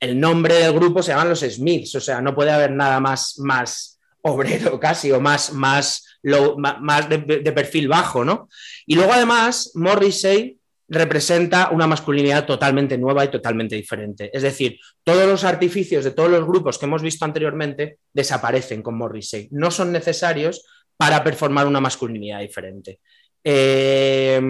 el 0.00 0.18
nombre 0.20 0.54
del 0.54 0.72
grupo 0.72 1.02
se 1.02 1.12
llaman 1.12 1.30
los 1.30 1.40
Smiths, 1.40 1.94
o 1.94 2.00
sea, 2.00 2.20
no 2.20 2.34
puede 2.34 2.50
haber 2.50 2.70
nada 2.72 3.00
más, 3.00 3.38
más 3.38 3.98
obrero 4.22 4.78
casi 4.80 5.10
o 5.12 5.20
más, 5.20 5.52
más, 5.52 6.18
low- 6.22 6.56
más 6.58 7.08
de, 7.08 7.18
de 7.18 7.52
perfil 7.52 7.88
bajo, 7.88 8.24
¿no? 8.24 8.48
Y 8.86 8.94
luego 8.94 9.12
además 9.12 9.72
Morrissey 9.74 10.58
representa 10.88 11.70
una 11.70 11.86
masculinidad 11.88 12.46
totalmente 12.46 12.96
nueva 12.96 13.24
y 13.24 13.28
totalmente 13.28 13.74
diferente. 13.74 14.30
Es 14.32 14.42
decir, 14.42 14.78
todos 15.02 15.26
los 15.26 15.42
artificios 15.42 16.04
de 16.04 16.12
todos 16.12 16.30
los 16.30 16.46
grupos 16.46 16.78
que 16.78 16.86
hemos 16.86 17.02
visto 17.02 17.24
anteriormente 17.24 17.98
desaparecen 18.12 18.82
con 18.82 18.96
Morrissey. 18.96 19.48
No 19.50 19.70
son 19.72 19.90
necesarios 19.90 20.64
para 20.96 21.24
performar 21.24 21.66
una 21.66 21.80
masculinidad 21.80 22.40
diferente. 22.40 23.00
Eh, 23.42 24.40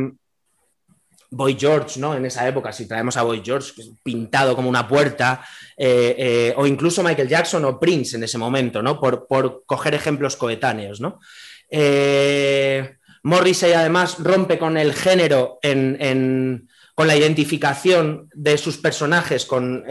Boy 1.30 1.56
George, 1.58 1.98
¿no? 2.00 2.14
En 2.14 2.24
esa 2.26 2.46
época, 2.48 2.72
si 2.72 2.86
traemos 2.86 3.16
a 3.16 3.22
Boy 3.22 3.42
George 3.44 3.72
pintado 4.02 4.54
como 4.54 4.68
una 4.68 4.86
puerta, 4.86 5.44
eh, 5.76 6.14
eh, 6.18 6.54
o 6.56 6.66
incluso 6.66 7.02
Michael 7.02 7.28
Jackson 7.28 7.64
o 7.64 7.78
Prince 7.80 8.16
en 8.16 8.24
ese 8.24 8.38
momento, 8.38 8.82
¿no? 8.82 9.00
Por, 9.00 9.26
por 9.26 9.64
coger 9.66 9.94
ejemplos 9.94 10.36
coetáneos, 10.36 11.00
¿no? 11.00 11.20
Eh, 11.68 12.96
Morrissey 13.24 13.72
además 13.72 14.16
rompe 14.20 14.58
con 14.58 14.76
el 14.76 14.94
género 14.94 15.58
en, 15.62 15.96
en- 16.00 16.68
con 16.94 17.06
la 17.08 17.16
identificación 17.16 18.30
de 18.32 18.56
sus 18.56 18.78
personajes 18.78 19.44
con 19.44 19.84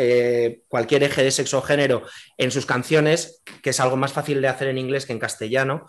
cualquier 0.68 1.04
eje 1.04 1.24
de 1.24 1.30
sexo 1.30 1.60
o 1.60 1.62
género 1.62 2.02
en 2.36 2.50
sus 2.50 2.66
canciones, 2.66 3.44
que 3.62 3.70
es 3.70 3.80
algo 3.80 3.96
más 3.96 4.12
fácil 4.12 4.42
de 4.42 4.48
hacer 4.48 4.70
en 4.70 4.80
inglés 4.80 5.06
que 5.06 5.14
en 5.14 5.20
castellano. 5.20 5.86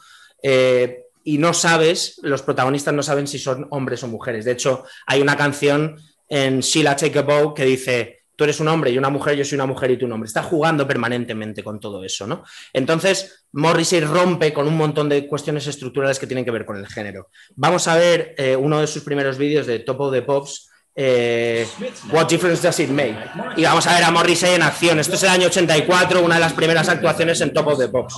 Y 1.27 1.39
no 1.39 1.53
sabes, 1.53 2.21
los 2.23 2.43
protagonistas 2.43 2.95
no 2.95 3.03
saben 3.03 3.27
si 3.27 3.41
son 3.41 3.67
hombres 3.71 4.01
o 4.05 4.07
mujeres. 4.07 4.45
De 4.45 4.53
hecho, 4.53 4.85
hay 5.09 5.21
una 5.21 5.37
canción 5.37 5.97
en 6.29 6.61
Sheila 6.61 6.95
Take 6.95 7.19
a 7.19 7.23
Bow 7.23 7.53
que 7.53 7.65
dice, 7.65 8.27
tú 8.37 8.45
eres 8.45 8.61
un 8.61 8.69
hombre 8.69 8.93
y 8.93 8.99
una 8.99 9.11
mujer, 9.11 9.37
yo 9.37 9.45
soy 9.45 9.57
una 9.57 9.67
mujer 9.67 9.91
y 9.91 9.97
tú 9.97 10.07
un 10.07 10.13
hombre. 10.13 10.29
Está 10.29 10.45
jugando 10.45 10.87
permanentemente 10.87 11.65
con 11.65 11.81
todo 11.81 12.05
eso, 12.05 12.29
¿no? 12.29 12.45
Entonces, 12.73 13.45
Morrissey 13.51 14.03
rompe 14.03 14.53
con 14.53 14.69
un 14.69 14.77
montón 14.77 15.09
de 15.09 15.27
cuestiones 15.27 15.67
estructurales 15.67 16.21
que 16.21 16.29
tienen 16.29 16.45
que 16.45 16.53
ver 16.53 16.65
con 16.65 16.77
el 16.77 16.87
género. 16.87 17.29
Vamos 17.57 17.89
a 17.89 17.97
ver 17.97 18.37
eh, 18.39 18.55
uno 18.55 18.81
de 18.81 18.87
sus 18.87 19.03
primeros 19.03 19.37
vídeos 19.37 19.67
de 19.67 19.81
Top 19.81 20.01
of 20.03 20.13
the 20.13 20.23
Pops, 20.23 20.71
eh, 20.99 21.69
What 22.11 22.27
Difference 22.29 22.63
Does 22.63 22.81
It 22.81 22.89
Make? 22.89 23.17
Y 23.57 23.65
vamos 23.65 23.87
a 23.87 23.95
ver 23.95 24.05
a 24.05 24.11
Morrissey 24.11 24.55
en 24.55 24.63
acción. 24.63 24.99
Esto 24.99 25.17
es 25.17 25.23
el 25.25 25.29
año 25.29 25.49
84, 25.49 26.23
una 26.23 26.37
de 26.37 26.41
las 26.41 26.55
primeras 26.55 26.89
actuaciones 26.89 27.39
en 27.43 27.53
Top 27.53 27.69
of 27.69 27.79
the 27.79 27.87
roller. 27.87 28.09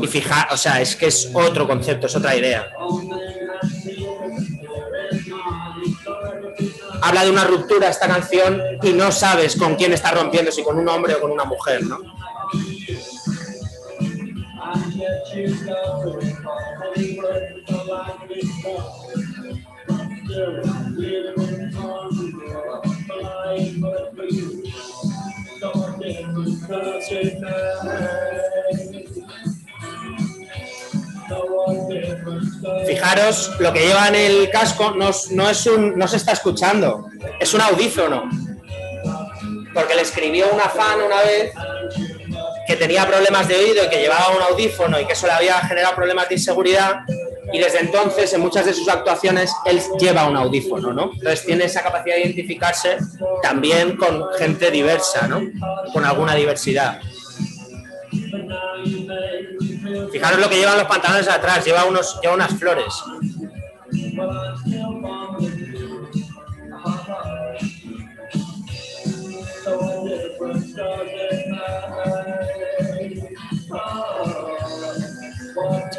Y 0.00 0.06
fija, 0.06 0.48
o 0.50 0.56
sea, 0.56 0.80
es 0.80 0.96
que 0.96 1.06
es 1.06 1.30
otro 1.34 1.68
concepto, 1.68 2.06
es 2.06 2.16
otra 2.16 2.34
idea. 2.34 2.70
Habla 7.02 7.24
de 7.24 7.30
una 7.30 7.44
ruptura 7.44 7.90
esta 7.90 8.06
canción 8.08 8.62
y 8.82 8.92
no 8.92 9.12
sabes 9.12 9.56
con 9.56 9.74
quién 9.76 9.92
está 9.92 10.10
rompiendo, 10.12 10.50
si 10.50 10.62
con 10.62 10.78
un 10.78 10.88
hombre 10.88 11.14
o 11.14 11.20
con 11.20 11.30
una 11.30 11.44
mujer, 11.44 11.82
¿no? 11.84 11.98
Fijaros, 32.86 33.52
lo 33.58 33.72
que 33.72 33.80
lleva 33.86 34.08
en 34.08 34.14
el 34.14 34.50
casco 34.50 34.92
no, 34.92 35.08
es- 35.08 35.30
no 35.30 36.08
se 36.08 36.16
está 36.16 36.32
escuchando, 36.32 37.06
es 37.38 37.52
un 37.54 37.60
audífono. 37.60 38.28
Porque 39.72 39.94
le 39.94 40.02
escribió 40.02 40.46
una 40.52 40.64
fan 40.68 41.00
una 41.00 41.22
vez 41.22 41.52
que 42.66 42.76
tenía 42.76 43.06
problemas 43.06 43.46
de 43.48 43.56
oído 43.56 43.84
y 43.84 43.88
que 43.88 44.00
llevaba 44.00 44.34
un 44.36 44.42
audífono 44.42 45.00
y 45.00 45.04
que 45.06 45.12
eso 45.12 45.26
le 45.26 45.32
había 45.32 45.54
generado 45.60 45.94
problemas 45.94 46.28
de 46.28 46.34
inseguridad 46.34 46.96
y 47.52 47.58
desde 47.58 47.80
entonces 47.80 48.32
en 48.32 48.40
muchas 48.40 48.66
de 48.66 48.72
sus 48.72 48.88
actuaciones 48.88 49.52
él 49.64 49.80
lleva 49.98 50.26
un 50.26 50.36
audífono, 50.36 50.92
¿no? 50.92 51.10
Entonces 51.12 51.44
tiene 51.44 51.64
esa 51.64 51.82
capacidad 51.82 52.16
de 52.16 52.22
identificarse 52.22 52.98
también 53.42 53.96
con 53.96 54.24
gente 54.38 54.70
diversa, 54.70 55.26
¿no? 55.26 55.40
Con 55.92 56.04
alguna 56.04 56.34
diversidad. 56.34 57.00
Fijaros 60.12 60.40
lo 60.40 60.48
que 60.48 60.56
llevan 60.56 60.78
los 60.78 60.86
pantalones 60.86 61.28
atrás, 61.28 61.64
lleva, 61.64 61.84
unos, 61.84 62.20
lleva 62.20 62.34
unas 62.34 62.52
flores. 62.54 62.94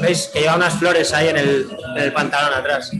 ¿Veis? 0.00 0.28
Que 0.32 0.40
lleva 0.40 0.56
unas 0.56 0.78
flores 0.78 1.12
ahí 1.12 1.28
en 1.28 1.36
el, 1.36 1.66
en 1.96 2.02
el 2.02 2.12
pantalón 2.12 2.54
atrás. 2.54 2.90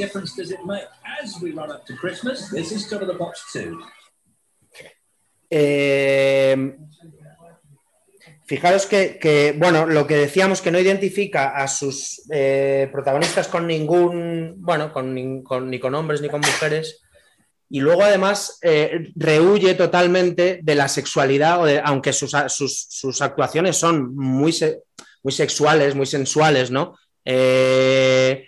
Difference 0.00 0.34
does 0.36 0.50
it 0.50 0.60
make? 0.64 0.86
As 1.22 1.40
we 1.42 1.52
run 1.52 1.70
up 1.70 1.84
to 1.86 1.94
Christmas, 1.96 2.48
this 2.50 2.72
is 2.72 2.90
of 2.92 3.06
the 3.06 3.14
Box 3.14 3.44
2. 3.52 3.78
Eh, 5.52 6.76
fijaros 8.46 8.86
que, 8.86 9.54
bueno, 9.58 9.86
lo 9.86 10.06
que 10.06 10.16
decíamos 10.16 10.60
que 10.62 10.70
no 10.70 10.78
identifica 10.78 11.56
a 11.56 11.66
sus 11.68 12.22
eh, 12.30 12.88
protagonistas 12.92 13.48
con 13.48 13.66
ningún, 13.66 14.54
bueno, 14.58 14.92
con, 14.92 15.14
ni 15.14 15.42
con 15.80 15.94
hombres 15.94 16.20
ni 16.20 16.28
con 16.28 16.40
mujeres. 16.40 17.00
Y 17.72 17.78
luego 17.80 18.02
además 18.02 18.58
eh, 18.62 19.12
rehuye 19.14 19.74
totalmente 19.74 20.58
de 20.62 20.74
la 20.74 20.88
sexualidad, 20.88 21.62
o 21.62 21.66
aunque 21.84 22.12
sus, 22.12 22.32
sus- 22.48 23.22
actuaciones 23.22 23.76
son 23.76 24.14
muy, 24.16 24.52
muy 25.22 25.32
sexuales, 25.32 25.94
muy 25.94 26.06
sensuales, 26.06 26.72
¿no? 26.72 26.96
Eh, 27.24 28.44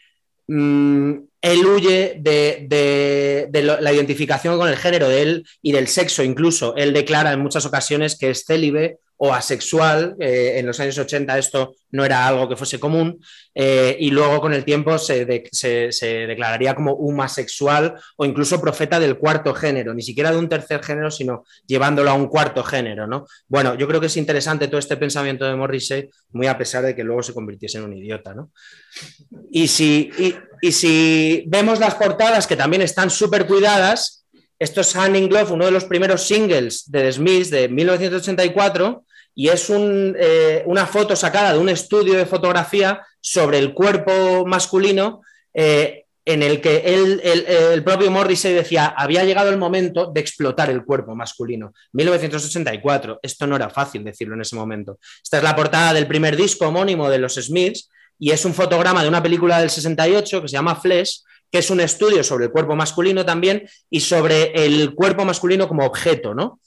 mm, 0.49 1.19
él 1.43 1.67
huye 1.67 2.17
de, 2.21 2.67
de- 2.69 3.47
de 3.51 3.63
la 3.63 3.93
identificación 3.93 4.57
con 4.59 4.69
el 4.69 4.77
género 4.77 5.09
de 5.09 5.23
él 5.23 5.47
y 5.61 5.73
del 5.73 5.89
sexo 5.89 6.23
incluso. 6.23 6.75
Él 6.77 6.93
declara 6.93 7.33
en 7.33 7.41
muchas 7.41 7.67
ocasiones 7.67 8.17
que 8.19 8.31
es 8.31 8.45
célibe 8.47 8.99
o 9.25 9.33
asexual. 9.33 10.17
eh, 10.19 10.55
en 10.59 10.67
los 10.67 10.81
años 10.81 10.99
80 10.99 11.39
esto 11.39 11.77
no 11.93 12.05
era 12.05 12.27
algo 12.27 12.49
que 12.49 12.57
fuese 12.57 12.81
común. 12.81 13.21
eh, 13.55 13.97
y 14.01 14.11
luego 14.11 14.41
con 14.41 14.53
el 14.53 14.65
tiempo 14.65 14.99
se, 14.99 15.45
se- 15.53 16.27
declararía 16.27 16.75
como 16.75 16.95
humasexual 16.95 17.95
o 18.17 18.25
incluso 18.25 18.61
profeta 18.61 18.99
del 18.99 19.19
cuarto 19.19 19.55
género, 19.55 19.93
ni 19.95 20.03
siquiera 20.03 20.33
de 20.33 20.39
un 20.39 20.49
tercer 20.49 20.83
género, 20.83 21.11
sino 21.11 21.45
llevándolo 21.67 22.11
a 22.11 22.15
un 22.15 22.27
cuarto 22.27 22.65
género. 22.65 23.07
¿no? 23.07 23.27
Bueno, 23.47 23.75
yo 23.77 23.87
creo 23.87 24.01
que 24.01 24.07
es 24.09 24.17
interesante 24.17 24.67
todo 24.69 24.79
este 24.79 24.97
pensamiento 24.97 25.45
de 25.45 25.55
Morrissey, 25.55 26.09
muy 26.33 26.47
a 26.49 26.57
pesar 26.59 26.83
de 26.85 26.97
que 26.97 27.05
luego 27.05 27.23
se 27.23 27.35
convirtiese 27.35 27.79
en 27.79 27.85
un 27.85 27.97
idiota. 27.97 28.35
¿no? 28.35 28.51
Y 29.53 29.69
si, 29.69 30.11
y 30.63 30.73
si 30.73 31.45
vemos 31.47 31.79
las 31.79 31.95
portadas, 31.95 32.47
que 32.49 32.57
también 32.57 32.83
están 32.83 33.09
súper 33.11 33.47
cuidadas, 33.47 34.25
esto 34.59 34.81
es 34.81 34.95
Hand 34.97 35.17
in 35.17 35.29
Glove, 35.29 35.53
uno 35.53 35.65
de 35.67 35.73
los 35.73 35.85
primeros 35.85 36.23
singles 36.27 36.85
de 36.91 37.01
The 37.03 37.13
Smiths 37.13 37.51
de 37.51 37.69
1984, 37.69 39.05
y 39.35 39.49
es 39.49 39.71
eh, 39.71 40.63
una 40.67 40.87
foto 40.87 41.17
sacada 41.17 41.53
de 41.53 41.59
un 41.59 41.69
estudio 41.69 42.15
de 42.15 42.27
fotografía 42.27 43.05
sobre 43.21 43.59
el 43.59 43.73
cuerpo 43.73 44.45
masculino, 44.47 45.23
eh, 45.55 46.05
en 46.25 46.43
el 46.43 46.61
que 46.61 46.83
él, 46.87 47.21
el, 47.25 47.47
el 47.47 47.83
propio 47.83 48.11
Morrissey 48.11 48.55
decía, 48.55 48.95
había 48.97 49.25
llegado 49.25 49.51
el 49.51 49.59
momento 49.59 50.13
de 50.13 50.21
explotar 50.21 50.71
el 50.71 50.85
cuerpo 50.85 51.17
masculino. 51.17 51.73
1984, 51.93 53.19
esto 53.23 53.47
no 53.47 53.57
era 53.57 53.71
fácil 53.71 54.05
decirlo 54.05 54.35
en 54.35 54.43
ese 54.43 54.55
momento. 54.55 54.99
Esta 55.23 55.39
es 55.39 55.43
la 55.43 55.57
portada 55.57 55.93
del 55.93 56.07
primer 56.07 56.37
disco 56.37 56.69
homónimo 56.69 57.11
de 57.11 57.19
los 57.19 57.35
Smiths, 57.35 57.89
y 58.19 58.31
es 58.31 58.45
un 58.45 58.55
fotograma 58.55 59.03
de 59.03 59.09
una 59.09 59.23
película 59.23 59.59
del 59.59 59.71
68 59.71 60.43
que 60.43 60.49
se 60.49 60.53
llama 60.53 60.77
Flesh, 60.77 61.23
que 61.51 61.59
es 61.59 61.71
un 61.71 61.81
estudio 61.81 62.23
sobre 62.23 62.47
el 62.47 62.53
cuerpo 62.53 62.77
masculino 62.77 63.27
también 63.27 63.69
y 63.91 64.01
sobre 64.01 64.53
el 64.65 64.95
cuerpo 64.95 65.25
masculino 65.25 65.67
como 65.67 65.85
objeto, 65.85 66.33
¿no? 66.33 66.61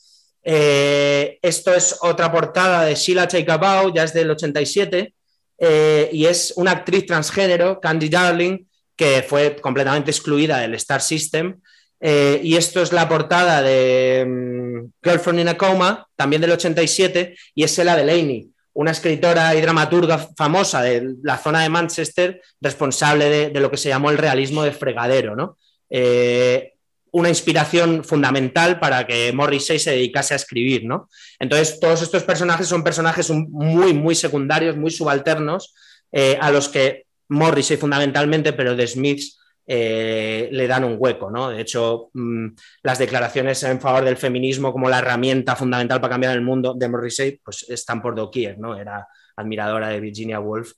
Eh, 0.47 1.39
esto 1.41 1.73
es 1.73 1.97
otra 2.01 2.31
portada 2.31 2.85
de 2.85 2.93
Sheila 2.93 3.27
Bow, 3.57 3.91
ya 3.93 4.03
es 4.03 4.13
del 4.13 4.29
87, 4.29 5.13
eh, 5.57 6.09
y 6.13 6.25
es 6.25 6.53
una 6.55 6.71
actriz 6.71 7.07
transgénero, 7.07 7.79
Candy 7.79 8.09
Darling, 8.09 8.59
que 8.95 9.25
fue 9.27 9.55
completamente 9.55 10.11
excluida 10.11 10.59
del 10.59 10.75
Star 10.75 11.01
System. 11.01 11.59
Eh, 11.99 12.39
y 12.43 12.55
esto 12.55 12.83
es 12.83 12.93
la 12.93 13.09
portada 13.09 13.63
de 13.63 14.23
mm, 14.27 14.91
Girlfriend 15.03 15.39
in 15.39 15.47
a 15.47 15.57
Coma, 15.57 16.07
también 16.15 16.41
del 16.41 16.51
87, 16.51 17.35
y 17.55 17.63
es 17.63 17.79
Ella 17.79 17.95
Delaney, 17.95 18.51
una 18.73 18.91
escritora 18.91 19.55
y 19.55 19.61
dramaturga 19.61 20.29
famosa 20.37 20.83
de 20.83 21.15
la 21.23 21.37
zona 21.39 21.63
de 21.63 21.69
Manchester, 21.69 22.41
responsable 22.61 23.29
de, 23.29 23.49
de 23.49 23.59
lo 23.59 23.71
que 23.71 23.77
se 23.77 23.89
llamó 23.89 24.11
el 24.11 24.19
realismo 24.19 24.61
de 24.61 24.71
fregadero, 24.71 25.35
¿no? 25.35 25.57
Eh, 25.89 26.74
una 27.15 27.29
inspiración 27.29 28.03
fundamental 28.03 28.77
para 28.77 29.07
que 29.07 29.31
Morrissey 29.31 29.79
se 29.79 29.91
dedicase 29.91 30.33
a 30.33 30.35
escribir, 30.35 30.83
¿no? 30.83 31.09
Entonces, 31.39 31.79
todos 31.79 32.01
estos 32.01 32.23
personajes 32.23 32.67
son 32.67 32.83
personajes 32.83 33.31
muy, 33.31 33.93
muy 33.93 34.15
secundarios, 34.15 34.75
muy 34.75 34.91
subalternos, 34.91 35.73
eh, 36.11 36.37
a 36.41 36.51
los 36.51 36.67
que 36.67 37.05
Morrissey 37.29 37.77
fundamentalmente, 37.77 38.51
pero 38.51 38.75
de 38.75 38.85
Smiths 38.85 39.39
eh, 39.65 40.49
le 40.51 40.67
dan 40.67 40.83
un 40.83 40.97
hueco, 40.99 41.31
¿no? 41.31 41.51
De 41.51 41.61
hecho, 41.61 42.09
mm, 42.13 42.47
las 42.83 42.99
declaraciones 42.99 43.63
en 43.63 43.79
favor 43.79 44.03
del 44.03 44.17
feminismo 44.17 44.73
como 44.73 44.89
la 44.89 44.99
herramienta 44.99 45.55
fundamental 45.55 46.01
para 46.01 46.11
cambiar 46.11 46.35
el 46.35 46.41
mundo 46.41 46.73
de 46.73 46.89
Morrissey, 46.89 47.39
pues 47.41 47.65
están 47.69 48.01
por 48.01 48.13
doquier, 48.13 48.59
¿no? 48.59 48.77
Era 48.77 49.07
admiradora 49.37 49.87
de 49.87 50.01
Virginia 50.01 50.41
Woolf, 50.41 50.73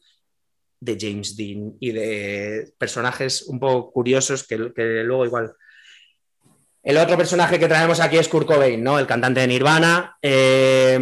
de 0.80 0.98
James 1.00 1.36
Dean 1.36 1.74
y 1.80 1.92
de 1.94 2.72
personajes 2.78 3.42
un 3.48 3.60
poco 3.60 3.92
curiosos 3.92 4.46
que, 4.46 4.72
que 4.76 5.04
luego 5.04 5.26
igual 5.26 5.52
el 6.90 6.98
otro 6.98 7.18
personaje 7.18 7.60
que 7.60 7.68
traemos 7.68 8.00
aquí 8.00 8.18
es 8.18 8.28
Kurt 8.30 8.48
Cobain, 8.48 8.82
¿no? 8.82 8.98
El 8.98 9.06
cantante 9.08 9.42
de 9.42 9.48
Nirvana. 9.48 10.16
Eh, 10.22 10.98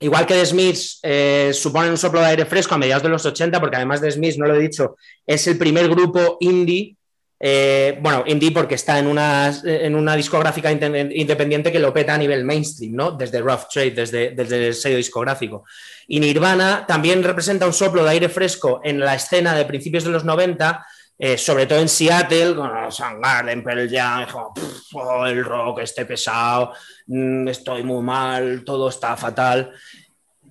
igual 0.00 0.26
que 0.26 0.34
The 0.34 0.46
Smiths, 0.46 0.98
eh, 1.02 1.50
suponen 1.54 1.90
un 1.92 1.96
soplo 1.98 2.20
de 2.20 2.26
aire 2.26 2.44
fresco 2.46 2.74
a 2.74 2.78
mediados 2.78 3.02
de 3.04 3.08
los 3.08 3.24
80, 3.24 3.60
porque 3.60 3.76
además 3.76 4.00
de 4.00 4.10
Smiths, 4.10 4.38
no 4.38 4.46
lo 4.46 4.56
he 4.56 4.60
dicho, 4.60 4.96
es 5.26 5.46
el 5.46 5.56
primer 5.56 5.88
grupo 5.88 6.36
indie. 6.40 6.94
eh, 7.40 7.96
bueno, 8.00 8.24
indie 8.26 8.50
porque 8.50 8.74
está 8.74 8.98
en 8.98 9.06
una, 9.06 9.52
en 9.64 9.94
una 9.94 10.16
discográfica 10.16 10.72
inde- 10.72 11.12
independiente 11.14 11.70
que 11.70 11.78
lo 11.78 11.92
peta 11.94 12.14
a 12.14 12.18
nivel 12.18 12.44
mainstream, 12.44 12.94
¿no? 12.96 13.12
Desde 13.12 13.40
Rough 13.40 13.68
Trade, 13.72 13.92
desde, 13.92 14.30
desde 14.32 14.66
el 14.66 14.74
sello 14.74 14.96
discográfico. 14.96 15.64
Y 16.08 16.18
Nirvana 16.18 16.84
también 16.88 17.22
representa 17.22 17.64
un 17.66 17.72
soplo 17.72 18.02
de 18.02 18.10
aire 18.10 18.28
fresco 18.28 18.80
en 18.82 18.98
la 18.98 19.14
escena 19.14 19.54
de 19.54 19.64
principios 19.66 20.02
de 20.02 20.10
los 20.10 20.24
90, 20.24 20.84
eh, 21.18 21.36
sobre 21.36 21.66
todo 21.66 21.80
en 21.80 21.88
Seattle, 21.88 22.54
con 22.54 22.92
Soundgarden, 22.92 23.64
Pearl 23.64 23.90
Jam, 23.90 24.26
"Pff, 24.54 24.94
oh, 24.94 25.26
el 25.26 25.44
rock 25.44 25.80
este 25.80 26.04
pesado, 26.04 26.72
mm, 27.06 27.48
estoy 27.48 27.82
muy 27.82 28.02
mal, 28.02 28.62
todo 28.64 28.88
está 28.88 29.16
fatal. 29.16 29.72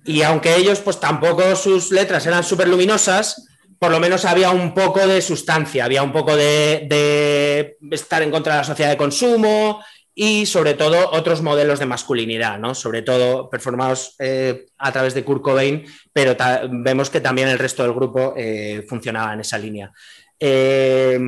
Y 0.04 0.22
aunque 0.22 0.56
ellos, 0.56 0.80
pues 0.80 1.00
tampoco 1.00 1.56
sus 1.56 1.90
letras 1.90 2.26
eran 2.26 2.44
súper 2.44 2.68
luminosas, 2.68 3.48
por 3.78 3.90
lo 3.90 4.00
menos 4.00 4.24
había 4.24 4.50
un 4.50 4.74
poco 4.74 5.06
de 5.06 5.22
sustancia, 5.22 5.84
había 5.84 6.02
un 6.02 6.12
poco 6.12 6.36
de, 6.36 7.76
estar 7.90 8.22
en 8.22 8.30
contra 8.30 8.54
de 8.54 8.58
la 8.58 8.64
sociedad 8.64 8.90
de 8.90 8.96
consumo 8.96 9.82
y 10.14 10.46
sobre 10.46 10.74
todo 10.74 11.10
otros 11.12 11.42
modelos 11.42 11.78
de 11.78 11.86
masculinidad, 11.86 12.58
¿no? 12.58 12.74
Sobre 12.74 13.02
todo 13.02 13.48
performados 13.48 14.16
eh, 14.18 14.66
a 14.78 14.90
través 14.90 15.14
de 15.14 15.22
Kurt 15.22 15.42
Cobain, 15.42 15.84
pero 16.12 16.36
vemos 16.70 17.08
que 17.08 17.20
también 17.20 17.48
el 17.48 17.58
resto 17.58 17.84
del 17.84 17.92
grupo 17.92 18.34
eh, 18.36 18.84
funcionaba 18.88 19.32
en 19.34 19.40
esa 19.40 19.58
línea. 19.58 19.92
Eh, 20.40 21.18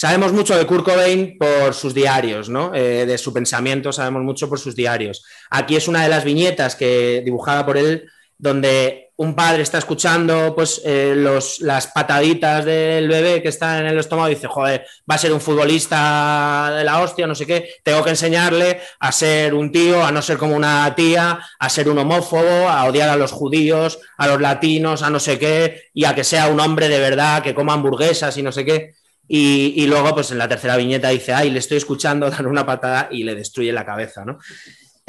Sabemos 0.00 0.32
mucho 0.32 0.56
de 0.56 0.64
Kurt 0.64 0.84
Cobain 0.84 1.36
por 1.36 1.74
sus 1.74 1.92
diarios, 1.92 2.48
¿no? 2.48 2.72
Eh, 2.72 3.04
de 3.04 3.18
su 3.18 3.32
pensamiento 3.32 3.90
sabemos 3.90 4.22
mucho 4.22 4.48
por 4.48 4.60
sus 4.60 4.76
diarios. 4.76 5.24
Aquí 5.50 5.74
es 5.74 5.88
una 5.88 6.04
de 6.04 6.08
las 6.08 6.22
viñetas 6.22 6.76
que 6.76 7.20
dibujada 7.24 7.66
por 7.66 7.76
él, 7.76 8.08
donde 8.38 9.07
un 9.18 9.34
padre 9.34 9.62
está 9.62 9.78
escuchando 9.78 10.54
pues, 10.54 10.80
eh, 10.84 11.12
las 11.60 11.86
pataditas 11.88 12.64
del 12.64 13.08
bebé 13.08 13.42
que 13.42 13.48
está 13.48 13.80
en 13.80 13.86
el 13.86 13.98
estómago 13.98 14.28
y 14.28 14.36
dice, 14.36 14.46
joder, 14.46 14.86
va 15.10 15.16
a 15.16 15.18
ser 15.18 15.32
un 15.32 15.40
futbolista 15.40 16.72
de 16.76 16.84
la 16.84 17.00
hostia, 17.02 17.26
no 17.26 17.34
sé 17.34 17.44
qué, 17.44 17.68
tengo 17.82 18.04
que 18.04 18.10
enseñarle 18.10 18.80
a 19.00 19.10
ser 19.10 19.54
un 19.54 19.72
tío, 19.72 20.04
a 20.04 20.12
no 20.12 20.22
ser 20.22 20.38
como 20.38 20.54
una 20.54 20.94
tía, 20.94 21.40
a 21.58 21.68
ser 21.68 21.88
un 21.88 21.98
homófobo, 21.98 22.68
a 22.68 22.84
odiar 22.84 23.08
a 23.08 23.16
los 23.16 23.32
judíos, 23.32 23.98
a 24.18 24.28
los 24.28 24.40
latinos, 24.40 25.02
a 25.02 25.10
no 25.10 25.18
sé 25.18 25.36
qué, 25.36 25.90
y 25.92 26.04
a 26.04 26.14
que 26.14 26.22
sea 26.22 26.46
un 26.46 26.60
hombre 26.60 26.88
de 26.88 27.00
verdad, 27.00 27.42
que 27.42 27.56
coma 27.56 27.72
hamburguesas 27.72 28.36
y 28.36 28.42
no 28.44 28.52
sé 28.52 28.64
qué. 28.64 28.94
Y, 29.26 29.74
y 29.82 29.86
luego, 29.88 30.14
pues 30.14 30.30
en 30.30 30.38
la 30.38 30.48
tercera 30.48 30.76
viñeta 30.76 31.08
dice, 31.08 31.34
ay, 31.34 31.50
le 31.50 31.58
estoy 31.58 31.78
escuchando 31.78 32.30
dar 32.30 32.46
una 32.46 32.64
patada 32.64 33.08
y 33.10 33.24
le 33.24 33.34
destruye 33.34 33.72
la 33.72 33.84
cabeza, 33.84 34.24
¿no? 34.24 34.38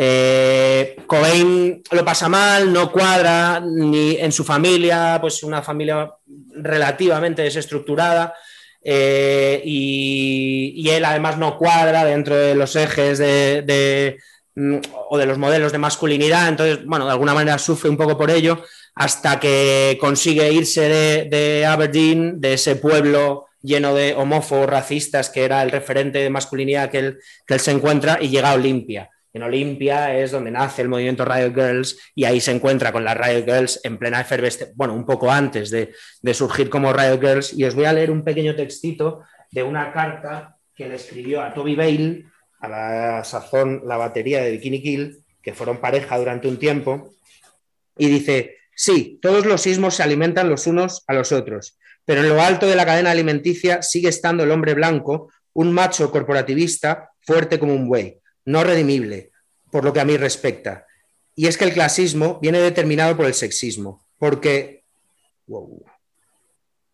Eh, 0.02 0.96
Cobain 1.06 1.84
lo 1.92 2.06
pasa 2.06 2.30
mal, 2.30 2.72
no 2.72 2.90
cuadra, 2.90 3.60
ni 3.60 4.16
en 4.16 4.32
su 4.32 4.46
familia, 4.46 5.18
pues 5.20 5.44
una 5.44 5.62
familia 5.62 6.10
relativamente 6.56 7.42
desestructurada, 7.42 8.34
eh, 8.82 9.62
y, 9.66 10.88
él 10.90 11.04
además 11.04 11.38
no 11.38 11.58
cuadra 11.58 12.06
dentro 12.06 12.38
de 12.38 12.56
los 12.56 12.78
ejes 12.78 13.18
de, 13.18 14.18
mm, 14.56 14.78
o 15.10 15.18
de 15.18 15.26
los 15.26 15.38
modelos 15.38 15.74
de 15.74 15.80
masculinidad, 15.80 16.48
entonces, 16.48 16.86
bueno, 16.86 17.04
de 17.06 17.12
alguna 17.12 17.34
manera 17.34 17.58
sufre 17.58 17.90
un 17.90 17.98
poco 17.98 18.18
por 18.18 18.32
ello, 18.32 18.64
hasta 18.96 19.38
que 19.38 19.98
consigue 20.00 20.50
irse 20.54 20.88
de, 20.88 21.26
de 21.26 21.66
Aberdeen, 21.66 22.40
de 22.40 22.54
ese 22.54 22.78
pueblo 22.78 23.48
lleno 23.62 23.94
de 23.94 24.16
homófobos, 24.16 24.70
racistas, 24.70 25.30
que 25.30 25.44
era 25.44 25.62
el 25.62 25.72
referente 25.72 26.20
de 26.20 26.30
masculinidad 26.30 26.90
que 26.90 27.00
él, 27.00 27.20
que 27.46 27.56
él 27.56 27.60
se 27.60 27.72
encuentra, 27.72 28.18
y 28.22 28.30
llega 28.30 28.52
a 28.52 28.56
Olimpia. 28.56 29.10
En 29.32 29.44
Olimpia 29.44 30.18
es 30.18 30.32
donde 30.32 30.50
nace 30.50 30.82
el 30.82 30.90
movimiento 30.90 31.24
Riot 31.24 31.54
Girls 31.54 32.00
y 32.16 32.26
ahí 32.26 32.42
se 32.42 32.52
encuentra 32.52 32.92
con 32.92 33.04
las 33.04 33.16
Riot 33.16 33.46
Girls 33.46 33.80
en 33.84 33.98
plena 33.98 34.22
efervescencia, 34.22 34.74
bueno, 34.76 34.96
un 34.96 35.06
poco 35.06 35.30
antes 35.30 35.70
de, 35.70 35.94
de, 36.22 36.34
surgir 36.34 36.70
como 36.70 36.92
Riot 36.92 37.20
Girls. 37.22 37.54
Y 37.54 37.64
os 37.64 37.76
voy 37.76 37.86
a 37.86 37.94
leer 37.94 38.10
un 38.10 38.24
pequeño 38.24 38.56
textito 38.56 39.22
de 39.52 39.62
una 39.62 39.92
carta 39.94 40.58
que 40.74 40.90
le 40.90 40.96
escribió 40.96 41.42
a 41.42 41.54
Toby 41.54 41.76
Bale, 41.76 42.26
a 42.60 42.68
la 42.68 43.24
sazón 43.24 43.84
la 43.86 43.98
batería 43.98 44.42
de 44.42 44.52
Bikini 44.52 44.82
Kill, 44.82 45.24
que 45.42 45.54
fueron 45.54 45.78
pareja 45.78 46.18
durante 46.18 46.48
un 46.48 46.58
tiempo, 46.58 47.14
y 47.98 48.08
dice, 48.08 48.58
sí, 48.76 49.20
todos 49.22 49.46
los 49.46 49.62
sismos 49.62 49.96
se 49.96 50.04
alimentan 50.04 50.50
los 50.50 50.68
unos 50.68 51.04
a 51.08 51.14
los 51.14 51.32
otros, 51.32 51.78
pero 52.04 52.22
en 52.22 52.30
lo 52.30 52.42
alto 52.42 52.68
de 52.68 52.76
la 52.76 52.86
cadena 52.86 53.12
alimenticia 53.12 53.82
sigue 53.82 54.10
estando 54.10 54.44
el 54.44 54.52
hombre 54.52 54.74
blanco, 54.74 55.32
un 55.54 55.72
macho 55.72 56.12
corporativista 56.12 57.12
fuerte 57.22 57.60
como 57.60 57.74
un 57.74 57.88
buey 57.88 58.20
no 58.46 58.64
redimible, 58.64 59.32
por 59.72 59.84
lo 59.84 59.94
que 59.94 60.00
a 60.00 60.06
mí 60.06 60.18
respecta. 60.18 60.86
Y 61.36 61.48
es 61.48 61.58
que 61.58 61.66
el 61.66 61.74
clasismo 61.74 62.40
viene 62.42 62.60
determinado 62.60 63.16
por 63.16 63.26
el 63.26 63.34
sexismo, 63.34 64.06
porque, 64.18 64.84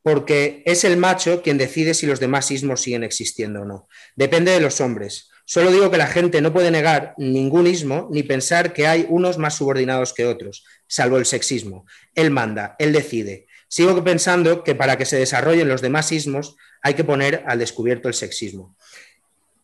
porque 0.03 0.61
es 0.65 0.83
el 0.83 0.97
macho 0.97 1.41
quien 1.41 1.57
decide 1.57 1.93
si 1.93 2.05
los 2.05 2.19
demás 2.19 2.51
ismos 2.51 2.81
siguen 2.81 3.03
existiendo 3.03 3.61
o 3.61 3.65
no. 3.65 3.87
Depende 4.15 4.51
de 4.51 4.59
los 4.59 4.81
hombres. 4.81 5.29
Solo 5.45 5.71
digo 5.71 5.91
que 5.91 5.97
la 5.97 6.07
gente 6.07 6.41
no 6.41 6.53
puede 6.53 6.71
negar 6.71 7.13
ningún 7.17 7.67
ismo 7.67 8.07
ni 8.11 8.23
pensar 8.23 8.73
que 8.73 8.87
hay 8.87 9.05
unos 9.09 9.37
más 9.37 9.55
subordinados 9.55 10.13
que 10.13 10.25
otros, 10.25 10.65
salvo 10.87 11.17
el 11.17 11.25
sexismo. 11.25 11.85
Él 12.15 12.31
manda, 12.31 12.75
él 12.79 12.93
decide. 12.93 13.47
Sigo 13.67 14.03
pensando 14.03 14.63
que 14.63 14.75
para 14.75 14.97
que 14.97 15.05
se 15.05 15.17
desarrollen 15.17 15.67
los 15.67 15.81
demás 15.81 16.11
ismos 16.11 16.55
hay 16.81 16.93
que 16.93 17.03
poner 17.03 17.43
al 17.47 17.59
descubierto 17.59 18.07
el 18.07 18.13
sexismo. 18.13 18.75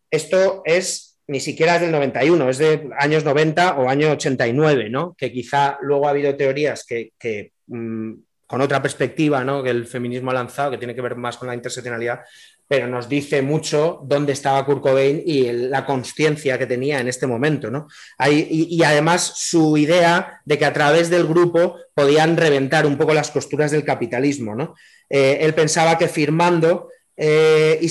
Esto 0.10 0.62
es 0.66 1.11
ni 1.32 1.40
siquiera 1.40 1.76
es 1.76 1.82
del 1.82 1.94
91, 1.94 2.50
es 2.50 2.58
de 2.58 2.90
años 3.00 3.24
90 3.24 3.78
o 3.78 3.88
año 3.88 4.12
89, 4.12 4.90
¿no? 4.90 5.16
Que 5.18 5.32
quizá 5.32 5.78
luego 5.82 6.06
ha 6.06 6.10
habido 6.10 6.36
teorías 6.36 6.86
que, 6.86 7.54
mmm, 7.68 8.12
con 8.46 8.60
otra 8.60 8.82
perspectiva, 8.82 9.42
¿no? 9.42 9.64
Que 9.64 9.70
el 9.70 9.88
feminismo 9.88 10.32
ha 10.32 10.34
lanzado, 10.34 10.72
que 10.72 10.78
tiene 10.78 10.94
que 10.94 11.02
ver 11.02 11.16
más 11.16 11.38
con 11.38 11.48
la 11.48 11.56
interseccionalidad, 11.56 12.20
pero 12.68 12.90
nos 12.90 13.08
dice 13.08 13.42
mucho 13.42 14.02
dónde 14.04 14.34
estaba 14.34 14.66
Kurt 14.66 14.82
Cobain 14.82 15.24
y 15.26 15.50
la 15.54 15.86
conciencia 15.86 16.58
que 16.58 16.66
tenía 16.66 17.00
en 17.00 17.08
este 17.08 17.28
momento, 17.28 17.72
¿no? 17.72 17.88
Y, 18.30 18.84
además 18.84 19.32
su 19.38 19.78
idea 19.78 20.42
de 20.44 20.58
que 20.58 20.66
a 20.66 20.74
través 20.74 21.10
del 21.10 21.26
grupo 21.28 21.78
podían 21.94 22.36
reventar 22.36 22.86
un 22.86 22.98
poco 22.98 23.14
las 23.14 23.32
costuras 23.32 23.72
del 23.72 23.86
capitalismo, 23.86 24.54
¿no? 24.54 24.76
Eh, 25.10 25.38
él 25.40 25.54
pensaba 25.54 25.98
que 25.98 26.10
firmando 26.10 26.90
eh, 27.16 27.80
y 27.82 27.90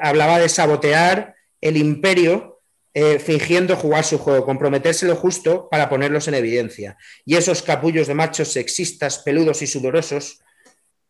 hablaba 0.00 0.38
de 0.38 0.48
sabotear 0.48 1.34
el 1.60 1.76
imperio 1.76 2.55
eh, 2.98 3.18
fingiendo 3.18 3.76
jugar 3.76 4.04
su 4.04 4.16
juego, 4.16 4.46
comprometerse 4.46 5.04
lo 5.04 5.16
justo 5.16 5.68
para 5.70 5.90
ponerlos 5.90 6.28
en 6.28 6.34
evidencia. 6.34 6.96
Y 7.26 7.36
esos 7.36 7.60
capullos 7.60 8.06
de 8.06 8.14
machos 8.14 8.48
sexistas, 8.48 9.18
peludos 9.18 9.60
y 9.60 9.66
sudorosos, 9.66 10.40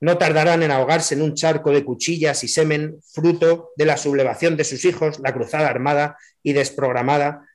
no 0.01 0.19
tardarán 0.19 0.65
en 0.65 0.73
ahogarse 0.73 1.15
en 1.15 1.23
un 1.23 1.37
charco 1.37 1.71
de 1.71 1.85
cuchillas 1.85 2.43
y 2.43 2.49
semen, 2.49 2.97
fruto 3.15 3.71
de 3.77 3.87
la 3.87 3.97
sublevación 3.97 4.57
de 4.57 4.65
sus 4.65 4.85
hijos, 4.85 5.21
la 5.21 5.33
cruzada 5.33 5.69
armada 5.69 6.19
y 6.43 6.55
desprogramada 6.55 7.47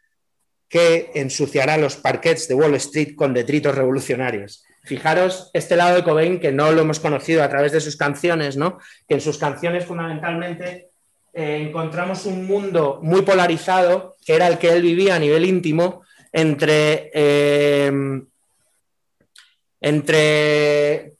que 0.69 1.11
ensuciará 1.13 1.75
los 1.75 1.97
parquets 1.97 2.47
de 2.47 2.55
Wall 2.55 2.75
Street 2.75 3.15
con 3.17 3.33
detritos 3.33 3.75
revolucionarios. 3.75 4.63
Fijaros 4.85 5.51
este 5.53 5.75
lado 5.75 5.97
de 5.97 6.05
Cobain 6.05 6.39
que 6.39 6.53
no 6.53 6.71
lo 6.71 6.83
hemos 6.83 7.01
conocido 7.01 7.43
a 7.43 7.49
través 7.49 7.73
de 7.73 7.81
sus 7.81 7.97
canciones, 7.97 8.55
¿no? 8.55 8.79
Que 9.09 9.15
en 9.15 9.21
sus 9.21 9.37
canciones 9.37 9.83
fundamentalmente 9.83 10.91
eh, 11.33 11.65
encontramos 11.67 12.25
un 12.25 12.45
mundo 12.45 12.99
muy 13.01 13.21
polarizado, 13.21 14.10
era 14.33 14.47
el 14.47 14.57
que 14.57 14.69
él 14.69 14.81
vivía 14.81 15.15
a 15.15 15.19
nivel 15.19 15.45
íntimo, 15.45 16.03
entre, 16.31 17.11
eh, 17.13 17.91
entre 19.79 21.13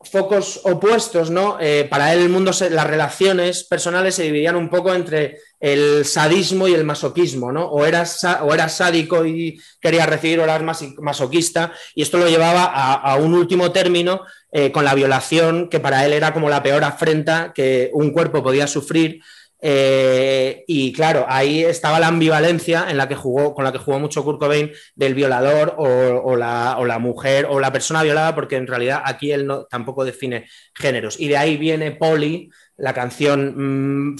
focos 0.00 0.60
opuestos, 0.64 1.30
¿no? 1.30 1.58
Eh, 1.60 1.86
para 1.90 2.12
él 2.12 2.20
el 2.20 2.28
mundo, 2.28 2.52
las 2.70 2.86
relaciones 2.86 3.64
personales 3.64 4.14
se 4.14 4.22
dividían 4.22 4.56
un 4.56 4.70
poco 4.70 4.94
entre 4.94 5.38
el 5.60 6.04
sadismo 6.04 6.68
y 6.68 6.74
el 6.74 6.84
masoquismo, 6.84 7.50
¿no? 7.50 7.66
O 7.66 7.84
eras, 7.84 8.24
o 8.24 8.68
sádico 8.68 9.26
y 9.26 9.60
querías 9.80 10.08
recibir 10.08 10.38
o 10.38 10.44
eras 10.44 10.62
masoquista, 10.98 11.72
y 11.94 12.02
esto 12.02 12.18
lo 12.18 12.28
llevaba 12.28 12.64
a, 12.64 12.94
a 12.94 13.16
un 13.16 13.34
último 13.34 13.72
término 13.72 14.22
eh, 14.50 14.72
con 14.72 14.84
la 14.84 14.94
violación, 14.94 15.68
que 15.68 15.80
para 15.80 16.06
él 16.06 16.12
era 16.14 16.32
como 16.32 16.48
la 16.48 16.62
peor 16.62 16.82
afrenta 16.84 17.52
que 17.54 17.90
un 17.92 18.12
cuerpo 18.12 18.42
podía 18.42 18.66
sufrir. 18.66 19.20
Eh, 19.60 20.64
y 20.68 20.92
claro, 20.92 21.26
ahí 21.28 21.64
estaba 21.64 21.98
la 21.98 22.06
ambivalencia 22.06 22.86
en 22.88 22.96
la 22.96 23.08
que 23.08 23.16
jugó, 23.16 23.54
con 23.54 23.64
la 23.64 23.72
que 23.72 23.78
jugó 23.78 23.98
mucho 23.98 24.22
Kurt 24.22 24.38
Cobain 24.38 24.70
del 24.94 25.14
violador 25.14 25.74
o, 25.78 26.36
la, 26.36 26.76
o, 26.78 26.84
la, 26.84 26.98
mujer 26.98 27.46
o 27.50 27.58
la 27.58 27.72
persona 27.72 28.02
violada, 28.02 28.34
porque 28.34 28.56
en 28.56 28.66
realidad 28.66 29.02
aquí 29.04 29.32
él 29.32 29.46
no, 29.46 29.64
tampoco 29.64 30.04
define 30.04 30.46
géneros. 30.74 31.18
Y 31.18 31.28
de 31.28 31.36
ahí 31.36 31.56
viene 31.56 31.92
Polly, 31.92 32.50
la 32.76 32.94
canción 32.94 34.12
mmm, 34.12 34.16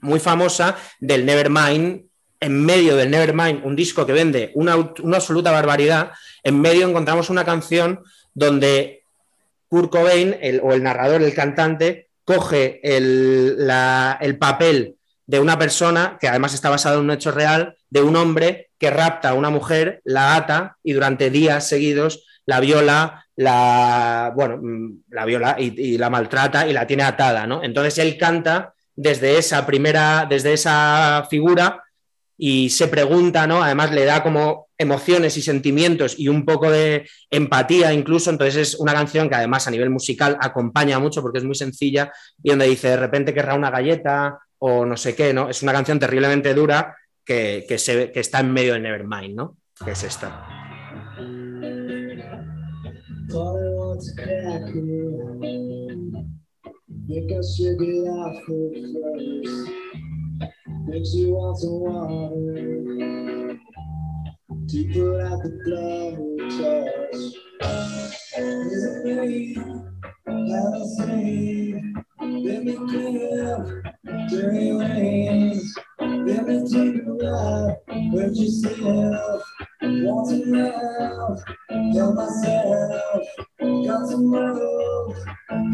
muy 0.00 0.20
famosa 0.20 0.76
del 0.98 1.26
Nevermind, 1.26 2.06
en 2.40 2.64
medio 2.64 2.96
del 2.96 3.10
Nevermind, 3.10 3.64
un 3.64 3.76
disco 3.76 4.06
que 4.06 4.14
vende 4.14 4.50
una, 4.54 4.76
una, 4.76 5.18
absoluta 5.18 5.50
barbaridad, 5.50 6.12
en 6.42 6.58
medio 6.58 6.88
encontramos 6.88 7.28
una 7.28 7.44
canción 7.44 8.02
donde 8.32 9.04
Kurt 9.68 9.90
Cobain, 9.92 10.36
el, 10.40 10.60
o 10.64 10.72
el 10.72 10.82
narrador, 10.82 11.22
el 11.22 11.34
cantante, 11.34 12.09
coge 12.30 12.80
el, 12.84 13.68
el, 14.20 14.38
papel 14.38 14.94
de 15.26 15.40
una 15.40 15.58
persona, 15.58 16.16
que 16.20 16.28
además 16.28 16.54
está 16.54 16.70
basado 16.70 16.98
en 16.98 17.06
un 17.06 17.10
hecho 17.10 17.32
real, 17.32 17.74
de 17.88 18.02
un 18.02 18.14
hombre 18.14 18.70
que 18.78 18.88
rapta 18.88 19.30
a 19.30 19.34
una 19.34 19.50
mujer, 19.50 20.00
la 20.04 20.36
ata 20.36 20.76
y 20.84 20.92
durante 20.92 21.30
días 21.30 21.68
seguidos 21.68 22.24
la 22.46 22.60
viola, 22.60 23.26
la, 23.34 24.32
bueno, 24.36 24.60
la 25.08 25.24
viola 25.24 25.56
y, 25.58 25.74
y 25.76 25.98
la 25.98 26.08
maltrata 26.08 26.68
y 26.68 26.72
la 26.72 26.86
tiene 26.86 27.02
atada, 27.02 27.48
¿no? 27.48 27.64
Entonces 27.64 27.98
él 27.98 28.16
canta 28.16 28.74
desde 28.94 29.36
esa 29.36 29.66
primera, 29.66 30.24
desde 30.28 30.52
esa 30.52 31.26
figura 31.28 31.82
y 32.42 32.70
se 32.70 32.88
pregunta, 32.88 33.46
¿no? 33.46 33.62
Además 33.62 33.92
le 33.92 34.06
da 34.06 34.22
como 34.22 34.68
emociones 34.78 35.36
y 35.36 35.42
sentimientos 35.42 36.18
y 36.18 36.28
un 36.28 36.46
poco 36.46 36.70
de 36.70 37.06
empatía 37.30 37.92
incluso, 37.92 38.30
entonces 38.30 38.56
es 38.56 38.74
una 38.76 38.94
canción 38.94 39.28
que 39.28 39.34
además 39.34 39.68
a 39.68 39.70
nivel 39.70 39.90
musical 39.90 40.38
acompaña 40.40 40.98
mucho 40.98 41.20
porque 41.20 41.36
es 41.36 41.44
muy 41.44 41.54
sencilla 41.54 42.10
y 42.42 42.48
donde 42.48 42.66
dice 42.66 42.88
de 42.88 42.96
repente 42.96 43.34
querrá 43.34 43.54
una 43.54 43.70
galleta 43.70 44.38
o 44.58 44.86
no 44.86 44.96
sé 44.96 45.14
qué, 45.14 45.34
¿no? 45.34 45.50
Es 45.50 45.62
una 45.62 45.74
canción 45.74 45.98
terriblemente 45.98 46.54
dura 46.54 46.96
que, 47.22 47.66
que, 47.68 47.74
está 47.74 48.40
en 48.40 48.52
medio 48.52 48.72
de 48.72 48.80
Nevermind, 48.80 49.36
¿no? 49.36 49.58
Que 49.84 49.90
es 49.90 50.02
esta. 50.02 50.46
Think 60.86 60.96
I 60.96 61.04
should 61.04 61.04
get 61.04 61.04
off 61.04 61.04
her 61.04 61.04
first. 61.04 61.04
Think 61.04 61.06
she 61.06 61.26
wants 61.26 61.62
some 61.62 61.80
water 61.80 63.58
to 64.68 64.78
put 64.92 65.20
out 65.20 65.42
the 65.42 65.50
blood 65.64 66.16
touch. 66.58 67.20
Is 68.38 68.84
it 68.84 69.04
me? 69.04 69.56
Have 70.30 70.74
I 70.74 70.84
seen? 70.86 72.04
Let 72.20 72.64
me 72.64 72.76
clear 72.76 73.82
dirty 74.28 74.72
ways. 74.72 75.78
Let 75.98 76.46
me 76.46 76.62
take 76.70 77.02
a 77.02 77.12
ride, 77.12 77.76
hurt 78.14 78.34
yourself. 78.36 79.42
Want 79.82 80.30
to 80.30 80.36
laugh, 80.46 81.42
help 81.94 82.14
myself. 82.14 83.26
Got 83.58 84.08
to 84.10 85.14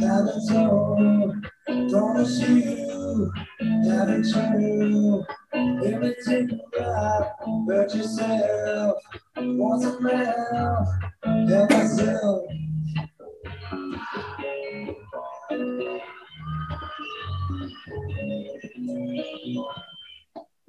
haven't 0.01 0.49
told. 0.49 1.47
Promise 1.91 2.41
you, 2.49 3.33
haven't 3.61 4.33
true. 4.33 5.25
Let 5.53 6.01
me 6.01 6.15
take 6.27 6.51
a 6.51 6.81
ride, 6.81 7.31
hurt 7.69 7.95
yourself. 7.95 8.97
Want 9.37 9.83
to 9.83 9.91
laugh, 9.99 10.89
help 11.47 11.71
myself. 11.71 12.66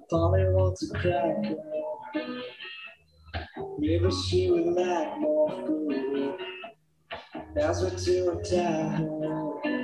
Polly 0.09 0.45
wants 0.49 0.89
cry, 0.91 1.33
girl. 1.43 1.83
Maybe 3.77 4.09
she 4.11 4.49
would 4.49 4.65
like 4.65 5.19
more 5.19 5.51
food. 5.67 6.39
That's 7.53 7.81
what 7.83 7.99
untie 8.29 8.97
her. 8.97 9.76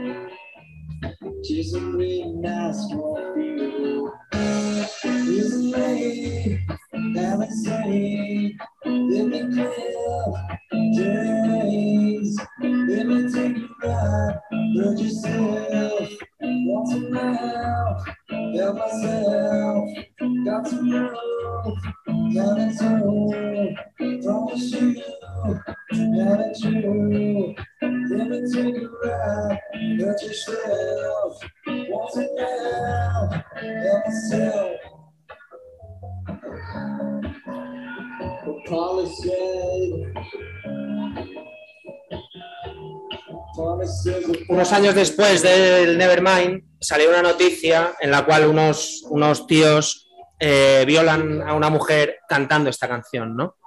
She's 1.46 1.74
a 1.74 1.82
really 1.82 2.24
nice 2.24 2.90
for 2.90 3.38
you. 3.38 4.14
Late, 5.76 6.60
haven't 7.16 7.52
said, 7.52 7.86
let 8.86 9.26
me 9.28 9.40
clear 9.54 9.74
days. 10.96 12.40
Let 12.62 13.08
me 13.08 13.34
take 13.34 13.58
you 13.58 13.70
ride, 13.84 14.40
hurt 14.78 15.00
yourself. 15.00 16.10
Want 16.46 16.92
to 16.92 16.98
laugh, 17.10 18.06
help 18.30 18.76
myself. 18.76 19.90
Got 20.44 20.66
to 20.66 20.84
know, 20.84 21.76
haven't 22.34 22.78
told. 22.78 23.78
Promise 24.24 24.72
you, 24.74 25.02
haven't 25.94 26.62
true. 26.62 27.56
Let 27.82 28.28
me 28.28 28.42
take 28.54 28.76
you 28.76 28.98
ride, 29.06 29.60
hurt 30.02 30.22
yourself. 30.22 31.34
Want 31.66 32.14
to 32.14 32.22
laugh, 32.36 33.32
help 33.62 34.06
myself. 34.06 34.80
But 38.46 38.66
Polly 38.66 39.08
Unos 44.50 44.72
años 44.72 44.96
después 44.96 45.42
del 45.42 45.98
Nevermind 45.98 46.64
salió 46.80 47.10
una 47.10 47.22
noticia 47.22 47.94
en 48.00 48.12
la 48.12 48.26
cual 48.26 48.48
unos, 48.48 49.04
unos 49.10 49.46
tíos 49.48 50.10
eh, 50.40 50.84
violan 50.88 51.42
a 51.42 51.54
una 51.54 51.70
mujer 51.70 52.18
cantando 52.28 52.70
esta 52.70 52.88
canción, 52.88 53.36
¿no? 53.36 53.58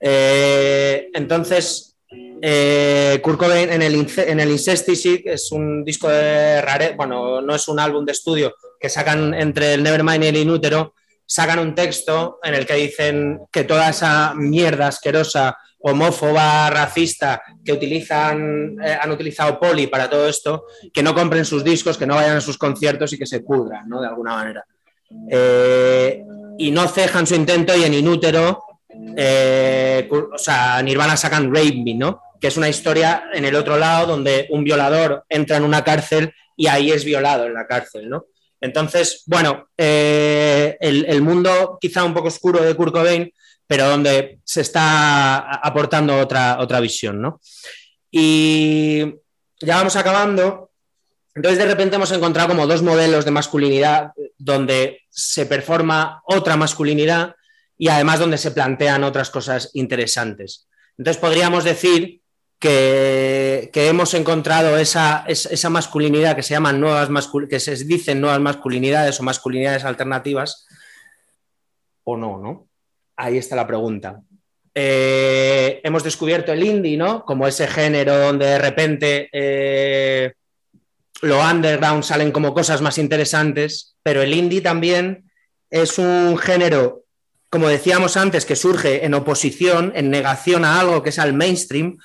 Eh, 0.00 1.10
entonces, 1.12 1.96
eh, 2.40 3.20
Kurt 3.22 3.38
Cobain 3.38 3.70
en 3.70 3.82
el, 3.82 3.94
en 3.94 4.40
el 4.40 4.50
es 4.50 5.52
un 5.52 5.84
disco 5.84 6.08
de 6.08 6.60
rare, 6.60 6.94
bueno, 6.96 7.40
no 7.40 7.54
es 7.54 7.68
un 7.68 7.78
álbum 7.78 8.04
de 8.04 8.12
estudio 8.12 8.54
que 8.80 8.88
sacan 8.88 9.32
entre 9.34 9.74
el 9.74 9.82
Nevermind 9.82 10.24
y 10.24 10.28
el 10.28 10.36
Inútero, 10.38 10.94
sacan 11.24 11.60
un 11.60 11.74
texto 11.74 12.40
en 12.42 12.54
el 12.54 12.66
que 12.66 12.74
dicen 12.74 13.42
que 13.52 13.64
toda 13.64 13.90
esa 13.90 14.34
mierda 14.34 14.88
asquerosa, 14.88 15.56
homófoba, 15.82 16.70
racista 16.70 17.42
que 17.64 17.72
utilizan, 17.72 18.76
eh, 18.82 18.96
han 19.00 19.10
utilizado 19.10 19.58
Poli 19.58 19.88
para 19.88 20.08
todo 20.08 20.28
esto, 20.28 20.64
que 20.92 21.02
no 21.02 21.14
compren 21.14 21.44
sus 21.44 21.64
discos, 21.64 21.98
que 21.98 22.06
no 22.06 22.14
vayan 22.14 22.36
a 22.36 22.40
sus 22.40 22.56
conciertos 22.56 23.12
y 23.12 23.18
que 23.18 23.26
se 23.26 23.40
pudran, 23.40 23.88
¿no? 23.88 24.00
De 24.00 24.06
alguna 24.06 24.36
manera. 24.36 24.64
Eh, 25.28 26.22
y 26.58 26.70
no 26.70 26.86
cejan 26.88 27.26
su 27.26 27.34
intento 27.34 27.76
y 27.76 27.84
en 27.84 27.94
Inútero, 27.94 28.62
eh, 29.16 30.08
o 30.10 30.38
sea, 30.38 30.80
Nirvana 30.82 31.16
sacan 31.16 31.52
Rape 31.52 31.82
Me, 31.84 31.94
¿no? 31.94 32.22
Que 32.40 32.48
es 32.48 32.56
una 32.56 32.68
historia 32.68 33.24
en 33.32 33.44
el 33.44 33.54
otro 33.56 33.76
lado 33.76 34.06
donde 34.06 34.46
un 34.50 34.64
violador 34.64 35.24
entra 35.28 35.56
en 35.56 35.64
una 35.64 35.82
cárcel 35.82 36.32
y 36.56 36.68
ahí 36.68 36.92
es 36.92 37.04
violado 37.04 37.46
en 37.46 37.54
la 37.54 37.66
cárcel, 37.66 38.08
¿no? 38.08 38.26
Entonces, 38.60 39.24
bueno, 39.26 39.70
el, 39.76 40.76
el 40.80 41.22
mundo 41.22 41.78
quizá 41.80 42.04
un 42.04 42.14
poco 42.14 42.28
oscuro 42.28 42.62
de 42.62 42.76
Kurt 42.76 42.92
Cobain, 42.92 43.32
pero 43.72 43.88
donde 43.88 44.38
se 44.44 44.60
está 44.60 45.38
aportando 45.38 46.18
otra, 46.18 46.58
otra 46.60 46.78
visión, 46.78 47.22
¿no? 47.22 47.40
Y 48.10 49.00
ya 49.62 49.76
vamos 49.78 49.96
acabando. 49.96 50.70
Entonces, 51.34 51.58
de 51.58 51.64
repente 51.64 51.96
hemos 51.96 52.12
encontrado 52.12 52.50
como 52.50 52.66
dos 52.66 52.82
modelos 52.82 53.24
de 53.24 53.30
masculinidad 53.30 54.12
donde 54.36 55.00
se 55.08 55.46
performa 55.46 56.20
otra 56.26 56.58
masculinidad 56.58 57.34
y 57.78 57.88
además 57.88 58.20
donde 58.20 58.36
se 58.36 58.50
plantean 58.50 59.04
otras 59.04 59.30
cosas 59.30 59.70
interesantes. 59.72 60.68
Entonces, 60.98 61.18
podríamos 61.18 61.64
decir 61.64 62.20
que, 62.58 63.70
que 63.72 63.88
hemos 63.88 64.12
encontrado 64.12 64.76
esa, 64.76 65.24
es- 65.26 65.46
esa 65.46 65.70
masculinidad 65.70 66.36
que 66.36 66.42
se 66.42 66.52
llaman 66.52 66.78
nuevas 66.78 67.08
mascul- 67.08 67.48
que 67.48 67.58
se 67.58 67.74
dicen 67.86 68.20
nuevas 68.20 68.40
masculinidades 68.40 69.18
o 69.18 69.22
masculinidades 69.22 69.84
alternativas, 69.86 70.66
o 72.04 72.18
no, 72.18 72.36
¿no? 72.36 72.68
Ahí 73.22 73.38
está 73.38 73.54
la 73.54 73.68
pregunta. 73.68 74.20
Eh, 74.74 75.80
hemos 75.84 76.02
descubierto 76.02 76.52
el 76.52 76.64
indie, 76.64 76.96
¿no? 76.96 77.24
Como 77.24 77.46
ese 77.46 77.68
género 77.68 78.18
donde 78.18 78.46
de 78.46 78.58
repente 78.58 79.28
eh, 79.32 80.32
lo 81.20 81.40
underground 81.40 82.02
salen 82.02 82.32
como 82.32 82.52
cosas 82.52 82.82
más 82.82 82.98
interesantes, 82.98 83.94
pero 84.02 84.22
el 84.22 84.34
indie 84.34 84.60
también 84.60 85.30
es 85.70 86.00
un 86.00 86.36
género, 86.36 87.04
como 87.48 87.68
decíamos 87.68 88.16
antes, 88.16 88.44
que 88.44 88.56
surge 88.56 89.06
en 89.06 89.14
oposición, 89.14 89.92
en 89.94 90.10
negación 90.10 90.64
a 90.64 90.80
algo 90.80 91.04
que 91.04 91.10
es 91.10 91.20
al 91.20 91.32
mainstream, 91.32 91.98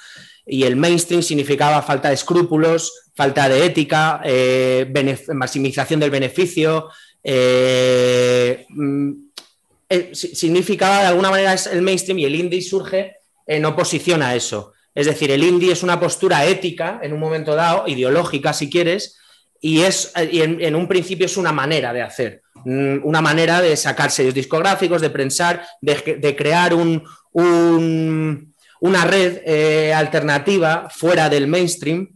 y 0.45 0.65
el 0.65 0.75
mainstream 0.75 1.23
significaba 1.23 1.81
falta 1.81 2.09
de 2.09 2.13
escrúpulos, 2.13 3.09
falta 3.15 3.49
de 3.49 3.65
ética, 3.65 4.21
eh, 4.23 4.85
maximización 5.33 5.99
del 5.99 6.11
beneficio, 6.11 6.89
mm, 7.23 9.26
eh, 9.89 10.11
si- 10.13 10.35
significaba 10.35 11.01
de 11.01 11.07
alguna 11.07 11.29
manera 11.31 11.53
es 11.53 11.67
el 11.67 11.81
mainstream 11.81 12.19
y 12.19 12.25
el 12.25 12.35
indie 12.35 12.61
surge 12.61 13.15
en 13.45 13.65
oposición 13.65 14.21
a 14.21 14.35
eso. 14.35 14.73
Es 14.93 15.05
decir, 15.05 15.29
el 15.31 15.43
indie 15.43 15.71
es 15.71 15.83
una 15.83 15.99
postura 15.99 16.45
ética 16.45 16.99
en 17.03 17.13
un 17.13 17.19
momento 17.19 17.55
dado, 17.55 17.87
ideológica 17.87 18.51
si 18.53 18.69
quieres, 18.69 19.17
y, 19.61 19.81
es, 19.81 20.11
y 20.31 20.41
en, 20.41 20.75
un 20.75 20.87
principio 20.87 21.25
es 21.25 21.37
una 21.37 21.51
manera 21.51 21.91
de 21.93 22.01
hacer, 22.01 22.41
mm, 22.65 22.97
una 23.03 23.21
manera 23.21 23.61
de 23.61 23.75
sacar 23.77 24.11
sellos 24.11 24.33
discográficos, 24.33 25.01
de 25.01 25.09
prensar, 25.09 25.65
de, 25.81 26.35
crear 26.35 26.73
un, 26.73 27.03
un- 27.31 28.53
una 28.79 29.05
red 29.05 29.41
eh, 29.45 29.93
alternativa 29.93 30.87
fuera 30.91 31.29
del 31.29 31.47
mainstream, 31.47 32.15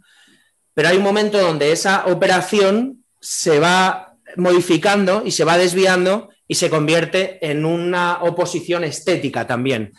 pero 0.74 0.90
hay 0.90 0.98
un 0.98 1.04
momento 1.04 1.38
donde 1.40 1.72
esa 1.72 2.06
operación 2.08 3.04
se 3.20 3.60
va 3.60 4.14
modificando 4.38 5.24
y 5.26 5.32
se 5.32 5.44
va 5.44 5.58
desviando 5.58 6.30
y 6.52 6.56
se 6.56 6.70
convierte 6.70 7.40
en 7.50 7.64
una 7.64 8.24
oposición 8.24 8.84
estética 8.84 9.48
también, 9.48 9.94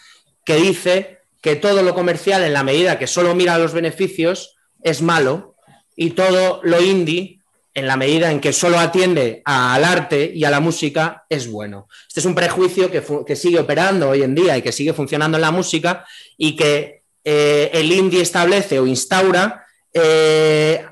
que 0.45 0.57
dice 0.57 1.21
que 1.41 1.57
todo 1.57 1.83
lo 1.83 1.95
comercial, 1.95 2.45
en 2.45 2.53
la 2.53 2.63
medida 2.63 2.99
que 2.99 3.07
solo 3.07 3.35
mira 3.35 3.57
los 3.57 3.73
beneficios, 3.73 4.59
es 4.83 5.01
malo 5.01 5.55
y 5.97 6.11
todo 6.11 6.61
lo 6.63 6.83
indie, 6.83 7.41
en 7.73 7.87
la 7.87 7.97
medida 7.97 8.31
en 8.31 8.39
que 8.39 8.53
solo 8.53 8.79
atiende 8.79 9.41
al 9.47 9.83
arte 9.83 10.31
y 10.35 10.45
a 10.45 10.51
la 10.51 10.61
música, 10.61 11.25
es 11.31 11.51
bueno. 11.51 11.89
Este 12.07 12.21
es 12.21 12.27
un 12.27 12.35
prejuicio 12.35 12.91
que, 12.91 13.35
sigue 13.35 13.59
operando 13.59 14.11
hoy 14.11 14.23
en 14.23 14.35
día 14.35 14.59
y 14.59 14.61
que 14.61 14.73
sigue 14.73 14.93
funcionando 14.93 15.39
en 15.39 15.43
la 15.43 15.53
música 15.53 16.05
y 16.37 16.55
que 16.55 17.01
eh, 17.25 17.71
el 17.73 17.91
indie 17.91 18.21
establece 18.21 18.79
o 18.79 18.87
instaura. 18.87 19.65
eh, 19.95 20.85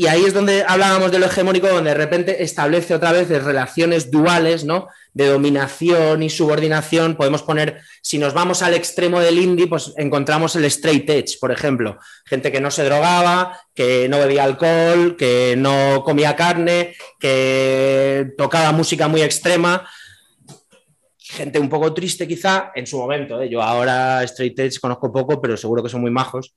y 0.00 0.06
ahí 0.06 0.24
es 0.24 0.32
donde 0.32 0.64
hablábamos 0.66 1.12
de 1.12 1.18
lo 1.18 1.26
hegemónico, 1.26 1.68
donde 1.68 1.90
de 1.90 1.94
repente 1.94 2.42
establece 2.42 2.94
otra 2.94 3.12
vez 3.12 3.28
relaciones 3.28 4.10
duales, 4.10 4.64
¿no? 4.64 4.88
De 5.12 5.26
dominación 5.26 6.22
y 6.22 6.30
subordinación. 6.30 7.16
Podemos 7.16 7.42
poner, 7.42 7.82
si 8.00 8.16
nos 8.16 8.32
vamos 8.32 8.62
al 8.62 8.72
extremo 8.72 9.20
del 9.20 9.38
indie, 9.38 9.66
pues 9.66 9.92
encontramos 9.98 10.56
el 10.56 10.64
straight 10.64 11.10
edge, 11.10 11.38
por 11.38 11.52
ejemplo. 11.52 11.98
Gente 12.24 12.50
que 12.50 12.62
no 12.62 12.70
se 12.70 12.84
drogaba, 12.84 13.60
que 13.74 14.08
no 14.08 14.18
bebía 14.18 14.44
alcohol, 14.44 15.16
que 15.18 15.54
no 15.58 16.02
comía 16.02 16.34
carne, 16.34 16.96
que 17.18 18.32
tocaba 18.38 18.72
música 18.72 19.06
muy 19.06 19.20
extrema. 19.20 19.86
Gente 21.18 21.58
un 21.58 21.68
poco 21.68 21.92
triste 21.92 22.26
quizá 22.26 22.72
en 22.74 22.86
su 22.86 22.96
momento. 22.96 23.42
¿eh? 23.42 23.50
Yo 23.50 23.60
ahora 23.60 24.24
straight 24.24 24.58
edge 24.60 24.80
conozco 24.80 25.12
poco, 25.12 25.42
pero 25.42 25.58
seguro 25.58 25.82
que 25.82 25.90
son 25.90 26.00
muy 26.00 26.10
majos. 26.10 26.54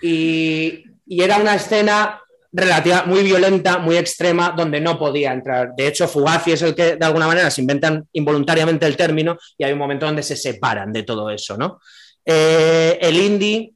Y 0.00 0.84
era 1.08 1.38
una 1.38 1.56
escena 1.56 2.20
relativa, 2.56 3.04
muy 3.04 3.22
violenta, 3.22 3.78
muy 3.78 3.96
extrema, 3.96 4.54
donde 4.56 4.80
no 4.80 4.98
podía 4.98 5.32
entrar. 5.32 5.74
De 5.76 5.86
hecho, 5.86 6.08
Fugazi 6.08 6.52
es 6.52 6.62
el 6.62 6.74
que 6.74 6.96
de 6.96 7.06
alguna 7.06 7.26
manera 7.26 7.50
se 7.50 7.60
inventan 7.60 8.08
involuntariamente 8.12 8.86
el 8.86 8.96
término 8.96 9.38
y 9.58 9.64
hay 9.64 9.72
un 9.72 9.78
momento 9.78 10.06
donde 10.06 10.22
se 10.22 10.36
separan 10.36 10.92
de 10.92 11.02
todo 11.02 11.30
eso, 11.30 11.56
¿no? 11.56 11.80
Eh, 12.24 12.98
el 13.00 13.16
indie 13.16 13.74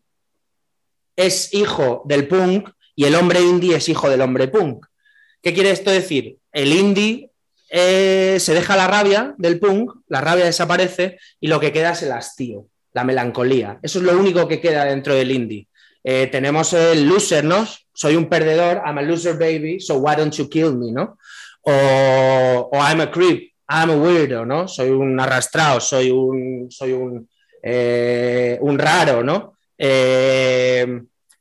es 1.15 1.52
hijo 1.55 2.02
del 2.07 2.27
punk 2.27 2.70
y 2.97 3.05
el 3.05 3.15
hombre 3.15 3.40
indie 3.40 3.77
es 3.77 3.89
hijo 3.89 4.09
del 4.09 4.23
hombre 4.23 4.48
punk. 4.48 4.86
¿Qué 5.43 5.55
quiere 5.55 5.70
esto 5.70 5.90
decir? 5.90 6.36
el 6.52 6.73
indie 6.73 7.31
eh, 7.70 8.39
se 8.40 8.55
deja 8.55 8.77
la 8.77 8.89
rabia 8.89 9.35
del 9.39 9.61
punk, 9.61 9.93
la 10.09 10.20
rabia 10.20 10.44
desaparece 10.44 11.19
y 11.39 11.47
lo 11.47 11.61
que 11.61 11.73
queda 11.73 11.93
es 11.93 12.02
el 12.02 12.12
hastío, 12.12 12.66
la 12.93 13.05
melancolía. 13.05 13.78
Eso 13.82 14.01
es 14.01 14.05
lo 14.05 14.19
único 14.19 14.48
que 14.48 14.61
queda 14.61 14.85
dentro 14.85 15.15
del 15.15 15.31
indie. 15.31 15.69
Eh, 16.02 16.28
tenemos 16.32 16.73
el 16.73 17.07
loser, 17.07 17.44
¿no? 17.44 17.66
Soy 18.01 18.16
un 18.16 18.31
perdedor, 18.31 18.81
I'm 18.82 18.97
a 18.97 19.02
loser 19.02 19.36
baby, 19.36 19.78
so 19.78 19.98
why 19.98 20.14
don't 20.16 20.35
you 20.35 20.48
kill 20.48 20.74
me, 20.74 20.90
¿no? 20.90 21.18
O, 21.60 22.70
o 22.72 22.78
I'm 22.78 23.02
a 23.02 23.10
creep, 23.10 23.52
I'm 23.68 23.90
a 23.90 23.94
weirdo, 23.94 24.47
¿no? 24.47 24.66
Soy 24.66 24.89
un 24.89 25.20
arrastrado, 25.20 25.81
soy 25.81 26.10
un, 26.10 26.70
soy 26.70 26.93
un, 26.93 27.28
eh, 27.62 28.56
un 28.62 28.78
raro, 28.78 29.22
¿no? 29.22 29.59
Eh, 29.77 30.86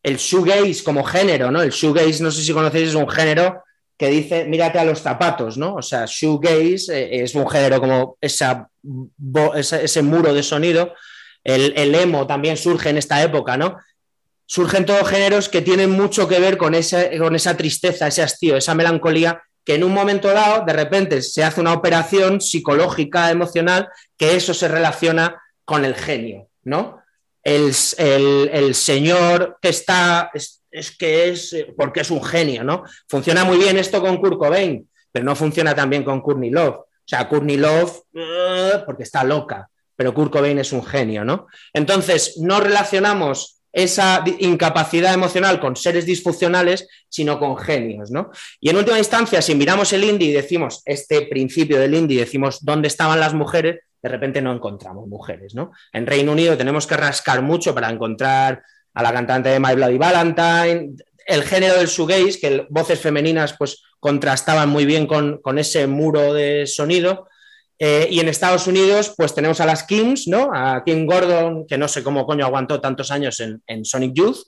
el 0.03 0.17
shoegaze 0.17 0.83
como 0.83 1.01
género, 1.05 1.49
¿no? 1.49 1.61
El 1.61 1.69
shoegaze, 1.69 2.21
no 2.21 2.29
sé 2.29 2.41
si 2.41 2.51
conocéis, 2.51 2.89
es 2.89 2.95
un 2.95 3.07
género 3.07 3.63
que 3.97 4.09
dice, 4.09 4.43
mírate 4.43 4.79
a 4.79 4.83
los 4.83 4.99
zapatos, 4.99 5.57
¿no? 5.57 5.75
O 5.75 5.81
sea, 5.81 6.03
shoegaze 6.05 6.89
eh, 6.89 7.23
es 7.23 7.35
un 7.35 7.47
género 7.47 7.79
como 7.79 8.17
ese 8.19 10.01
muro 10.01 10.33
de 10.33 10.43
sonido. 10.43 10.93
El, 11.41 11.71
el 11.77 11.95
emo 11.95 12.27
también 12.27 12.57
surge 12.57 12.89
en 12.89 12.97
esta 12.97 13.23
época, 13.23 13.55
¿no? 13.55 13.77
Surgen 14.51 14.83
todos 14.83 15.07
géneros 15.07 15.47
que 15.47 15.61
tienen 15.61 15.91
mucho 15.91 16.27
que 16.27 16.39
ver 16.39 16.57
con 16.57 16.73
esa, 16.73 17.07
con 17.19 17.35
esa 17.35 17.55
tristeza, 17.55 18.07
ese 18.07 18.23
hastío, 18.23 18.57
esa 18.57 18.73
melancolía, 18.73 19.43
que 19.63 19.75
en 19.75 19.83
un 19.83 19.93
momento 19.93 20.27
dado, 20.29 20.65
de 20.65 20.73
repente, 20.73 21.21
se 21.21 21.43
hace 21.43 21.61
una 21.61 21.73
operación 21.73 22.41
psicológica, 22.41 23.29
emocional, 23.29 23.87
que 24.17 24.35
eso 24.35 24.55
se 24.55 24.67
relaciona 24.67 25.39
con 25.65 25.85
el 25.85 25.93
genio, 25.93 26.47
¿no? 26.63 26.99
El, 27.43 27.71
el- 27.99 28.49
el 28.51 28.73
señor 28.73 29.59
que 29.61 29.69
está, 29.69 30.31
es, 30.33 30.63
es 30.71 30.97
que 30.97 31.29
es, 31.29 31.53
eh, 31.53 31.71
porque 31.77 31.99
es 32.01 32.09
un 32.09 32.23
genio, 32.23 32.63
¿no? 32.63 32.83
Funciona 33.07 33.43
muy 33.43 33.57
bien 33.59 33.77
esto 33.77 34.01
con 34.01 34.17
Kurt 34.17 34.39
Cobain, 34.39 34.89
pero 35.11 35.25
no 35.25 35.35
funciona 35.35 35.75
tan 35.75 35.91
bien 35.91 36.03
con 36.03 36.21
Courtney 36.21 36.49
Love. 36.49 36.75
O 36.79 36.87
sea, 37.05 37.29
Courtney 37.29 37.57
Love, 37.57 38.01
eh, 38.15 38.81
porque 38.83 39.03
está 39.03 39.23
loca, 39.23 39.69
pero 39.95 40.11
Kurt 40.13 40.31
Cobain 40.31 40.57
es 40.57 40.71
un 40.71 40.83
genio, 40.83 41.23
¿no? 41.23 41.45
Entonces, 41.71 42.37
no 42.39 42.59
relacionamos 42.59 43.58
esa 43.71 44.23
incapacidad 44.39 45.13
emocional 45.13 45.59
con 45.59 45.75
seres 45.75 46.05
disfuncionales, 46.05 46.87
sino 47.07 47.39
con 47.39 47.57
genios, 47.57 48.11
¿no? 48.11 48.31
Y 48.59 48.69
en 48.69 48.77
última 48.77 48.97
instancia, 48.97 49.41
si 49.41 49.55
miramos 49.55 49.93
el 49.93 50.03
indie 50.03 50.29
y 50.29 50.33
decimos 50.33 50.81
este 50.85 51.23
principio 51.23 51.79
del 51.79 51.93
indie, 51.93 52.19
decimos 52.19 52.59
dónde 52.61 52.87
estaban 52.87 53.19
las 53.19 53.33
mujeres, 53.33 53.81
de 54.01 54.09
repente 54.09 54.41
no 54.41 54.53
encontramos 54.53 55.07
mujeres, 55.07 55.53
¿no? 55.53 55.71
En 55.93 56.07
Reino 56.07 56.31
Unido 56.31 56.57
tenemos 56.57 56.87
que 56.87 56.97
rascar 56.97 57.41
mucho 57.41 57.75
para 57.75 57.89
encontrar 57.89 58.63
a 58.93 59.03
la 59.03 59.13
cantante 59.13 59.49
de 59.49 59.59
My 59.59 59.75
Bloody 59.75 59.97
Valentine, 59.97 60.95
el 61.27 61.43
género 61.43 61.75
del 61.75 61.87
shoegaze, 61.87 62.39
que 62.39 62.65
voces 62.69 62.99
femeninas 62.99 63.53
pues 63.53 63.83
contrastaban 63.99 64.69
muy 64.69 64.85
bien 64.85 65.05
con 65.05 65.59
ese 65.59 65.85
muro 65.85 66.33
de 66.33 66.65
sonido. 66.65 67.27
Eh, 67.81 68.09
y 68.11 68.19
en 68.19 68.27
Estados 68.27 68.67
Unidos, 68.67 69.13
pues 69.15 69.33
tenemos 69.33 69.61
a 69.61 69.65
las 69.65 69.83
Kings, 69.83 70.27
¿no? 70.27 70.51
A 70.53 70.83
Kim 70.83 71.05
Gordon, 71.05 71.65
que 71.65 71.77
no 71.77 71.87
sé 71.87 72.03
cómo 72.03 72.25
coño 72.25 72.45
aguantó 72.45 72.81
tantos 72.81 73.09
años 73.09 73.39
en, 73.39 73.85
Sonic 73.85 74.13
Youth, 74.13 74.39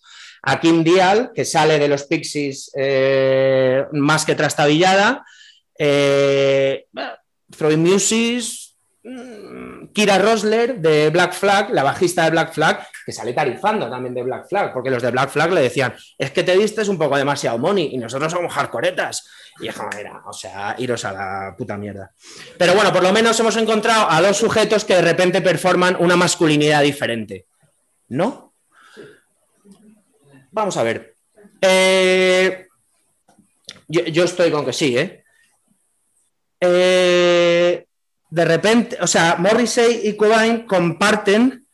a 0.44 0.60
Kim 0.60 0.84
Dial, 0.84 1.32
que 1.34 1.46
sale 1.46 1.80
de 1.80 1.88
los 1.88 2.04
Pixies 2.04 2.72
eh, 2.76 3.86
más 3.94 4.26
que 4.26 4.36
trastabillada, 4.36 5.26
eh, 5.80 6.88
Throwing 7.58 7.82
Music, 7.82 8.44
mm, 9.02 9.88
Kira 9.94 10.18
Rosler 10.18 10.82
de 10.82 11.10
Black 11.10 11.32
Flag, 11.32 11.70
la 11.72 11.84
bajista 11.84 12.26
de 12.26 12.32
Black 12.32 12.54
Flag, 12.54 12.86
que 13.06 13.14
sale 13.14 13.32
tarifando 13.32 13.90
también 13.90 14.14
de 14.14 14.24
Black 14.24 14.50
Flag, 14.50 14.74
porque 14.74 14.90
los 14.90 15.02
de 15.02 15.12
Black 15.12 15.30
Flag 15.30 15.54
le 15.54 15.62
decían, 15.62 15.94
es 16.18 16.32
que 16.32 16.44
te 16.44 16.58
diste 16.58 16.82
un 16.90 16.98
poco 16.98 17.16
demasiado 17.16 17.58
money 17.58 17.92
y 17.94 17.98
nosotros 17.98 18.30
somos 18.30 18.54
hardcoretas. 18.54 19.26
Y 19.60 19.68
era, 19.68 20.24
o 20.26 20.34
sea, 20.34 20.76
iros 20.80 21.04
a 21.06 21.12
la 21.12 21.56
puta 21.58 21.78
mierda. 21.78 22.12
Pero 22.58 22.74
bueno, 22.74 22.92
por 22.92 23.04
lo 23.04 23.12
menos 23.12 23.40
hemos 23.40 23.56
encontrado 23.58 24.10
a 24.10 24.22
dos 24.22 24.38
sujetos 24.38 24.86
que 24.86 24.96
de 24.96 25.02
repente 25.02 25.42
performan 25.42 25.98
una 26.00 26.16
masculinidad 26.16 26.82
diferente. 26.82 27.46
¿No? 28.10 28.54
Vamos 30.52 30.78
a 30.78 30.84
ver. 30.84 31.16
Eh, 31.62 32.68
yo, 33.88 34.04
yo 34.06 34.24
estoy 34.24 34.52
con 34.52 34.66
que 34.66 34.74
sí, 34.74 34.98
¿eh? 34.98 35.24
Eh, 36.60 37.86
de 38.30 38.46
repente, 38.46 38.98
o 39.02 39.08
sea, 39.08 39.36
Morrissey 39.38 40.08
y 40.08 40.16
Cobain 40.16 40.66
comparten 40.66 41.66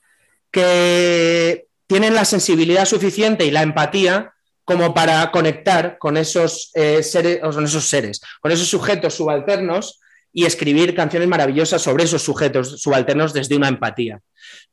que 0.49 1.67
tienen 1.85 2.15
la 2.15 2.25
sensibilidad 2.25 2.85
suficiente 2.85 3.45
y 3.45 3.51
la 3.51 3.61
empatía 3.61 4.33
como 4.67 4.93
para 4.93 5.31
conectar 5.31 5.97
con 5.97 6.17
esos, 6.17 6.71
eh, 6.73 7.01
seres, 7.01 7.39
con 7.39 7.63
esos 7.63 7.85
seres, 7.85 8.19
con 8.41 8.51
esos 8.51 8.67
sujetos 8.67 9.13
subalternos 9.13 10.01
y 10.33 10.43
escribir 10.43 10.93
canciones 10.93 11.29
maravillosas 11.29 11.81
sobre 11.81 12.03
esos 12.03 12.21
sujetos 12.21 12.81
subalternos 12.81 13.31
desde 13.31 13.55
una 13.55 13.69
empatía. 13.69 14.19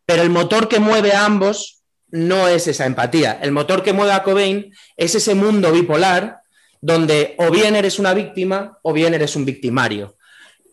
Pero 0.05 0.23
el 0.23 0.31
motor 0.31 0.67
que 0.69 0.81
mueve 0.81 1.13
a 1.13 1.25
ambos 1.25 1.83
no 2.09 2.49
es 2.49 2.67
esa 2.67 2.87
empatía. 2.87 3.39
El 3.41 3.53
motor 3.53 3.85
que 3.85 3.93
mueve 3.93 4.11
a 4.15 4.25
Cobain 4.25 4.75
es 4.97 5.15
ese 5.15 5.37
mundo 5.37 5.71
bipolar 5.71 6.41
donde 6.81 7.37
o 7.39 7.53
bien 7.53 7.77
eres 7.77 8.01
una 8.01 8.15
víctima 8.15 8.81
o 8.83 8.93
bien 8.93 9.15
eres 9.15 9.37
un 9.37 9.45
victimario. 9.45 10.17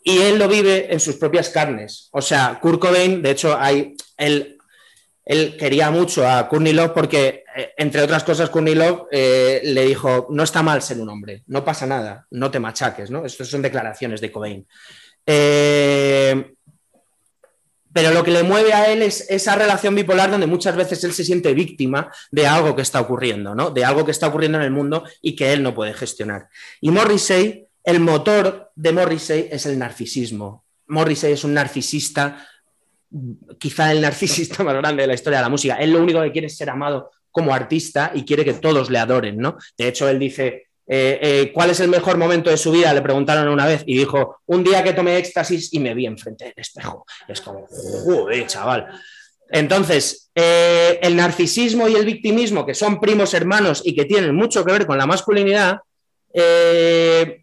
Y 0.03 0.17
él 0.17 0.39
lo 0.39 0.47
vive 0.47 0.91
en 0.91 0.99
sus 0.99 1.17
propias 1.17 1.49
carnes. 1.49 2.09
O 2.11 2.23
sea, 2.23 2.57
Kurt 2.59 2.79
Cobain, 2.79 3.21
de 3.21 3.29
hecho, 3.29 3.55
hay, 3.55 3.95
él, 4.17 4.57
él 5.23 5.57
quería 5.59 5.91
mucho 5.91 6.27
a 6.27 6.49
Courtney 6.49 6.73
Love 6.73 6.93
porque, 6.95 7.40
entre 7.77 8.01
otras 8.01 8.23
cosas, 8.23 8.51
Love 8.53 9.07
eh, 9.11 9.61
le 9.63 9.85
dijo, 9.85 10.27
no 10.29 10.43
está 10.43 10.63
mal 10.63 10.81
ser 10.81 10.99
un 10.99 11.09
hombre, 11.09 11.43
no 11.47 11.63
pasa 11.63 11.85
nada, 11.85 12.27
no 12.31 12.51
te 12.51 12.59
machaques, 12.59 13.11
¿no? 13.11 13.25
Estas 13.25 13.47
son 13.47 13.61
declaraciones 13.61 14.21
de 14.21 14.31
Cobain. 14.31 14.67
Eh, 15.25 16.53
pero 17.93 18.11
lo 18.11 18.23
que 18.23 18.31
le 18.31 18.43
mueve 18.43 18.73
a 18.73 18.91
él 18.91 19.01
es 19.01 19.29
esa 19.29 19.55
relación 19.55 19.95
bipolar 19.95 20.31
donde 20.31 20.47
muchas 20.47 20.75
veces 20.75 21.03
él 21.03 21.13
se 21.13 21.25
siente 21.25 21.53
víctima 21.53 22.11
de 22.31 22.47
algo 22.47 22.75
que 22.75 22.81
está 22.81 23.01
ocurriendo, 23.01 23.53
¿no? 23.53 23.69
De 23.69 23.83
algo 23.83 24.05
que 24.05 24.11
está 24.11 24.27
ocurriendo 24.27 24.57
en 24.57 24.63
el 24.63 24.71
mundo 24.71 25.03
y 25.21 25.35
que 25.35 25.51
él 25.51 25.61
no 25.61 25.75
puede 25.75 25.93
gestionar. 25.93 26.47
Y 26.79 26.89
Morrissey, 26.91 27.67
el 27.83 27.99
motor 27.99 28.71
de 28.75 28.93
Morrissey 28.93 29.49
es 29.51 29.65
el 29.65 29.77
narcisismo. 29.77 30.63
Morrissey 30.87 31.33
es 31.33 31.43
un 31.43 31.53
narcisista, 31.53 32.47
quizá 33.59 33.91
el 33.91 34.01
narcisista 34.01 34.63
más 34.63 34.75
grande 34.75 35.03
de 35.03 35.07
la 35.07 35.13
historia 35.13 35.39
de 35.39 35.43
la 35.43 35.49
música. 35.49 35.75
Él 35.75 35.91
lo 35.91 36.01
único 36.01 36.21
que 36.21 36.31
quiere 36.31 36.47
es 36.47 36.55
ser 36.55 36.69
amado 36.69 37.11
como 37.31 37.53
artista 37.53 38.11
y 38.13 38.25
quiere 38.25 38.45
que 38.45 38.53
todos 38.53 38.89
le 38.89 38.99
adoren, 38.99 39.37
¿no? 39.37 39.57
De 39.77 39.87
hecho, 39.87 40.07
él 40.09 40.19
dice, 40.19 40.67
eh, 40.87 41.19
eh, 41.21 41.51
¿cuál 41.53 41.69
es 41.69 41.79
el 41.79 41.87
mejor 41.89 42.17
momento 42.17 42.49
de 42.49 42.57
su 42.57 42.71
vida? 42.71 42.93
Le 42.93 43.01
preguntaron 43.01 43.47
una 43.47 43.65
vez 43.65 43.83
y 43.85 43.97
dijo, 43.97 44.41
un 44.45 44.63
día 44.63 44.83
que 44.83 44.93
tomé 44.93 45.17
éxtasis 45.17 45.73
y 45.73 45.79
me 45.79 45.93
vi 45.93 46.05
enfrente 46.05 46.45
del 46.45 46.53
espejo. 46.57 47.05
Es 47.27 47.41
como, 47.41 47.65
joder, 47.67 48.45
chaval. 48.47 48.87
Entonces, 49.49 50.29
eh, 50.33 50.97
el 51.01 51.15
narcisismo 51.15 51.87
y 51.87 51.95
el 51.95 52.05
victimismo, 52.05 52.65
que 52.65 52.73
son 52.73 52.99
primos 52.99 53.33
hermanos 53.33 53.81
y 53.83 53.93
que 53.93 54.05
tienen 54.05 54.33
mucho 54.33 54.63
que 54.63 54.71
ver 54.71 54.87
con 54.87 54.97
la 54.97 55.05
masculinidad, 55.05 55.79
eh, 56.33 57.40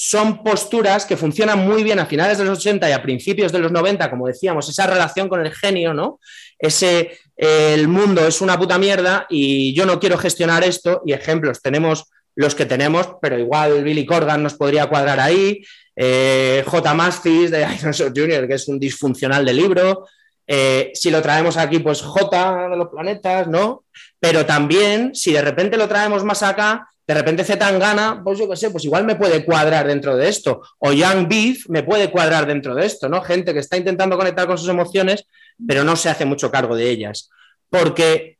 son 0.00 0.42
posturas 0.42 1.04
que 1.04 1.18
funcionan 1.18 1.58
muy 1.58 1.84
bien 1.84 1.98
a 1.98 2.06
finales 2.06 2.38
de 2.38 2.44
los 2.44 2.58
80 2.58 2.88
y 2.88 2.92
a 2.92 3.02
principios 3.02 3.52
de 3.52 3.58
los 3.58 3.70
90, 3.70 4.08
como 4.08 4.28
decíamos, 4.28 4.66
esa 4.66 4.86
relación 4.86 5.28
con 5.28 5.44
el 5.44 5.52
genio, 5.52 5.92
¿no? 5.92 6.20
Ese, 6.58 7.18
eh, 7.36 7.74
el 7.74 7.86
mundo 7.86 8.26
es 8.26 8.40
una 8.40 8.58
puta 8.58 8.78
mierda 8.78 9.26
y 9.28 9.74
yo 9.74 9.84
no 9.84 10.00
quiero 10.00 10.16
gestionar 10.16 10.64
esto 10.64 11.02
y 11.04 11.12
ejemplos 11.12 11.60
tenemos 11.60 12.06
los 12.34 12.54
que 12.54 12.64
tenemos, 12.64 13.10
pero 13.20 13.38
igual 13.38 13.84
Billy 13.84 14.06
Corgan 14.06 14.42
nos 14.42 14.54
podría 14.54 14.86
cuadrar 14.86 15.20
ahí, 15.20 15.62
eh, 15.94 16.64
J. 16.66 16.94
Mastis 16.94 17.50
de 17.50 17.66
Dinosaur 17.78 18.12
Jr., 18.16 18.48
que 18.48 18.54
es 18.54 18.68
un 18.68 18.78
disfuncional 18.78 19.44
de 19.44 19.52
libro, 19.52 20.06
eh, 20.46 20.92
si 20.94 21.10
lo 21.10 21.20
traemos 21.20 21.58
aquí, 21.58 21.78
pues 21.80 22.00
J 22.00 22.68
de 22.70 22.76
los 22.76 22.88
planetas, 22.88 23.48
¿no? 23.48 23.84
Pero 24.18 24.46
también, 24.46 25.14
si 25.14 25.32
de 25.32 25.42
repente 25.42 25.76
lo 25.76 25.88
traemos 25.88 26.24
más 26.24 26.42
acá, 26.42 26.89
de 27.10 27.14
repente 27.14 27.42
Zetangana, 27.42 28.22
pues 28.22 28.38
yo 28.38 28.48
qué 28.48 28.54
sé, 28.54 28.70
pues 28.70 28.84
igual 28.84 29.02
me 29.02 29.16
puede 29.16 29.44
cuadrar 29.44 29.84
dentro 29.84 30.16
de 30.16 30.28
esto. 30.28 30.62
O 30.78 30.92
Young 30.92 31.26
Beef 31.26 31.68
me 31.68 31.82
puede 31.82 32.08
cuadrar 32.08 32.46
dentro 32.46 32.72
de 32.72 32.86
esto, 32.86 33.08
¿no? 33.08 33.20
Gente 33.20 33.52
que 33.52 33.58
está 33.58 33.76
intentando 33.76 34.16
conectar 34.16 34.46
con 34.46 34.56
sus 34.56 34.68
emociones, 34.68 35.26
pero 35.66 35.82
no 35.82 35.96
se 35.96 36.08
hace 36.08 36.24
mucho 36.24 36.52
cargo 36.52 36.76
de 36.76 36.88
ellas. 36.88 37.28
Porque 37.68 38.38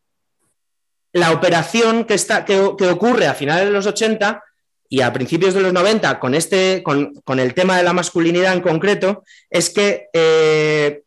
la 1.13 1.33
operación 1.33 2.05
que, 2.05 2.15
está, 2.15 2.45
que, 2.45 2.61
ocurre 2.61 3.27
a 3.27 3.35
finales 3.35 3.65
de 3.65 3.73
los 3.73 3.87
80 3.87 4.41
y 4.89 5.01
a 5.01 5.13
principios 5.13 5.53
de 5.53 5.63
los 5.63 5.73
90 5.73 6.21
con, 6.21 6.37
este, 6.37 6.85
con, 6.85 7.13
con 7.25 7.41
el 7.41 7.55
tema 7.55 7.77
de 7.77 7.83
la 7.83 7.93
masculinidad 7.93 8.53
en 8.53 8.61
concreto 8.61 9.25
es 9.51 9.71
que 9.71 10.11
eh, 10.13 11.03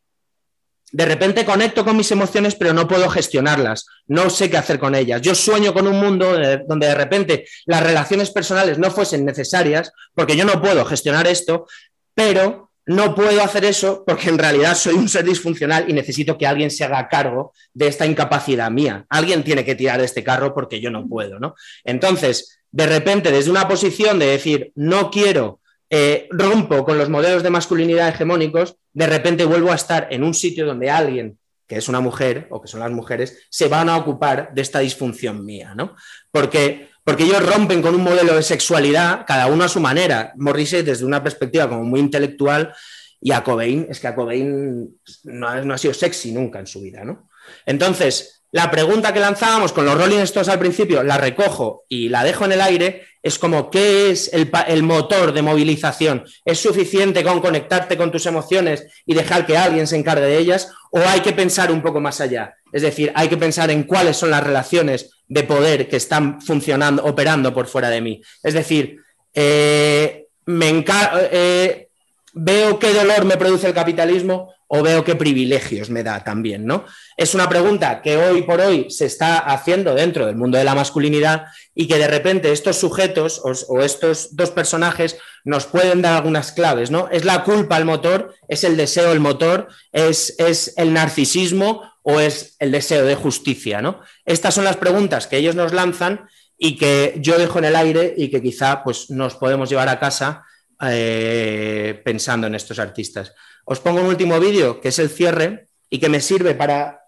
de 0.94 1.06
repente 1.06 1.44
conecto 1.44 1.84
con 1.84 1.98
mis 1.98 2.12
emociones, 2.12 2.54
pero 2.54 2.72
no 2.72 2.88
puedo 2.88 3.10
gestionarlas, 3.10 3.88
no 4.08 4.30
sé 4.30 4.50
qué 4.50 4.58
hacer 4.58 4.78
con 4.78 4.94
ellas. 4.94 5.22
Yo 5.22 5.34
sueño 5.34 5.74
con 5.74 5.88
un 5.88 6.00
mundo 6.00 6.38
de, 6.38 6.60
donde 6.68 6.86
de 6.86 6.94
repente 6.94 7.46
las 7.66 7.82
relaciones 7.82 8.30
personales 8.30 8.78
no 8.78 8.92
fuesen 8.92 9.26
necesarias, 9.26 9.92
porque 10.14 10.38
yo 10.38 10.46
no 10.46 10.62
puedo 10.62 10.86
gestionar 10.86 11.26
esto, 11.26 11.66
pero 12.14 12.70
no 12.86 13.16
puedo 13.16 13.42
hacer 13.42 13.66
eso 13.66 14.04
porque 14.06 14.30
en 14.30 14.38
realidad 14.38 14.76
soy 14.76 14.94
un 14.94 15.10
ser 15.10 15.26
disfuncional 15.26 15.86
y 15.90 15.94
necesito 15.94 16.38
que 16.38 16.46
alguien 16.46 16.70
se 16.70 16.84
haga 16.84 17.08
cargo 17.08 17.54
de 17.74 17.88
esta 17.88 18.06
incapacidad 18.06 18.70
mía. 18.70 19.04
Alguien 19.10 19.44
tiene 19.44 19.66
que 19.66 19.74
tirar 19.74 20.00
de 20.00 20.06
este 20.06 20.24
carro 20.24 20.54
porque 20.54 20.80
yo 20.80 20.92
no 20.92 21.08
puedo, 21.08 21.40
¿no? 21.40 21.56
Entonces, 21.84 22.60
de 22.72 22.86
repente, 22.86 23.32
desde 23.32 23.50
una 23.50 23.68
posición 23.68 24.20
de 24.20 24.28
decir, 24.28 24.72
no 24.76 25.10
quiero 25.10 25.60
eh, 25.96 26.28
rompo 26.32 26.84
con 26.84 26.98
los 26.98 27.08
modelos 27.08 27.44
de 27.44 27.52
masculinidad 27.52 28.10
hegemónicos, 28.10 28.78
de 28.94 29.06
repente 29.06 29.46
vuelvo 29.46 29.72
a 29.72 29.76
estar 29.76 30.08
en 30.10 30.24
un 30.24 30.34
sitio 30.34 30.66
donde 30.66 30.90
alguien 30.90 31.38
que 31.68 31.76
es 31.76 31.88
una 31.88 32.00
mujer 32.00 32.48
o 32.50 32.60
que 32.60 32.68
son 32.68 32.80
las 32.80 32.90
mujeres, 32.90 33.46
se 33.52 33.68
van 33.68 33.90
a 33.90 33.98
ocupar 33.98 34.52
de 34.56 34.64
esta 34.64 34.80
disfunción 34.80 35.46
mía, 35.46 35.76
¿no? 35.76 35.96
Porque, 36.32 36.90
porque 37.04 37.26
ellos 37.26 37.46
rompen 37.46 37.84
con 37.84 37.94
un 37.94 38.02
modelo 38.02 38.36
de 38.36 38.42
sexualidad, 38.42 39.24
cada 39.28 39.46
uno 39.46 39.66
a 39.66 39.70
su 39.70 39.80
manera. 39.80 40.34
Morrissey 40.36 40.82
desde 40.82 41.06
una 41.06 41.22
perspectiva 41.22 41.70
como 41.70 41.84
muy 41.84 42.00
intelectual 42.00 42.74
y 43.22 43.32
a 43.32 43.44
Cobain, 43.44 43.86
es 43.88 44.00
que 44.00 44.08
a 44.08 44.16
Cobain 44.16 45.00
no 45.26 45.48
ha, 45.48 45.62
no 45.62 45.76
ha 45.76 45.78
sido 45.78 45.94
sexy 45.94 46.32
nunca 46.32 46.58
en 46.58 46.66
su 46.66 46.82
vida, 46.82 47.04
¿no? 47.06 47.30
Entonces, 47.68 48.44
la 48.52 48.72
pregunta 48.72 49.14
que 49.14 49.20
lanzábamos 49.20 49.74
con 49.74 49.86
los 49.86 49.96
Rolling 49.96 50.22
Stones 50.22 50.50
al 50.50 50.58
principio, 50.58 51.04
la 51.04 51.20
recojo 51.20 51.86
y 51.88 52.10
la 52.10 52.24
dejo 52.24 52.46
en 52.46 52.54
el 52.54 52.62
aire, 52.62 53.06
es 53.24 53.40
como, 53.40 53.72
¿qué 53.72 54.12
es 54.12 54.30
el, 54.34 54.84
motor 54.84 55.32
de 55.32 55.42
movilización? 55.42 56.26
¿Es 56.44 56.60
suficiente 56.60 57.24
con 57.24 57.40
conectarte 57.40 57.96
con 57.96 58.12
tus 58.12 58.26
emociones 58.26 58.86
y 59.06 59.14
dejar 59.14 59.46
que 59.46 59.58
alguien 59.58 59.88
se 59.88 59.96
encargue 59.96 60.26
de 60.26 60.38
ellas? 60.38 60.70
¿O 60.92 61.00
hay 61.00 61.22
que 61.22 61.32
pensar 61.32 61.72
un 61.72 61.82
poco 61.82 62.02
más 62.02 62.20
allá? 62.20 62.56
Es 62.74 62.82
decir, 62.82 63.14
hay 63.16 63.30
que 63.30 63.38
pensar 63.38 63.72
en 63.72 63.84
cuáles 63.84 64.18
son 64.18 64.30
las 64.30 64.44
relaciones 64.44 65.12
de 65.30 65.44
poder 65.44 65.88
que 65.88 65.96
están 65.96 66.42
funcionando, 66.42 67.06
operando 67.06 67.54
por 67.54 67.68
fuera 67.68 67.90
de 67.90 68.02
mí. 68.02 68.22
Es 68.44 68.54
decir, 68.54 68.98
eh, 69.34 70.28
me 70.46 70.84
eh, 71.32 71.88
veo 72.34 72.78
qué 72.78 72.94
dolor 72.94 73.24
me 73.24 73.38
produce 73.38 73.68
el 73.68 73.74
capitalismo 73.74 74.54
o 74.76 74.82
veo 74.82 75.04
qué 75.04 75.14
privilegios 75.14 75.92
me 75.92 76.02
da 76.02 76.24
también, 76.24 76.66
¿no? 76.66 76.86
Es 77.16 77.36
una 77.36 77.48
pregunta 77.48 78.02
que 78.02 78.18
hoy 78.18 78.42
por 78.42 78.60
hoy 78.60 78.90
se 78.90 79.06
está 79.06 79.38
haciendo 79.38 79.94
dentro 79.94 80.26
del 80.26 80.36
mundo 80.36 80.58
de 80.58 80.64
la 80.64 80.74
masculinidad 80.74 81.46
y 81.76 81.88
que 81.88 82.00
de 82.00 82.08
repente 82.08 82.52
estos 82.52 82.78
sujetos 82.78 83.40
o, 83.44 83.82
estos 83.84 84.36
dos 84.36 84.50
personajes 84.50 85.18
nos 85.44 85.68
pueden 85.68 86.02
dar 86.02 86.16
algunas 86.16 86.52
claves, 86.54 86.90
¿no? 86.90 87.08
¿Es 87.12 87.24
la 87.24 87.44
culpa 87.44 87.78
el 87.78 87.86
motor? 87.86 88.34
¿Es 88.48 88.64
el 88.64 88.76
deseo 88.76 89.12
el 89.12 89.20
motor? 89.20 89.68
¿Es, 89.92 90.34
es 90.40 90.74
el 90.76 90.92
narcisismo 90.92 91.84
o 92.02 92.20
es 92.20 92.56
el 92.58 92.72
deseo 92.72 93.06
de 93.06 93.14
justicia, 93.14 93.80
¿no? 93.80 94.00
Estas 94.26 94.56
son 94.56 94.64
las 94.64 94.78
preguntas 94.78 95.28
que 95.28 95.38
ellos 95.38 95.54
nos 95.54 95.72
lanzan 95.72 96.28
y 96.58 96.78
que 96.78 97.14
yo 97.20 97.38
dejo 97.38 97.60
en 97.60 97.66
el 97.66 97.76
aire 97.76 98.16
y 98.18 98.32
que 98.32 98.42
quizá 98.42 98.84
pues, 98.84 99.12
nos 99.12 99.36
podemos 99.36 99.70
llevar 99.70 99.90
a 99.90 100.00
casa 100.00 100.46
eh, 100.82 102.02
pensando 102.04 102.48
en 102.48 102.56
estos 102.56 102.80
artistas. 102.80 103.34
Os 103.66 103.80
pongo 103.80 104.02
un 104.02 104.08
último 104.08 104.40
vídeo, 104.40 104.82
que 104.82 104.90
es 104.90 105.00
el 105.00 105.10
cierre, 105.10 105.68
y 105.90 106.00
que 106.00 106.10
me 106.10 106.22
sirve 106.22 106.56
para 106.56 107.02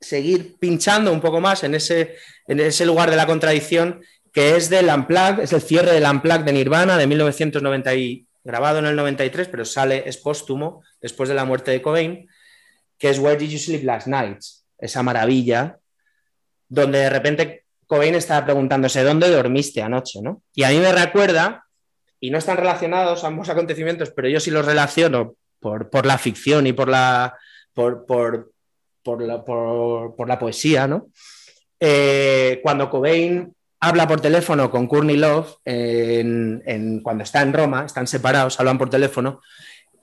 seguir 0.00 0.56
pinchando 0.58 1.12
un 1.12 1.20
poco 1.20 1.40
más 1.40 1.64
en 1.64 1.74
ese, 1.74 2.16
en 2.46 2.60
ese 2.60 2.86
lugar 2.86 3.10
de 3.10 3.16
la 3.16 3.26
contradicción, 3.26 4.00
que 4.32 4.56
es 4.56 4.70
del 4.70 4.88
Unplugged, 4.88 5.42
es 5.42 5.52
el 5.52 5.62
cierre 5.62 5.92
del 5.92 6.04
Unplugged 6.04 6.44
de 6.44 6.52
Nirvana 6.52 6.96
de 6.96 7.06
1990, 7.06 7.94
y, 7.94 8.26
grabado 8.44 8.78
en 8.78 8.86
el 8.86 8.96
93, 8.96 9.48
pero 9.48 9.64
sale, 9.64 10.04
es 10.06 10.16
póstumo, 10.16 10.82
después 11.00 11.28
de 11.28 11.34
la 11.34 11.44
muerte 11.44 11.70
de 11.70 11.82
Cobain, 11.82 12.28
que 12.98 13.10
es 13.10 13.18
Where 13.18 13.36
Did 13.36 13.50
You 13.50 13.58
Sleep 13.58 13.84
Last 13.84 14.06
Night? 14.06 14.38
Esa 14.78 15.02
maravilla, 15.02 15.78
donde 16.68 16.98
de 16.98 17.10
repente 17.10 17.64
Cobain 17.86 18.14
estaba 18.14 18.44
preguntándose, 18.44 19.02
¿dónde 19.02 19.30
dormiste 19.30 19.82
anoche? 19.82 20.20
¿no? 20.22 20.42
Y 20.54 20.62
a 20.62 20.70
mí 20.70 20.78
me 20.78 20.92
recuerda, 20.92 21.66
y 22.20 22.30
no 22.30 22.38
están 22.38 22.56
relacionados 22.56 23.24
ambos 23.24 23.48
acontecimientos, 23.48 24.10
pero 24.10 24.28
yo 24.28 24.40
sí 24.40 24.50
los 24.50 24.64
relaciono 24.64 25.34
por, 25.60 25.90
por 25.90 26.06
la 26.06 26.18
ficción 26.18 26.66
y 26.66 26.72
por 26.72 26.88
la, 26.88 27.36
por, 27.72 28.06
por, 28.06 28.52
por 29.02 30.28
la, 30.28 30.38
poesía, 30.38 30.86
¿no? 30.86 31.08
Eh, 31.80 32.60
cuando 32.62 32.90
Cobain 32.90 33.54
habla 33.80 34.06
por 34.06 34.20
teléfono 34.20 34.70
con 34.70 34.86
Courtney 34.86 35.16
Love, 35.16 35.56
cuando 37.02 37.24
está 37.24 37.42
en 37.42 37.52
Roma, 37.52 37.86
están 37.86 38.06
separados, 38.06 38.58
hablan 38.60 38.78
por 38.78 38.90
teléfono, 38.90 39.40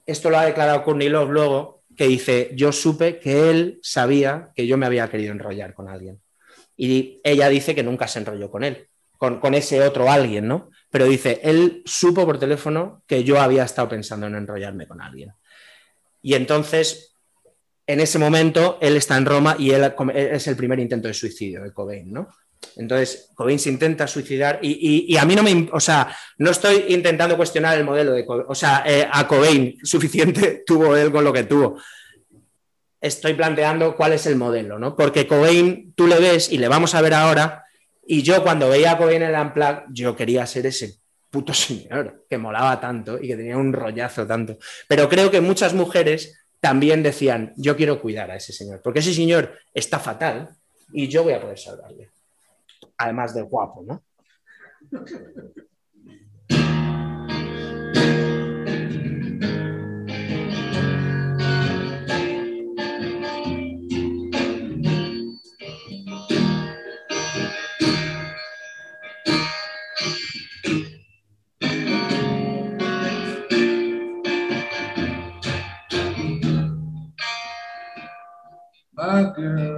esto 0.05 0.29
lo 0.29 0.37
ha 0.37 0.45
declarado 0.45 0.83
Courtney 0.83 1.09
Love 1.09 1.29
luego, 1.29 1.83
que 1.95 2.07
dice, 2.07 2.51
yo 2.55 2.71
supe 2.71 3.19
que 3.19 3.49
él 3.49 3.79
sabía 3.81 4.49
que 4.55 4.67
yo 4.67 4.77
me 4.77 4.85
había 4.85 5.09
querido 5.09 5.31
enrollar 5.31 5.73
con 5.73 5.87
alguien. 5.87 6.19
Y 6.77 7.21
ella 7.23 7.47
dice 7.49 7.73
que 7.73 7.83
nunca 7.83 8.07
se 8.07 8.19
enrolló 8.19 8.51
con 8.51 8.63
él, 8.63 8.87
con, 9.17 9.39
con 9.39 9.53
ese 9.53 9.81
otro 9.81 10.09
alguien, 10.09 10.47
¿no? 10.47 10.71
Pero 10.95 11.07
dice, 11.07 11.41
él 11.43 11.81
supo 11.83 12.25
por 12.25 12.39
teléfono 12.39 13.03
que 13.05 13.21
yo 13.25 13.41
había 13.41 13.65
estado 13.65 13.89
pensando 13.89 14.27
en 14.27 14.35
enrollarme 14.35 14.87
con 14.87 15.01
alguien. 15.01 15.33
Y 16.21 16.35
entonces, 16.35 17.17
en 17.85 17.99
ese 17.99 18.17
momento, 18.17 18.77
él 18.79 18.95
está 18.95 19.17
en 19.17 19.25
Roma 19.25 19.57
y 19.59 19.71
él 19.71 19.93
es 20.15 20.47
el 20.47 20.55
primer 20.55 20.79
intento 20.79 21.09
de 21.09 21.13
suicidio 21.13 21.61
de 21.63 21.73
Cobain, 21.73 22.13
¿no? 22.13 22.29
Entonces, 22.77 23.29
Cobain 23.35 23.59
se 23.59 23.71
intenta 23.71 24.07
suicidar 24.07 24.59
y, 24.61 24.69
y, 24.71 25.13
y, 25.13 25.17
a 25.17 25.25
mí 25.25 25.35
no 25.35 25.43
me, 25.43 25.67
o 25.73 25.81
sea, 25.81 26.15
no 26.37 26.51
estoy 26.51 26.85
intentando 26.87 27.35
cuestionar 27.35 27.77
el 27.77 27.83
modelo 27.83 28.13
de 28.13 28.25
Cobain, 28.25 28.45
o 28.47 28.55
sea, 28.55 28.81
eh, 28.85 29.05
a 29.11 29.27
Cobain 29.27 29.75
suficiente 29.83 30.63
tuvo 30.65 30.95
él 30.95 31.11
con 31.11 31.25
lo 31.25 31.33
que 31.33 31.43
tuvo. 31.43 31.77
Estoy 33.01 33.33
planteando 33.33 33.97
cuál 33.97 34.13
es 34.13 34.25
el 34.27 34.37
modelo, 34.37 34.79
¿no? 34.79 34.95
Porque 34.95 35.27
Cobain, 35.27 35.91
tú 35.93 36.07
le 36.07 36.21
ves 36.21 36.49
y 36.53 36.57
le 36.57 36.69
vamos 36.69 36.95
a 36.95 37.01
ver 37.01 37.15
ahora, 37.15 37.64
y 38.07 38.21
yo 38.21 38.43
cuando 38.43 38.69
veía 38.69 38.91
a 38.91 38.97
Cobain 38.97 39.21
en 39.21 39.33
el 39.33 39.41
Unplugged, 39.41 39.83
yo 39.91 40.15
quería 40.15 40.45
ser 40.45 40.65
ese 40.65 40.95
puto 41.29 41.53
señor 41.53 42.25
que 42.29 42.37
molaba 42.37 42.79
tanto 42.79 43.21
y 43.21 43.27
que 43.27 43.35
tenía 43.35 43.57
un 43.57 43.73
rollazo 43.73 44.25
tanto. 44.25 44.57
Pero 44.87 45.09
creo 45.09 45.31
que 45.31 45.41
muchas 45.41 45.73
mujeres 45.73 46.39
también 46.59 47.03
decían, 47.03 47.53
yo 47.57 47.75
quiero 47.75 48.01
cuidar 48.01 48.31
a 48.31 48.37
ese 48.37 48.53
señor, 48.53 48.81
porque 48.81 48.99
ese 48.99 49.13
señor 49.13 49.57
está 49.73 49.99
fatal 49.99 50.55
y 50.93 51.07
yo 51.07 51.23
voy 51.23 51.33
a 51.33 51.41
poder 51.41 51.59
salvarle. 51.59 52.09
Además 52.97 53.33
de 53.33 53.41
guapo, 53.41 53.83
¿no? 53.85 54.03
Girl, 79.23 79.74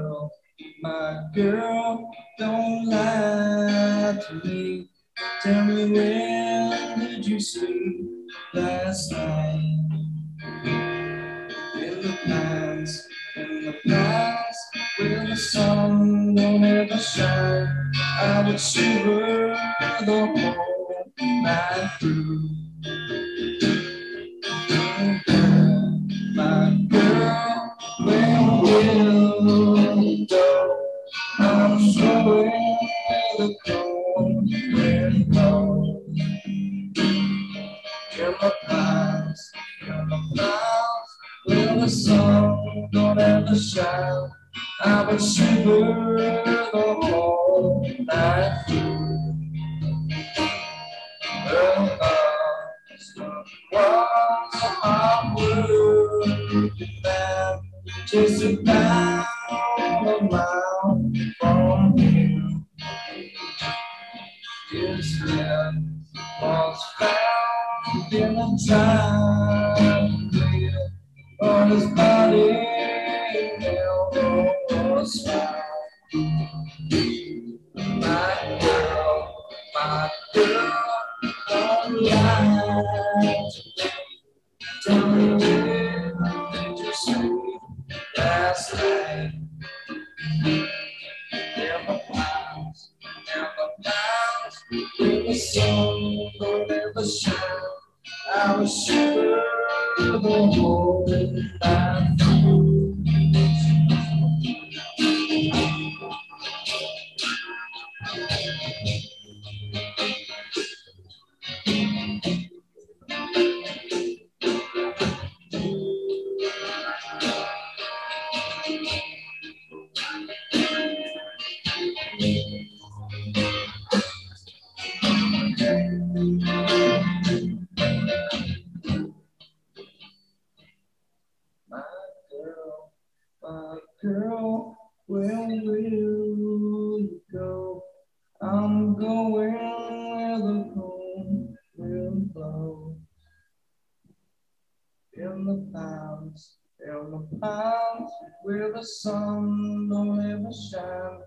pines, 147.41 148.11
where 148.43 148.71
the 148.73 148.83
sun 148.83 149.89
don't 149.89 150.19
ever 150.19 150.51
shine. 150.71 151.19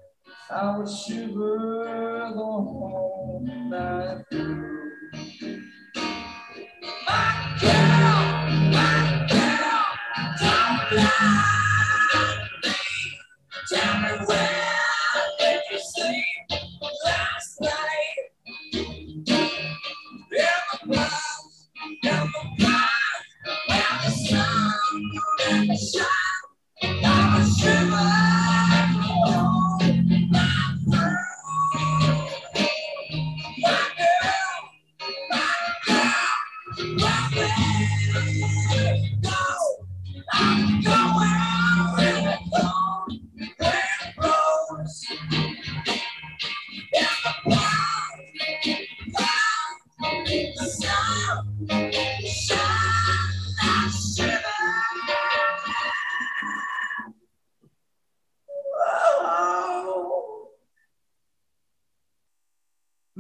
I 0.51 0.79
will 0.79 0.87
shiver 0.87 2.33
the 2.35 2.43
whole 2.43 3.41
night 3.45 4.25
through. 4.31 4.91
My 7.07 7.57
girl, 7.61 8.21
my 8.71 9.27
girl, 9.31 9.87
don't 10.41 10.97
lie 10.97 12.49
to 12.63 12.69
me. 12.69 12.75
Tell 13.69 14.01
me 14.01 14.27
where 14.27 14.60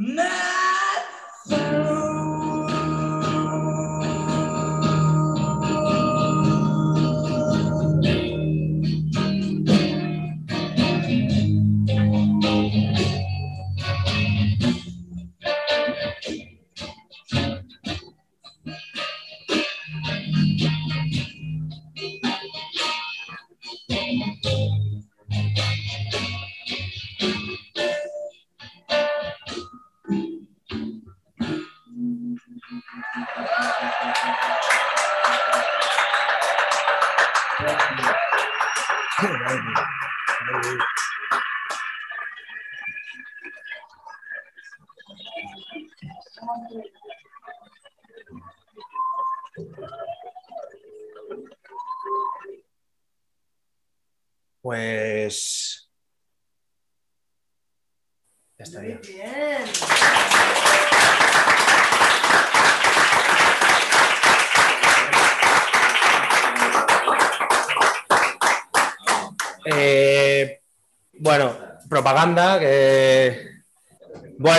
Mad 0.00 1.79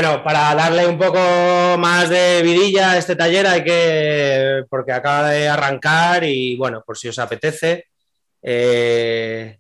Bueno, 0.02 0.24
para 0.24 0.56
darle 0.56 0.88
un 0.88 0.98
poco 0.98 1.20
más 1.78 2.10
de 2.10 2.42
vidilla 2.42 2.94
a 2.94 2.98
este 2.98 3.16
taller 3.16 3.46
hay 3.46 3.64
que. 3.64 4.64
porque 4.68 4.92
acaba 4.94 5.30
de 5.30 5.48
arrancar 5.48 6.24
y 6.24 6.58
bueno, 6.58 6.82
por 6.84 6.98
si 6.98 7.08
os 7.10 7.20
apetece. 7.20 7.86
eh, 8.42 9.60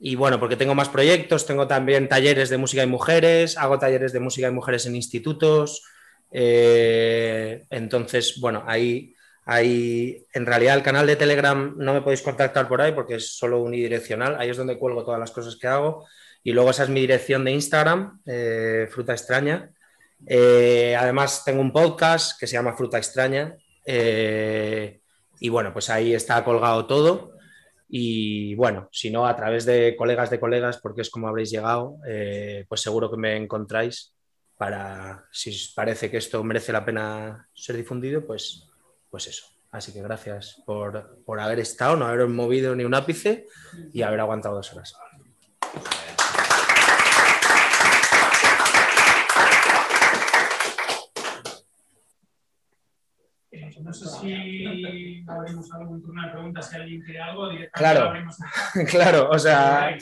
y 0.00 0.16
bueno, 0.16 0.40
porque 0.40 0.56
tengo 0.56 0.74
más 0.74 0.88
proyectos, 0.88 1.46
tengo 1.46 1.68
también 1.68 2.08
talleres 2.08 2.50
de 2.50 2.56
música 2.58 2.82
y 2.82 2.88
mujeres, 2.88 3.56
hago 3.56 3.78
talleres 3.78 4.12
de 4.12 4.18
música 4.18 4.48
y 4.48 4.50
mujeres 4.50 4.86
en 4.86 4.96
institutos. 4.96 5.84
eh, 6.32 7.64
entonces, 7.70 8.40
bueno, 8.40 8.64
ahí, 8.66 9.14
ahí, 9.44 10.26
en 10.34 10.46
realidad 10.46 10.76
el 10.76 10.82
canal 10.82 11.06
de 11.06 11.14
Telegram 11.14 11.74
no 11.78 11.94
me 11.94 12.02
podéis 12.02 12.22
contactar 12.22 12.66
por 12.66 12.80
ahí 12.80 12.90
porque 12.90 13.14
es 13.16 13.36
solo 13.36 13.62
unidireccional, 13.62 14.36
ahí 14.40 14.50
es 14.50 14.56
donde 14.56 14.78
cuelgo 14.78 15.04
todas 15.04 15.20
las 15.20 15.30
cosas 15.30 15.54
que 15.56 15.68
hago. 15.68 16.06
Y 16.42 16.52
luego 16.52 16.70
esa 16.70 16.84
es 16.84 16.88
mi 16.90 17.00
dirección 17.00 17.44
de 17.44 17.50
Instagram, 17.52 18.20
eh, 18.24 18.88
Fruta 18.90 19.12
Extraña. 19.12 19.72
Eh, 20.26 20.96
además, 20.96 21.44
tengo 21.44 21.60
un 21.60 21.72
podcast 21.72 22.38
que 22.38 22.46
se 22.46 22.54
llama 22.54 22.76
Fruta 22.76 22.98
Extraña. 22.98 23.56
eh, 23.84 25.00
y 25.38 25.48
bueno, 25.48 25.72
pues 25.72 25.90
ahí 25.90 26.14
está 26.14 26.42
colgado 26.44 26.86
todo. 26.86 27.32
Y 27.88 28.54
bueno, 28.56 28.88
si 28.90 29.10
no, 29.10 29.26
a 29.26 29.36
través 29.36 29.64
de 29.64 29.94
colegas 29.96 30.30
de 30.30 30.40
colegas, 30.40 30.78
porque 30.78 31.02
es 31.02 31.10
como 31.10 31.28
habréis 31.28 31.50
llegado, 31.50 31.98
eh, 32.08 32.64
pues 32.68 32.80
seguro 32.80 33.10
que 33.10 33.16
me 33.16 33.36
encontráis 33.36 34.12
para, 34.56 35.24
si 35.30 35.50
os 35.50 35.72
parece 35.74 36.10
que 36.10 36.16
esto 36.16 36.42
merece 36.42 36.72
la 36.72 36.84
pena 36.84 37.48
ser 37.54 37.76
difundido, 37.76 38.26
pues, 38.26 38.66
pues 39.10 39.28
eso. 39.28 39.46
Así 39.70 39.92
que 39.92 40.02
gracias 40.02 40.62
por, 40.64 41.22
por 41.24 41.38
haber 41.38 41.60
estado, 41.60 41.96
no 41.96 42.06
haber 42.06 42.26
movido 42.28 42.74
ni 42.74 42.84
un 42.84 42.94
ápice 42.94 43.46
y 43.92 44.02
haber 44.02 44.20
aguantado 44.20 44.56
dos 44.56 44.72
horas. 44.72 44.94
No 53.80 53.92
sé 53.92 54.06
si 54.08 55.24
abrimos 55.26 55.72
algún 55.72 56.02
turno 56.02 56.22
de 56.22 56.32
preguntas, 56.32 56.68
si 56.70 56.76
alguien 56.76 57.02
quiere 57.02 57.20
algo, 57.20 57.48
directamente 57.48 57.72
Claro. 57.74 58.86
claro, 58.90 59.30
o 59.30 59.38
sea, 59.38 59.96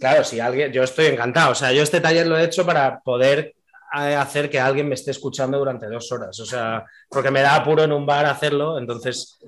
claro, 0.00 0.24
si 0.24 0.40
alguien, 0.40 0.72
yo 0.72 0.82
estoy 0.82 1.06
encantado. 1.06 1.52
O 1.52 1.54
sea, 1.54 1.72
yo 1.72 1.82
este 1.82 2.00
taller 2.00 2.26
lo 2.26 2.38
he 2.38 2.44
hecho 2.44 2.64
para 2.64 3.00
poder 3.00 3.54
eh, 3.94 4.14
hacer 4.14 4.50
que 4.50 4.60
alguien 4.60 4.88
me 4.88 4.94
esté 4.94 5.12
escuchando 5.12 5.58
durante 5.58 5.86
dos 5.86 6.10
horas. 6.12 6.38
O 6.40 6.44
sea, 6.44 6.84
porque 7.08 7.30
me 7.30 7.40
da 7.40 7.56
apuro 7.56 7.84
en 7.84 7.92
un 7.92 8.04
bar 8.04 8.26
hacerlo. 8.26 8.78
Entonces, 8.78 9.38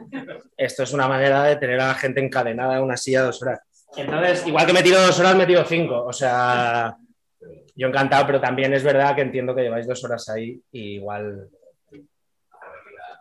esto 0.56 0.82
es 0.82 0.92
una 0.92 1.08
manera 1.08 1.44
de 1.44 1.56
tener 1.56 1.80
a 1.80 1.88
la 1.88 1.94
gente 1.94 2.20
encadenada 2.20 2.76
en 2.76 2.82
una 2.82 2.96
silla 2.96 3.22
dos 3.22 3.42
horas. 3.42 3.60
Entonces, 3.96 4.46
igual 4.46 4.66
que 4.66 4.72
me 4.72 4.82
tiro 4.82 5.00
dos 5.00 5.18
horas, 5.18 5.36
me 5.36 5.46
tiro 5.46 5.64
cinco. 5.64 6.04
O 6.04 6.12
sea, 6.12 6.96
yo 7.74 7.88
encantado, 7.88 8.26
pero 8.26 8.40
también 8.40 8.72
es 8.72 8.82
verdad 8.82 9.14
que 9.14 9.22
entiendo 9.22 9.54
que 9.54 9.62
lleváis 9.62 9.86
dos 9.86 10.02
horas 10.04 10.28
ahí 10.28 10.60
y 10.72 10.94
igual. 10.96 11.48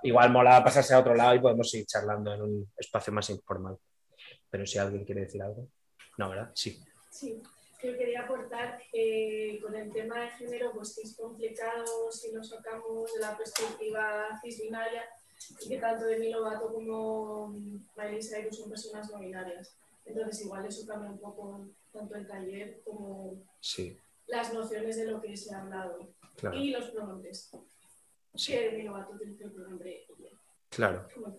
Igual 0.03 0.31
mola 0.31 0.63
pasarse 0.63 0.93
a 0.93 0.99
otro 0.99 1.15
lado 1.15 1.35
y 1.35 1.39
podemos 1.39 1.69
seguir 1.69 1.85
charlando 1.88 2.34
en 2.34 2.41
un 2.41 2.71
espacio 2.77 3.11
más 3.13 3.30
informal. 3.30 3.77
Pero 4.49 4.65
si 4.65 4.77
alguien 4.77 5.05
quiere 5.05 5.21
decir 5.21 5.41
algo. 5.41 5.67
No, 6.17 6.30
¿verdad? 6.30 6.51
Sí. 6.53 6.81
Sí, 7.09 7.41
que 7.80 7.97
quería 7.97 8.21
aportar 8.21 8.81
eh, 8.93 9.59
con 9.61 9.76
el 9.76 9.91
tema 9.91 10.21
de 10.21 10.30
género, 10.31 10.71
pues 10.73 10.95
que 10.95 11.01
es 11.01 11.15
complicado 11.15 12.11
si 12.11 12.31
lo 12.31 12.43
sacamos 12.43 13.13
de 13.13 13.21
la 13.21 13.38
perspectiva 13.38 14.27
cisbinaria 14.41 15.03
y 15.61 15.69
que 15.69 15.77
tanto 15.77 16.05
Demi 16.05 16.30
Lovato 16.30 16.73
como 16.73 17.49
Miley 17.49 18.21
Cyrus 18.21 18.57
son 18.57 18.69
personas 18.69 19.09
no 19.11 19.19
binarias. 19.19 19.76
Entonces 20.05 20.41
igual 20.45 20.65
eso 20.65 20.85
cambia 20.85 21.09
un 21.11 21.19
poco 21.19 21.67
tanto 21.93 22.15
el 22.15 22.27
taller 22.27 22.81
como 22.84 23.41
Sí, 23.59 23.97
las 24.27 24.53
nociones 24.53 24.97
de 24.97 25.05
lo 25.05 25.21
que 25.21 25.35
se 25.38 25.53
ha 25.53 25.61
hablado 25.61 26.09
claro. 26.35 26.57
y 26.57 26.71
los 26.71 26.89
pronombres. 26.91 27.51
Sí, 28.40 28.53
Que 28.53 28.70
Demi 28.70 28.84
Lovato 28.84 29.11
utiliza 29.14 29.44
el 29.44 29.52
pronombre 29.52 30.06
ella 30.07 30.30
claro. 30.70 31.07
como 31.14 31.36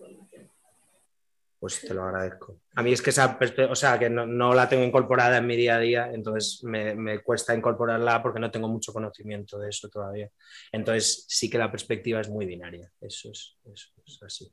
pues 1.59 1.79
te 1.79 1.93
lo 1.93 2.03
agradezco. 2.03 2.57
A 2.73 2.81
mí 2.81 2.91
es 2.91 3.03
que 3.03 3.11
esa 3.11 3.37
o 3.69 3.75
sea, 3.75 3.99
que 3.99 4.09
no, 4.09 4.25
no 4.25 4.51
la 4.55 4.67
tengo 4.67 4.83
incorporada 4.83 5.37
en 5.37 5.45
mi 5.45 5.55
día 5.55 5.75
a 5.75 5.79
día, 5.79 6.09
entonces 6.11 6.63
me, 6.63 6.95
me 6.95 7.19
cuesta 7.19 7.53
incorporarla 7.53 8.23
porque 8.23 8.39
no 8.39 8.49
tengo 8.49 8.67
mucho 8.67 8.91
conocimiento 8.91 9.59
de 9.59 9.69
eso 9.69 9.87
todavía. 9.87 10.27
Entonces 10.71 11.23
sí 11.27 11.51
que 11.51 11.59
la 11.59 11.69
perspectiva 11.69 12.19
es 12.19 12.29
muy 12.29 12.47
binaria, 12.47 12.91
eso 12.99 13.29
es, 13.29 13.57
eso 13.71 13.91
es 14.03 14.23
así. 14.23 14.51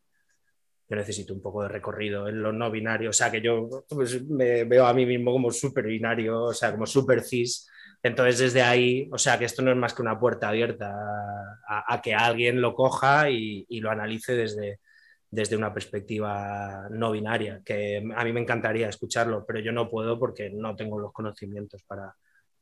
Yo 0.87 0.97
necesito 0.97 1.33
un 1.33 1.41
poco 1.41 1.63
de 1.63 1.71
recorrido 1.71 2.29
en 2.29 2.43
lo 2.43 2.53
no 2.53 2.71
binario, 2.71 3.09
o 3.09 3.15
sea, 3.15 3.31
que 3.31 3.41
yo 3.41 3.87
pues, 3.89 4.23
me 4.25 4.65
veo 4.65 4.87
a 4.87 4.93
mí 4.93 5.07
mismo 5.07 5.33
como 5.33 5.51
súper 5.51 5.87
binario, 5.87 6.45
o 6.45 6.53
sea, 6.53 6.73
como 6.73 6.87
súper 6.87 7.23
cis. 7.23 7.71
Entonces 8.09 8.39
desde 8.39 8.63
ahí, 8.63 9.09
o 9.13 9.19
sea, 9.19 9.39
que 9.39 9.45
esto 9.45 9.63
no 9.63 9.71
es 9.71 9.77
más 9.77 9.95
que 9.95 10.03
una 10.03 10.19
puerta 10.19 10.49
abierta 10.49 10.95
a, 11.67 12.01
que 12.03 12.15
alguien 12.15 12.61
lo 12.61 12.75
coja 12.75 13.31
y, 13.31 13.67
lo 13.81 13.91
analice 13.91 14.35
desde, 14.35 14.81
desde 15.31 15.57
una 15.57 15.73
perspectiva 15.73 16.89
no 16.91 17.13
binaria, 17.13 17.63
que 17.65 17.99
a 18.17 18.25
mí 18.25 18.33
me 18.33 18.41
encantaría 18.41 18.89
escucharlo, 18.89 19.45
pero 19.47 19.61
yo 19.61 19.73
no 19.73 19.89
puedo 19.89 20.19
porque 20.19 20.51
no 20.51 20.75
tengo 20.75 20.99
los 20.99 21.13
conocimientos 21.13 21.83
para, 21.85 22.15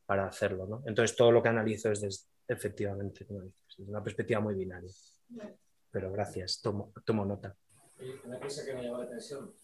para 0.04 0.26
hacerlo. 0.26 0.66
¿no? 0.66 0.82
Entonces 0.86 1.16
todo 1.16 1.30
lo 1.30 1.42
que 1.42 1.48
analizo 1.48 1.90
es 1.90 2.00
desde, 2.00 2.24
efectivamente 2.48 3.24
desde 3.24 3.90
una 3.90 4.02
perspectiva 4.02 4.40
muy 4.40 4.54
binaria. 4.54 4.90
Pero 5.90 6.12
gracias, 6.12 6.60
tomo, 6.60 6.92
tomo 7.04 7.24
nota. 7.24 7.56
Una 8.24 8.38
cosa 8.38 8.64
que 8.64 8.74
me 8.74 8.82
llamó 8.82 8.98
la 8.98 9.04
atención, 9.04 9.54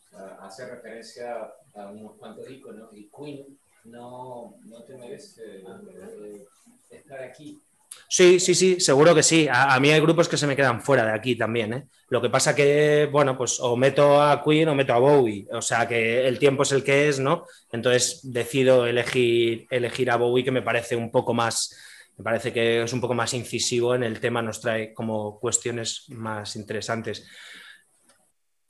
hace 0.41 0.67
referencia 0.67 1.53
a 1.75 1.91
unos 1.91 2.17
cuantos 2.17 2.49
iconos 2.51 2.91
y 2.95 3.11
Queen 3.11 3.59
no, 3.85 4.57
no 4.65 4.83
te 4.85 4.97
merece 4.97 5.43
eh, 5.59 6.47
estar 6.91 7.23
aquí. 7.23 7.61
Sí, 8.09 8.41
sí, 8.41 8.55
sí, 8.55 8.81
seguro 8.81 9.15
que 9.15 9.23
sí. 9.23 9.49
A, 9.51 9.79
mí 9.81 9.91
hay 9.91 10.01
grupos 10.01 10.29
que 10.29 10.37
se 10.37 10.47
me 10.47 10.57
quedan 10.57 10.83
fuera 10.83 11.05
de 11.05 11.13
aquí 11.13 11.37
también. 11.37 11.73
¿eh? 11.73 11.87
Lo 12.09 12.21
que 12.21 12.29
pasa 12.29 12.55
que, 12.55 13.09
bueno, 13.11 13.37
pues 13.37 13.59
o 13.61 13.77
meto 13.77 14.21
a 14.23 14.43
Queen 14.43 14.69
o 14.69 14.75
meto 14.75 14.93
a 14.93 14.99
Bowie. 14.99 15.47
O 15.51 15.63
sea 15.63 15.89
que 15.89 16.27
el 16.27 16.39
tiempo 16.39 16.63
es 16.63 16.73
el 16.73 16.85
que 16.85 17.09
es, 17.09 17.21
¿no? 17.21 17.47
Entonces 17.71 18.21
decido 18.23 18.87
elegir, 18.87 19.67
elegir 19.71 20.11
a 20.11 20.17
Bowie, 20.17 20.45
que 20.45 20.51
me 20.51 20.63
parece 20.63 20.95
un 20.95 21.11
poco 21.11 21.33
más, 21.33 21.75
me 22.19 22.25
parece 22.25 22.53
que 22.53 22.83
es 22.83 22.93
un 22.93 23.01
poco 23.01 23.15
más 23.15 23.33
incisivo 23.33 23.95
en 23.95 24.03
el 24.03 24.21
tema, 24.21 24.43
nos 24.43 24.61
trae 24.61 24.93
como 24.93 25.39
cuestiones 25.41 26.05
más 26.09 26.57
interesantes. 26.57 27.27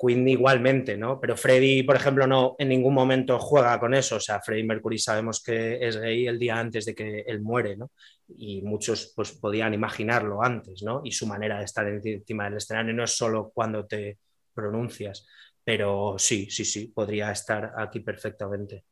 Queen 0.05 0.27
igualmente, 0.29 0.97
¿no? 0.97 1.21
Pero 1.21 1.37
Freddie, 1.37 1.85
por 1.85 1.97
ejemplo, 1.97 2.27
no 2.27 2.57
en 2.59 2.69
ningún 2.69 2.95
momento 2.95 3.39
juega 3.39 3.79
con 3.79 3.95
eso. 3.95 4.17
O 4.17 4.21
sea, 4.21 4.41
Freddie 4.41 4.65
Mercury 4.65 4.99
sabemos 4.99 5.43
que 5.43 5.87
es 5.87 5.97
gay 5.97 6.27
el 6.27 6.39
día 6.39 6.59
antes 6.59 6.87
de 6.87 6.95
que 6.95 7.21
él 7.21 7.41
muere, 7.41 7.77
¿no? 7.77 7.93
Y 8.37 8.63
muchos 8.63 9.13
pues 9.15 9.33
podían 9.33 9.75
imaginarlo 9.75 10.43
antes, 10.43 10.83
¿no? 10.83 11.03
Y 11.05 11.13
su 11.13 11.27
manera 11.27 11.59
de 11.59 11.65
estar 11.65 11.87
encima 11.87 12.45
del 12.45 12.57
escenario 12.57 12.93
no 12.95 13.05
es 13.05 13.17
solo 13.17 13.51
cuando 13.55 13.87
te 13.87 14.19
pronuncias, 14.55 15.27
pero 15.65 16.17
sí, 16.19 16.51
sí, 16.51 16.65
sí, 16.65 16.89
podría 16.89 17.31
estar 17.31 17.73
aquí 17.77 18.01
perfectamente. 18.01 18.85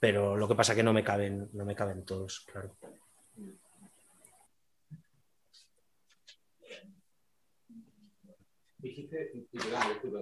Pero 0.00 0.36
lo 0.36 0.46
que 0.46 0.54
pasa 0.54 0.72
es 0.72 0.76
que 0.76 0.82
no 0.82 0.92
me 0.92 1.02
caben, 1.02 1.48
no 1.52 1.64
me 1.64 1.74
caben 1.74 2.04
todos, 2.04 2.46
claro. 2.50 2.76
Dijiste, 8.84 9.30
disculpa, 9.32 9.88
disculpa, 9.88 10.20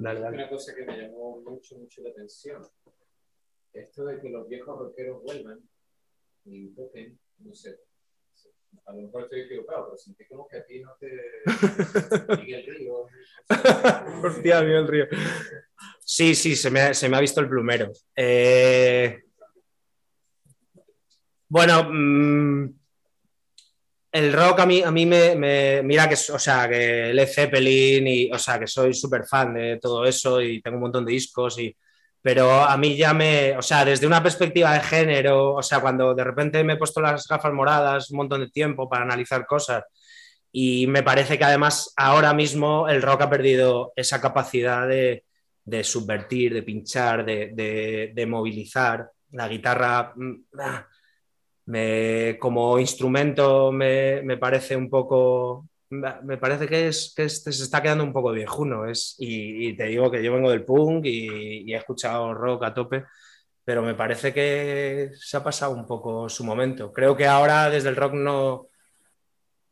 Dale, 0.00 0.20
dale. 0.20 0.36
una 0.38 0.48
cosa 0.48 0.74
que 0.74 0.84
me 0.84 0.96
llamó 1.00 1.40
mucho, 1.42 1.78
mucho 1.78 2.02
la 2.02 2.10
atención. 2.10 2.60
Esto 3.72 4.04
de 4.04 4.20
que 4.20 4.28
los 4.30 4.48
viejos 4.48 4.76
rockeros 4.76 5.22
vuelvan 5.22 5.60
y 6.44 6.70
toquen, 6.74 7.16
no 7.38 7.54
sé, 7.54 7.78
a 8.86 8.92
lo 8.94 9.02
mejor 9.02 9.22
estoy 9.22 9.42
equivocado, 9.42 9.84
pero 9.86 9.96
sentí 9.96 10.24
como 10.26 10.48
que 10.48 10.56
a 10.56 10.66
ti 10.66 10.80
no 10.80 10.96
te... 10.98 11.08
Miguel 12.42 12.66
Río. 12.66 13.06
Hostia, 14.24 14.60
Miguel 14.62 14.88
Río. 14.88 15.06
Sí, 16.00 16.34
sí, 16.34 16.56
se 16.56 16.68
me 16.72 16.80
ha, 16.80 16.94
se 16.94 17.08
me 17.08 17.16
ha 17.16 17.20
visto 17.20 17.40
el 17.40 17.48
plumero. 17.48 17.92
Eh, 18.16 19.22
Bueno, 21.48 21.88
mm, 21.92 22.79
el 24.12 24.32
rock 24.32 24.60
a 24.60 24.66
mí, 24.66 24.82
a 24.82 24.90
mí 24.90 25.06
me, 25.06 25.82
Mira 25.82 26.08
que, 26.08 26.14
o 26.14 26.38
sea, 26.38 26.68
que 26.68 27.12
Led 27.14 27.28
Zeppelin 27.28 28.06
y, 28.06 28.30
o 28.32 28.38
sea, 28.38 28.58
que 28.58 28.66
soy 28.66 28.92
súper 28.94 29.24
fan 29.26 29.54
de 29.54 29.78
todo 29.80 30.04
eso 30.04 30.40
y 30.42 30.60
tengo 30.62 30.76
un 30.76 30.82
montón 30.84 31.04
de 31.04 31.12
discos 31.12 31.58
y... 31.58 31.74
Pero 32.22 32.52
a 32.52 32.76
mí 32.76 32.96
ya 32.98 33.14
me, 33.14 33.56
o 33.56 33.62
sea, 33.62 33.82
desde 33.82 34.06
una 34.06 34.22
perspectiva 34.22 34.74
de 34.74 34.80
género, 34.80 35.54
o 35.54 35.62
sea, 35.62 35.80
cuando 35.80 36.14
de 36.14 36.22
repente 36.22 36.62
me 36.62 36.74
he 36.74 36.76
puesto 36.76 37.00
las 37.00 37.26
gafas 37.26 37.50
moradas 37.54 38.10
un 38.10 38.18
montón 38.18 38.40
de 38.40 38.50
tiempo 38.50 38.88
para 38.90 39.04
analizar 39.04 39.46
cosas, 39.46 39.84
y 40.52 40.86
me 40.86 41.02
parece 41.02 41.38
que 41.38 41.44
además 41.44 41.92
ahora 41.96 42.34
mismo 42.34 42.88
el 42.88 43.02
rock 43.02 43.22
ha 43.22 43.30
perdido 43.30 43.92
esa 43.96 44.20
capacidad 44.20 44.86
de, 44.88 45.24
de 45.64 45.84
subvertir, 45.84 46.52
de 46.54 46.62
pinchar, 46.62 47.24
de, 47.24 47.50
de- 47.54 48.12
de 48.14 48.26
movilizar. 48.26 49.10
La 49.32 49.46
guitarra 49.48 50.12
mm, 50.16 50.32
ah, 50.60 50.86
me- 51.70 52.36
como 52.38 52.78
instrumento 52.78 53.70
me, 53.72 54.22
me 54.22 54.36
parece 54.36 54.76
un 54.76 54.90
poco... 54.90 55.66
Me 56.22 56.36
parece 56.38 56.68
que, 56.68 56.86
es, 56.88 57.12
que 57.16 57.24
es- 57.24 57.42
se 57.42 57.50
está 57.50 57.82
quedando 57.82 58.04
un 58.04 58.12
poco 58.12 58.30
viejuno. 58.32 58.86
Es, 58.86 59.16
y, 59.18 59.68
y 59.68 59.76
te 59.76 59.84
digo 59.86 60.10
que 60.10 60.22
yo 60.22 60.32
vengo 60.32 60.50
del 60.50 60.64
punk 60.64 61.04
y, 61.06 61.72
he 61.72 61.76
escuchado 61.76 62.32
rock 62.34 62.64
a 62.64 62.74
tope, 62.74 63.04
pero 63.64 63.82
me 63.82 63.94
parece 63.94 64.32
que 64.32 65.10
se 65.14 65.36
ha 65.36 65.42
pasado 65.44 65.74
un 65.74 65.86
poco 65.86 66.28
su 66.28 66.44
momento. 66.44 66.92
Creo 66.92 67.16
que 67.16 67.26
ahora 67.26 67.70
desde 67.70 67.88
el 67.88 67.96
rock 67.96 68.14
no, 68.14 68.68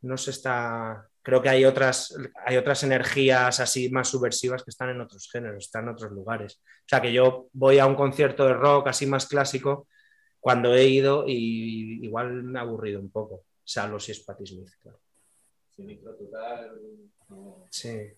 no 0.01 0.17
se 0.17 0.31
está. 0.31 1.05
Creo 1.21 1.41
que 1.41 1.49
hay 1.49 1.65
otras, 1.65 2.15
hay 2.45 2.57
otras 2.57 2.83
energías 2.83 3.59
así 3.59 3.89
más 3.89 4.07
subversivas 4.09 4.63
que 4.63 4.71
están 4.71 4.89
en 4.89 5.01
otros 5.01 5.29
géneros, 5.31 5.65
están 5.65 5.83
en 5.83 5.89
otros 5.89 6.11
lugares. 6.11 6.61
O 6.63 6.87
sea 6.89 7.01
que 7.01 7.13
yo 7.13 7.47
voy 7.53 7.79
a 7.79 7.85
un 7.85 7.95
concierto 7.95 8.45
de 8.45 8.53
rock 8.53 8.87
así 8.87 9.05
más 9.05 9.25
clásico 9.27 9.87
cuando 10.39 10.73
he 10.75 10.85
ido 10.85 11.25
y 11.27 12.03
igual 12.05 12.43
me 12.43 12.59
ha 12.59 12.61
aburrido 12.63 12.99
un 12.99 13.11
poco, 13.11 13.45
salvo 13.63 13.99
si 13.99 14.11
es 14.13 14.19
Patti 14.21 14.45
Smith, 14.45 14.69
claro. 14.81 14.99
Sin 15.69 15.85
micro 15.85 16.15
total. 16.15 16.79
no. 17.29 17.67
Sí. 17.69 18.13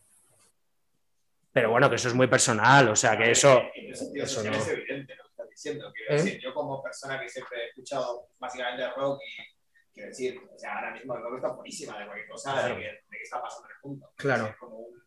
Pero 1.54 1.70
bueno, 1.72 1.90
que 1.90 1.98
eso 1.98 2.08
es 2.08 2.14
muy 2.14 2.28
personal, 2.28 2.88
o 2.90 2.96
sea 2.96 3.18
que 3.18 3.32
eso. 3.32 3.62
En 3.76 3.92
ese 3.92 4.06
sentido 4.06 4.26
eso 4.26 4.44
no. 4.44 4.52
es 4.56 4.68
evidente 4.70 5.16
lo 5.18 5.24
que 5.24 5.30
estás 5.32 5.50
diciendo. 5.50 5.92
Quiero 5.94 6.12
¿Eh? 6.14 6.16
decir, 6.24 6.40
yo 6.42 6.54
como 6.54 6.82
persona 6.82 7.20
que 7.20 7.28
siempre 7.28 7.58
he 7.66 7.68
escuchado 7.70 8.30
básicamente 8.40 8.90
rock 8.96 9.20
y 9.22 9.94
quiero 9.94 10.10
decir, 10.10 10.40
o 10.50 10.58
sea, 10.58 10.76
ahora 10.76 10.94
mismo 10.94 11.14
el 11.18 11.22
rock 11.24 11.36
está 11.36 11.52
buenísima 11.54 12.00
de 12.00 12.06
cualquier 12.06 12.30
cosa, 12.30 12.54
Claro. 12.54 12.76
de, 12.76 12.82
que, 12.82 12.88
de 12.88 13.18
que 13.18 13.24
está 13.24 13.42
pasando 13.42 13.68
en 13.68 13.76
el 13.76 13.82
mundo. 13.90 14.14
Claro. 14.16 14.46
Es 14.48 14.56
como 14.56 14.78
un, 14.78 15.04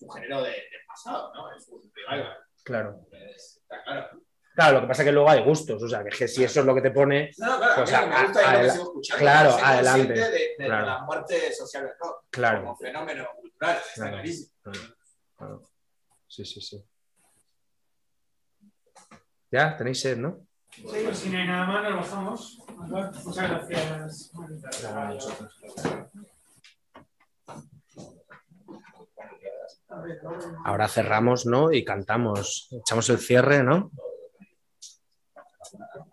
un 0.00 0.10
género 0.12 0.42
de- 0.42 0.50
del 0.50 0.86
pasado, 0.86 1.32
¿no? 1.34 1.54
Es 1.54 1.68
un 1.68 1.92
revival. 1.94 2.38
Claro. 2.64 3.06
Es- 3.12 3.58
Está 3.62 3.84
claro. 3.84 4.22
Claro, 4.54 4.74
lo 4.74 4.80
que 4.82 4.86
pasa 4.88 5.02
es 5.02 5.06
que 5.06 5.12
luego 5.12 5.30
hay 5.30 5.42
gustos, 5.42 5.82
o 5.82 5.88
sea 5.88 6.02
que, 6.02 6.10
es 6.10 6.16
que 6.18 6.28
si 6.28 6.44
eso 6.44 6.60
es 6.60 6.66
lo 6.66 6.74
que 6.74 6.82
te 6.82 6.90
pone. 6.90 7.30
No, 7.38 7.46
no, 7.46 7.58
claro, 7.58 7.74
Pues 7.76 7.92
a 7.94 8.00
mí 8.02 8.06
lo 8.06 8.12
que 8.12 8.18
me 8.18 8.26
gusta 8.26 8.38
a- 8.38 8.42
es 8.42 8.46
lo 8.46 8.50
que 8.52 8.56
adela- 8.58 8.72
sigo 8.72 8.84
escuchando. 8.84 9.18
claro, 9.20 9.50
adelante. 9.64 10.12
De, 10.12 10.30
de 10.30 10.54
Claro. 10.66 10.86
la 10.86 10.98
muerte 11.04 11.52
social 11.54 11.82
del 11.84 11.92
rock 11.98 12.24
Claro. 12.30 12.60
como 12.60 12.76
fenómeno 12.76 13.26
cultural, 13.40 13.76
está 13.78 13.94
Claro. 13.94 14.10
clarísimo. 14.12 14.52
Claro, 14.62 14.80
claro. 15.36 15.62
Sí, 16.28 16.44
sí, 16.44 16.60
sí. 16.60 16.84
Ya, 19.50 19.76
tenéis 19.76 20.00
sed, 20.00 20.16
¿no? 20.18 20.46
Sí, 20.70 20.82
pues 21.04 21.18
si 21.18 21.28
no 21.30 21.38
hay 21.38 21.46
nada 21.46 21.66
más, 21.66 21.82
nos 21.84 21.94
bajamos. 22.10 22.58
Muchas 23.24 23.50
gracias. 23.50 24.32
Ahora 30.64 30.88
cerramos, 30.88 31.46
¿no? 31.46 31.72
Y 31.72 31.84
cantamos, 31.84 32.68
echamos 32.70 33.08
el 33.10 33.18
cierre, 33.18 33.62
¿no? 33.62 33.90
uh, 35.74 36.11